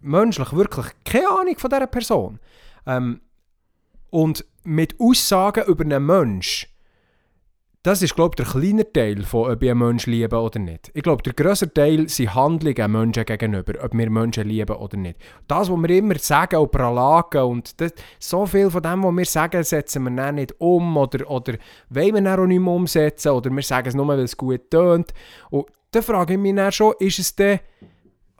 menschlich 0.00 0.52
wirklich 0.52 0.86
keine 1.04 1.28
Ahnung 1.28 1.56
von 1.58 1.70
dieser 1.70 1.86
Person. 1.86 2.40
Ähm, 2.86 3.20
und 4.10 4.44
mit 4.64 4.98
Aussagen 5.00 5.64
über 5.66 5.84
einen 5.84 6.04
Mensch, 6.04 6.68
das 7.84 8.00
ist, 8.00 8.14
glaube 8.14 8.36
ich, 8.38 8.44
der 8.44 8.60
kleine 8.60 8.92
Teil 8.92 9.24
von, 9.24 9.50
ob 9.50 9.62
ich 9.62 9.68
einen 9.70 9.80
Menschen 9.80 10.12
liebe 10.12 10.38
oder 10.38 10.60
nicht. 10.60 10.92
Ich 10.94 11.02
glaube, 11.02 11.22
der 11.24 11.32
grösste 11.32 11.72
Teil 11.72 12.08
sind 12.08 12.32
Handlungen 12.34 12.92
Menschen 12.92 13.24
gegenüber, 13.24 13.72
ob 13.84 13.92
wir 13.92 14.08
Menschen 14.08 14.46
lieben 14.46 14.76
oder 14.76 14.96
nicht. 14.96 15.18
Das, 15.48 15.68
was 15.68 15.82
wir 15.82 15.90
immer 15.90 16.16
sagen 16.18 16.60
und 16.60 16.70
pralagen 16.70 17.42
und 17.42 17.80
das, 17.80 17.92
so 18.20 18.46
viel 18.46 18.70
von 18.70 18.82
dem, 18.82 19.02
was 19.02 19.16
wir 19.16 19.24
sagen, 19.24 19.64
setzen 19.64 20.04
wir 20.04 20.10
dann 20.12 20.36
nicht 20.36 20.54
um 20.60 20.96
oder, 20.96 21.28
oder 21.28 21.54
wollen 21.90 22.24
wir 22.24 22.38
auch 22.38 22.46
nicht 22.46 22.60
mehr 22.60 22.72
umsetzen 22.72 23.32
oder 23.32 23.50
wir 23.50 23.62
sagen 23.62 23.88
es 23.88 23.94
nur, 23.94 24.06
weil 24.06 24.20
es 24.20 24.36
gut 24.36 24.70
tönt. 24.70 25.12
Und 25.50 25.66
da 25.90 26.02
frage 26.02 26.34
ich 26.34 26.38
mich 26.38 26.54
dann 26.54 26.70
schon, 26.70 26.94
ist 27.00 27.18
es 27.18 27.34
denn 27.34 27.58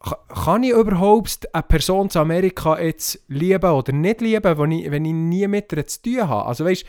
Ka- 0.04 0.18
kann 0.44 0.64
ich 0.64 0.72
überhaupt 0.72 1.48
eine 1.52 1.62
Person 1.62 2.10
zu 2.10 2.18
Amerika 2.18 2.80
jetzt 2.80 3.22
lieben 3.28 3.70
oder 3.70 3.92
nicht 3.92 4.20
lieben, 4.20 4.58
wenn 4.58 4.72
ich, 4.72 4.90
wenn 4.90 5.04
ich 5.04 5.12
nie 5.12 5.46
mit 5.46 5.72
ihr 5.72 5.86
zu 5.86 6.02
tun 6.02 6.28
habe? 6.28 6.46
Also 6.46 6.64
weißt, 6.64 6.84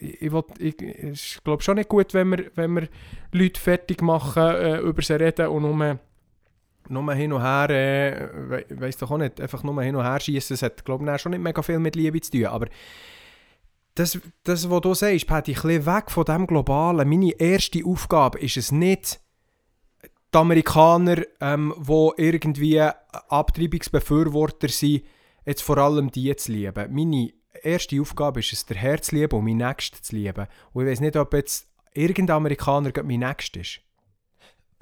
ich, 0.00 0.32
will- 0.32 0.44
ich, 0.58 0.80
ich 0.80 1.38
glaube 1.44 1.62
schon 1.62 1.76
nicht 1.76 1.88
gut, 1.88 2.14
wenn 2.14 2.30
wir, 2.30 2.50
wenn 2.54 2.72
wir 2.74 2.88
Leute 3.32 3.60
fertig 3.60 4.02
machen, 4.02 4.42
äh, 4.42 4.78
über 4.78 5.02
sie 5.02 5.14
reden 5.18 5.48
und 5.48 5.62
nur, 5.62 5.98
nur 6.88 7.14
hin 7.14 7.32
und 7.32 7.42
her, 7.42 7.70
äh, 7.70 8.28
we, 8.50 8.64
weiss 8.80 8.96
doch 8.96 9.10
auch 9.10 9.18
nicht, 9.18 9.40
einfach 9.40 9.62
nur 9.62 9.82
hin 9.82 9.96
und 9.96 10.04
her 10.04 10.20
schießen. 10.20 10.54
Das 10.54 10.62
hat, 10.62 10.84
glaube 10.84 11.10
ich, 11.12 11.20
schon 11.20 11.30
nicht 11.30 11.42
mega 11.42 11.62
viel 11.62 11.78
mit 11.78 11.96
Liebe 11.96 12.20
zu 12.20 12.30
tun. 12.30 12.46
Aber 12.46 12.66
das, 13.94 14.18
das 14.44 14.70
was 14.70 14.80
du 14.80 14.94
sagst, 14.94 15.26
Patty, 15.26 15.52
ein 15.52 15.62
bisschen 15.62 15.86
weg 15.86 16.10
von 16.10 16.24
dem 16.24 16.46
Globalen. 16.46 17.08
Meine 17.08 17.32
erste 17.32 17.84
Aufgabe 17.84 18.38
ist 18.38 18.56
es 18.56 18.70
nicht, 18.72 19.20
die 20.32 20.38
Amerikaner, 20.38 21.22
ähm, 21.40 21.74
die 21.78 22.10
irgendwie 22.22 22.80
Abtreibungsbefürworter 22.80 24.68
sind, 24.68 25.02
jetzt 25.46 25.62
vor 25.62 25.78
allem 25.78 26.10
die 26.10 26.34
zu 26.36 26.52
lieben. 26.52 26.94
Meine 26.94 27.32
erste 27.68 28.00
Aufgabe 28.00 28.40
ist 28.40 28.52
es, 28.52 28.66
der 28.66 28.76
Herr 28.76 29.00
zu 29.00 29.14
lieben 29.14 29.36
und 29.38 29.44
mein 29.44 29.56
Nächsten 29.56 30.02
zu 30.02 30.16
lieben. 30.16 30.46
Und 30.72 30.84
ich 30.84 30.90
weiß 30.92 31.00
nicht, 31.00 31.16
ob 31.16 31.32
jetzt 31.34 31.68
irgendein 31.94 32.36
Amerikaner 32.36 32.92
gerade 32.92 33.06
mein 33.08 33.20
Nächster 33.20 33.60
ist. 33.60 33.80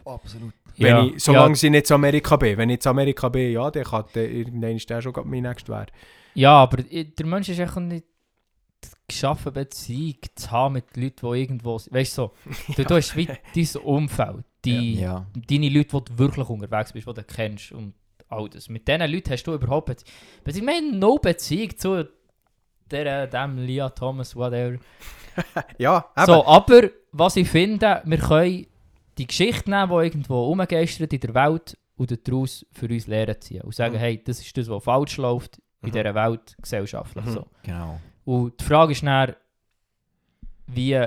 Absolut. 0.05 0.53
Wenn 0.77 0.87
Ja, 0.87 1.05
ich, 1.05 1.23
solange 1.25 1.55
ich 1.55 1.63
nicht 1.63 1.87
zu 1.87 1.95
Amerika 1.95 2.37
bin. 2.37 2.57
Wenn 2.59 2.71
ich 2.71 2.81
zu 2.81 2.91
Amerika 2.91 3.29
bin, 3.29 3.53
ja, 3.53 3.71
dann 3.71 3.85
kann 3.85 4.05
der, 4.15 4.31
irgendwann 4.31 4.77
ist 4.77 4.89
der 4.89 5.03
schon 5.03 5.13
gerade 5.13 5.29
mein 5.29 5.43
Nächster 5.43 5.73
werden. 5.73 5.91
Ja, 6.35 6.53
aber 6.63 6.79
i- 6.91 7.05
der 7.15 7.27
Mensch 7.27 7.49
ist 7.49 7.59
einfach 7.61 7.81
nicht 7.81 8.05
geschaffen, 9.09 9.53
Beziehung 9.53 10.17
zu 10.35 10.51
haben 10.51 10.75
mit 10.75 10.97
Leuten, 10.97 11.27
die 11.33 11.39
irgendwo 11.41 11.79
sind. 11.79 11.95
Weißt 11.95 12.19
du, 12.19 12.23
so, 12.23 12.73
du, 12.77 12.85
du 12.85 12.95
hast 12.95 13.17
wie 13.17 13.27
dein 13.55 13.83
Umfeld, 13.83 14.45
die, 14.65 15.01
Ja. 15.01 15.27
deine 15.49 15.69
Leute, 15.71 16.01
die 16.01 16.05
du 16.13 16.19
wirklich 16.19 16.49
unterwegs 16.49 16.93
bist, 16.93 17.07
die 17.09 17.15
du 17.15 17.23
kennst 17.25 17.73
und 17.73 17.95
all 18.29 18.49
das. 18.49 18.69
Mit 18.69 18.87
diesen 18.87 19.11
Leuten 19.11 19.31
hast 19.31 19.45
du 19.45 19.55
überhaupt... 19.55 20.05
Ich 20.45 20.63
meine, 20.63 20.93
no 20.97 21.17
Beziehung 21.17 21.77
zu 21.77 22.09
der, 22.91 23.27
dem 23.27 23.59
Lia 23.59 23.89
Thomas, 23.91 24.35
whatever. 24.37 24.79
Ja, 25.79 26.07
eben. 26.17 26.27
So, 26.27 26.47
aber 26.47 26.89
was 27.13 27.37
ich 27.37 27.49
finde, 27.49 28.01
wir 28.05 28.19
können 28.19 28.67
die 29.19 29.27
Geschichte 29.27 29.69
nehmen, 29.69 29.91
die 29.91 30.05
irgendwo 30.07 30.45
rumgeistert 30.47 31.13
in 31.13 31.21
der 31.21 31.35
Welt 31.35 31.77
und 31.97 32.29
daraus 32.29 32.65
für 32.73 32.87
uns 32.89 33.07
Lehren 33.07 33.39
ziehen. 33.41 33.61
Und 33.63 33.75
sagen, 33.75 33.95
Mhm. 33.95 33.99
hey, 33.99 34.23
das 34.25 34.41
ist 34.41 34.57
das, 34.57 34.69
was 34.71 34.83
falsch 34.85 35.17
läuft 35.19 35.59
in 35.83 35.89
Mhm. 35.89 35.93
dieser 35.93 36.15
Welt 36.15 36.57
gesellschaftlich. 36.61 37.25
Mhm. 37.27 37.31
So. 37.33 37.47
Genau. 37.63 38.01
Und 38.25 38.59
die 38.61 38.65
Frage 38.65 38.93
ist 38.93 39.03
dann, 39.03 39.35
wie 40.67 40.99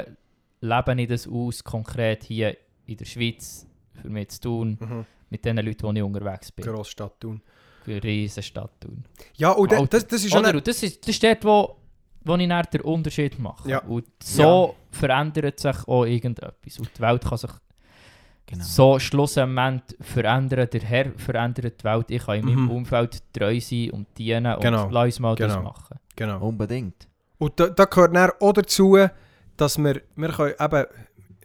lebe 0.61 1.01
ich 1.01 1.07
das 1.07 1.27
aus, 1.27 1.63
konkret 1.63 2.23
hier 2.23 2.55
in 2.85 2.97
der 2.97 3.05
Schweiz, 3.05 3.67
für 4.01 4.09
mich 4.09 4.29
zu 4.29 4.41
tun, 4.41 4.77
Mhm. 4.79 5.05
mit 5.29 5.45
den 5.45 5.57
Leuten, 5.57 5.93
die 5.93 5.99
ich 5.99 6.03
unterwegs 6.05 6.51
bin. 6.51 6.65
Grossstadt 6.65 7.19
tun. 7.19 7.41
Eine 7.87 8.03
riesen 8.03 8.43
Stadt 8.43 8.71
tun. 8.79 9.03
Ja, 9.35 9.51
und 9.51 9.71
Alter. 9.73 9.87
das, 9.87 10.07
das 10.07 10.23
ist 10.23 10.31
schon... 10.31 10.41
Oder? 10.41 10.55
Und 10.55 10.67
das 10.67 10.83
ist, 10.83 11.01
das 11.01 11.09
ist 11.09 11.23
dort, 11.23 11.43
wo, 11.45 11.75
wo 12.23 12.35
ich 12.35 12.47
dann 12.47 12.65
den 12.73 12.81
Unterschied 12.81 13.39
mache. 13.39 13.69
Ja. 13.69 13.79
Und 13.83 14.05
so 14.23 14.75
verändert 14.91 15.59
sich 15.59 15.87
auch 15.87 16.05
irgendetwas. 16.05 16.79
Und 16.79 16.89
die 16.95 17.01
Welt 17.01 17.23
kann 17.23 17.37
sich 17.37 17.51
genau. 18.45 18.63
so 18.63 18.99
schlussendlich 18.99 19.97
verändern. 20.01 20.67
Der 20.71 20.81
Herr 20.81 21.11
verändert 21.17 21.79
die 21.79 21.83
Welt. 21.83 22.05
Ich 22.11 22.25
kann 22.25 22.39
in 22.39 22.45
meinem 22.45 22.63
Mhm. 22.65 22.71
Umfeld 22.71 23.21
treu 23.33 23.59
sein 23.59 23.91
und 23.91 24.07
dienen 24.17 24.53
und 24.55 24.61
Genau. 24.61 24.89
lass 24.89 25.05
uns 25.05 25.19
mal 25.19 25.35
das 25.35 25.53
Genau. 25.53 25.63
machen. 25.63 25.99
Genau. 26.15 26.47
Unbedingt. 26.47 27.07
Und 27.37 27.59
da, 27.59 27.67
da 27.67 27.85
gehört 27.85 28.15
dann 28.15 28.31
auch 28.39 28.53
dazu, 28.53 28.97
dass 29.55 29.77
wir, 29.77 30.01
wir 30.15 30.29
können 30.29 30.53
eben, 30.59 30.85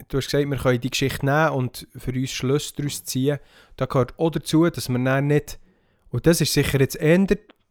du 0.09 0.17
hast 0.17 0.25
gesagt, 0.29 0.49
wir 0.49 0.57
können 0.57 0.81
die 0.81 0.89
Geschichte 0.89 1.25
nehmen 1.25 1.49
und 1.51 1.87
für 1.95 2.11
uns 2.11 2.31
Schlüsse 2.31 2.73
daraus 2.75 3.03
ziehen. 3.05 3.39
Da 3.77 3.85
gehört 3.85 4.13
auch 4.19 4.29
dazu, 4.29 4.69
dass 4.69 4.89
wir 4.89 4.99
dann 5.03 5.27
nicht, 5.27 5.57
und 6.09 6.25
das 6.27 6.41
ist 6.41 6.53
sicher 6.53 6.79
jetzt 6.79 6.95
eher 6.95 7.25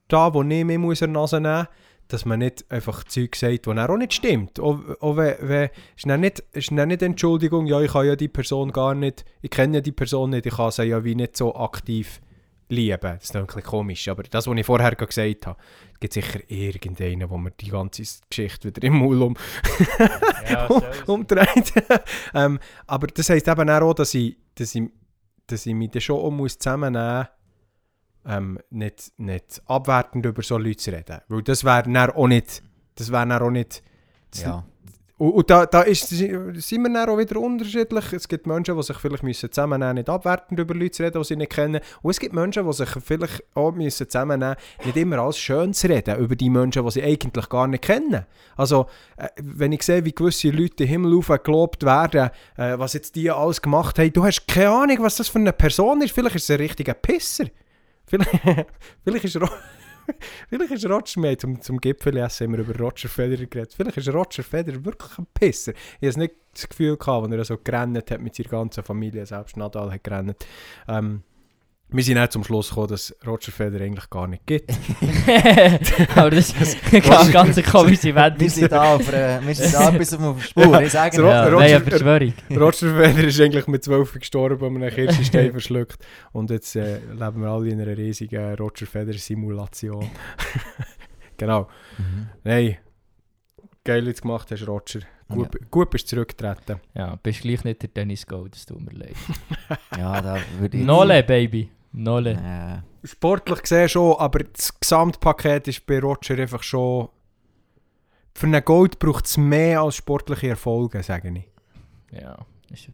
da, 0.09 0.35
wo 0.35 0.43
ich 0.43 0.64
mich 0.64 0.78
in 0.78 0.78
der 0.78 1.09
Nase 1.09 1.41
nehmen 1.41 1.59
muss, 1.59 1.68
dass 2.09 2.24
man 2.24 2.39
nicht 2.39 2.70
einfach 2.70 3.05
Zeug 3.05 3.35
sagt, 3.37 3.66
das 3.66 3.89
auch 3.89 3.97
nicht 3.97 4.14
stimmt. 4.14 4.61
Auch, 4.61 4.78
auch 5.01 5.16
wenn, 5.16 5.37
wenn, 5.41 5.70
ist 5.97 6.07
dann 6.09 6.20
nicht, 6.20 6.41
ist 6.53 6.70
dann 6.70 6.89
nicht 6.89 7.03
Entschuldigung, 7.03 7.66
ja, 7.66 7.80
ich 7.80 7.93
kann 7.93 8.07
ja 8.07 8.16
die 8.16 8.28
Person 8.28 8.72
gar 8.72 8.95
nicht, 8.95 9.24
ich 9.41 9.51
kenne 9.51 9.76
ja 9.76 9.80
die 9.80 9.93
Person 9.93 10.30
nicht, 10.30 10.47
ich 10.47 10.55
kann 10.55 10.70
sie 10.70 10.85
ja 10.85 11.03
wie 11.03 11.14
nicht 11.14 11.37
so 11.37 11.55
aktiv 11.55 12.20
lieben. 12.68 13.01
Das 13.01 13.24
ist 13.24 13.37
ein 13.37 13.47
bisschen 13.47 13.62
komisch, 13.62 14.09
aber 14.09 14.22
das, 14.24 14.47
was 14.47 14.57
ich 14.57 14.66
vorher 14.66 14.95
gesagt 14.95 15.47
habe, 15.47 15.59
es 15.95 16.01
gibt 16.01 16.12
sicher 16.12 16.41
irgendeinen, 16.49 17.28
wo 17.30 17.39
mir 17.39 17.53
die 17.53 17.70
ganze 17.70 18.03
Geschichte 18.28 18.68
wieder 18.68 18.82
im 18.87 18.99
Maul 18.99 19.22
um, 19.22 19.37
Ja, 20.51 20.66
um, 20.68 20.82
umdreht. 21.07 21.72
ähm, 22.35 22.59
aber 22.87 23.07
das 23.07 23.30
heisst 23.30 23.49
eben 23.49 23.70
auch, 23.70 23.95
dass 23.95 24.14
ich, 24.14 24.37
dass 24.55 24.74
ich, 24.74 24.91
dass 25.47 25.66
ich 25.66 25.74
mich 25.74 25.91
dann 25.91 26.03
schon 26.03 26.20
auch 26.20 26.30
muss 26.30 26.59
zusammennehmen 26.59 27.18
muss, 27.18 27.28
ähm, 28.27 28.59
nicht, 28.70 29.12
nicht 29.18 29.62
abwertend 29.66 30.27
über 30.27 30.43
so 30.43 30.59
Leute 30.59 30.77
zu 30.77 30.91
reden. 30.91 31.18
Weil 31.29 31.43
das 31.43 31.64
wäre 31.64 31.83
dann 31.85 31.97
auch 32.11 32.27
nicht, 32.27 32.62
das 32.97 33.11
wäre 33.12 33.27
dann 33.27 33.43
auch 33.43 33.51
nicht, 33.51 33.83
Ja. 34.35 34.64
und, 35.18 35.31
und 35.31 35.51
da, 35.51 35.64
da 35.66 35.83
ist, 35.83 36.09
sind 36.09 36.83
wir 36.83 36.93
dann 36.93 37.09
auch 37.09 37.18
wieder 37.18 37.39
unterschiedlich. 37.41 38.12
Es 38.12 38.27
gibt 38.27 38.47
Menschen, 38.49 38.77
die 38.77 38.83
sich 38.83 38.97
vielleicht 38.97 39.22
müssen 39.22 39.53
zusammennehmen 39.53 39.95
nicht 39.95 40.09
abwertend 40.09 40.59
über 40.59 40.75
Leute 40.75 40.91
zu 40.91 41.03
reden, 41.05 41.22
die 41.22 41.25
sie 41.29 41.37
nicht 41.37 41.53
kennen. 41.53 41.81
Und 42.03 42.11
es 42.11 42.18
gibt 42.18 42.35
Menschen, 42.35 42.66
die 42.66 42.72
sich 42.72 42.89
vielleicht 42.89 43.45
auch 43.55 43.70
müssen 43.72 44.09
zusammennehmen 44.09 44.57
nicht 44.85 44.97
immer 44.97 45.18
alles 45.18 45.39
schön 45.39 45.72
zu 45.72 45.89
reden 45.89 46.18
über 46.18 46.35
die 46.35 46.51
Menschen, 46.51 46.85
die 46.85 46.91
sie 46.91 47.03
eigentlich 47.05 47.49
gar 47.49 47.68
nicht 47.68 47.85
kennen. 47.85 48.27
Also, 48.57 48.87
äh, 49.16 49.29
wenn 49.41 49.70
ich 49.72 49.83
sehe, 49.83 50.05
wie 50.05 50.12
gewisse 50.12 50.51
Leute 50.51 50.83
im 50.85 50.89
Himmel 50.91 51.20
gelobt 51.45 51.85
werden, 51.85 52.31
äh, 52.57 52.77
was 52.79 52.95
jetzt 52.95 53.14
die 53.14 53.31
alles 53.31 53.62
gemacht 53.62 53.99
haben, 54.01 54.12
du 54.12 54.25
hast 54.25 54.49
keine 54.49 54.70
Ahnung, 54.70 54.97
was 55.01 55.16
das 55.16 55.29
für 55.29 55.39
eine 55.39 55.53
Person 55.53 56.03
ist. 56.03 56.12
Vielleicht 56.12 56.37
ist 56.37 56.45
es 56.45 56.51
ein 56.51 56.57
richtiger 56.57 56.95
Pisser. 56.95 57.45
Vielleicht, 59.05 59.24
ist. 59.24 59.38
Vielleicht 60.48 60.72
ist 60.72 60.88
Roger, 60.88 61.22
wir 61.22 61.38
zum, 61.38 61.61
zum 61.61 61.80
Gipfelessen 61.80 62.46
immer 62.46 62.59
über 62.59 62.76
Roger 62.78 63.09
Federer 63.09 63.46
geredet. 63.46 63.74
Vielleicht 63.74 63.96
ist 63.96 64.12
Roger 64.12 64.42
Federer 64.42 64.84
wirklich 64.84 65.18
ein 65.18 65.26
Pisser. 65.32 65.72
Ich 66.00 66.09
habe 66.09 66.20
nicht 66.20 66.34
das 66.52 66.68
Gefühl 66.68 66.96
gehabt, 66.96 67.24
als 67.24 67.32
er 67.32 67.44
so 67.44 67.59
gerannt 67.62 68.11
hat 68.11 68.20
mit 68.20 68.34
seiner 68.34 68.50
ganzen 68.50 68.84
Familie, 68.84 69.24
selbst 69.26 69.57
Nadal 69.57 69.92
hat 69.92 70.05
gerannt. 70.05 70.46
Ähm, 70.88 71.22
wir 71.95 72.03
sind 72.03 72.16
dann 72.16 72.30
zum 72.30 72.45
Schluss 72.45 72.68
gekommen, 72.68 72.88
dass 72.88 73.14
Roger 73.26 73.53
Federer 73.53 73.84
eigentlich 73.84 74.11
gar 74.11 74.26
nicht 74.26 74.45
gibt. 74.47 74.70
Aber 76.16 76.30
das 76.30 76.51
ist 76.61 76.76
eine 76.92 77.01
ganz 77.32 77.62
komische 77.62 78.14
Wette. 78.14 78.40
Wir 78.40 78.51
sind 78.51 78.72
da, 78.72 78.97
äh, 78.97 79.40
wir 79.47 79.55
sind 79.55 79.72
da 79.72 79.90
bis 79.90 80.12
auf 80.14 80.45
Spur. 80.45 80.82
Ich 80.82 80.92
sage 80.92 81.16
So, 81.16 81.22
dir. 81.22 81.28
Ja, 81.28 81.47
Roger- 81.49 82.05
nein. 82.05 82.34
Roger 82.59 82.95
Federer 82.95 83.24
ist 83.24 83.40
eigentlich 83.40 83.66
mit 83.66 83.84
12 83.84 84.12
gestorben 84.14 84.76
und 84.76 84.82
einen 84.82 84.95
Kirschenstein 84.95 85.53
verschluckt. 85.53 86.05
Und 86.32 86.51
jetzt 86.51 86.74
äh, 86.76 86.99
leben 86.99 87.40
wir 87.40 87.49
alle 87.49 87.68
in 87.70 87.80
einer 87.80 87.97
riesigen 87.97 88.55
Roger 88.57 88.86
Federer-Simulation. 88.86 90.11
genau. 91.36 91.68
Mhm. 91.99 92.28
Nein, 92.42 92.76
geil 93.84 94.07
jetzt 94.07 94.22
gemacht 94.22 94.51
hast, 94.51 94.66
Roger. 94.66 95.01
Gut, 95.26 95.49
gut 95.70 95.90
bist 95.90 96.05
du 96.05 96.16
zurückgetreten. 96.16 96.80
Ja, 96.95 97.16
bist 97.22 97.40
gleich 97.40 97.64
nicht 97.64 97.80
der 97.80 97.88
Dennis 97.88 98.26
Gold, 98.26 98.55
das 98.55 98.66
tut 98.66 98.80
mir 98.80 98.92
leid. 98.99 99.14
Ja, 99.99 100.20
da 100.20 100.36
würde 100.59 100.76
ich... 100.76 100.84
Nolle, 100.84 101.22
Baby. 101.22 101.70
Nolle. 101.95 102.82
Äh, 103.03 103.07
Sportlich 103.07 103.62
gesehen 103.62 103.88
schon, 103.88 104.16
aber 104.18 104.40
das 104.40 104.78
Gesamtpaket 104.80 105.68
ist 105.68 105.86
bei 105.86 106.01
Roger 106.01 106.38
einfach 106.38 106.62
schon. 106.62 107.09
Für 108.34 108.47
einen 108.47 108.64
Gold 108.64 108.99
braucht 108.99 109.26
es 109.26 109.36
mehr 109.36 109.80
als 109.82 109.97
sportliche 109.97 110.49
Erfolge, 110.49 111.03
sage 111.03 111.32
ich. 111.36 112.20
Ja. 112.20 112.36
Ist, 112.70 112.88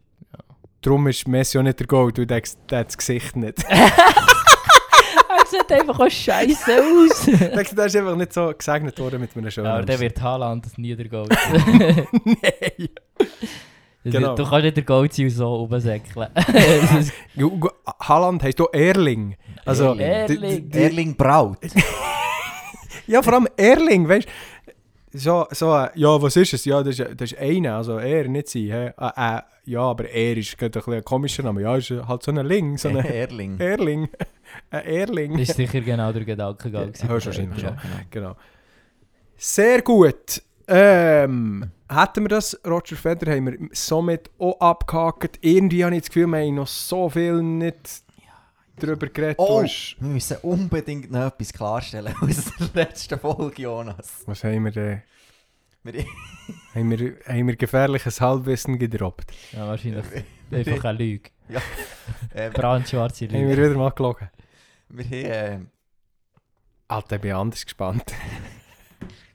Darum 0.81 1.07
ist 1.07 1.27
Messi 1.27 1.57
auch 1.57 1.63
nicht 1.63 1.79
der 1.79 1.87
Gold, 1.87 2.17
weil 2.17 2.25
der, 2.25 2.41
der 2.69 2.79
hat 2.79 2.87
das 2.87 2.97
Gesicht 2.97 3.35
nicht. 3.35 3.63
er 3.69 5.45
sieht 5.47 5.71
einfach 5.71 5.99
auch 5.99 6.09
scheiße 6.09 6.81
aus. 6.81 7.25
der, 7.39 7.63
der 7.63 7.85
ist 7.85 7.95
einfach 7.95 8.15
nicht 8.15 8.33
so 8.33 8.53
gesegnet 8.55 8.99
worden 8.99 9.21
mit 9.21 9.35
einem 9.35 9.51
schönen 9.51 9.67
Ja, 9.67 9.75
aber 9.75 9.85
der 9.85 9.99
wird 9.99 10.21
Haaland 10.21 10.65
das 10.65 10.77
nie 10.77 10.95
der 10.95 11.07
Gold. 11.07 11.29
Nein! 12.25 12.89
Genau. 14.03 14.35
Du 14.35 14.43
kannst 14.45 14.63
nicht 14.63 14.77
der 14.77 14.83
Gold 14.83 15.13
sein 15.13 15.25
und 15.25 15.31
so 15.31 15.55
rumsäckeln. 15.55 16.27
Haaland 18.01 18.43
heisst 18.43 18.59
auch 18.61 18.73
Erling. 18.73 19.35
Also, 19.65 19.93
Erling. 19.95 20.39
die- 20.39 20.69
die- 20.69 20.77
Erling 20.79 21.15
Braut. 21.15 21.57
Ja, 23.07 23.21
vor 23.21 23.33
allem 23.33 23.47
Erling, 23.57 24.07
weißt 24.07 24.27
du? 25.11 25.17
So, 25.19 25.45
so, 25.51 25.75
äh, 25.75 25.89
ja, 25.95 26.21
was 26.21 26.35
ist 26.37 26.53
es? 26.53 26.63
Ja, 26.63 26.81
das 26.81 26.97
ist, 26.97 27.09
das 27.19 27.31
ist 27.33 27.37
einer, 27.39 27.75
also 27.75 27.97
er, 27.97 28.27
nicht 28.29 28.47
sie. 28.47 28.71
hä? 28.71 28.91
Äh, 28.97 29.11
äh, 29.37 29.41
ja, 29.65 29.81
aber 29.81 30.07
er 30.09 30.37
ist 30.37 30.57
gerade 30.57 30.79
ein, 30.85 30.93
ein 30.93 31.03
komischer 31.03 31.43
Name. 31.43 31.61
Ja, 31.63 31.75
ist 31.75 31.89
halt 31.91 32.23
so 32.23 32.31
ein 32.31 32.45
Ling, 32.45 32.77
so 32.77 32.87
ein 32.87 32.97
Erling. 32.97 33.59
Erling. 33.59 34.07
Ein 34.69 34.85
Erling. 34.85 35.31
das 35.37 35.49
ist 35.49 35.55
sicher 35.57 35.81
genau 35.81 36.13
der 36.13 36.23
Gedankengang. 36.23 36.91
gewesen. 36.93 37.09
Höchstwahrscheinlich 37.09 37.61
Ja, 37.61 37.69
schon. 37.69 37.77
genau. 38.11 38.27
Genau. 38.29 38.35
Sehr 39.35 39.81
gut. 39.81 40.41
Ähm, 40.67 41.71
hätten 41.89 42.23
wir 42.23 42.29
das, 42.29 42.59
Roger 42.65 42.95
Federer, 42.95 43.35
haben 43.35 43.45
wir 43.47 43.69
somit 43.73 44.29
auch 44.39 44.59
abgehakt. 44.59 45.39
Irgendwie 45.41 45.83
habe 45.83 45.95
ich 45.95 46.01
das 46.01 46.09
Gefühl, 46.09 46.27
wir 46.27 46.39
haben 46.39 46.55
noch 46.55 46.67
so 46.67 47.09
viel 47.09 47.41
nicht 47.41 48.03
darüber 48.77 49.07
geredet. 49.07 49.37
Oh, 49.39 49.61
hast- 49.63 49.95
wir 49.99 50.07
müssen 50.09 50.37
unbedingt 50.43 51.11
noch 51.11 51.27
etwas 51.27 51.53
klarstellen 51.53 52.13
aus 52.21 52.45
der 52.73 52.85
letzten 52.85 53.19
Folge, 53.19 53.61
Jonas. 53.63 54.23
Was 54.25 54.43
haben 54.43 54.65
wir 54.65 54.71
denn? 54.71 55.01
Wir, 55.83 56.05
Haben 56.75 56.91
wir, 56.91 57.15
haben 57.27 57.47
wir 57.47 57.55
gefährliches 57.55 58.21
Halbwissen 58.21 58.77
gedroppt? 58.77 59.31
Ja, 59.51 59.67
wahrscheinlich 59.67 60.05
einfach 60.51 60.83
eine 60.85 60.97
Lüge. 60.97 61.29
ähm, 62.35 62.53
Brandschwarze 62.53 63.25
Haben 63.25 63.33
wir 63.33 63.55
Lüge. 63.55 63.69
wieder 63.69 63.77
mal 63.79 63.89
gelogen? 63.89 64.29
wir 64.89 65.05
haben, 65.53 65.71
Alter, 66.87 67.15
ich 67.15 67.21
bin 67.21 67.31
anders 67.31 67.63
gespannt. 67.65 68.13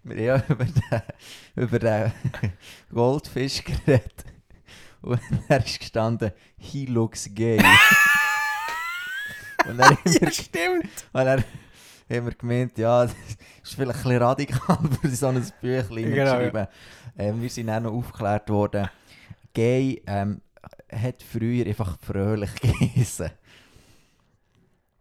Wir 0.08 0.32
haben 0.34 0.44
über 0.54 0.64
den, 0.64 1.02
über 1.56 1.78
den 1.78 2.12
Goldfisch 2.92 3.62
geredet. 3.64 4.24
Und 5.02 5.20
er 5.48 5.64
ist 5.64 5.78
gestanden, 5.78 6.32
he 6.56 6.86
looks 6.86 7.28
gay. 7.32 7.58
Und 9.68 9.78
dann 9.78 9.90
haben 9.90 9.98
wir, 10.04 10.30
stimmt. 10.32 10.84
und 11.12 11.24
dann 11.24 11.40
haben 12.08 12.26
wir 12.26 12.34
gemeint, 12.34 12.78
ja, 12.78 13.04
das 13.04 13.14
ist 13.62 13.74
vielleicht 13.74 13.98
ein 13.98 14.02
bisschen 14.02 14.22
radikal, 14.22 14.78
für 15.00 15.08
so 15.10 15.26
ein 15.28 15.52
Büchlein 15.60 16.04
Genau, 16.12 16.24
ja. 16.24 16.38
geschrieben. 16.38 16.66
Ähm, 17.18 17.42
wir 17.42 17.50
sind 17.50 17.70
auch 17.70 17.80
noch 17.80 17.92
aufgeklärt 17.92 18.48
worden, 18.50 18.88
gay 19.54 20.02
ähm, 20.06 20.40
hat 20.92 21.22
früher 21.22 21.66
einfach 21.66 21.98
fröhlich 22.00 22.50
geheißen. 22.60 23.30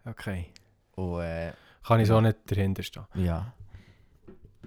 Okay. 0.05 0.47
Und 0.95 1.21
äh, 1.21 1.53
Kann 1.85 1.99
ich 1.99 2.07
so 2.07 2.21
nicht 2.21 2.37
dahinter 2.45 2.83
stehen. 2.83 3.05
ja. 3.15 3.53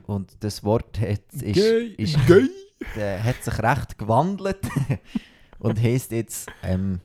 Und 0.09 0.37
das 0.41 0.65
Wort 0.65 0.99
hat, 1.01 1.21
ist, 1.35 1.55
Gay. 1.55 1.95
ist, 1.99 2.17
Gay. 2.27 2.49
äh, 2.97 3.19
hat 3.21 3.45
sich 3.45 3.59
recht 3.59 3.99
gewandelt 3.99 4.59
und 5.59 5.79
heisst 5.83 6.13
jetzt 6.13 6.49
ähm, 6.63 7.01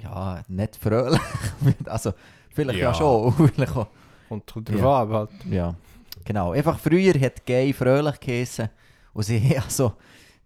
ja, 0.00 0.42
nicht 0.48 0.74
fröhlich. 0.74 1.20
also 1.84 2.14
vielleicht 2.50 2.80
ja, 2.80 2.86
Ja. 2.90 2.94
schon. 2.94 3.32
Vielleicht 3.54 3.76
auch. 3.76 3.86
Und 4.28 4.42
drauf 4.52 4.64
Ja. 4.76 5.08
halt. 5.08 5.30
Ja, 5.48 5.74
genau. 6.24 6.50
Einfach 6.50 6.80
früher 6.80 7.14
hat 7.20 7.46
gay 7.46 7.72
fröhlich 7.72 8.18
geheißen 8.18 8.68
und 9.12 9.22
sie 9.22 9.56
also 9.56 9.92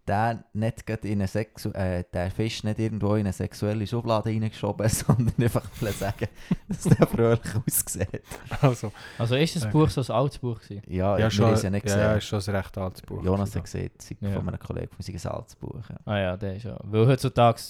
der 0.06 0.44
nicht 0.52 0.86
gerade 0.86 1.08
in 1.08 1.14
eine 1.20 1.26
Sexu 1.28 1.70
äh, 1.70 2.04
der 2.12 2.30
Fisch 2.30 2.62
nicht 2.64 2.78
irgendwo 2.78 3.14
in 3.14 3.20
eine 3.20 3.32
sexuelle 3.32 3.86
Schublade 3.86 4.30
reingeschoben, 4.30 4.88
sondern 4.88 5.34
einfach 5.38 5.64
sagen, 5.92 6.28
dass 6.68 6.82
der 6.82 7.06
fröhlich 7.06 7.40
aussieht. 7.66 8.22
Also, 8.60 8.92
Also 9.18 9.34
ist 9.36 9.56
das 9.56 9.64
Okay. 9.64 9.72
Buch 9.72 9.90
so 9.90 10.00
ein 10.00 10.10
altes 10.18 10.38
Buch 10.38 10.60
gewesen? 10.60 10.82
Ja, 10.86 11.18
ja, 11.18 11.30
schon, 11.30 11.56
ja 11.56 11.70
nicht 11.70 11.82
gesehen. 11.84 11.98
ja, 12.00 12.14
ist 12.14 12.24
schon 12.24 12.40
ein 12.40 12.54
recht 12.56 12.78
altes 12.78 13.02
Buch. 13.02 13.24
Jonas 13.24 13.54
hat 13.56 13.64
gesehen, 13.64 13.90
Ja. 14.20 14.30
von 14.32 14.48
einem 14.48 14.58
Kollegen 14.58 14.88
von 14.94 15.02
seinem 15.02 15.18
Salzbuch. 15.18 15.88
Ja. 15.90 15.96
Ah 16.04 16.18
ja, 16.18 16.36
der 16.36 16.56
ist 16.56 16.64
ja. 16.64 16.78
Weil 16.84 17.06
heutzutage 17.06 17.60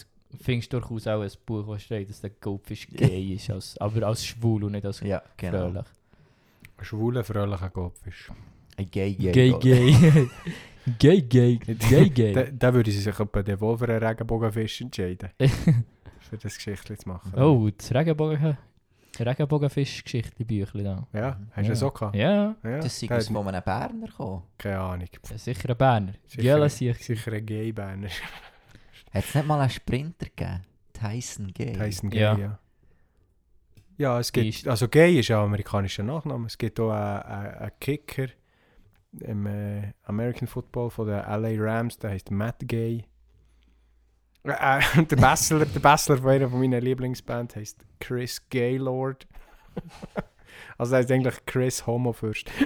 findest 0.40 0.72
du 0.72 0.80
durchaus 0.80 1.06
auch 1.06 1.22
ein 1.22 1.30
Buch, 1.46 1.66
wo 1.66 1.78
steht, 1.78 2.10
dass 2.10 2.20
der 2.20 2.30
Goldfisch 2.30 2.86
gay 2.92 3.34
ist, 3.34 3.48
als, 3.50 3.78
aber 3.78 4.06
als 4.06 4.24
schwul 4.26 4.64
und 4.64 4.72
nicht 4.72 4.84
als 4.84 5.00
ja, 5.00 5.22
genau. 5.36 5.70
fröhlich. 5.70 5.86
Ein 6.78 6.84
schwuler, 6.84 7.24
fröhlicher 7.24 7.70
Goldfisch. 7.70 8.30
Ein 8.76 8.90
gay, 8.90 9.14
gay. 9.14 9.32
Gay, 9.32 9.52
gay. 9.58 10.28
gay, 10.98 11.22
gay. 11.22 11.56
Gay, 11.88 12.08
gay. 12.10 12.32
Da, 12.32 12.44
da 12.44 12.74
würde 12.74 12.90
sie 12.90 13.00
sich 13.00 13.18
etwa 13.18 13.42
den 13.42 13.60
wohl 13.60 13.76
für 13.78 13.88
einen 13.88 14.02
Regenbogenfisch 14.02 14.80
entscheiden. 14.82 15.30
für 16.20 16.36
das 16.38 16.56
Geschichtchen 16.56 16.98
zu 16.98 17.08
machen. 17.08 17.32
oh, 17.34 17.68
das 17.76 17.92
Regenbogen... 17.94 18.56
Regenbogenfisch-Geschichte-Büchlein 19.18 20.84
da. 20.84 21.08
Ja, 21.12 21.40
hast 21.52 21.56
du 21.56 21.62
Ja. 21.62 21.68
das 21.68 21.82
auch 21.82 21.94
gehabt? 21.94 22.16
Ja, 22.16 22.54
Ja, 22.62 22.78
Das 22.80 23.00
der 23.00 23.16
aus 23.16 23.28
einem 23.28 23.62
Berner 23.64 24.06
gekommen. 24.06 24.42
Keine 24.58 24.78
Ahnung. 24.78 25.08
das 25.22 25.30
ist 25.32 25.44
sicher 25.44 25.70
ein 25.70 25.76
Berner. 25.76 26.12
Sicher- 26.26 26.42
Gela 26.42 26.68
sich. 26.68 26.98
Sicher 26.98 27.32
ein 27.32 27.46
Gay-Banner. 27.46 28.08
Hat 28.08 29.24
es 29.24 29.34
nicht 29.34 29.46
mal 29.46 29.60
einen 29.60 29.70
Sprinter 29.70 30.26
gegeben? 30.26 30.64
Tyson 30.92 31.52
Gay. 31.54 31.72
Tyson 31.72 32.10
Gay, 32.10 32.20
Ja. 32.20 32.36
ja. 32.38 32.58
ja. 33.96 34.18
es 34.20 34.30
gibt, 34.32 34.46
ist- 34.48 34.68
also 34.68 34.88
Gay 34.88 35.18
ist 35.18 35.28
ja 35.28 35.38
ein 35.40 35.46
amerikanischer 35.46 36.02
Nachname. 36.02 36.46
Es 36.46 36.58
gibt 36.58 36.78
auch 36.80 36.90
einen, 36.90 37.22
einen, 37.22 37.54
einen 37.54 37.70
Kicker 37.80 38.26
im 39.22 39.46
äh, 39.46 39.92
American 40.04 40.46
Football 40.48 40.90
von 40.90 41.06
den 41.08 41.16
LA 41.18 41.52
Rams, 41.58 41.98
der 41.98 42.10
heißt 42.10 42.30
Matt 42.30 42.56
Gay. 42.60 43.04
Äh, 44.44 44.78
äh, 45.00 45.04
der 45.04 45.16
Bessler, 45.16 45.66
der 45.66 45.80
Bessler 45.80 46.18
von 46.18 46.30
einer 46.30 46.48
von 46.48 46.60
meiner 46.60 46.80
Lieblingsband 46.80 47.56
heißt 47.56 47.84
Chris 47.98 48.40
Gaylord. 48.48 49.26
also 50.78 50.94
heißt 50.94 51.10
eigentlich 51.10 51.34
Chris 51.46 51.84
Homofürst. 51.84 52.48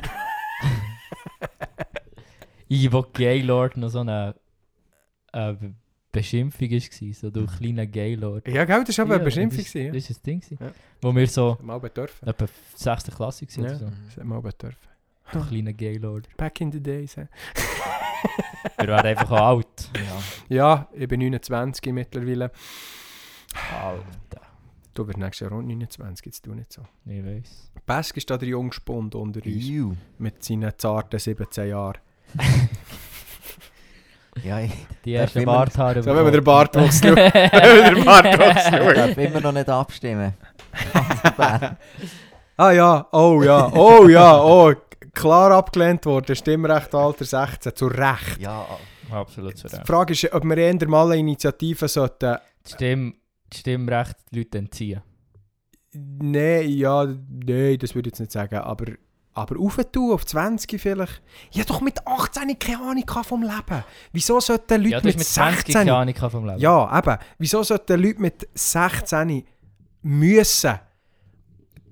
Ich, 2.69 2.93
wo 2.93 3.03
Gaylord 3.03 3.77
noch 3.77 3.89
so 3.89 4.01
eine, 4.01 4.35
eine 5.33 5.75
Beschimpfung 6.13 6.71
war, 6.71 7.15
so 7.15 7.31
du 7.31 7.47
kleiner 7.47 7.87
Gaylord. 7.87 8.47
Ja, 8.47 8.65
gell, 8.65 8.85
das 8.85 8.97
war 8.99 9.07
aber 9.07 9.15
eine 9.15 9.23
Ja, 9.23 9.25
Beschimpfung. 9.25 9.65
Das, 9.65 9.73
das 9.73 9.97
ist 9.97 10.11
das 10.11 10.23
Ding. 10.23 10.43
Ja. 10.51 10.71
Wo 11.01 11.15
wir 11.15 11.27
so 11.27 11.57
Ja. 11.59 11.65
Mal 11.65 11.79
bedürfen. 11.81 12.29
etwa 12.29 12.47
6. 12.77 13.05
Klasse 13.17 13.47
waren 13.57 13.65
Ja. 13.65 13.71
oder 13.77 13.93
so. 14.15 14.23
Mal 14.25 14.41
bedürfen. 14.41 14.90
Du 15.33 15.41
kleiner 15.47 15.73
Gaylord. 15.73 16.29
Back 16.37 16.61
in 16.61 16.73
the 16.73 16.81
days. 16.83 17.17
Wir 17.17 18.89
waren 18.89 19.07
einfach 19.07 19.31
auch 19.31 19.57
alt. 19.59 19.91
Ja. 20.49 20.57
Ja, 20.57 20.89
ich 20.93 21.09
bin 21.09 21.21
29 21.21 21.93
mittlerweile. 21.93 22.51
Alter. 23.73 24.41
Du 24.95 25.07
wirst 25.07 25.19
nächstes 25.19 25.41
Jahr 25.47 25.53
rund 25.53 25.69
29, 25.69 26.27
jetzt 26.27 26.47
du 26.47 26.55
nicht 26.55 26.73
so. 26.73 26.83
Ich 27.07 27.25
weiß. 27.25 27.73
Pesk 27.87 28.17
ist 28.17 28.29
da 28.29 28.37
der 28.37 28.49
Jungspund 28.49 29.15
unter 29.15 29.41
uns. 29.45 29.65
Iu. 29.65 29.95
Mit 30.19 30.43
seinen 30.45 30.73
zarten 30.77 31.19
17 31.19 31.69
Jahren. 31.69 31.99
Ja, 34.45 34.61
ich 34.61 34.73
Die 35.05 35.15
ersten 35.15 35.45
Barthaare. 35.45 36.03
So, 36.03 36.15
wenn 36.15 36.23
man 36.23 36.33
den 36.33 36.45
Bart 36.45 36.75
wächst, 36.77 37.05
schaut. 37.05 37.17
wenn 37.17 37.33
der 37.33 38.05
Bart 38.05 38.25
wächst, 38.39 38.73
darf 38.73 39.19
immer 39.19 39.41
noch 39.41 39.53
nicht 39.53 39.69
abstimmen. 39.69 40.35
Ah 42.57 42.73
ja, 42.73 43.07
oh 43.13 43.43
ja, 43.43 43.73
oh 43.73 44.07
ja, 44.07 44.39
oh. 44.39 44.75
Klar 45.15 45.51
abgelehnt 45.53 46.07
worden, 46.07 46.37
Stimmrechtalter 46.37 47.25
16, 47.25 47.75
zu 47.75 47.87
Recht. 47.87 48.39
ja, 48.41 48.67
Absolut 49.11 49.59
so. 49.59 49.69
Die 49.69 49.85
Frage 49.85 50.13
ist, 50.13 50.33
ob 50.33 50.45
wir 50.45 50.57
eher 50.57 50.89
mal 50.89 51.07
eine 51.07 51.19
Initiative 51.19 51.89
sollten. 51.89 52.37
Die 52.67 52.73
Stimme, 52.73 53.15
die 53.53 53.57
Stimmrecht 53.59 54.17
die 54.31 54.39
Leute 54.39 54.59
entziehen. 54.59 55.03
Nein, 55.93 56.69
ja, 56.71 57.05
nein, 57.05 57.77
das 57.79 57.95
würde 57.95 58.09
ich 58.09 58.13
jetzt 58.13 58.21
nicht 58.21 58.31
sagen, 58.33 58.59
aber, 58.59 58.93
aber 59.33 59.59
aufentun 59.59 60.13
auf 60.13 60.25
20 60.25 60.81
vielleicht. 60.81 61.21
Ich 61.51 61.59
habe 61.59 61.67
doch 61.67 61.81
mit 61.81 62.07
18 62.07 62.57
keine 62.59 62.79
Ahnung 62.83 63.05
vom 63.25 63.43
Leben. 63.43 63.85
Wieso 64.13 64.39
sollten 64.39 64.83
Leute 64.83 64.91
Ja, 64.91 65.01
mit, 65.03 65.19
mit 65.19 65.27
20 65.27 65.57
16... 65.57 65.75
keine 65.75 65.95
Ahnung 65.97 66.15
vom 66.15 66.47
Leben. 66.47 66.61
Ja, 66.61 66.97
eben. 66.97 67.17
Wieso 67.39 67.65
sollten 67.65 68.01
Leute 68.01 68.21
mit 68.21 68.49
16 68.55 69.45
müssen? 70.03 70.79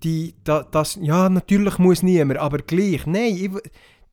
Die, 0.02 0.34
da, 0.44 0.62
das, 0.62 0.98
ja, 1.00 1.28
natürlich 1.28 1.78
muss 1.78 2.02
niemand, 2.02 2.38
aber 2.38 2.58
gleich. 2.58 3.06
Nein, 3.06 3.36
ich, 3.36 3.50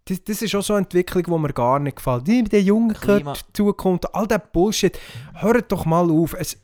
das, 0.05 0.23
das 0.23 0.41
ist 0.41 0.55
auch 0.55 0.63
so 0.63 0.73
eine 0.73 0.83
Entwicklung, 0.83 1.23
die 1.23 1.31
mir 1.31 1.53
gar 1.53 1.79
nicht 1.79 1.97
gefällt. 1.97 2.27
Die, 2.27 2.43
der 2.43 2.61
Jungen 2.61 2.93
Klima- 2.93 3.19
gehört 3.19 3.45
Zukunft, 3.53 4.13
all 4.13 4.27
der 4.27 4.39
Bullshit. 4.39 4.97
Hört 5.33 5.71
doch 5.71 5.85
mal 5.85 6.09
auf. 6.09 6.35
Es, 6.37 6.57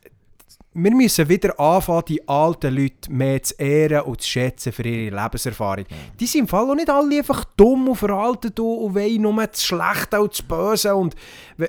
wir 0.74 0.92
müssen 0.92 1.28
wieder 1.28 1.60
anfangen, 1.60 2.04
die 2.08 2.26
alten 2.28 2.74
Leute 2.74 3.12
mehr 3.12 3.44
zu 3.44 3.56
ehren 3.56 4.04
und 4.04 4.22
zu 4.22 4.30
schätzen 4.30 4.72
für 4.72 4.88
ihre 4.88 5.22
Lebenserfahrung. 5.22 5.86
Die 6.20 6.26
sind 6.26 6.42
im 6.42 6.48
Fall 6.48 6.70
auch 6.70 6.76
nicht 6.76 6.90
alle 6.90 7.18
einfach 7.18 7.44
dumm 7.58 7.90
und 7.90 7.96
veraltet 7.98 8.58
und 8.60 8.96
wollen 8.96 9.22
nur 9.22 9.46
das 9.46 9.64
Schlechte 9.64 10.22
und 10.22 10.32
das 10.32 10.42
Böse. 10.42 10.96
Und 10.96 11.16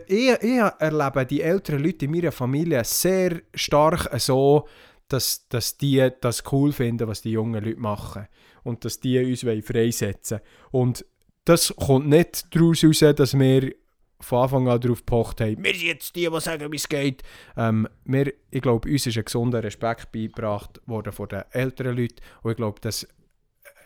ich, 0.07 0.31
ich 0.41 0.61
erlebe 0.79 1.27
die 1.27 1.43
älteren 1.43 1.83
Leute 1.83 2.05
in 2.05 2.13
meiner 2.13 2.31
Familie 2.31 2.85
sehr 2.85 3.41
stark 3.55 4.09
so, 4.21 4.69
dass, 5.13 5.49
dass 5.49 5.79
die 5.79 6.09
das 6.21 6.45
cool 6.53 6.73
finden, 6.73 7.09
was 7.09 7.23
die 7.23 7.33
jungen 7.33 7.63
Leute 7.63 7.81
machen. 7.81 8.29
Und 8.65 8.85
dass 8.85 9.01
die 9.01 9.19
uns 9.19 9.45
wollen 9.45 9.63
freisetzen 9.63 10.41
Und 10.71 11.05
das 11.45 11.75
kommt 11.77 12.09
nicht 12.09 12.55
daraus 12.55 12.85
raus, 12.85 13.01
dass 13.17 13.39
wir 13.39 13.75
von 14.21 14.43
Anfang 14.43 14.69
an 14.69 14.81
darauf 14.81 15.01
gepocht 15.01 15.41
haben, 15.41 15.63
wir 15.65 15.75
sind 15.75 15.87
jetzt 15.87 16.15
die, 16.15 16.29
die 16.29 16.41
sagen, 16.41 16.71
wie 16.71 16.77
es 16.77 16.89
geht. 16.89 17.23
Ähm, 17.57 17.89
wir, 18.05 18.33
ich 18.51 18.63
glaube, 18.63 18.89
uns 18.89 19.07
ist 19.07 19.19
ein 19.19 19.25
gesunder 19.25 19.63
Respekt 19.65 20.13
beigebracht 20.13 20.81
worden 20.87 21.13
von 21.13 21.29
den 21.29 21.43
älteren 21.51 21.97
Leuten. 21.97 22.23
Und 22.43 22.53
ich 22.53 22.57
glaube, 22.57 22.81
das 22.81 23.07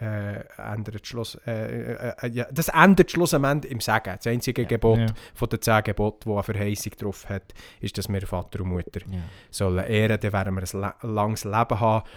äh, 0.01 0.44
ändert 0.59 1.06
Schluss, 1.06 1.39
äh, 1.47 1.52
äh, 1.52 2.12
äh, 2.23 2.28
ja, 2.28 2.47
das 2.51 2.68
ändert 2.68 3.10
Schluss 3.10 3.35
am 3.35 3.44
Ende 3.44 3.68
im 3.68 3.81
Sagen. 3.81 4.14
Das 4.16 4.27
einzige 4.27 4.62
Ja. 4.62 4.68
Gebot 4.68 4.98
Ja. 4.98 5.06
von 5.35 5.48
den 5.48 5.62
zehn 5.62 5.82
Geboten, 5.85 6.31
das 6.31 6.48
eine 6.48 6.59
Verheißung 6.59 6.93
drauf 6.98 7.28
hat, 7.28 7.55
ist, 7.81 7.97
dass 7.98 8.09
wir 8.09 8.27
Vater 8.27 8.60
und 8.60 8.68
Mutter 8.68 9.01
ja. 9.10 9.18
sollen 9.51 9.85
ehren, 9.85 10.18
dann 10.20 10.32
werden 10.32 10.55
wir 10.55 10.62
ein 10.62 10.81
le 10.81 11.12
langes 11.14 11.44
Leben 11.44 11.81
haben. 11.81 12.09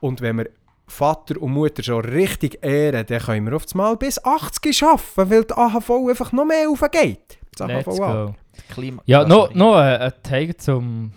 Und 0.00 0.20
wenn 0.20 0.38
wir 0.38 0.50
Vater 0.86 1.40
und 1.40 1.52
Mutter 1.52 1.82
schon 1.82 2.04
richtig 2.04 2.64
ehren, 2.64 3.04
dann 3.06 3.20
können 3.20 3.50
wir 3.50 3.58
das 3.58 3.74
Mal 3.74 3.96
bis 3.96 4.24
80 4.24 4.82
arbeiten, 4.82 5.30
weil 5.30 5.44
die 5.44 5.54
AHV 5.54 5.90
einfach 6.08 6.32
noch 6.32 6.46
mehr 6.46 6.68
aufgeht. 6.68 7.38
Das 7.56 7.68
Let's 7.68 7.86
AHV 7.88 7.98
go. 7.98 8.34
Klima 8.72 9.02
Ja, 9.06 9.24
noch, 9.24 9.54
noch 9.54 9.76
ein, 9.76 10.12
Teil 10.22 10.56
zum 10.56 11.12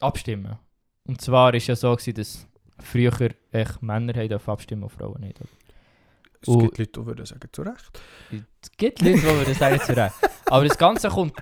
Abstimmen. 0.00 0.58
Und 1.06 1.20
zwar 1.20 1.46
war 1.46 1.54
es 1.54 1.66
ja 1.66 1.76
so, 1.76 1.92
gewesen, 1.92 2.14
dass 2.14 2.47
früher 2.80 3.30
echt 3.52 3.82
Männer 3.82 4.14
haben 4.14 4.40
abstimmen 4.46 4.84
und 4.84 4.90
Frauen 4.90 5.20
nicht. 5.20 5.40
Es 6.40 6.48
Und- 6.48 6.60
gibt 6.60 6.78
Leute, 6.78 6.92
die 7.00 7.06
würden 7.06 7.26
sagen, 7.26 7.48
zu 7.52 7.62
Recht. 7.62 8.00
Es 8.62 8.70
gibt 8.76 9.00
Leute, 9.02 9.16
die 9.18 9.22
würden 9.24 9.54
sagen, 9.54 9.80
zu 9.80 9.96
Recht. 9.96 10.14
Aber 10.46 10.64
das 10.66 10.78
Ganze 10.78 11.08
kommt 11.08 11.34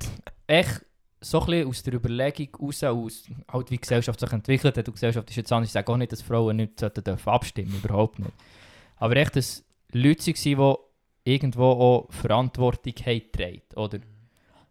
echt 0.47 0.85
so 1.21 1.41
ein 1.41 1.47
bisschen 1.47 1.69
aus 1.69 1.83
der 1.83 1.95
Überlegung 1.95 2.49
raus, 2.61 2.83
aus 2.85 3.25
halt 3.53 3.71
wie 3.71 3.75
die 3.77 3.81
Gesellschaft 3.81 4.21
sich 4.21 4.33
entwickelt 4.33 4.77
hat. 4.77 4.87
Und 4.89 4.89
die 4.89 4.93
Gesellschaft 4.93 5.29
ist 5.31 5.37
jetzt 5.37 5.53
anders. 5.53 5.69
Ich 5.69 5.73
sage 5.73 5.93
auch 5.93 5.97
nicht, 5.97 6.13
dass 6.13 6.23
Frauen 6.23 6.57
nicht 6.57 6.79
sollten 6.81 7.03
dürfen 7.05 7.29
abstimmen 7.29 7.75
überhaupt 7.83 8.19
nicht. 8.19 8.33
Aber 8.97 9.17
echt, 9.17 9.37
dass 9.37 9.65
Leute 9.93 10.33
waren, 10.59 10.77
die 11.27 11.33
irgendwo 11.35 11.65
auch 11.65 12.13
Verantwortung 12.13 12.95
haben 13.05 13.61
oder? 13.77 13.99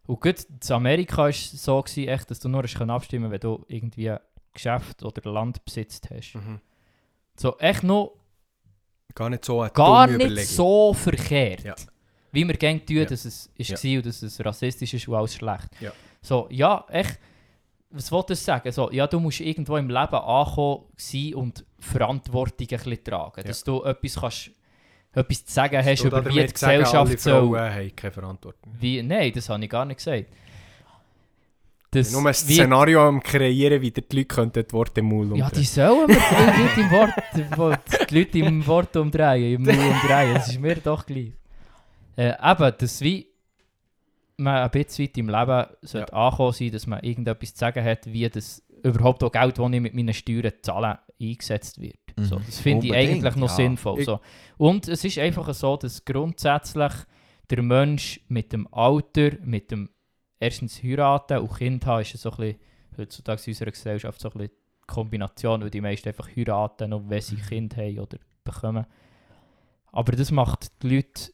Und 0.07 0.19
gut, 0.21 0.45
in 0.49 0.71
Amerika 0.75 1.17
war 1.23 1.29
es 1.29 1.51
so, 1.51 1.81
gewesen, 1.81 2.07
echt, 2.07 2.29
dass 2.31 2.39
du 2.39 2.47
nur 2.47 2.63
abstimmen 2.91 3.31
wenn 3.31 3.39
du 3.39 3.65
irgendwie 3.67 4.15
Geschäft 4.55 5.03
oder 5.03 5.31
Land 5.31 5.63
besitzt 5.63 6.09
hast. 6.09 6.33
Mhm. 6.35 6.59
So, 7.37 7.57
echt 7.59 7.83
noch 7.83 8.13
Gar 9.13 9.29
nicht 9.29 9.45
so 9.45 9.65
gar 9.73 10.07
nicht 10.07 10.47
so 10.47 10.93
verkehrt. 10.93 11.63
Ja. 11.63 11.75
Wie 12.33 12.45
wir 12.45 12.55
gerne 12.57 12.83
tun, 12.85 12.97
Ja. 12.97 13.05
dass 13.05 13.23
es 13.23 13.49
ist 13.55 13.81
Ja. 13.83 13.97
und 13.97 14.05
dass 14.05 14.21
es 14.21 14.43
rassistisch 14.43 14.93
ist 14.93 15.07
und 15.07 15.15
alles 15.15 15.35
schlecht. 15.35 15.69
Ja. 15.79 15.91
So, 16.21 16.47
ja, 16.49 16.83
echt, 16.89 17.17
was 17.91 18.11
wollte 18.11 18.33
ich 18.33 18.39
sagen? 18.39 18.69
So, 18.73 18.91
ja, 18.91 19.07
du 19.07 19.19
musst 19.21 19.39
irgendwo 19.39 19.77
im 19.77 19.87
Leben 19.87 20.15
ankommen 20.15 20.83
sein 20.97 21.33
und 21.35 21.63
Verantwortung 21.79 22.67
ein 22.69 22.77
bisschen 22.77 23.03
tragen. 23.05 23.43
Dass 23.45 23.63
du 23.63 23.83
etwas, 23.83 24.15
kannst, 24.19 24.51
etwas 25.13 25.45
zu 25.45 25.53
sagen 25.53 25.77
hast 25.85 26.03
Du 26.03 26.07
über 26.07 26.25
wie 26.25 26.29
die 26.29 26.35
sagen, 26.57 26.73
alle 26.73 26.83
Gesellschaft 26.83 27.19
Frauen 27.21 27.49
soll. 27.51 27.59
haben 27.59 27.95
keine 27.95 28.11
Verantwortung. 28.11 28.73
Wie, 28.79 29.01
nein, 29.01 29.31
das 29.33 29.47
habe 29.47 29.63
ich 29.63 29.69
gar 29.69 29.85
nicht 29.85 29.97
gesagt. 29.97 30.25
Das, 31.95 32.11
Nur 32.11 32.25
ein 32.25 32.33
Szenario 32.33 33.07
am 33.07 33.21
kreieren, 33.21 33.81
wie 33.81 33.91
die 33.91 34.01
Leute 34.11 34.25
könnten 34.25 34.65
die 34.67 34.73
Worte 34.73 34.99
im 34.99 35.07
Mund 35.07 35.37
Ja, 35.37 35.45
umdrehen. 35.45 35.61
die 35.61 35.65
sollen 35.65 36.07
mir 36.07 36.15
die 36.15 36.61
Leute 36.61 36.81
im 36.81 36.91
Wort, 37.57 37.83
die 38.09 38.17
Leute 38.17 38.39
im 38.39 38.67
Wort 38.67 38.95
umdrehen, 38.97 39.55
im 39.55 39.63
Mund 39.63 39.77
umdrehen, 39.77 40.33
das 40.33 40.49
ist 40.49 40.59
mir 40.59 40.75
doch 40.75 41.05
gleich. 41.05 41.31
Äh, 42.17 42.33
eben, 42.43 42.73
dass 42.77 43.01
wie 43.01 43.27
man 44.37 44.63
ein 44.63 44.71
bisschen 44.71 45.05
weit 45.05 45.17
im 45.17 45.29
Leben 45.29 45.65
sollte 45.81 46.13
ankommen 46.13 46.53
sein, 46.53 46.71
dass 46.71 46.87
man 46.87 46.99
irgendetwas 47.01 47.53
zu 47.53 47.59
sagen 47.59 47.83
hat, 47.83 48.05
wie 48.11 48.29
das 48.29 48.61
überhaupt 48.83 49.23
auch 49.23 49.31
Geld, 49.31 49.57
das 49.57 49.71
ich 49.71 49.81
mit 49.81 49.93
meinen 49.93 50.13
Steuern 50.13 50.51
zahle, 50.61 50.99
eingesetzt 51.19 51.81
wird. 51.81 51.95
Mhm. 52.17 52.25
So, 52.25 52.39
das 52.45 52.59
finde 52.59 52.87
ich 52.87 52.93
eigentlich 52.93 53.35
noch 53.35 53.49
ja. 53.49 53.55
sinnvoll. 53.55 54.03
So. 54.03 54.19
Und 54.57 54.87
es 54.87 55.03
ist 55.03 55.17
einfach 55.17 55.53
so, 55.53 55.77
dass 55.77 56.03
grundsätzlich 56.05 56.91
der 57.49 57.61
Mensch 57.61 58.19
mit 58.27 58.53
dem 58.53 58.67
Alter, 58.73 59.31
mit 59.43 59.71
dem 59.71 59.89
erstens 60.39 60.81
heiraten 60.83 61.39
und 61.39 61.53
Kind 61.55 61.85
haben 61.85 62.01
ist 62.01 62.13
ja 62.13 62.17
so 62.19 62.31
ein 62.31 62.37
bisschen, 62.37 62.59
heutzutage 62.97 63.41
in 63.45 63.51
unserer 63.51 63.71
Gesellschaft 63.71 64.21
so 64.21 64.29
ein 64.29 64.33
bisschen 64.37 64.49
die 64.81 64.85
Kombination, 64.93 65.61
weil 65.61 65.69
die 65.69 65.81
meisten 65.81 66.09
einfach 66.09 66.29
heiraten, 66.35 66.89
noch 66.91 67.03
wenn 67.07 67.21
sie 67.21 67.35
Kind 67.37 67.75
haben 67.77 67.99
oder 67.99 68.17
bekommen. 68.43 68.85
Aber 69.91 70.11
das 70.11 70.31
macht 70.31 70.71
die 70.83 70.95
Leute 70.95 71.31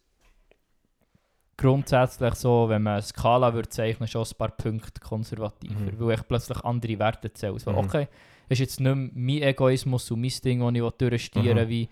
grundsätzlich 1.58 2.34
so, 2.36 2.70
wenn 2.70 2.82
man 2.84 2.94
eine 2.94 3.02
Skala 3.02 3.54
würde 3.54 3.70
zeichnen, 3.70 4.08
schon 4.08 4.24
ein 4.24 4.38
paar 4.38 4.50
Punkte 4.52 5.00
konservativer, 5.00 5.80
Mhm. 5.80 6.00
weil 6.00 6.16
ich 6.16 6.28
plötzlich 6.28 6.60
andere 6.64 6.98
Werte 7.00 7.32
zähle. 7.34 7.60
So, 7.60 7.72
Mhm. 7.72 7.78
Okay, 7.78 8.08
ist 8.50 8.60
jetzt 8.60 8.80
nicht 8.80 8.96
mehr 8.96 9.10
mein 9.14 9.50
Egoismus 9.50 10.10
und 10.10 10.22
mein 10.22 10.32
Ding, 10.44 10.60
das 10.60 10.74
ich 10.92 10.98
durchstieren 10.98 11.66
Mhm. 11.66 11.70
wie 11.70 11.90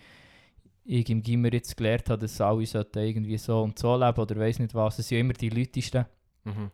ich 0.86 1.08
im 1.10 1.22
Gimmer 1.22 1.54
jetzt 1.54 1.78
gelernt 1.78 2.10
habe, 2.10 2.22
dass 2.22 2.42
alle 2.42 2.64
irgendwie 2.96 3.38
so 3.38 3.62
und 3.62 3.78
so 3.78 3.96
leben 3.96 4.20
oder 4.20 4.36
weiß 4.38 4.58
nicht 4.58 4.74
was. 4.74 4.98
Es 4.98 5.08
sind 5.08 5.18
ja 5.18 5.22
immer 5.22 5.34
die 5.34 5.50
Leutesten. 5.50 6.06
Mhm. 6.58 6.72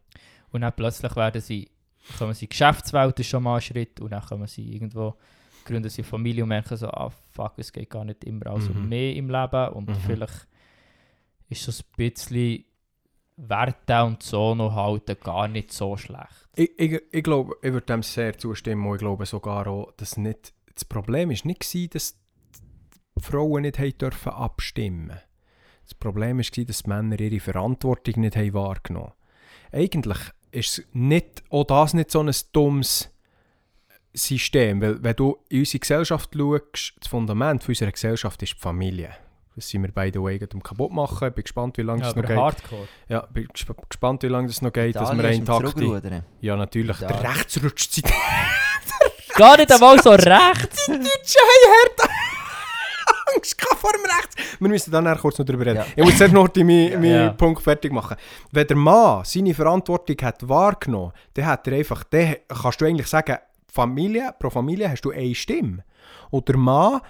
Und 0.51 0.61
dann 0.61 0.73
plötzlich 0.75 1.15
werden 1.15 1.41
sie, 1.41 1.69
kommen 2.17 2.33
sie 2.33 2.45
in 2.45 2.49
die 2.49 2.49
Geschäftswelt, 2.49 3.25
schon 3.25 3.43
mal 3.43 3.55
ein 3.55 3.61
Schritt, 3.61 3.99
und 3.99 4.11
dann 4.11 4.23
kommen 4.25 4.47
sie 4.47 4.73
irgendwo, 4.73 5.15
gründen 5.65 5.89
sie 5.89 6.03
Familie 6.03 6.43
und 6.43 6.49
merken 6.49 6.77
so, 6.77 6.87
ah 6.89 7.09
fuck, 7.33 7.53
es 7.57 7.71
geht 7.73 7.89
gar 7.89 8.05
nicht 8.05 8.23
immer 8.23 8.47
alles 8.47 8.69
Mhm. 8.69 8.87
mehr 8.89 9.15
im 9.15 9.29
Leben 9.29 9.69
und 9.69 9.89
Mhm. 9.89 9.95
vielleicht 9.95 10.47
ist 11.49 11.63
so 11.63 11.71
ein 11.71 11.85
bisschen 11.97 12.65
Werte 13.37 14.03
und 14.03 14.23
so 14.23 14.55
noch 14.55 14.73
halten 14.75 15.17
gar 15.21 15.47
nicht 15.49 15.73
so 15.73 15.97
schlecht. 15.97 16.47
Ich, 16.55 16.71
ich, 16.79 17.01
ich 17.11 17.23
glaube, 17.23 17.55
ich 17.61 17.73
würde 17.73 17.85
dem 17.85 18.01
sehr 18.03 18.37
zustimmen 18.37 18.85
und 18.87 18.95
ich 18.95 18.99
glaube 18.99 19.25
sogar 19.25 19.67
auch, 19.67 19.91
dass 19.97 20.15
nicht, 20.15 20.53
das 20.73 20.85
Problem 20.85 21.31
ist 21.31 21.43
nicht 21.45 21.59
gewesen, 21.61 21.89
dass 21.91 22.15
die 23.17 23.21
Frauen 23.23 23.63
nicht 23.63 23.77
haben 23.79 23.97
dürfen 23.97 24.31
abstimmen 24.31 25.19
Das 25.83 25.93
Problem 25.95 26.37
war, 26.37 26.43
dass 26.65 26.83
die 26.83 26.89
Männer 26.89 27.19
ihre 27.19 27.39
Verantwortung 27.41 28.21
nicht 28.21 28.35
haben 28.37 28.53
wahrgenommen 28.53 29.11
Eigentlich 29.75 30.17
ist 30.51 30.83
nicht, 30.93 31.43
auch 31.49 31.65
das 31.65 31.93
nicht 31.93 32.09
so 32.09 32.21
ein 32.21 32.31
dummes 32.53 33.11
System, 34.13 34.81
weil 34.81 35.03
wenn 35.03 35.15
du 35.15 35.37
in 35.49 35.59
unsere 35.59 35.79
Gesellschaft 35.79 36.29
schaust, 36.33 36.93
das 37.01 37.09
Fundament 37.09 37.67
unserer 37.67 37.91
Gesellschaft 37.91 38.41
ist 38.41 38.53
die 38.53 38.59
Familie. 38.59 39.09
Das 39.53 39.69
sind 39.69 39.83
wir, 39.83 39.91
gerade 40.39 40.53
am 40.53 40.63
kaputt 40.63 40.91
machen. 40.91 41.27
Ich 41.27 41.33
bin 41.33 41.43
gespannt, 41.43 41.77
wie 41.77 41.81
lange 41.81 42.01
Ja, 42.01 42.07
das 42.07 42.15
noch 42.15 42.25
geht. 42.25 42.37
Hardcore. 42.37 42.87
Ja, 43.09 43.27
bin 43.33 43.47
gesp 43.47 43.71
gespannt, 43.89 44.23
wie 44.23 44.27
lange 44.27 44.47
das 44.47 44.61
noch 44.61 44.71
geht, 44.71 44.95
dass 44.95 45.11
wir 45.11 45.19
Italien 45.19 45.19
eine 45.19 45.29
ist 45.29 45.49
am 45.49 45.55
intakte... 45.55 45.79
Zurückrudern. 45.79 46.25
Ja, 46.39 46.55
natürlich. 46.55 46.97
Der 46.97 47.09
Italien. 47.09 47.31
Rechtsrutsch 47.31 47.89
sind 47.89 48.13
Gar 49.35 49.57
nicht 49.57 49.71
einmal 49.73 50.01
so 50.01 50.11
rechts! 50.11 50.85
die 50.87 50.91
Deutschen 50.91 51.41
haben 51.41 51.71
hart 51.73 52.04
Angst 53.35 53.61
vor 53.77 53.91
dem 53.93 54.01
Rechts. 54.05 54.35
Wir 54.59 54.69
müssen 54.69 54.91
dann 54.91 55.17
kurz 55.17 55.37
noch 55.37 55.45
darüber 55.45 55.65
reden. 55.65 55.77
Ja. 55.77 55.85
Ich 55.95 56.03
muss 56.03 56.17
zuerst 56.17 56.33
noch 56.33 56.47
die- 56.47 56.63
meinen 56.63 56.99
mein 57.01 57.09
Ja. 57.11 57.29
Punkt 57.29 57.61
fertig 57.61 57.91
machen. 57.91 58.15
Wenn 58.51 58.67
der 58.67 58.77
Mann 58.77 59.23
seine 59.25 59.53
Verantwortung 59.53 60.17
hat 60.21 60.47
wahrgenommen, 60.47 61.11
dann 61.33 61.45
hat 61.45 61.67
er 61.67 61.73
einfach, 61.77 62.03
dann 62.05 62.35
kannst 62.47 62.81
du 62.81 62.85
eigentlich 62.85 63.07
sagen, 63.07 63.37
Familie, 63.71 64.33
pro 64.39 64.49
Familie 64.49 64.89
hast 64.89 65.01
du 65.01 65.11
eine 65.11 65.35
Stimme. 65.35 65.83
Und 66.29 66.47
der 66.47 66.57
Mann, 66.57 67.01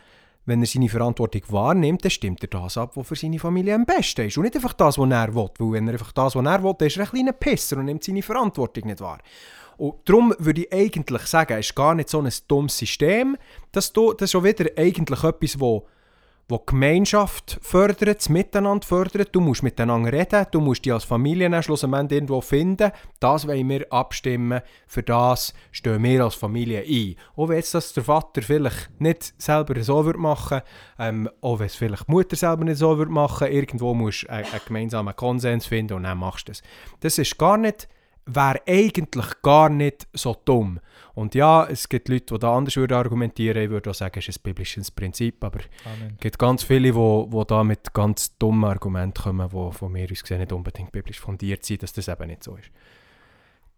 wenn 0.48 0.62
er 0.62 0.68
seine 0.68 0.90
Verantwortung 0.90 1.42
wahrnimmt, 1.50 2.04
dann 2.04 2.12
stimmt 2.12 2.42
er 2.44 2.48
das 2.50 2.78
ab, 2.78 2.92
was 2.96 3.08
für 3.08 3.16
seine 3.16 3.40
Familie 3.40 3.76
am 3.76 3.86
besten 3.86 4.28
ist. 4.28 4.38
Und 4.38 4.44
nicht 4.44 4.56
einfach 4.56 4.74
das, 4.74 4.98
was 4.98 5.10
er 5.10 5.34
will. 5.36 5.50
Weil 5.60 5.72
wenn 5.74 5.88
er 5.88 5.94
einfach 5.94 6.12
das, 6.12 6.36
was 6.36 6.46
er 6.46 6.64
will, 6.64 6.74
dann 6.78 6.88
ist 6.88 6.98
er 6.98 7.04
ein 7.04 7.10
kleiner 7.10 7.34
Pisser 7.34 7.78
und 7.78 7.86
nimmt 7.86 8.04
seine 8.04 8.22
Verantwortung 8.24 8.86
nicht 8.86 9.02
wahr. 9.02 9.20
Und 9.78 9.96
darum 10.06 10.34
würde 10.40 10.62
ich 10.62 10.74
eigentlich 10.74 11.24
sagen, 11.24 11.54
es 11.54 11.68
ist 11.68 11.76
gar 11.76 11.94
nicht 11.96 12.10
so 12.10 12.22
ein 12.22 12.30
dummes 12.48 12.78
System. 12.78 13.36
Das, 13.72 13.92
du- 13.92 14.14
das 14.14 14.28
ist 14.28 14.32
schon 14.32 14.44
wieder 14.44 14.66
eigentlich 14.78 15.24
etwas, 15.24 15.60
wo 15.60 15.86
die 16.50 16.58
Gemeinschaft 16.66 17.58
fördert, 17.62 18.20
das 18.20 18.30
Miteinander 18.30 18.86
fördert. 18.86 19.30
Du 19.34 19.42
musst 19.42 19.64
miteinander 19.64 20.14
reden, 20.14 20.46
du 20.52 20.62
musst 20.62 20.86
dich 20.86 20.94
als 20.94 21.04
Familie 21.04 21.50
dann 21.50 21.64
schlussendlich 21.64 22.12
irgendwo 22.18 22.42
finden. 22.42 22.92
Das 23.20 23.48
wollen 23.48 23.68
wir 23.68 23.92
abstimmen, 23.92 24.62
für 24.86 25.04
das 25.04 25.54
stehen 25.72 26.04
wir 26.04 26.24
als 26.24 26.36
Familie 26.36 26.84
ein. 26.88 27.16
Auch 27.36 27.50
wenn 27.50 27.58
jetzt 27.58 27.74
das 27.74 27.94
der 27.94 28.04
Vater 28.04 28.42
vielleicht 28.42 28.90
nicht 29.00 29.34
selber 29.38 29.82
so 29.82 30.06
würde 30.06 30.20
machen 30.20 30.62
ähm, 31.00 31.30
auch 31.42 31.60
wenn 31.60 31.68
es 31.68 31.76
vielleicht 31.76 32.08
die 32.08 32.12
Mutter 32.12 32.36
selber 32.36 32.64
nicht 32.64 32.78
so 32.78 32.98
würde 32.98 33.12
machen 33.12 33.48
irgendwo 33.48 33.94
musst 33.94 34.24
du 34.24 34.30
einen, 34.30 34.46
einen 34.46 34.62
gemeinsamen 34.66 35.16
Konsens 35.16 35.66
finden 35.66 35.94
und 35.94 36.04
dann 36.04 36.18
machst 36.18 36.48
du 36.48 36.52
das. 36.52 36.62
Das 37.02 37.18
ist 37.18 37.38
gar 37.38 37.58
nicht 37.58 37.88
wäre 38.28 38.62
eigentlich 38.68 39.42
gar 39.44 39.70
nicht 39.70 40.08
so 40.14 40.36
dumm. 40.46 40.80
Und 41.14 41.36
ja, 41.36 41.66
es 41.66 41.88
gibt 41.88 42.10
Leute, 42.10 42.34
die 42.34 42.40
da 42.40 42.58
anders 42.58 42.76
würden 42.76 42.98
argumentieren 42.98 43.62
Ich 43.64 43.70
würde 43.70 43.92
auch 43.92 43.96
sagen, 43.96 44.18
es 44.20 44.28
ist 44.28 44.40
ein 44.40 44.44
biblisches 44.44 44.90
Prinzip, 44.92 45.44
aber 45.44 45.60
Amen. 45.86 46.14
es 46.16 46.20
gibt 46.20 46.40
ganz 46.40 46.64
viele, 46.64 46.90
die 46.90 46.96
wo 46.96 47.44
da 47.44 47.64
mit 47.64 47.94
ganz 47.94 48.38
dummen 48.38 48.70
Argumenten 48.70 49.22
kommen, 49.24 49.48
die 49.50 49.72
von 49.78 49.92
mir 49.92 50.08
aus 50.12 50.22
gesehen 50.22 50.40
nicht 50.40 50.52
unbedingt 50.52 50.92
biblisch 50.92 51.20
fundiert 51.20 51.64
sind, 51.64 51.84
dass 51.84 51.94
das 51.94 52.08
eben 52.08 52.28
nicht 52.28 52.44
so 52.44 52.56
ist. 52.58 52.70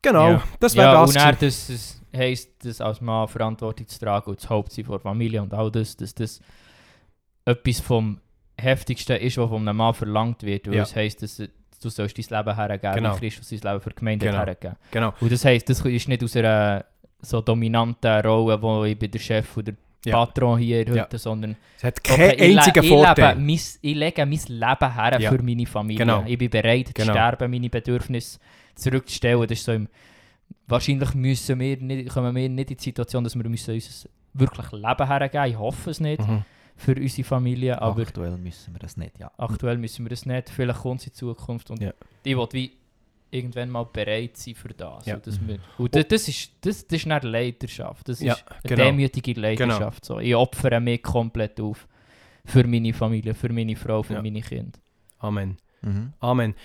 Genau, 0.01 0.29
Ja. 0.31 0.43
das 0.59 0.75
wäre 0.75 0.93
ja, 0.93 1.01
das. 1.01 1.09
und 1.09 1.15
dann, 1.17 1.35
gewesen. 1.35 1.47
das, 1.75 2.01
das 2.11 2.19
heisst, 2.19 2.65
das 2.65 2.81
als 2.81 3.01
Mann 3.01 3.27
Verantwortung 3.27 3.87
zu 3.87 3.99
tragen 3.99 4.29
und 4.29 4.41
das 4.41 4.49
Hauptziel 4.49 4.85
vor 4.85 4.99
Familie 4.99 5.41
und 5.41 5.53
all 5.53 5.71
das, 5.71 5.97
dass 5.97 6.15
das 6.15 6.39
etwas 7.45 7.79
vom 7.81 8.19
Heftigsten 8.59 9.17
ist, 9.17 9.37
was 9.37 9.49
von 9.49 9.67
einem 9.67 9.77
Mann 9.77 9.93
verlangt 9.93 10.43
wird. 10.43 10.67
Weil 10.67 10.75
Ja. 10.75 10.83
es 10.83 10.95
heisst, 10.95 11.21
dass 11.21 11.41
du 11.79 11.89
sollst 11.89 12.17
dein 12.17 12.37
Leben 12.45 12.55
hergeben, 12.55 12.93
Genau. 12.95 13.21
wie 13.21 13.29
Christus 13.29 13.49
sein 13.49 13.59
Leben 13.71 13.81
für 13.81 13.89
die 13.89 13.95
Gemeinde 13.95 14.25
Genau. 14.25 14.37
hat 14.39 14.47
hergegeben. 14.47 14.75
Genau. 14.91 15.13
Und 15.19 15.31
das 15.31 15.45
heisst, 15.45 15.69
das 15.69 15.81
ist 15.81 16.07
nicht 16.07 16.23
aus 16.23 16.35
einer 16.35 16.85
so 17.21 17.41
dominanten 17.41 18.21
Rolle, 18.25 18.61
wo 18.61 18.83
ich 18.83 18.97
bin 18.97 19.09
der 19.11 19.19
Chef 19.19 19.57
oder 19.57 19.71
der 20.05 20.11
Ja. 20.11 20.25
Patron 20.25 20.59
hier 20.59 20.79
heute, 20.79 20.95
Ja. 20.95 21.07
sondern 21.17 21.55
Es 21.77 21.83
hat 21.83 21.99
Okay, 21.99 22.15
keinen 22.35 22.53
le- 22.53 22.59
einzigen 22.59 22.83
ich 22.83 22.89
Vorteil. 22.89 23.29
Lebe, 23.29 23.41
mein, 23.41 23.55
ich 23.55 23.95
lege 23.95 24.25
mein 24.25 24.39
Leben 24.47 24.93
her 24.93 25.19
Ja. 25.19 25.29
für 25.31 25.41
meine 25.43 25.65
Familie. 25.65 25.97
Genau. 26.05 26.23
Ich 26.25 26.37
bin 26.37 26.49
bereit 26.49 26.93
Genau. 26.93 27.07
zu 27.07 27.11
sterben, 27.17 27.51
meine 27.51 27.69
Bedürfnisse 27.69 28.39
zurückzustellen. 28.75 29.41
Das 29.47 29.57
ist 29.57 29.65
so 29.65 29.71
im, 29.73 29.87
wahrscheinlich 30.67 31.13
müssen 31.15 31.59
wir 31.59 31.77
nicht, 31.77 32.09
kommen 32.09 32.35
wir 32.35 32.47
nicht 32.49 32.71
in 32.71 32.77
die 32.77 32.83
Situation, 32.83 33.23
dass 33.23 33.35
wir 33.35 33.49
müssen 33.49 33.73
unser 33.73 34.09
wirklich 34.33 34.71
Leben 34.71 35.07
hergeben 35.07 35.45
Ich 35.45 35.57
hoffe 35.57 35.89
es 35.89 35.99
nicht 35.99 36.21
Mhm. 36.25 36.43
Für 36.77 36.95
unsere 36.95 37.27
Familie, 37.27 37.81
aber 37.81 38.03
Aktuell 38.03 38.37
müssen 38.37 38.73
wir 38.73 38.79
das 38.79 38.95
nicht, 38.97 39.17
ja. 39.19 39.31
aktuell 39.37 39.77
müssen 39.77 40.05
wir 40.05 40.09
das 40.11 40.25
nicht. 40.25 40.49
Vielleicht 40.49 40.79
kommt 40.79 41.01
es 41.01 41.07
in 41.07 41.13
Zukunft 41.13 41.69
und 41.71 41.81
Ja. 41.81 41.91
ich 42.23 42.37
will 42.37 42.47
wie 42.51 42.71
irgendwann 43.31 43.69
mal 43.69 43.83
bereit 43.83 44.37
sein 44.37 44.55
für 44.55 44.69
das. 44.69 45.05
Ja. 45.05 45.15
Und, 45.15 45.27
das, 45.27 45.39
wir, 45.45 45.59
und 45.77 45.93
das, 45.95 46.07
das, 46.07 46.27
ist, 46.29 46.51
das, 46.61 46.87
das 46.87 46.99
ist 46.99 47.11
eine 47.11 47.19
Leidenschaft. 47.29 48.07
Das 48.07 48.21
Ja, 48.21 48.33
ist 48.35 48.45
eine 48.47 48.59
genau. 48.63 48.83
demütige 48.85 49.33
Leidenschaft. 49.39 50.05
So. 50.05 50.19
Ich 50.19 50.35
opfere 50.35 50.79
mich 50.79 51.01
komplett 51.03 51.59
auf 51.59 51.87
für 52.45 52.65
meine 52.65 52.93
Familie, 52.93 53.33
für 53.33 53.51
meine 53.51 53.75
Frau, 53.75 54.03
für 54.03 54.13
Ja. 54.13 54.21
meine 54.21 54.41
Kinder. 54.41 54.79
Amen. 55.19 55.57
Mhm. 55.81 56.13
Amen. 56.19 56.55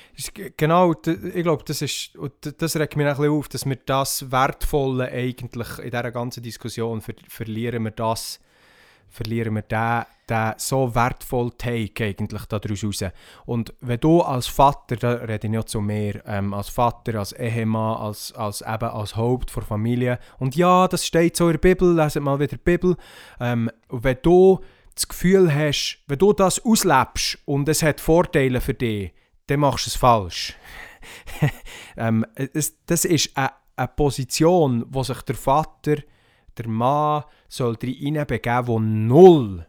Genau, 0.56 0.92
ich 0.92 1.42
glaube, 1.42 1.64
das, 1.66 1.82
ist, 1.82 2.16
das 2.58 2.76
regt 2.76 2.96
mich 2.96 3.06
ein 3.06 3.16
bisschen 3.16 3.30
auf, 3.32 3.48
dass 3.48 3.66
wir 3.66 3.76
das 3.76 4.30
Wertvolle 4.30 5.08
eigentlich 5.10 5.78
in 5.78 5.84
dieser 5.90 6.12
ganzen 6.12 6.42
Diskussion 6.42 7.00
ver 7.00 7.14
verlieren 7.28 7.82
wir 7.84 7.90
das, 7.90 8.40
verlieren 9.12 9.54
wir 9.54 9.62
den, 9.62 10.04
den 10.28 10.54
so 10.56 10.94
wertvollen 10.94 11.52
Take 11.58 12.04
eigentlich 12.04 12.46
daraus 12.46 12.82
raus. 12.82 13.04
Und 13.44 13.74
wenn 13.80 14.00
du 14.00 14.22
als 14.22 14.46
Vater, 14.46 14.96
da 14.96 15.12
rede 15.12 15.46
ich 15.46 15.50
nicht 15.50 15.68
zu 15.68 15.80
mir, 15.80 16.22
ähm, 16.26 16.54
als 16.54 16.70
Vater, 16.70 17.18
als 17.18 17.32
Ehemann, 17.32 17.98
als, 17.98 18.32
als, 18.32 18.62
eben 18.62 18.88
als 18.88 19.14
Haupt 19.14 19.54
der 19.54 19.62
Familie, 19.62 20.18
und 20.38 20.56
ja, 20.56 20.88
das 20.88 21.06
steht 21.06 21.36
so 21.36 21.48
in 21.48 21.52
der 21.52 21.58
Bibel, 21.58 21.94
leset 21.94 22.22
mal 22.22 22.40
wieder 22.40 22.56
die 22.56 22.64
Bibel, 22.64 22.96
ähm, 23.38 23.70
wenn 23.90 24.18
du 24.22 24.60
das 24.94 25.06
Gefühl 25.06 25.54
hast, 25.54 25.98
wenn 26.06 26.18
du 26.18 26.32
das 26.32 26.64
auslebst 26.64 27.38
und 27.44 27.68
es 27.68 27.82
hat 27.82 28.00
Vorteile 28.00 28.60
für 28.60 28.74
dich, 28.74 29.12
dann 29.46 29.60
machst 29.60 29.86
du 29.86 29.90
es 29.90 29.96
falsch. 29.96 30.54
ähm, 31.96 32.24
es, 32.34 32.76
das 32.86 33.04
ist 33.04 33.36
eine, 33.36 33.50
eine 33.76 33.88
Position, 33.88 34.86
wo 34.88 35.02
sich 35.02 35.20
der 35.22 35.34
Vater, 35.34 35.96
der 36.58 36.68
Mann, 36.68 37.24
soll 37.48 37.76
hineinbegeben, 37.80 38.66
die 38.66 39.08
null 39.08 39.66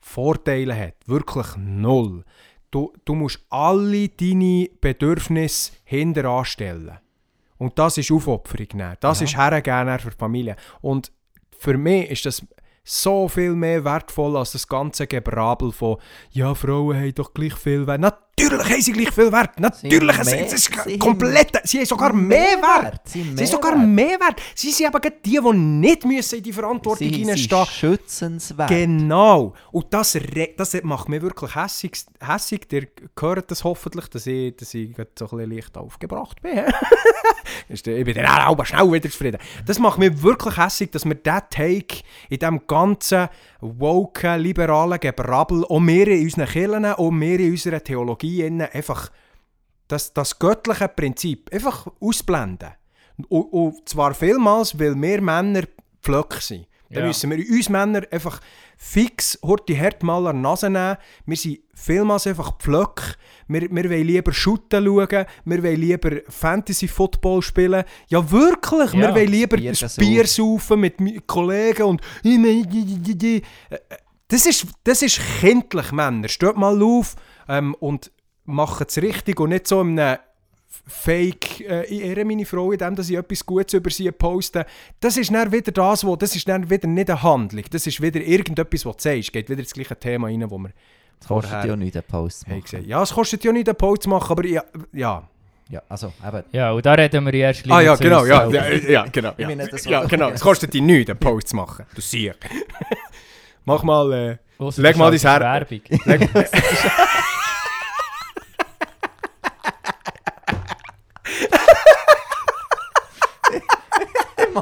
Vorteile 0.00 0.76
hat. 0.78 0.94
Wirklich 1.06 1.46
null. 1.56 2.24
Du, 2.70 2.92
du 3.04 3.14
musst 3.14 3.40
alle 3.50 4.08
deine 4.08 4.68
Bedürfnisse 4.80 5.72
hinter 5.84 6.26
anstellen. 6.26 6.98
Und 7.58 7.78
das 7.78 7.98
ist 7.98 8.10
Aufopferung. 8.12 8.68
Nehmen. 8.74 8.96
Das 9.00 9.20
Ja. 9.20 9.24
ist 9.24 9.36
Hergeben 9.36 9.98
für 9.98 10.10
die 10.10 10.16
Familie. 10.16 10.56
Und 10.80 11.10
für 11.58 11.76
mich 11.78 12.10
ist 12.10 12.26
das 12.26 12.46
so 12.84 13.28
viel 13.28 13.54
mehr 13.54 13.84
wertvoll 13.84 14.36
als 14.36 14.52
das 14.52 14.68
ganze 14.68 15.06
Gebrabel 15.06 15.72
von 15.72 15.96
«Ja, 16.30 16.54
Frauen 16.54 16.96
haben 16.96 17.14
doch 17.14 17.34
gleich 17.34 17.54
viel 17.54 17.86
Wert». 17.86 18.14
Natürlich 18.38 18.68
haben 18.70 18.82
sie 18.82 18.92
gleich 18.92 19.10
viel 19.14 19.32
Wert. 19.32 19.58
Natürlich. 19.58 20.18
Es, 20.18 20.26
mehr- 20.26 20.46
es 20.46 20.52
ist 20.52 20.70
sie 20.84 20.98
komplett... 20.98 21.58
Sie 21.64 21.78
haben 21.78 21.86
sogar 21.86 22.12
mehr 22.12 22.58
Wert. 22.60 23.00
Sie 23.06 23.20
haben 23.20 23.30
Sie 23.30 23.36
sind 23.36 23.46
sogar 23.48 23.76
mehr 23.76 24.20
Wert. 24.20 24.42
Sie 24.54 24.70
sind 24.72 24.92
gerade 24.92 25.10
die, 25.24 25.38
die 25.42 25.52
nicht 25.56 26.04
müssen 26.04 26.36
in 26.36 26.42
die 26.42 26.52
Verantwortung 26.52 27.08
Sie 27.08 27.14
hineinstehen 27.14 27.64
schützenswert. 27.66 28.68
Genau. 28.68 29.54
Und 29.72 29.86
das, 29.94 30.18
das 30.56 30.76
macht 30.82 31.08
mich 31.08 31.22
wirklich 31.22 31.54
hässig. 31.54 31.96
hässig. 32.20 32.66
Ihr 32.72 32.88
hört 33.18 33.50
das 33.50 33.64
hoffentlich, 33.64 34.06
dass 34.08 34.26
ich, 34.26 34.54
dass 34.54 34.74
ich 34.74 34.90
so 34.94 35.02
ein 35.02 35.06
bisschen 35.38 35.50
leicht 35.50 35.76
aufgebracht 35.78 36.42
bin. 36.42 36.60
Ich 37.68 37.82
bin 37.82 38.14
dann 38.14 38.26
auch 38.26 38.64
schnell 38.64 38.92
wieder 38.92 39.10
zufrieden. 39.10 39.38
Das 39.66 39.78
macht 39.78 39.98
mich 39.98 40.22
wirklich 40.22 40.56
hässig, 40.56 40.90
dass 40.92 41.04
wir 41.04 41.14
diesen 41.14 41.40
Take 41.50 42.02
in 42.28 42.38
diesem 42.38 42.66
ganzen 42.66 43.28
woken, 43.78 44.40
liberalen 44.40 45.00
Gebrabbel, 45.00 45.64
auch 45.64 45.80
wir 45.80 46.08
in 46.08 46.24
unseren 46.24 46.46
Kirchen, 46.46 46.84
auch 46.84 47.10
wir 47.10 47.40
in 47.40 47.50
unserer 47.52 47.82
Theologie 47.82 48.44
einfach 48.44 49.10
das, 49.88 50.12
das 50.12 50.38
göttliche 50.38 50.88
Prinzip 50.88 51.52
einfach 51.52 51.86
ausblenden. 52.00 52.70
Und, 53.28 53.42
und 53.52 53.88
zwar 53.88 54.14
vielmals, 54.14 54.78
weil 54.78 54.94
wir 55.00 55.20
Männer 55.20 55.62
Pflöcke 56.02 56.40
sind. 56.40 56.66
Dann 56.90 57.00
Ja. 57.02 57.06
müssen 57.08 57.30
wir 57.30 57.38
uns 57.38 57.68
Männer 57.68 58.02
einfach 58.10 58.40
fix 58.76 59.38
an 59.42 59.56
die 59.68 59.74
Nase 60.42 60.70
nehmen. 60.70 60.96
Wir 61.24 61.36
sind 61.36 61.60
vielmals 61.74 62.26
einfach 62.26 62.58
Pflöcke. 62.58 63.14
Wir, 63.48 63.62
wir 63.62 63.90
wollen 63.90 64.06
lieber 64.06 64.32
Shooten 64.32 64.84
schauen, 64.84 65.26
wir 65.44 65.62
wollen 65.62 65.80
lieber 65.80 66.10
Fantasy-Football 66.28 67.42
spielen. 67.42 67.84
Ja, 68.08 68.30
wirklich! 68.30 68.92
Ja, 68.92 69.00
wir 69.08 69.14
wollen 69.14 69.30
lieber 69.30 69.56
Bier 69.56 69.74
saufen. 69.74 70.00
Bier 70.00 70.26
saufen 70.26 70.80
mit 70.80 71.00
mi- 71.00 71.20
Kollegen 71.26 71.82
und... 71.84 72.00
Das 74.28 74.44
ist, 74.44 74.66
das 74.84 75.02
ist 75.02 75.20
kindlich, 75.40 75.92
Männer. 75.92 76.28
Steht 76.28 76.56
mal 76.56 76.82
auf 76.82 77.14
ähm, 77.48 77.74
und 77.74 78.10
macht 78.44 78.90
es 78.90 78.96
richtig 78.98 79.38
und 79.40 79.50
nicht 79.50 79.68
so 79.68 79.80
in 79.80 79.98
einem 79.98 80.18
Fake, 80.86 81.60
äh, 81.60 81.84
ich 81.86 82.02
ehre 82.02 82.24
meine 82.24 82.44
Frau 82.46 82.72
in 82.72 82.78
dem, 82.78 82.94
dass 82.94 83.08
ich 83.10 83.16
etwas 83.16 83.44
Gutes 83.44 83.74
über 83.74 83.90
sie 83.90 84.10
poste. 84.12 84.66
Das 85.00 85.16
ist 85.16 85.32
dann 85.32 85.50
wieder 85.52 85.72
das, 85.72 86.04
wo, 86.04 86.16
das 86.16 86.34
ist 86.36 86.48
dann 86.48 86.68
wieder 86.68 86.86
nicht 86.88 87.10
eine 87.10 87.22
Handlung. 87.22 87.64
Das 87.70 87.86
ist 87.86 88.00
wieder 88.00 88.20
irgendetwas, 88.20 88.84
was 88.86 88.96
du 88.96 89.02
sagst. 89.02 89.32
Geht 89.32 89.48
wieder 89.50 89.60
ins 89.60 89.72
gleiche 89.72 89.96
Thema 89.98 90.28
rein, 90.28 90.44
wo 90.50 90.58
wir 90.58 90.70
Das 91.18 91.28
kostet 91.28 91.64
ja 91.64 91.76
nichts, 91.76 91.94
den 91.94 92.02
Post 92.04 92.40
zu 92.40 92.50
machen. 92.50 92.84
Ja, 92.86 93.02
es 93.02 93.12
kostet 93.12 93.42
ja 93.44 93.52
nicht, 93.52 93.68
einen 93.68 93.76
Post 93.76 94.02
zu 94.04 94.08
machen, 94.08 94.30
aber 94.30 94.44
ja... 94.46 94.62
ja. 94.92 95.28
Ja, 95.68 95.82
also, 95.88 96.12
eben. 96.24 96.44
Ja, 96.52 96.70
und 96.70 96.86
da 96.86 96.92
reden 96.94 97.26
wir 97.26 97.34
erst 97.34 97.68
Ah 97.68 97.80
ja, 97.80 97.96
zu 97.96 98.04
genau, 98.04 98.20
uns 98.20 98.28
ja, 98.28 98.48
selber. 98.48 98.72
ja, 98.84 98.88
ja, 98.88 99.06
genau. 99.10 99.32
Ich 99.32 99.38
Ja, 99.40 99.48
meine, 99.48 99.66
das 99.66 99.84
ja, 99.84 100.04
genau. 100.04 100.28
Es 100.30 100.40
kostet 100.40 100.72
dich 100.72 100.80
nichts, 100.80 101.10
einen 101.10 101.18
Post 101.18 101.48
zu 101.48 101.56
machen. 101.56 101.84
Du 101.92 102.00
siehst. 102.00 102.38
Mach 103.64 103.82
mal... 103.82 104.12
Äh, 104.12 104.36
Leg 104.76 104.96
mal 104.96 105.10
dein 105.10 105.18
schaltest 105.18 105.24
Her- 105.24 105.40
Werbung. 105.40 105.80
leg, 106.04 106.30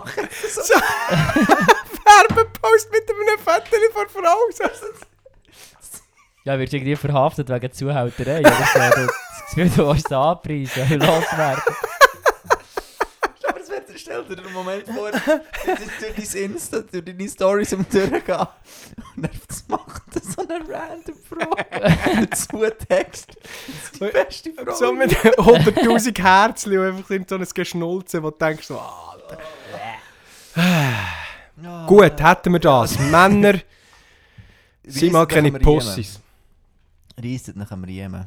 so, 0.03 0.75
Werbepost 2.05 2.91
mit 2.93 3.11
einem 3.11 3.39
Foto 3.39 3.77
von 3.93 4.09
Frau. 4.09 4.39
Ja, 6.45 6.59
wirst 6.59 6.73
du 6.73 6.77
irgendwie 6.77 6.97
verhaftet 6.97 7.49
wegen 7.49 7.73
Zuhälterei 7.73 8.41
oder 8.41 8.51
so. 8.51 9.01
Du, 9.01 9.07
das 9.07 9.55
Gefühl, 9.55 9.71
du 9.71 9.89
willst 9.89 10.07
es 10.07 10.13
anpreisen 10.13 10.89
loswerden. 11.01 11.63
Aber 13.49 13.61
es 13.61 13.71
wird, 13.71 13.85
stell 13.97 14.25
dir 14.25 14.37
den 14.37 14.53
Moment 14.53 14.87
vor, 14.87 15.11
du 15.11 15.19
durch 15.25 16.33
dein 16.33 16.43
Insta, 16.43 16.81
durch 16.81 17.05
deine 17.05 17.29
Stories 17.29 17.73
um 17.73 17.87
durchgehen 17.89 18.47
und 19.17 19.23
dann 19.23 19.31
macht 19.69 20.03
so 20.23 20.43
eine 20.43 20.61
random 20.69 21.17
Frau 21.27 21.57
dazu 22.21 22.87
Text. 22.89 23.37
Das 23.39 23.85
ist 23.85 24.01
die 24.01 24.07
beste 24.13 24.53
Frau. 24.53 24.75
So 24.75 24.93
mit 24.93 25.13
100'000 25.17 26.23
Herzchen 26.23 26.79
und 26.79 26.87
einfach 26.87 27.09
so 27.27 27.37
ein 27.37 27.47
Geschnulzen, 27.55 28.23
wo 28.23 28.31
du 28.31 28.37
denkst, 28.37 28.67
so, 28.67 28.79
ah, 28.79 29.14
Alter. 29.29 29.43
Ja. 31.63 31.87
Gut, 31.87 32.21
hätten 32.21 32.53
wir 32.53 32.61
das. 32.61 32.99
Männer 33.11 33.61
sind 34.85 35.13
mal 35.13 35.27
keine. 35.27 35.53
Pussys. 35.53 36.21
Reisset 37.17 37.57
nach 37.57 37.69
dem 37.69 37.85
Riemen. 37.85 38.27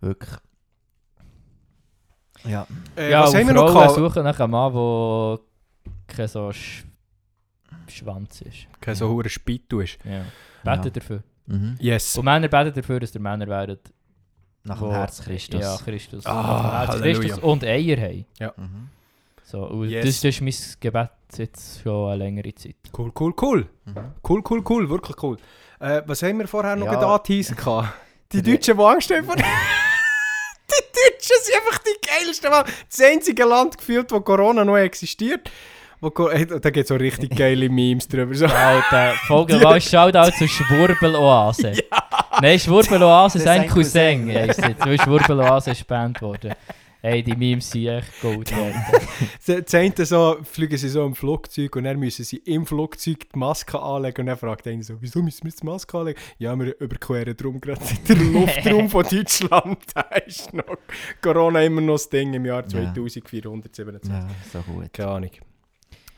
Wirklich. 0.00 0.38
Ja. 2.44 2.66
Äh, 2.96 3.10
ja, 3.10 3.22
was 3.24 3.34
haben 3.34 3.46
wir 3.46 3.54
noch 3.54 3.72
gehabt? 3.72 3.94
suchen 3.94 4.22
nach 4.22 4.38
einem 4.38 4.50
Mann, 4.50 4.72
der 4.72 5.38
kein 6.06 6.28
so 6.28 6.52
Sch 6.52 6.84
Schwanz 7.88 8.42
ist. 8.42 8.66
Kein 8.80 8.94
so 8.94 9.08
hoher 9.08 9.28
Spittu 9.28 9.80
ist. 9.80 9.98
Ja. 10.04 10.18
Ja. 10.18 10.24
Beten 10.62 10.92
dafür. 10.92 11.22
Mhm. 11.46 11.76
Yes. 11.80 12.16
Und 12.18 12.24
Männer 12.24 12.48
beten 12.48 12.74
dafür, 12.74 13.00
dass 13.00 13.12
der 13.12 13.20
Männer 13.20 13.46
werden. 13.46 13.78
Nach 14.64 14.78
dem 14.78 14.90
Herz 14.90 15.22
Christus. 15.22 15.60
Ja, 15.60 15.76
Christus. 15.78 16.26
Ah, 16.26 16.86
Nach 16.86 16.94
dem 16.94 17.02
Herz. 17.02 17.18
Christus 17.18 17.38
und 17.38 17.64
Eier 17.64 17.96
haben. 17.96 18.26
Mhm. 18.56 18.88
So, 19.48 19.60
und 19.62 19.88
Yes. 19.90 20.04
das, 20.04 20.14
das 20.22 20.34
ist 20.34 20.40
mein 20.40 20.54
Gebet 20.80 21.10
jetzt 21.38 21.80
schon 21.82 22.08
eine 22.10 22.16
längere 22.24 22.52
Zeit. 22.56 22.74
Cool, 22.96 23.12
cool, 23.20 23.32
cool. 23.40 23.66
Mhm. 23.84 23.94
Cool, 24.28 24.42
cool, 24.50 24.62
cool. 24.68 24.88
Wirklich 24.90 25.22
cool. 25.22 25.36
Äh, 25.78 26.02
was 26.04 26.20
haben 26.24 26.38
wir 26.40 26.48
vorher 26.48 26.74
noch 26.74 26.86
Ja. 26.86 27.00
ja. 27.00 27.14
angeteasert? 27.14 27.56
gehabt? 27.56 27.88
Die 28.32 28.42
Deutschen, 28.42 28.76
die 28.76 28.82
Angst 28.82 29.08
haben 29.14 29.24
vor... 29.24 29.36
die 29.36 29.42
Deutschen 29.42 31.36
sind 31.44 31.54
einfach 31.58 31.78
die 31.78 31.96
geilsten. 32.08 32.50
Mann. 32.50 32.64
Das 32.90 33.00
einzige 33.00 33.44
Land 33.44 33.78
gefühlt, 33.78 34.10
wo 34.10 34.20
Corona 34.20 34.64
noch 34.64 34.76
existiert. 34.76 35.48
Wo, 36.00 36.10
da 36.10 36.34
gibt 36.70 36.76
es 36.78 36.88
so 36.88 36.96
richtig 36.96 37.30
geile 37.36 37.68
Memes 37.68 38.08
drüber. 38.08 38.34
So. 38.34 38.46
Alter, 38.46 39.12
Folge 39.28 39.80
Shoutout 39.80 40.32
zu 40.36 40.48
Schwurbeloase. 40.48 41.72
Nein, 42.42 42.58
Schwurbeloase 42.58 43.38
ist 43.38 43.46
ein 43.46 43.68
Cousin. 43.68 44.26
Cousin. 44.32 44.74
weil 44.80 45.00
Schwurbeloase 45.00 45.70
ist 45.70 45.78
gebannt 45.78 46.20
worden. 46.20 46.52
Hey, 47.08 47.22
die 47.22 47.36
Memes 47.36 47.70
sind 47.70 47.86
echt 47.86 48.20
Gold 48.20 48.50
wert. 48.50 49.74
Eine 49.74 50.06
so, 50.06 50.38
fliegen 50.42 50.76
sie 50.76 50.88
so 50.88 51.06
im 51.06 51.14
Flugzeug 51.14 51.76
und 51.76 51.84
dann 51.84 52.00
müssen 52.00 52.24
sie 52.24 52.38
im 52.38 52.66
Flugzeug 52.66 53.28
die 53.32 53.38
Maske 53.38 53.80
anlegen 53.80 54.22
und 54.22 54.26
dann 54.26 54.36
fragt 54.36 54.66
einer 54.66 54.82
so, 54.82 54.96
wieso 55.00 55.22
müssen 55.22 55.44
wir 55.44 55.52
die 55.52 55.64
Maske 55.66 55.96
anlegen? 55.98 56.18
Ja, 56.38 56.56
wir 56.58 56.74
überqueren 56.80 57.36
darum 57.36 57.60
gerade 57.60 57.80
den 58.08 58.32
Luftraum 58.32 58.88
von 58.90 59.04
Deutschland. 59.08 59.78
Da 59.94 60.00
ist 60.26 60.52
noch 60.52 60.64
Corona 61.22 61.62
immer 61.62 61.80
noch 61.80 61.94
das 61.94 62.08
Ding 62.10 62.34
im 62.34 62.44
Jahr 62.44 62.62
Ja. 62.62 62.92
2427. 62.92 64.10
Ja, 64.10 64.28
so 64.52 64.58
gut. 64.62 64.92
Keine 64.92 65.08
Ahnung. 65.08 65.30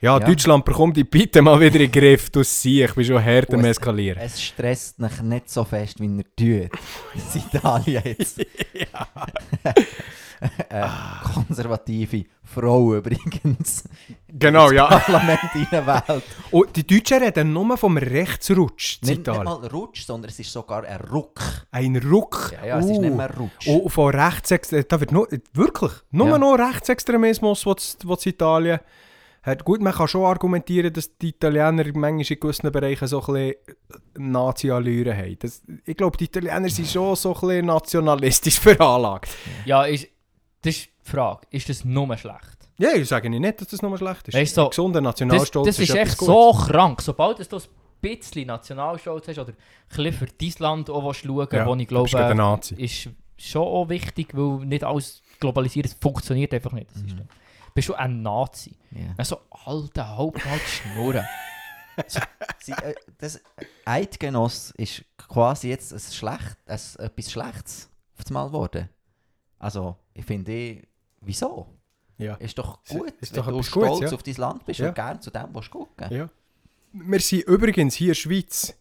Ja, 0.01 0.19
Ja. 0.19 0.27
Deutschland 0.27 0.65
bekommt 0.65 0.97
die 0.97 1.05
bitte 1.05 1.43
mal 1.43 1.61
wieder 1.61 1.75
in 1.81 1.91
den 1.91 1.93
Griff. 1.93 2.31
Du 2.31 2.43
siehst, 2.43 2.89
ich 2.89 2.95
bin 2.95 3.05
schon 3.05 3.23
hart 3.23 3.53
am 3.53 3.63
Eskalieren. 3.63 4.19
Es 4.23 4.41
stresst 4.43 4.99
mich 4.99 5.21
nicht 5.21 5.51
so 5.51 5.65
fest, 5.65 6.01
wie 6.01 6.07
er 6.19 6.25
tut. 6.71 6.81
Das 7.15 7.37
Italien 7.37 8.03
jetzt. 8.07 8.41
äh, 10.69 10.87
konservative 11.35 12.25
Frau 12.43 12.95
übrigens. 12.95 13.85
Genau, 14.29 14.71
ja. 14.71 14.87
Parlament 14.87 15.41
reinwählt. 15.73 16.25
Und 16.51 16.77
die 16.77 16.87
Deutschen 16.87 17.23
reden 17.23 17.53
nur 17.53 17.77
vom 17.77 17.97
Rechtsrutsch. 17.97 19.03
Nicht, 19.03 19.27
nicht 19.27 19.27
mal 19.27 19.67
Rutsch, 19.67 20.05
sondern 20.07 20.31
es 20.31 20.39
ist 20.39 20.53
sogar 20.53 20.85
ein 20.85 21.01
Ruck. 21.01 21.41
Ein 21.71 21.97
Ruck. 21.97 22.53
Ja, 22.53 22.67
ja 22.67 22.79
es 22.79 22.87
ist 22.87 23.01
nicht 23.01 23.15
mehr 23.15 23.35
Rutsch. 23.37 23.67
Und 23.67 23.91
von 23.91 24.15
Rechtsextremismus, 24.15 24.89
da 24.89 25.01
wird 25.01 25.13
nur, 25.13 25.29
wirklich, 25.53 25.93
nur 26.11 26.29
Ja. 26.29 26.39
noch 26.39 26.55
Rechtsextremismus, 26.59 27.67
was 27.67 27.99
was 28.05 28.27
Italien 28.27 28.79
hat. 29.43 29.65
Gut, 29.65 29.81
man 29.81 29.93
kann 29.93 30.09
schon 30.09 30.25
argumentieren, 30.25 30.93
dass 30.93 31.17
die 31.17 31.29
Italiener 31.29 31.85
manchmal 31.95 32.21
in 32.21 32.41
gewissen 32.41 32.71
Bereichen 32.71 33.09
so 33.09 33.21
ein 33.21 33.27
bisschen 33.33 34.33
Nazi-Allüren 34.33 35.17
haben. 35.17 35.39
Das, 35.39 35.63
ich 35.85 35.97
glaube, 35.97 36.17
die 36.17 36.25
Italiener 36.25 36.69
sind 36.69 36.89
schon 36.89 37.17
so 37.17 37.35
ein 37.35 37.41
bisschen 37.41 37.67
nationalistisch 37.67 38.59
veranlagt. 38.61 39.31
Ja, 39.65 39.85
ist, 39.85 40.09
das 40.63 40.77
ist 40.77 40.87
die 40.87 41.11
Frage. 41.11 41.47
Ist 41.51 41.69
das 41.69 41.85
nur 41.85 42.17
schlecht? 42.17 42.69
Ja, 42.79 42.93
ich 42.93 43.09
sage 43.09 43.29
nicht, 43.29 43.61
dass 43.61 43.69
das 43.69 43.83
nur 43.83 43.97
schlecht 43.99 44.29
ist. 44.29 44.35
Weißt 44.35 44.57
du, 44.57 44.63
so, 44.63 44.69
gesunder 44.69 45.01
Das, 45.01 45.05
Nationalstolz 45.11 45.67
das 45.67 45.79
ist 45.79 45.91
etwas 45.91 46.09
echt 46.11 46.19
so 46.19 46.53
krank. 46.53 47.03
Sobald 47.03 47.39
du 47.53 47.57
ein 47.57 47.63
bisschen 48.01 48.47
Nationalstolz 48.47 49.29
hast 49.29 49.39
oder 49.39 49.51
ein 49.53 49.57
bisschen 49.89 50.13
für 50.13 50.27
dein 50.27 50.53
Land 50.59 50.91
auch 50.91 51.05
willst 51.05 51.21
schauen 51.25 51.49
Ja, 51.51 51.67
wo 51.67 51.75
ich 51.75 51.87
du 51.87 51.87
glaube, 51.87 52.35
Nazi. 52.35 52.75
ist 52.77 53.09
schon 53.37 53.63
auch 53.63 53.89
wichtig, 53.89 54.29
weil 54.33 54.65
nicht 54.67 54.85
alles 54.85 55.23
globalisiert 55.41 55.87
ist. 55.87 56.01
funktioniert 56.03 56.53
einfach 56.55 56.73
nicht. 56.73 56.91
Das 56.93 57.03
Mhm. 57.03 57.17
Du 57.19 57.75
bist 57.75 57.87
schon 57.87 57.97
ein 57.97 58.23
Nazi. 58.23 58.77
Ja. 58.91 59.15
Also, 59.17 59.41
alter, 59.51 60.17
halt 60.17 60.35
mal 60.45 60.59
Schnurren. 60.61 61.25
Sie, 62.61 62.73
äh, 62.73 62.95
das 63.19 63.41
Eidgenoss 63.85 64.71
ist 64.77 65.05
quasi 65.17 65.69
jetzt 65.69 65.93
ein 65.93 66.01
schlecht, 66.01 66.57
ein, 66.67 66.81
etwas 67.05 67.33
Schlechtes 67.33 67.91
auf 68.17 68.25
das 68.25 68.31
Mal 68.31 68.47
geworden. 68.47 68.89
Also, 69.59 69.97
ich 70.15 70.25
finde, 70.25 70.53
eh, 70.53 70.83
wieso? 71.21 71.67
Ja. 72.19 72.35
Ist 72.35 72.59
doch 72.59 72.81
gut, 72.89 73.13
ist 73.21 73.35
wenn 73.37 73.45
doch 73.45 73.49
du 73.53 73.63
stolz 73.63 73.93
Gutes, 73.95 74.11
ja. 74.11 74.17
auf 74.17 74.23
dein 74.23 74.35
Land 74.37 74.67
bist 74.67 74.81
Ja. 74.81 74.89
und 74.89 74.95
gerne 74.95 75.21
zu 75.21 75.31
dem 75.31 75.47
willst 75.55 75.71
gucken. 75.71 76.07
Ja. 76.11 76.29
Wir 76.93 77.21
sind 77.21 77.43
übrigens 77.45 77.95
hier 77.95 78.09
in 78.09 78.11
der 78.11 78.15
Schweiz, 78.15 78.75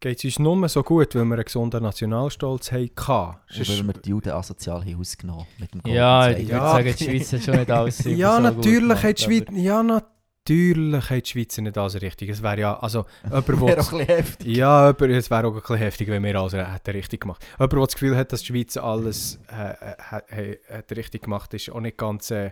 geht 0.00 0.18
es 0.18 0.24
uns 0.24 0.38
nur 0.40 0.68
so 0.68 0.82
gut, 0.82 1.14
weil 1.14 1.24
wir 1.26 1.34
einen 1.34 1.44
gesunden 1.44 1.82
Nationalstolz 1.82 2.72
hatten. 2.72 2.90
Und 2.90 3.68
weil 3.68 3.86
wir 3.86 3.92
die 3.94 4.10
Juden 4.10 4.30
asozial 4.32 4.80
haben 4.84 4.98
ausgenommen 5.00 5.46
mit 5.58 5.72
dem 5.74 5.80
ja, 5.84 6.30
ich 6.30 6.38
würde 6.38 6.52
Ja. 6.52 6.72
sagen, 6.72 6.94
die 6.98 7.04
Schweiz 7.04 7.32
hat 7.32 7.42
schon 7.42 7.54
nicht 7.56 7.70
alles 7.70 7.98
Ja, 8.04 8.32
so 8.36 8.42
gut 8.48 8.56
natürlich 8.56 8.80
gemacht, 8.80 9.04
hat 9.04 9.18
die 9.18 9.22
Schweiz, 9.22 9.44
aber- 9.48 9.56
ja, 9.58 9.82
natürlich 9.82 10.11
hat 10.48 11.26
die 11.26 11.30
Schweizer 11.30 11.62
nicht 11.62 11.78
alles 11.78 12.00
richtig. 12.00 12.28
Es 12.28 12.42
wäre 12.42 12.60
ja, 12.60 12.78
also, 12.78 13.06
jemand, 13.24 13.48
Wäre 13.60 13.80
auch 13.80 13.92
ein 13.92 14.06
heftig. 14.06 14.56
ja, 14.56 14.86
jemand, 14.88 15.12
es 15.12 15.30
wäre 15.30 15.46
auch 15.46 15.54
ein 15.54 15.60
bisschen 15.60 15.76
heftig, 15.76 16.08
wenn 16.08 16.22
wir 16.24 16.38
alles 16.38 16.52
hätten 16.52 16.90
richtig 16.90 17.20
gemacht. 17.20 17.44
Jemand, 17.58 17.72
der 17.72 17.80
das 17.80 17.94
Gefühl 17.94 18.16
hat, 18.16 18.32
dass 18.32 18.40
die 18.40 18.46
Schweiz 18.46 18.76
alles 18.76 19.38
äh, 19.50 19.70
äh, 19.70 19.96
hat, 19.98 20.24
hat 20.70 20.92
richtig 20.96 21.22
gemacht, 21.22 21.54
ist 21.54 21.70
auch 21.70 21.80
nicht 21.80 21.96
ganz... 21.96 22.30
Äh, 22.30 22.50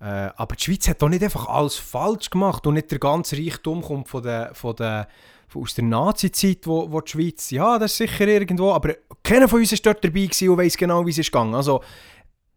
äh, 0.00 0.30
aber 0.34 0.56
die 0.56 0.64
Schweiz 0.64 0.88
hat 0.88 1.02
doch 1.02 1.10
nicht 1.10 1.22
einfach 1.22 1.46
alles 1.46 1.76
falsch 1.76 2.30
gemacht 2.30 2.66
und 2.66 2.74
nicht 2.74 2.90
der 2.90 2.98
ganze 2.98 3.36
Reichtum 3.36 3.82
kommt 3.82 4.08
von 4.08 4.22
der, 4.22 4.54
von 4.54 4.74
der, 4.74 5.08
von 5.46 5.62
aus 5.62 5.74
der 5.74 5.84
Nazi-Zeit, 5.84 6.66
wo, 6.66 6.90
wo 6.90 7.02
die 7.02 7.10
Schweiz, 7.10 7.50
ja, 7.50 7.78
das 7.78 7.92
ist 7.92 7.98
sicher 7.98 8.26
irgendwo, 8.26 8.72
aber 8.72 8.94
keiner 9.22 9.46
von 9.46 9.60
uns 9.60 9.72
ist 9.72 9.84
dort 9.84 10.02
dabei 10.02 10.22
und 10.22 10.58
weiss 10.58 10.76
genau, 10.78 11.04
wie 11.04 11.10
es 11.10 11.18
ist 11.18 11.30
gegangen. 11.30 11.54
Also, 11.54 11.82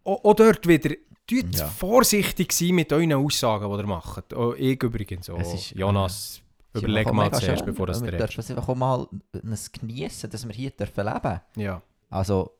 auch, 0.05 0.23
auch 0.23 0.33
dort 0.33 0.65
wieder, 0.65 0.95
tut 1.27 1.55
Ja. 1.55 1.67
vorsichtig 1.67 2.51
sein 2.51 2.75
mit 2.75 2.91
euren 2.93 3.13
Aussagen, 3.13 3.69
die 3.71 3.77
ihr 3.81 3.87
macht. 3.87 4.33
Auch 4.33 4.53
ich 4.55 4.81
übrigens, 4.83 5.29
auch 5.29 5.39
Es 5.39 5.53
ist, 5.53 5.71
Jonas, 5.71 6.41
Es 6.73 6.75
ist 6.75 6.81
überleg 6.83 7.11
mal 7.13 7.31
zuerst, 7.31 7.59
schön. 7.59 7.65
bevor 7.65 7.87
das 7.87 8.01
Wir 8.03 8.11
du 8.11 8.17
dürfen 8.17 8.39
es 8.39 8.49
einfach 8.51 8.67
auch 8.69 8.75
mal 8.75 9.07
geniessen, 9.71 10.29
dass 10.29 10.47
wir 10.47 10.53
hier 10.53 10.71
dürfen 10.71 11.05
leben 11.05 11.39
Ja. 11.55 11.81
Also, 12.09 12.51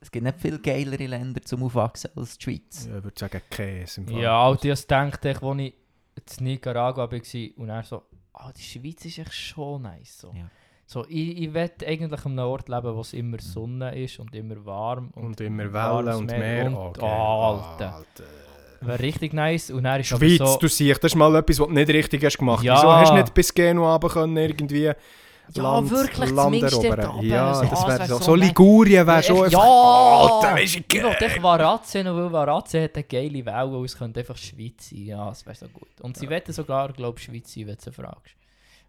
es 0.00 0.10
gibt 0.10 0.24
nicht 0.24 0.38
viele 0.40 0.58
geilere 0.58 1.06
Länder 1.06 1.42
zum 1.42 1.62
Aufwachsen 1.64 2.10
als 2.16 2.38
die 2.38 2.44
Schweiz. 2.44 2.86
Ja, 2.86 2.98
ich 2.98 3.04
würde 3.04 3.18
sagen 3.18 3.40
Käse 3.50 4.00
im 4.00 4.08
Fall. 4.08 4.20
Ja, 4.20 4.48
und 4.48 4.64
ich 4.64 4.86
dachte, 4.86 5.30
ich, 5.30 5.42
als 5.42 6.32
ich 6.32 6.38
in 6.38 6.44
Nicaragua 6.44 7.10
war 7.10 7.20
und 7.56 7.68
er 7.68 7.82
so, 7.82 8.02
ah, 8.32 8.52
die 8.52 8.62
Schweiz 8.62 9.04
ist 9.04 9.18
echt 9.18 9.34
schon 9.34 9.82
nice. 9.82 10.18
So, 10.20 10.32
Ja. 10.34 10.48
So 10.92 11.04
ich, 11.08 11.40
ich 11.42 11.54
will 11.54 11.70
eigentlich 11.86 12.24
an 12.26 12.32
einem 12.32 12.48
Ort 12.48 12.68
leben, 12.68 12.96
wo 12.96 13.00
es 13.02 13.12
immer 13.12 13.38
Sonne 13.38 13.94
ist 13.96 14.18
und 14.18 14.34
immer 14.34 14.56
warm. 14.66 15.10
Und, 15.14 15.24
Und 15.24 15.40
immer 15.40 15.72
Wellen 15.72 16.16
und 16.16 16.26
Meer. 16.26 16.66
Und, 16.66 16.74
Oh, 16.76 16.90
oh, 17.00 17.78
geil. 17.78 17.92
Alter. 17.94 18.24
Wäre 18.80 18.98
richtig 18.98 19.32
nice. 19.32 19.70
Und 19.70 19.84
er 19.84 20.00
ist 20.00 20.08
Schweiz, 20.08 20.40
aber 20.40 20.50
so... 20.50 20.58
du 20.58 20.66
siehst, 20.66 21.04
das 21.04 21.12
ist 21.12 21.16
mal 21.16 21.32
etwas, 21.36 21.60
was 21.60 21.68
du 21.68 21.72
nicht 21.74 21.90
richtig 21.90 22.24
hast 22.24 22.38
gemacht. 22.38 22.64
Ja. 22.64 22.74
Wieso 22.74 22.92
hast 22.92 23.10
du 23.10 23.14
nicht 23.14 23.32
bis 23.32 23.54
Genua 23.54 23.92
runter 23.92 24.08
können, 24.08 24.36
irgendwie 24.36 24.82
Ja, 24.86 25.62
Land, 25.62 25.90
wirklich, 25.92 26.30
Land 26.30 26.60
erobern? 26.60 27.22
Ja, 27.22 27.54
So, 27.54 27.66
das 27.66 27.86
wäre 27.86 28.06
so. 28.08 28.16
So 28.16 28.22
so. 28.24 28.34
Ligurien 28.34 29.06
wäre 29.06 29.22
schon 29.22 29.36
Ja, 29.36 29.44
einfach... 29.44 29.62
ja! 29.62 30.34
Alter, 30.34 30.54
weisst 30.56 30.74
du, 30.74 30.80
Ich 30.92 31.02
will 31.04 31.16
echt 31.20 31.40
Varazze 31.40 32.02
noch, 32.02 32.16
weil 32.16 32.32
Varazze 32.32 32.82
hat 32.82 32.96
eine 32.96 33.04
geile 33.04 33.46
Welle 33.46 33.78
und 33.78 33.84
es 33.84 33.96
könnte 33.96 34.18
einfach 34.20 34.36
Schweiz 34.36 34.90
sein. 34.90 35.04
Ja, 35.06 35.28
das 35.28 35.46
wäre 35.46 35.54
so 35.54 35.68
gut. 35.68 36.00
Und 36.00 36.16
sie 36.16 36.26
Ja. 36.26 36.40
sogar, 36.48 36.92
glaube 36.92 37.20
ich, 37.20 37.24
Schweiz 37.26 37.54
sein, 37.54 37.68
wenn 37.68 37.76
du 37.76 37.80
sie 37.82 37.92
fragst. 37.92 38.39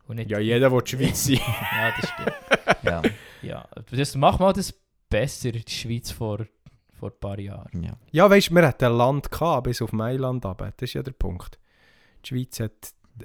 Und 0.08 0.18
nicht 0.18 0.30
Ja, 0.30 0.40
jeder 0.40 0.72
will 0.72 0.82
die 0.82 0.90
Schweiz 0.92 1.26
sein. 1.26 1.40
Ja, 1.72 1.94
das 2.00 2.10
stimmt. 2.10 2.84
Ja. 2.84 3.02
ja, 3.42 3.68
das, 3.92 4.16
mach 4.16 4.40
mal 4.40 4.54
das 4.54 4.74
besser, 5.10 5.52
die 5.52 5.64
Schweiz 5.72 6.12
vor, 6.12 6.46
vor 6.94 7.10
ein 7.12 7.20
paar 7.20 7.40
Jahren. 7.40 7.84
ja. 7.84 7.94
Ja, 8.12 8.30
weißt 8.30 8.50
du, 8.50 8.56
wir 8.56 8.68
hatten 8.68 8.86
ein 8.86 8.94
Land 8.98 9.32
gehabt, 9.32 9.64
bis 9.66 9.82
auf 9.82 9.92
Mailand 9.94 10.46
runter. 10.46 10.72
Das 10.78 10.90
ist 10.90 10.94
ja 10.94 11.04
der 11.04 11.12
Punkt. 11.14 11.60
Die 12.26 12.30
Schweiz 12.30 12.60
hat... 12.60 12.72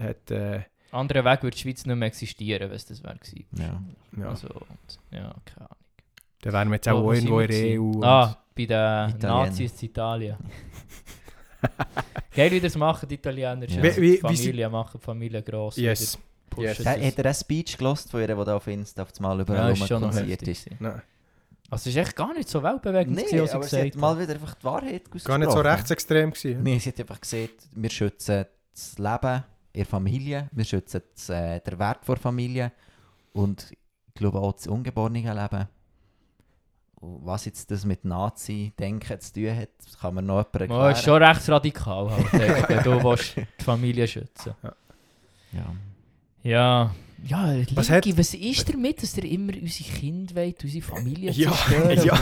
hat 0.01 0.31
äh, 0.31 0.63
Anderer 0.93 1.25
Weg 1.25 1.43
würde 1.43 1.57
die 1.57 1.63
Schweiz 1.63 1.85
nicht 1.85 1.97
mehr 1.97 2.07
existieren, 2.09 2.69
wenn 2.71 2.77
es 2.77 2.87
das 2.87 3.03
wäre 3.03 3.17
gewesen. 3.17 3.47
Ja. 3.59 3.83
ja, 4.19 4.29
Also, 4.29 4.49
und, 4.49 4.99
ja, 5.11 5.35
keine 5.45 5.69
Ahnung. 5.71 5.77
dann 6.43 6.53
wären 6.53 6.69
wir 6.71 6.75
jetzt 6.77 6.89
auch 6.89 7.03
Wo- 7.03 7.07
wo 7.07 7.13
irgendwo 7.13 7.41
in 7.41 7.49
der 7.49 7.81
EU. 7.81 8.03
Ah, 8.03 8.37
bei 8.55 8.67
den. 8.67 9.19
Nazis 9.21 9.83
in 9.83 9.89
Italien. 9.89 10.37
Geil, 12.35 12.51
wie 12.53 12.61
das 12.61 12.77
machen, 12.77 13.09
die 13.09 13.15
Italiener. 13.17 13.69
Ja. 13.69 13.83
Wie- 13.83 13.97
wie- 13.97 14.13
wie 14.13 14.17
Familie 14.19 14.69
machen, 14.71 14.99
die 15.01 15.05
Familie 15.05 15.43
gross. 15.43 15.77
Yes. 15.77 16.15
wieder 16.17 16.23
Yes. 16.59 16.79
das. 16.79 16.87
Hat 16.87 17.01
hat 17.03 17.19
er 17.19 17.25
einen 17.27 17.35
Speech 17.35 17.77
gelost 17.79 18.11
von 18.11 18.21
ihr, 18.21 18.27
der 18.29 18.45
da 18.45 18.57
auf 18.57 18.67
Insta 18.67 19.03
auf 19.03 19.11
das 19.11 19.21
Mal 19.21 19.37
Ja, 19.37 19.43
überall 19.43 19.73
ist 19.73 19.81
noch 19.81 19.91
rumkursiert 20.01 20.43
ist? 20.43 20.69
Nein, 20.81 21.03
Also, 21.71 21.91
es 21.91 21.97
ist 21.97 21.97
echt 21.97 22.17
gar 22.17 22.33
nicht 22.33 22.49
so 22.49 22.63
weltbewegend, 22.63 23.17
Nein, 23.17 23.25
gewesen, 23.27 23.55
aber 23.55 23.65
sie 23.65 23.83
hat 23.87 23.95
mal 23.97 24.19
wieder 24.19 24.35
einfach 24.35 24.55
die 24.55 24.65
Wahrheit 24.65 25.05
gar 25.11 25.11
nicht 25.11 25.25
so 25.25 25.33
ausgesprochen. 25.35 25.67
rechtsextrem 25.67 26.31
gewesen. 26.31 26.63
Nein, 26.63 26.81
sie 26.81 26.89
hat 26.91 27.01
einfach 27.01 27.21
gesagt, 27.21 27.69
wir 27.73 27.91
schützen 27.91 28.47
das 28.73 28.99
Leben 28.99 29.45
ihrer 29.75 29.87
Familie, 29.87 30.49
wir 30.53 30.65
schützen 30.65 31.03
das, 31.15 31.29
äh, 31.29 31.61
den 31.61 31.79
Wert 31.79 32.07
der 32.09 32.17
Familie 32.17 32.73
und 33.33 33.73
ich 33.73 34.15
glaube 34.15 34.39
auch 34.39 34.53
das 34.53 34.67
ungeborene 34.67 35.19
Leben. 35.21 35.69
Und 36.99 37.27
was 37.27 37.45
jetzt 37.45 37.71
das 37.71 37.85
mit 37.85 38.05
Nazi-Denken 38.07 39.21
zu 39.21 39.33
tun 39.35 39.55
hat, 39.57 39.69
kann 40.01 40.15
man 40.15 40.25
noch 40.25 40.47
jemandem 40.55 40.71
Oh, 40.71 40.89
ist 40.89 40.97
erklären. 40.99 41.05
schon 41.05 41.23
recht 41.23 41.49
radikal, 41.51 42.11
halt, 42.11 42.69
wenn 42.71 42.83
du 42.85 43.05
willst 43.05 43.37
die 43.37 43.65
Familie 43.65 44.09
schützen 44.09 44.55
Ja. 44.63 44.73
Ja. 45.53 45.67
Ja, 46.49 46.91
Was 47.75 47.77
was, 47.77 47.91
hat- 47.91 48.19
was 48.19 48.35
ist 48.35 48.73
damit, 48.73 49.03
dass 49.03 49.17
ihr 49.17 49.25
immer 49.25 49.53
unsere 49.61 49.91
Kinder 49.91 50.35
wollt, 50.37 50.63
unsere 50.63 50.85
Familie 50.85 51.31
Ja, 51.33 51.51
zerstören? 51.51 52.05
ja. 52.05 52.19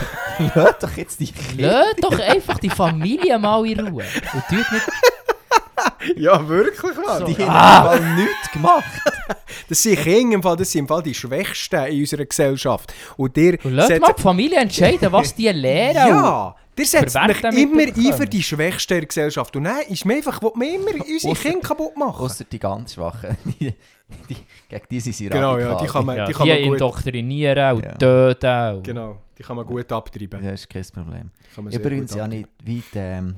Hört 0.54 0.82
doch 0.82 0.96
jetzt 0.96 1.20
die 1.20 1.28
Lasst 1.58 2.02
doch 2.02 2.18
einfach 2.18 2.58
die 2.58 2.70
Familie 2.70 3.38
mal 3.38 3.66
in 3.66 3.80
Ruhe. 3.80 4.04
Und 4.32 4.42
tut 4.48 4.72
nicht... 4.72 6.16
ja, 6.16 6.48
wirklich, 6.48 6.96
Mann. 6.96 7.18
So. 7.18 7.24
Die 7.26 7.36
haben 7.36 7.50
Ah. 7.50 7.94
im 7.96 8.02
Fall 8.02 8.14
nichts 8.24 8.50
gemacht. 8.52 8.84
Das 9.68 9.82
sind 9.82 9.98
Kinder, 9.98 10.34
im 10.36 10.42
Fall, 10.42 10.56
das 10.56 10.70
sind 10.72 10.80
im 10.80 10.88
Fall 10.88 11.02
die 11.02 11.14
Schwächsten 11.14 11.84
in 11.86 12.00
unserer 12.00 12.24
Gesellschaft. 12.24 12.94
Und 13.16 13.36
ihr 13.36 13.58
Und 13.62 13.72
lasst 13.74 14.00
mal 14.00 14.12
die 14.16 14.22
Familie 14.22 14.58
entscheiden, 14.58 15.12
was 15.12 15.34
die 15.34 15.48
lehren. 15.50 16.08
Ja, 16.08 16.56
ihr 16.78 16.86
setzt 16.86 17.14
mich 17.14 17.42
immer 17.42 17.82
ein 17.82 18.12
für 18.14 18.26
die 18.26 18.42
Schwächsten 18.42 18.94
in 18.94 19.00
der 19.00 19.06
Gesellschaft. 19.08 19.54
Und 19.56 19.64
nein, 19.64 19.82
ist 19.88 20.04
mir 20.04 20.14
einfach, 20.14 20.40
will 20.42 20.52
mir 20.56 20.74
immer 20.76 21.04
unsere 21.06 21.34
Kinder 21.34 21.60
kaputt 21.60 21.96
machen. 21.96 22.24
Außer 22.24 22.44
die 22.44 22.58
ganz 22.58 22.94
Schwachen. 22.94 23.36
Die, 23.60 23.74
die, 24.28 24.36
gegen 24.68 24.84
die 24.90 25.00
sind 25.00 25.14
sie 25.14 25.28
Genau, 25.28 25.58
ja, 25.58 25.76
die 25.80 25.86
kann 25.86 26.04
man, 26.04 26.16
Ja, 26.16 26.26
die 26.26 26.32
die, 26.32 26.38
kann 26.38 26.48
man 26.48 26.62
gut... 26.62 26.72
indoktrinieren 26.74 27.76
und 27.76 27.84
Ja. 27.84 27.92
töten. 27.94 28.76
Und 28.76 28.82
Genau, 28.84 29.18
die 29.38 29.42
kann 29.42 29.56
man 29.56 29.66
gut 29.66 29.90
abtreiben. 29.90 30.42
Das 30.42 30.60
ist 30.60 30.68
kein 30.70 30.84
Problem. 30.92 31.30
Übrigens, 31.72 32.14
ja 32.14 32.28
nicht 32.28 32.48
weit, 32.66 32.84
ähm, 32.94 33.36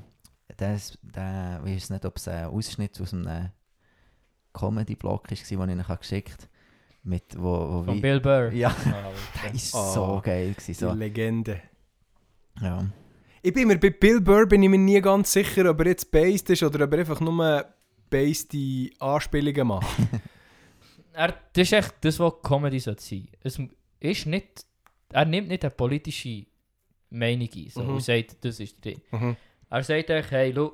das, 0.56 0.98
der, 1.02 1.60
ich 1.64 1.74
weiß 1.76 1.90
nicht, 1.90 2.05
ob 2.05 2.16
es 2.16 2.28
ein 2.28 2.47
Ausschnitt 2.47 3.01
aus 3.01 3.12
einem 3.14 3.51
Comedy-Blog 4.52 5.22
war, 5.24 5.28
den 5.28 5.36
ich 5.36 5.51
Ihnen 5.52 5.84
geschickt 6.01 6.32
habe. 6.43 6.51
Mit, 7.05 7.22
wo, 7.38 7.44
wo 7.44 7.82
Von 7.84 7.94
wie- 7.97 8.01
Bill 8.01 8.20
Burr. 8.20 8.51
Ja, 8.52 8.68
Alter. 8.68 9.52
das 9.52 9.72
war 9.74 9.93
so 9.93 10.20
geil. 10.24 10.51
Gewesen, 10.51 10.66
Die 10.66 10.74
so. 10.74 10.93
Legende. 10.93 11.60
Ja. 12.60 12.84
Ich 13.43 13.52
bin 13.52 13.68
mir 13.68 13.78
bei 13.78 13.90
Bill 13.90 14.20
Burr 14.20 14.47
bin 14.47 14.62
ich 14.64 14.68
mir 14.68 14.78
nie 14.78 15.01
ganz 15.01 15.32
sicher, 15.32 15.70
ob 15.70 15.78
er 15.80 15.86
jetzt 15.88 16.10
based 16.10 16.51
ist 16.51 16.64
oder 16.64 16.84
ob 16.84 16.93
er 16.93 16.98
einfach 17.01 17.20
nur 17.20 17.64
based 18.10 18.52
Anspielungen 18.98 19.68
macht. 19.68 19.86
Er, 21.16 21.28
das 21.28 21.62
ist 21.62 21.72
echt 21.72 21.94
das, 22.02 22.18
was 22.20 22.34
Comedy 22.43 22.78
sollte 22.78 23.02
sein. 23.02 23.28
Es 23.40 23.59
ist 24.01 24.26
nicht... 24.26 24.64
Er 25.12 25.24
nimmt 25.24 25.48
nicht 25.48 25.64
eine 25.64 25.70
politische 25.70 26.44
Meinung 27.10 27.48
ein 27.55 27.68
so, 27.70 27.82
Mhm. 27.82 27.88
und 27.94 28.01
sagt, 28.02 28.44
das 28.44 28.60
ist 28.60 28.84
Ding. 28.84 29.01
mhm. 29.10 29.36
Er 29.70 29.82
sagt 29.82 30.10
euch, 30.10 30.30
hey, 30.30 30.52
schau, 30.55 30.72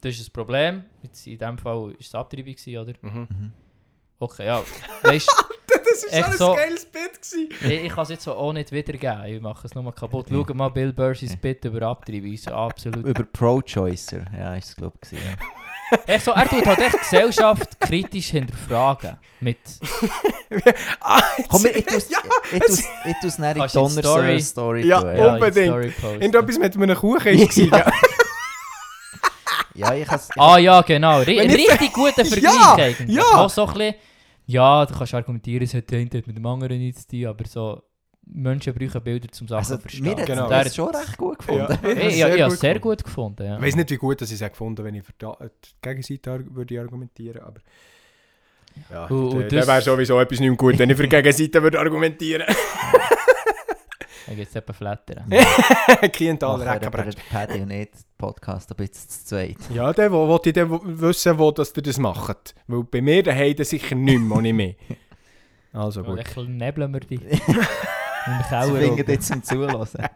das 0.00 0.18
ist 0.18 0.28
ein 0.28 0.32
Problem. 0.32 0.84
Jetzt 1.02 1.26
in 1.26 1.38
diesem 1.38 1.58
Fall 1.58 1.76
war 1.76 1.92
es 1.98 2.14
Abtreibung, 2.14 2.54
oder? 2.78 2.94
Mhm. 3.02 3.28
Mhm. 3.30 3.52
Okay, 4.18 4.46
ja. 4.46 4.62
Weißt 5.02 5.28
Das 5.72 6.04
ist 6.04 6.12
Echt 6.12 6.32
so 6.34 6.50
ein 6.52 6.56
geiles 6.56 6.84
Bit 6.86 7.22
gewesen. 7.22 7.48
ich, 7.72 7.84
ich 7.84 7.92
kann 7.92 8.02
es 8.02 8.08
jetzt 8.10 8.24
so 8.24 8.34
auch 8.34 8.52
nicht 8.52 8.70
wiedergeben. 8.72 9.24
Ich 9.26 9.40
mache 9.40 9.66
es 9.66 9.74
nur 9.74 9.92
kaputt. 9.94 10.26
Schau 10.28 10.54
mal 10.54 10.68
Bill 10.68 10.92
Burr 10.92 11.14
sein 11.14 11.36
Bit 11.40 11.64
über 11.64 11.82
Abtreibung. 11.82 12.36
So 12.36 12.50
absolut. 12.52 13.04
Über 13.04 13.24
Pro-Choicer, 13.24 14.24
ja, 14.36 14.54
ist 14.56 14.70
es 14.70 14.76
glaube 14.76 14.98
ich. 15.04 15.12
Ja. 15.12 15.18
Echt 16.06 16.24
so, 16.24 16.30
er 16.32 16.48
tut 16.48 16.64
halt 16.66 16.78
echt 16.78 16.98
Gesellschaft 17.00 17.80
kritisch 17.80 18.26
hinterfragen. 18.28 19.16
Mit. 19.40 19.58
Ah, 21.00 21.22
Komm, 21.48 21.64
ich, 21.66 21.84
ja, 22.10 22.18
tu's- 22.58 22.82
tu's 23.22 23.38
in 23.38 23.44
die 23.54 23.58
Kannst 23.60 23.74
du 23.74 23.86
die 23.86 23.90
Story- 23.92 24.02
Donnerstag-Story 24.02 24.86
Ja, 24.86 25.00
tun. 25.00 25.10
Ja, 25.10 25.16
Ja. 25.26 25.34
unbedingt. 25.34 26.02
Irgendetwas 26.04 26.58
mit 26.58 26.76
einem 26.76 26.96
Kuchen 26.96 27.26
ist 27.38 27.54
gewesen, 27.54 27.70
gell? 27.70 27.84
ja, 29.74 29.94
ich 29.94 30.08
has, 30.08 30.28
Ah 30.36 30.58
ja, 30.58 30.80
genau. 30.82 31.20
Ri 31.20 31.38
Wenn 31.38 31.50
ich- 31.50 31.70
richtig 31.70 31.92
guter 31.92 32.24
Vergleich 32.24 32.42
Ja, 32.54 32.74
eigentlich. 32.74 33.16
ja. 33.16 33.22
Auch 33.22 33.50
so 33.50 33.66
ein 33.66 33.72
bisschen, 33.72 33.94
ja, 34.46 34.84
du 34.86 34.94
kannst 34.94 35.14
argumentieren, 35.14 35.62
es 35.64 35.74
hat 35.74 35.90
mit 36.26 36.36
dem 36.36 36.46
anderen 36.46 36.78
nichts 36.78 37.06
zu 37.06 37.16
tun, 37.16 37.26
aber 37.26 37.44
so, 37.46 37.82
Menschen 38.26 38.74
brauchen 38.74 39.02
Bilder 39.02 39.28
zum 39.32 39.48
Sachen 39.48 39.58
also, 39.58 39.76
zu 39.76 39.82
verstehen. 39.82 40.04
mir 40.04 40.16
hat 40.16 40.26
Genau. 40.26 40.48
das 40.48 40.64
Der- 40.64 40.72
schon 40.74 40.94
recht 40.94 41.16
gut 41.16 41.38
gefunden. 41.38 41.78
Ja, 41.96 42.28
ich 42.34 42.42
habe 42.42 42.54
es 42.54 42.60
sehr 42.60 42.78
gut 42.78 43.02
gefunden. 43.04 43.44
Ja. 43.44 43.56
Ich 43.56 43.62
weiß 43.62 43.76
nicht, 43.76 43.90
wie 43.90 43.96
gut 43.96 44.20
dass 44.20 44.30
ich 44.30 44.40
es 44.40 44.50
gefunden 44.50 44.84
wenn 44.84 44.94
ich 44.94 45.02
für 45.04 45.12
die, 45.20 45.26
Gegenseite 45.82 46.44
würde 46.54 46.80
argumentieren 46.80 47.42
aber... 47.42 47.60
Ja, 48.88 49.06
und 49.06 49.40
dann 49.40 49.48
das- 49.48 49.66
wäre 49.66 49.82
sowieso 49.82 50.20
etwas 50.20 50.38
nicht 50.38 50.56
gut, 50.56 50.78
wenn 50.78 50.88
ich 50.90 50.96
für 50.96 51.02
die 51.02 51.08
Gegenseite 51.08 51.62
würde 51.62 51.78
argumentieren 51.80 52.44
Dann 54.26 54.36
geht 54.36 54.48
es 54.48 54.54
eben 54.54 54.72
flattern. 54.74 55.24
Wir 55.26 55.40
Reckenbrett. 56.60 57.16
Paddy 57.30 57.60
und 57.62 57.70
ich 57.72 57.88
Podcast 58.16 58.70
ein 58.70 58.76
bisschen 58.76 59.08
zu 59.08 59.24
zweit. 59.24 59.56
Ja, 59.74 59.92
dann 59.92 60.12
wo, 60.12 60.28
wollte 60.28 60.50
ich 60.50 60.54
dann 60.54 60.70
wissen, 61.00 61.36
wo 61.36 61.50
dass 61.50 61.72
ihr 61.76 61.82
das 61.82 61.98
macht. 61.98 62.54
Weil 62.68 62.84
bei 62.84 63.00
mir 63.00 63.24
dann 63.24 63.64
sicher 63.64 63.96
nicht 63.96 64.20
mehr. 64.54 64.74
Also 65.72 66.02
So 66.04 66.08
gut. 66.08 66.32
gut. 66.32 66.48
nebeln 66.48 66.92
wir 66.92 67.00
die. 67.00 67.18
Im 68.26 68.42
Keller. 68.48 68.92
oben. 68.92 69.04
jetzt 69.06 69.26
zum 69.28 69.42
Zulassen. 69.42 70.04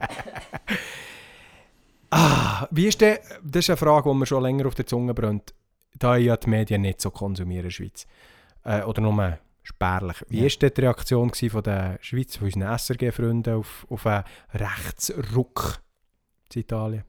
Ah, 2.10 2.68
wie 2.70 2.86
ist 2.86 3.00
denn, 3.00 3.18
das 3.42 3.64
ist 3.64 3.70
eine 3.70 3.76
Frage, 3.76 4.08
die 4.08 4.14
mir 4.16 4.26
schon 4.26 4.42
länger 4.42 4.66
auf 4.66 4.74
der 4.76 4.86
Zunge 4.86 5.12
brennt, 5.14 5.52
da 5.98 6.16
ich 6.16 6.26
ja 6.26 6.36
die 6.36 6.48
Medien 6.48 6.82
nicht 6.82 7.00
so 7.00 7.10
konsumiere 7.10 7.60
in 7.60 7.64
der 7.64 7.70
Schweiz. 7.70 8.06
Äh, 8.62 8.82
oder 8.82 9.00
nur 9.02 9.38
spärlich. 9.64 10.24
Wie 10.28 10.40
Ja. 10.40 10.46
ist 10.46 10.62
denn 10.62 10.70
die 10.76 10.80
Reaktion 10.82 11.32
von 11.34 11.62
der 11.62 11.98
Schweiz, 12.02 12.36
von 12.36 12.46
unseren 12.46 12.62
SRG-Freunden 12.78 13.54
auf, 13.54 13.84
auf 13.90 14.06
einen 14.06 14.22
Rechtsruck 14.52 15.80
in 16.54 16.60
Italien? 16.60 17.04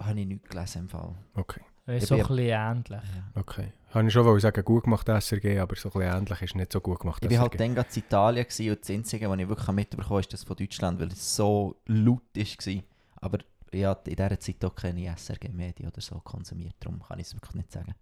Habe 0.00 0.20
ich 0.20 0.26
nicht 0.26 0.48
gelesen 0.48 0.82
im 0.82 0.88
Fall. 0.88 1.14
Okay, 1.34 1.62
Das 1.86 2.02
ist 2.04 2.08
so 2.08 2.14
ein 2.14 2.20
bisschen 2.20 2.38
ähnlich. 2.38 3.00
okay. 3.34 3.72
Habe 3.90 4.06
ich 4.06 4.12
schon 4.12 4.24
wollen 4.24 4.38
sagen, 4.40 4.62
gut 4.64 4.84
gemacht 4.84 5.06
SRG, 5.08 5.58
aber 5.60 5.74
so 5.76 5.88
ein 5.88 5.92
bisschen 5.92 6.16
ähnlich 6.18 6.42
ist 6.42 6.54
nicht 6.54 6.72
so 6.72 6.80
gut 6.80 7.00
gemacht 7.00 7.24
Ich 7.24 7.30
war 7.30 7.38
halt 7.40 7.58
dann 7.58 7.74
gerade 7.74 7.88
in 7.94 8.02
Italien 8.02 8.46
und 8.70 8.80
das 8.80 8.90
Einzige, 8.90 9.30
was 9.30 9.38
ich 9.38 9.48
wirklich 9.48 9.68
mitbekommen 9.68 10.10
habe, 10.10 10.20
ist 10.20 10.32
das 10.32 10.44
von 10.44 10.56
Deutschland, 10.56 11.00
weil 11.00 11.08
es 11.08 11.36
so 11.36 11.76
laut 11.86 12.22
war. 12.36 12.82
Aber 13.20 13.38
ich 13.70 13.84
habe 13.84 14.10
in 14.10 14.16
dieser 14.16 14.40
Zeit 14.40 14.64
auch 14.64 14.74
keine 14.74 15.06
SRG-Medien 15.16 15.88
oder 15.88 16.00
so 16.00 16.20
konsumiert, 16.20 16.74
darum 16.80 17.02
kann 17.02 17.18
ich 17.18 17.26
es 17.26 17.34
wirklich 17.34 17.54
nicht 17.54 17.72
sagen. 17.72 17.94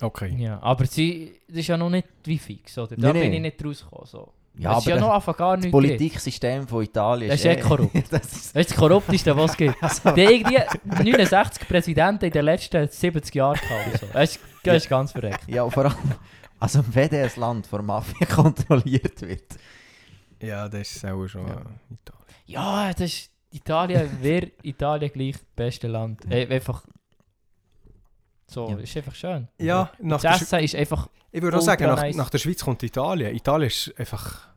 Okay. 0.00 0.34
Ja, 0.36 0.60
aber 0.60 0.86
sie, 0.86 1.40
das 1.46 1.58
ist 1.58 1.66
ja 1.68 1.76
noch 1.76 1.90
nicht 1.90 2.08
wie 2.24 2.38
fix, 2.38 2.76
oder? 2.76 2.96
Da 2.96 3.12
Nee, 3.12 3.20
bin 3.22 3.30
nee. 3.30 3.36
ich 3.36 3.42
nicht 3.42 3.64
rausgekommen. 3.64 4.06
So. 4.06 4.32
Ja, 4.56 4.72
es 4.72 4.78
ist 4.78 4.86
ja 4.86 5.00
noch 5.00 5.10
einfach 5.10 5.36
gar 5.36 5.56
das 5.56 5.64
nichts. 5.64 5.72
Politiksystem 5.72 6.68
von 6.68 6.84
Italien 6.84 7.28
Das 7.30 7.40
ist 7.40 7.46
eh 7.46 7.56
korrupt. 7.56 7.94
das 8.10 8.22
ist, 8.32 8.54
Das 8.54 8.60
ist 8.62 8.70
das 8.70 8.76
Korrupteste, 8.76 9.36
was 9.36 9.50
es 9.50 9.56
gibt. 9.56 9.76
also, 9.82 10.10
Die 10.12 10.20
irgendwie 10.22 10.58
69 11.02 11.66
Präsidenten 11.68 12.24
in 12.26 12.30
den 12.30 12.44
letzten 12.44 12.88
70 12.88 13.34
Jahren 13.34 13.58
gehabt. 13.58 13.98
So. 14.00 14.06
Das, 14.12 14.30
ist, 14.30 14.40
das 14.62 14.76
ist 14.76 14.88
ganz 14.88 15.12
verreckt. 15.12 15.48
ja, 15.48 15.68
vor 15.68 15.86
allem, 15.86 15.94
also 16.60 16.84
wenn 16.92 17.10
ein 17.10 17.30
Land 17.36 17.66
von 17.66 17.84
Mafia 17.84 18.26
kontrolliert 18.32 19.20
wird. 19.22 19.56
Ja, 20.40 20.68
das 20.68 20.96
ist 20.96 21.04
auch 21.04 21.26
schon 21.26 21.46
Ja. 21.48 21.62
Italien. 21.90 22.24
Ja, 22.46 22.90
das 22.92 23.00
ist, 23.00 23.30
Italien 23.50 24.08
wäre 24.20 24.50
Italien 24.62 25.10
gleich 25.12 25.32
das 25.32 25.44
beste 25.56 25.88
Land. 25.88 26.24
Äh, 26.30 26.46
einfach. 26.48 26.84
So, 28.46 28.68
Ja. 28.70 28.76
ist 28.76 28.96
einfach 28.96 29.14
schön. 29.14 29.48
Ja, 29.58 29.90
nach 30.00 30.20
Das 30.20 30.42
Essen 30.42 30.60
ist 30.60 30.74
einfach. 30.74 31.08
ich 31.32 31.42
würde 31.42 31.56
auch 31.58 31.62
sagen, 31.62 31.84
nach, 31.86 31.96
nice. 32.00 32.16
nach 32.16 32.30
der 32.30 32.38
Schweiz 32.38 32.62
kommt 32.64 32.82
Italien. 32.82 33.34
Italien 33.34 33.68
ist 33.68 33.92
einfach... 33.98 34.48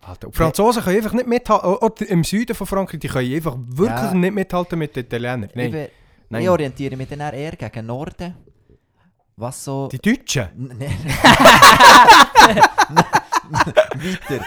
Alter, 0.00 0.26
und 0.26 0.34
die 0.34 0.38
Franzosen 0.38 0.82
können 0.82 0.96
einfach 0.98 1.12
nicht 1.14 1.26
mithalten. 1.26 1.66
Auch 1.66 2.00
im 2.00 2.24
Süden 2.24 2.54
von 2.54 2.66
Frankreich, 2.66 3.00
die 3.00 3.08
können 3.08 3.34
einfach 3.34 3.56
wirklich 3.58 3.90
Ja. 4.02 4.14
nicht 4.14 4.34
mithalten 4.34 4.78
mit 4.78 4.94
den 4.96 5.04
Italienern. 5.06 5.48
Nein, 5.54 5.88
nein. 6.28 6.42
ich 6.42 6.48
orientiere 6.48 6.96
mich 6.96 7.08
dann 7.08 7.20
eher 7.20 7.52
gegen 7.52 7.86
Norden. 7.86 8.34
Was 9.36 9.64
so... 9.64 9.88
Die 9.88 9.98
Deutschen? 9.98 10.48
N- 10.70 10.76
Nee. 10.78 10.90
weiter, 13.50 14.44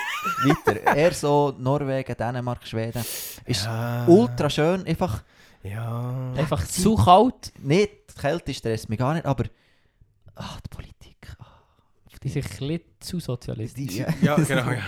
weiter. 0.66 0.96
Eher 0.96 1.14
so 1.14 1.54
Norwegen, 1.58 2.16
Dänemark, 2.16 2.66
Schweden. 2.66 3.04
Ist 3.46 3.66
Ja. 3.66 4.06
ultra 4.08 4.50
schön, 4.50 4.86
einfach 4.86 5.24
Ja. 5.64 6.32
Einfach 6.36 6.66
zu 6.68 6.96
kalt. 6.96 7.52
nicht, 7.62 8.07
die 8.18 8.22
Kälte 8.22 8.54
stresst 8.54 8.90
mich 8.90 9.00
gar 9.00 9.14
nicht, 9.14 9.26
aber 9.26 9.46
ach, 10.36 10.60
die 10.62 10.70
Politik. 10.70 11.36
ah. 11.40 11.46
Die 12.24 12.30
sind 12.30 12.46
ein 12.46 12.50
bisschen 12.50 12.82
zu 13.00 13.20
sozialistisch. 13.20 13.98
Ja, 14.22 14.36
genau, 14.36 14.72
ja. 14.72 14.82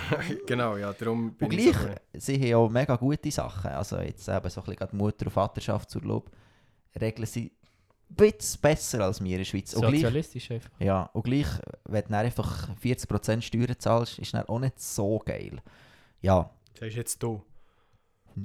genau, 0.47 0.77
ja. 0.77 0.93
Darum 0.93 1.33
bin 1.35 1.47
Und 1.47 1.53
ich 1.53 1.71
gleich, 1.71 1.75
so- 2.13 2.19
sie 2.19 2.53
haben 2.53 2.55
auch 2.65 2.69
mega 2.69 2.95
gute 2.95 3.29
Sachen. 3.31 3.69
Also 3.71 3.99
jetzt 3.99 4.27
eben 4.27 4.49
so 4.49 4.61
ein 4.63 4.75
bisschen 4.75 4.97
Mutter- 4.97 5.25
und 5.27 5.31
Vaterschaftsurlaub 5.31 6.31
regeln 6.99 7.27
sie 7.27 7.51
ein 8.09 8.15
bisschen 8.15 8.61
besser 8.61 9.01
als 9.01 9.23
wir 9.23 9.31
in 9.33 9.37
der 9.37 9.45
Schweiz. 9.45 9.73
Und 9.75 9.81
gleich, 9.81 9.93
Sozialistisch 10.01 10.49
einfach. 10.51 10.71
ja, 10.79 11.03
und 11.13 11.21
gleich, 11.23 11.45
wenn 11.85 12.01
du 12.03 12.09
dann 12.09 12.25
einfach 12.25 12.69
40% 12.83 13.41
Steuern 13.43 13.75
zahlst, 13.77 14.17
ist 14.17 14.33
dann 14.33 14.45
auch 14.49 14.59
nicht 14.59 14.79
so 14.81 15.19
geil. 15.23 15.61
Ja, 16.21 16.49
Das 16.79 16.89
ist 16.89 16.95
jetzt 16.95 17.21
du. 17.21 17.43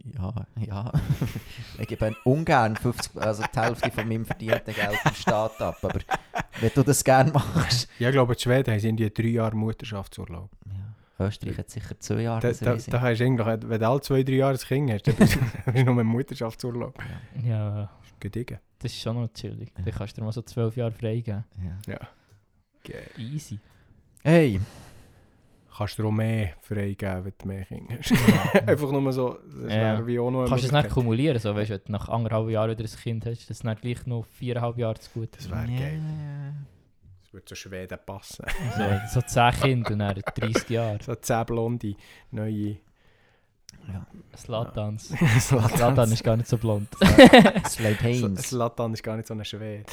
Ja, 0.05 0.47
ja. 0.61 0.93
ich 1.79 1.89
gebe 1.89 2.15
ungern 2.25 2.77
50, 2.77 3.17
also 3.21 3.43
die 3.43 3.61
Hälfte 3.61 3.91
von 3.91 4.09
meinem 4.09 4.25
verdienten 4.25 4.75
Geld 4.75 4.99
im 5.05 5.15
Staat 5.15 5.61
ab, 5.61 5.79
aber 5.83 6.01
wenn 6.61 6.71
du 6.75 6.83
das 6.83 7.03
gerne 7.05 7.33
machst. 7.33 7.89
Ja, 7.99 8.09
ich 8.09 8.15
glaube, 8.15 8.35
die 8.35 8.43
Schweden 8.43 8.73
haben 8.73 8.81
irgendwie 8.85 9.11
drei 9.11 9.29
Jahre 9.29 9.57
Mutterschaftsurlaub. 9.57 10.51
Ja, 10.67 11.27
Österreich 11.27 11.59
hat 11.59 11.71
sicher 11.71 11.99
zwei 12.01 12.23
Jahre. 12.23 12.41
Da, 12.41 12.53
da, 12.53 12.77
da 12.77 13.01
hast 13.01 13.21
du 13.21 13.25
eigentlich, 13.25 13.47
wenn 13.47 13.81
du 13.81 13.89
alle 13.89 14.01
zwei, 14.01 14.23
drei 14.23 14.35
Jahre 14.35 14.55
ein 14.55 14.59
Kind 14.59 14.91
hast, 14.93 15.07
dann 15.07 15.17
bist 15.17 15.39
du 15.67 15.85
nur 15.85 16.01
im 16.01 16.07
Mutterschaftsurlaub. 16.07 16.99
Ja, 17.45 17.91
Gediegen. 18.21 18.59
das 18.79 18.93
ist 18.93 19.01
schon 19.01 19.21
noch 19.21 19.29
chillig. 19.33 19.73
Ja. 19.77 19.85
Dann 19.85 19.95
kannst 19.95 20.17
du 20.17 20.21
dir 20.21 20.25
mal 20.25 20.33
so 20.33 20.43
zwölf 20.43 20.77
Jahre 20.77 20.93
freigeben. 20.93 21.45
Ja. 21.63 21.93
Ja. 21.93 22.01
Geil. 22.85 23.11
Easy. 23.19 23.59
Hey, 24.23 24.61
Kannst 25.77 25.99
du 25.99 26.07
auch 26.07 26.13
mehr 26.13 26.51
freigeben, 26.61 27.25
wenn 27.25 27.33
du 27.37 27.49
mehr 27.49 27.65
Kinder 27.65 27.97
hast. 27.99 28.13
Einfach 28.69 28.93
nur 28.93 29.13
so, 29.13 29.39
das 29.45 29.73
Ja. 29.73 29.79
wäre 29.81 30.07
wie 30.07 30.19
auch 30.21 30.31
noch 30.31 30.47
Kannst 30.47 30.65
du 30.65 30.69
es 30.69 30.73
nicht 30.73 30.91
kumulieren, 30.91 31.39
so, 31.41 31.55
weißt 31.55 31.71
wenn 31.71 31.81
du 31.87 31.93
nach 31.93 32.09
anderthalb 32.09 32.49
Jahren 32.49 32.71
wieder 32.71 32.85
ein 32.85 32.97
Kind 33.03 33.27
hast, 33.27 33.43
das 33.51 33.57
ist 33.59 33.65
dann 33.65 33.75
gleich 33.77 34.07
noch 34.07 34.25
viereinhalb 34.27 34.79
Jahre 34.79 34.99
zu 35.01 35.11
gut. 35.11 35.31
Das 35.37 35.51
wäre 35.51 35.67
Ja. 35.69 35.79
geil. 35.81 36.01
Das 37.23 37.33
würde 37.33 37.45
zu 37.47 37.57
Schweden 37.57 37.99
passen. 38.07 38.45
So, 39.11 39.21
so 39.21 39.27
10 39.27 39.51
Kinder 39.53 39.91
und 39.93 39.99
dann 39.99 40.23
30 40.37 40.69
Jahre. 40.71 40.99
So 41.03 41.15
10 41.17 41.45
blonde, 41.47 41.97
neue 42.31 42.77
Ja. 43.89 44.07
Slatans. 44.37 45.09
Slatan. 45.41 45.71
Slatan 45.77 46.13
ist 46.13 46.23
gar 46.23 46.37
nicht 46.37 46.49
so 46.49 46.57
blond. 46.57 46.89
Slade 47.69 47.99
Haynes. 48.01 48.43
Slatan 48.49 48.93
ist 48.95 49.03
gar 49.03 49.17
nicht 49.17 49.27
so 49.27 49.35
ein 49.35 49.45
Schwede. 49.45 49.85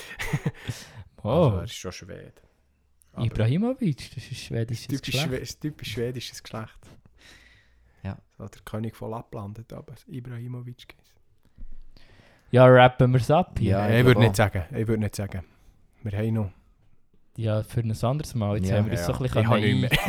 Oh, 1.23 1.29
Also, 1.29 1.57
er 1.57 1.63
ist 1.63 1.73
schon 1.73 1.91
Schwede. 1.91 2.33
Aber 3.13 3.25
Ibrahimovic, 3.25 4.15
das 4.15 4.23
ist 4.31 4.37
schwedisches 4.45 4.87
typisch, 4.87 5.01
Geschlecht. 5.01 5.27
Schwe 5.27 5.35
ist 5.37 5.61
typisch 5.61 5.91
schwedisches 5.93 6.41
Geschlecht. 6.43 6.79
Ja. 8.03 8.17
So 8.37 8.47
der 8.47 8.61
König 8.63 8.95
von 8.95 9.11
Lappland 9.11 9.59
hat 9.59 9.73
aber 9.73 9.93
Ibrahimovic 10.07 10.87
geheißen. 10.87 11.15
Ja, 12.51 12.65
rappen 12.65 13.11
wir 13.13 13.19
es 13.21 13.31
ab. 13.31 13.57
hier. 13.59 13.71
Ja, 13.71 13.89
ich 13.89 13.99
ich 13.99 14.05
würde 14.05 14.19
nicht 14.21 14.35
sagen. 14.35 14.63
Ich 14.71 14.87
würde 14.87 14.97
nicht 15.01 15.15
sagen. 15.15 15.43
Wir 16.03 16.17
haben 16.17 16.33
noch. 16.33 16.51
Ja, 17.37 17.63
für 17.63 17.79
ein 17.79 17.91
anderes 18.03 18.35
Mal. 18.35 18.57
Jetzt 18.57 18.69
Ja, 18.69 18.77
haben 18.77 18.85
wir 18.87 18.91
uns 18.91 19.05
so 19.05 19.13
ein 19.13 19.25
ich 19.25 19.31
bisschen 19.31 19.47
habe 19.47 19.55
ein- 19.57 19.79
nicht 19.79 20.01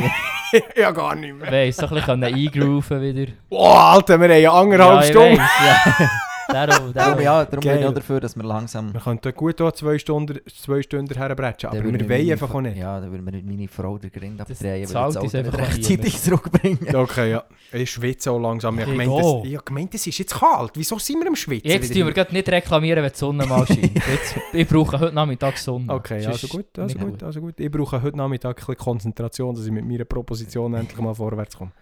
mehr. 0.53 0.63
ja, 0.77 0.91
gar 0.91 1.15
nicht 1.15 1.35
mehr. 1.35 1.53
weiss, 1.53 1.77
so 1.77 1.87
ein 1.87 1.95
bisschen 1.95 2.25
eingrooven 2.25 3.01
wieder. 3.01 3.33
Wow, 3.49 3.77
Alter, 3.95 4.19
wir 4.21 4.29
haben 4.51 4.73
eine 4.73 4.81
anderthalb 4.81 4.93
ja, 4.95 5.01
ich 5.03 5.07
Stunden. 5.11 5.39
weiss, 5.39 5.99
ja. 6.01 6.11
Darum, 6.53 6.93
Darum, 6.95 7.21
ja, 7.21 7.45
darum 7.45 7.61
bin 7.61 7.79
ich 7.79 7.85
auch 7.87 7.95
dafür, 7.95 8.21
dass 8.21 8.37
wir 8.37 8.45
langsam... 8.45 8.93
Wir 8.93 9.01
könnten 9.01 9.35
gut 9.35 9.61
auch 9.61 9.73
zwei 9.73 9.99
Stunden, 9.99 10.41
zwei 10.47 10.83
Stunden 10.83 11.15
herbrechen, 11.15 11.71
aber 11.71 11.85
wir 11.85 12.09
wollen 12.09 12.31
einfach 12.33 12.55
auch 12.55 12.61
nicht. 12.61 12.77
Ja, 12.77 13.01
dann 13.01 13.11
würden 13.11 13.25
wir 13.25 13.33
nicht 13.33 13.47
meine 13.47 13.69
Frau 13.69 13.99
den 13.99 14.11
Grind 14.11 14.41
abdrehen, 14.41 14.61
weil 14.61 14.81
das 14.83 14.97
Auto 14.97 15.23
nicht 15.23 15.35
rechtzeitig 15.35 16.21
zurückbringen. 16.21 16.95
Okay, 16.95 17.31
ja. 17.33 17.45
Ich 17.73 17.91
schwitze 17.91 18.31
auch 18.31 18.39
langsam. 18.39 18.79
Ich 18.79 18.87
Hey, 18.87 18.97
gemeint, 18.97 19.45
es, 19.45 19.65
gemeint, 19.65 19.95
ist 19.95 20.07
jetzt 20.07 20.35
kalt. 20.35 20.73
Wieso 20.75 20.99
sind 20.99 21.21
wir 21.21 21.27
im 21.27 21.37
Schwitzen? 21.37 21.71
Jetzt 21.71 21.93
tun 21.93 22.05
wir 22.05 22.13
gerade 22.13 22.33
nicht 22.33 22.49
reklamieren, 22.49 23.03
wenn 23.03 23.11
die 23.13 23.19
Sonne 23.19 23.47
mal 23.47 23.67
scheint. 23.67 23.95
Jetzt, 23.95 24.35
ich 24.53 24.69
brauche 24.69 24.99
heute 24.99 25.15
Nachmittag 25.15 25.57
Sonne. 25.57 25.93
Okay, 25.93 26.27
also 26.27 26.33
Sonst 26.33 26.51
gut, 26.51 26.79
also 26.79 26.99
gut, 26.99 27.23
also 27.23 27.41
gut. 27.41 27.61
Ich 27.61 27.71
brauche 27.71 28.03
heute 28.03 28.17
Nachmittag 28.17 28.51
ein 28.51 28.67
bisschen 28.67 28.77
Konzentration, 28.77 29.55
dass 29.55 29.65
ich 29.65 29.73
mit 29.73 29.87
meiner 29.87 30.05
Proposition 30.05 30.75
endlich 30.75 31.01
mal 31.01 31.15
vorwärts 31.15 31.57
komme. 31.57 31.73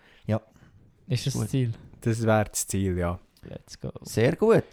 Ist 1.11 1.27
das 1.27 1.35
Gut. 1.35 1.43
das 1.43 1.51
Ziel? 1.51 1.73
Das 2.03 2.23
wäre 2.23 2.45
das 2.45 2.67
Ziel, 2.67 2.97
ja. 2.97 3.19
Let's 3.43 3.79
go. 3.79 3.91
Sehr 4.03 4.37
gut. 4.37 4.65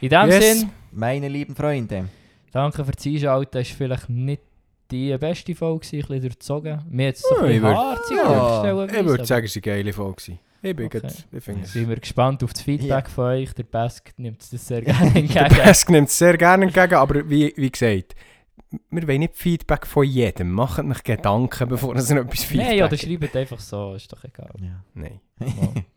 In 0.00 0.08
dem 0.08 0.28
Yes. 0.30 0.58
Sinn, 0.60 0.70
Meine 0.92 1.28
lieben 1.28 1.54
Freunde. 1.54 2.08
danke 2.52 2.84
fürs 2.84 3.06
Einschalten. 3.06 3.50
Das 3.58 3.70
war 3.70 3.76
vielleicht 3.76 4.08
nicht 4.08 4.42
die 4.90 5.16
beste 5.18 5.54
Folge, 5.54 5.86
ein 5.86 5.98
bisschen 6.00 6.20
durchzogen. 6.20 6.80
Mir 6.90 7.08
hat 7.08 7.14
es 7.16 7.22
so 7.22 7.36
ein 7.36 7.46
bisschen 7.46 7.62
harzig 7.64 8.16
ja, 8.16 8.84
Ich 8.84 9.04
würde 9.06 9.24
sagen, 9.26 9.46
es 9.46 9.56
war 9.56 9.62
eine 9.62 9.76
geile 9.76 9.92
Folge. 9.92 10.38
Ich 10.64 10.76
bin 10.76 10.86
Okay. 10.86 11.00
gut, 11.00 11.12
ich 11.32 11.42
finde 11.44 11.64
es. 11.64 11.72
Sind 11.72 11.88
wir 11.88 11.96
gespannt 11.96 12.44
auf 12.44 12.52
das 12.52 12.62
Feedback 12.62 12.88
Ja. 12.88 13.08
von 13.08 13.24
euch. 13.24 13.52
Der 13.54 13.64
Bask 13.64 14.12
nimmt 14.16 14.40
das 14.52 14.66
sehr 14.66 14.82
gerne 14.82 15.10
Der 15.10 15.22
entgegen. 15.22 15.48
Pesk 15.48 15.90
nimmt 15.90 16.08
es 16.08 16.18
sehr 16.18 16.36
gerne 16.36 16.66
entgegen, 16.66 16.94
aber 16.94 17.28
wie, 17.28 17.52
wie 17.56 17.70
gesagt, 17.70 18.14
wir 18.90 19.08
wollen 19.08 19.20
nicht 19.20 19.36
Feedback 19.36 19.86
von 19.86 20.04
jedem. 20.04 20.50
Macht 20.52 20.84
euch 20.84 21.02
Gedanken, 21.02 21.68
bevor 21.68 21.94
ihr 21.94 22.00
etwas 22.00 22.44
Feedback 22.44 22.68
Nein, 22.78 22.82
oder 22.82 22.96
schreibt 22.96 23.36
einfach 23.36 23.60
so, 23.60 23.94
ist 23.94 24.12
doch 24.12 24.24
egal. 24.24 24.50
Ja. 24.60 24.82
Nein. 24.94 25.20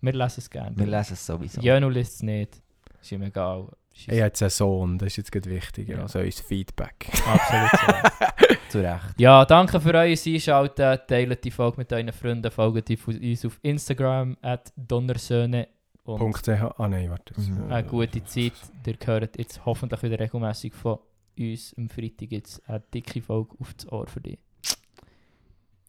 Wir 0.02 0.14
lesen 0.14 0.40
es 0.40 0.50
gerne. 0.50 0.76
Wir 0.78 0.86
lesen 0.86 1.14
es 1.14 1.26
sowieso. 1.26 1.62
Jönu 1.62 1.90
liest 1.90 2.16
es 2.16 2.24
nicht. 2.24 2.62
Ist 3.02 3.12
ihm 3.12 3.24
egal. 3.24 3.68
Ist 3.94 4.08
habe 4.08 4.18
jetzt 4.18 4.42
einen 4.42 4.50
Sohn, 4.50 4.98
das 4.98 5.08
ist 5.08 5.18
jetzt 5.18 5.32
gerade 5.32 5.50
wichtiger 5.50 5.96
Ja. 5.96 6.02
als 6.04 6.16
unser 6.16 6.44
Feedback. 6.44 7.08
absolut 7.26 7.72
so. 7.72 8.56
Zu 8.70 8.80
Recht. 8.80 9.20
Ja, 9.20 9.46
danke 9.46 9.80
für 9.80 9.94
euer 9.94 10.02
Einschalten. 10.18 11.00
Teilt 11.08 11.44
die 11.44 11.52
Folge 11.52 11.78
mit 11.78 11.94
euren 11.94 12.12
Freunden. 12.12 12.52
Folgt 12.52 12.90
uns 12.90 13.46
auf 13.46 13.60
Instagram 13.62 14.36
at 14.42 14.74
Donnersöhne. 14.76 15.70
Und 16.04 16.36
CH. 16.44 16.74
Ah 16.78 16.88
nein, 16.88 17.10
warte. 17.10 17.34
Mhm. 17.40 17.72
eine 17.72 17.88
gute 17.88 18.24
Zeit. 18.26 18.54
Ihr 18.86 18.96
hört 19.06 19.38
jetzt 19.38 19.66
hoffentlich 19.66 20.04
wieder 20.04 20.20
regelmäßig 20.20 20.74
von 20.74 21.00
uns. 21.40 21.74
Am 21.78 21.90
Freitag 21.90 22.32
jetzt 22.32 22.68
eine 22.70 22.80
dicke 22.94 23.22
Folge 23.22 23.56
auf 23.60 23.74
das 23.74 23.92
Ohr 23.92 24.08
für 24.08 24.22
dich. 24.22 24.40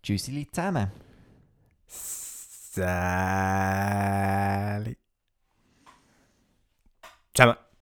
Tschüssili 0.02 0.46
zusammen. 0.50 0.90
Sali. 1.86 2.86
Zusammen. 7.34 7.65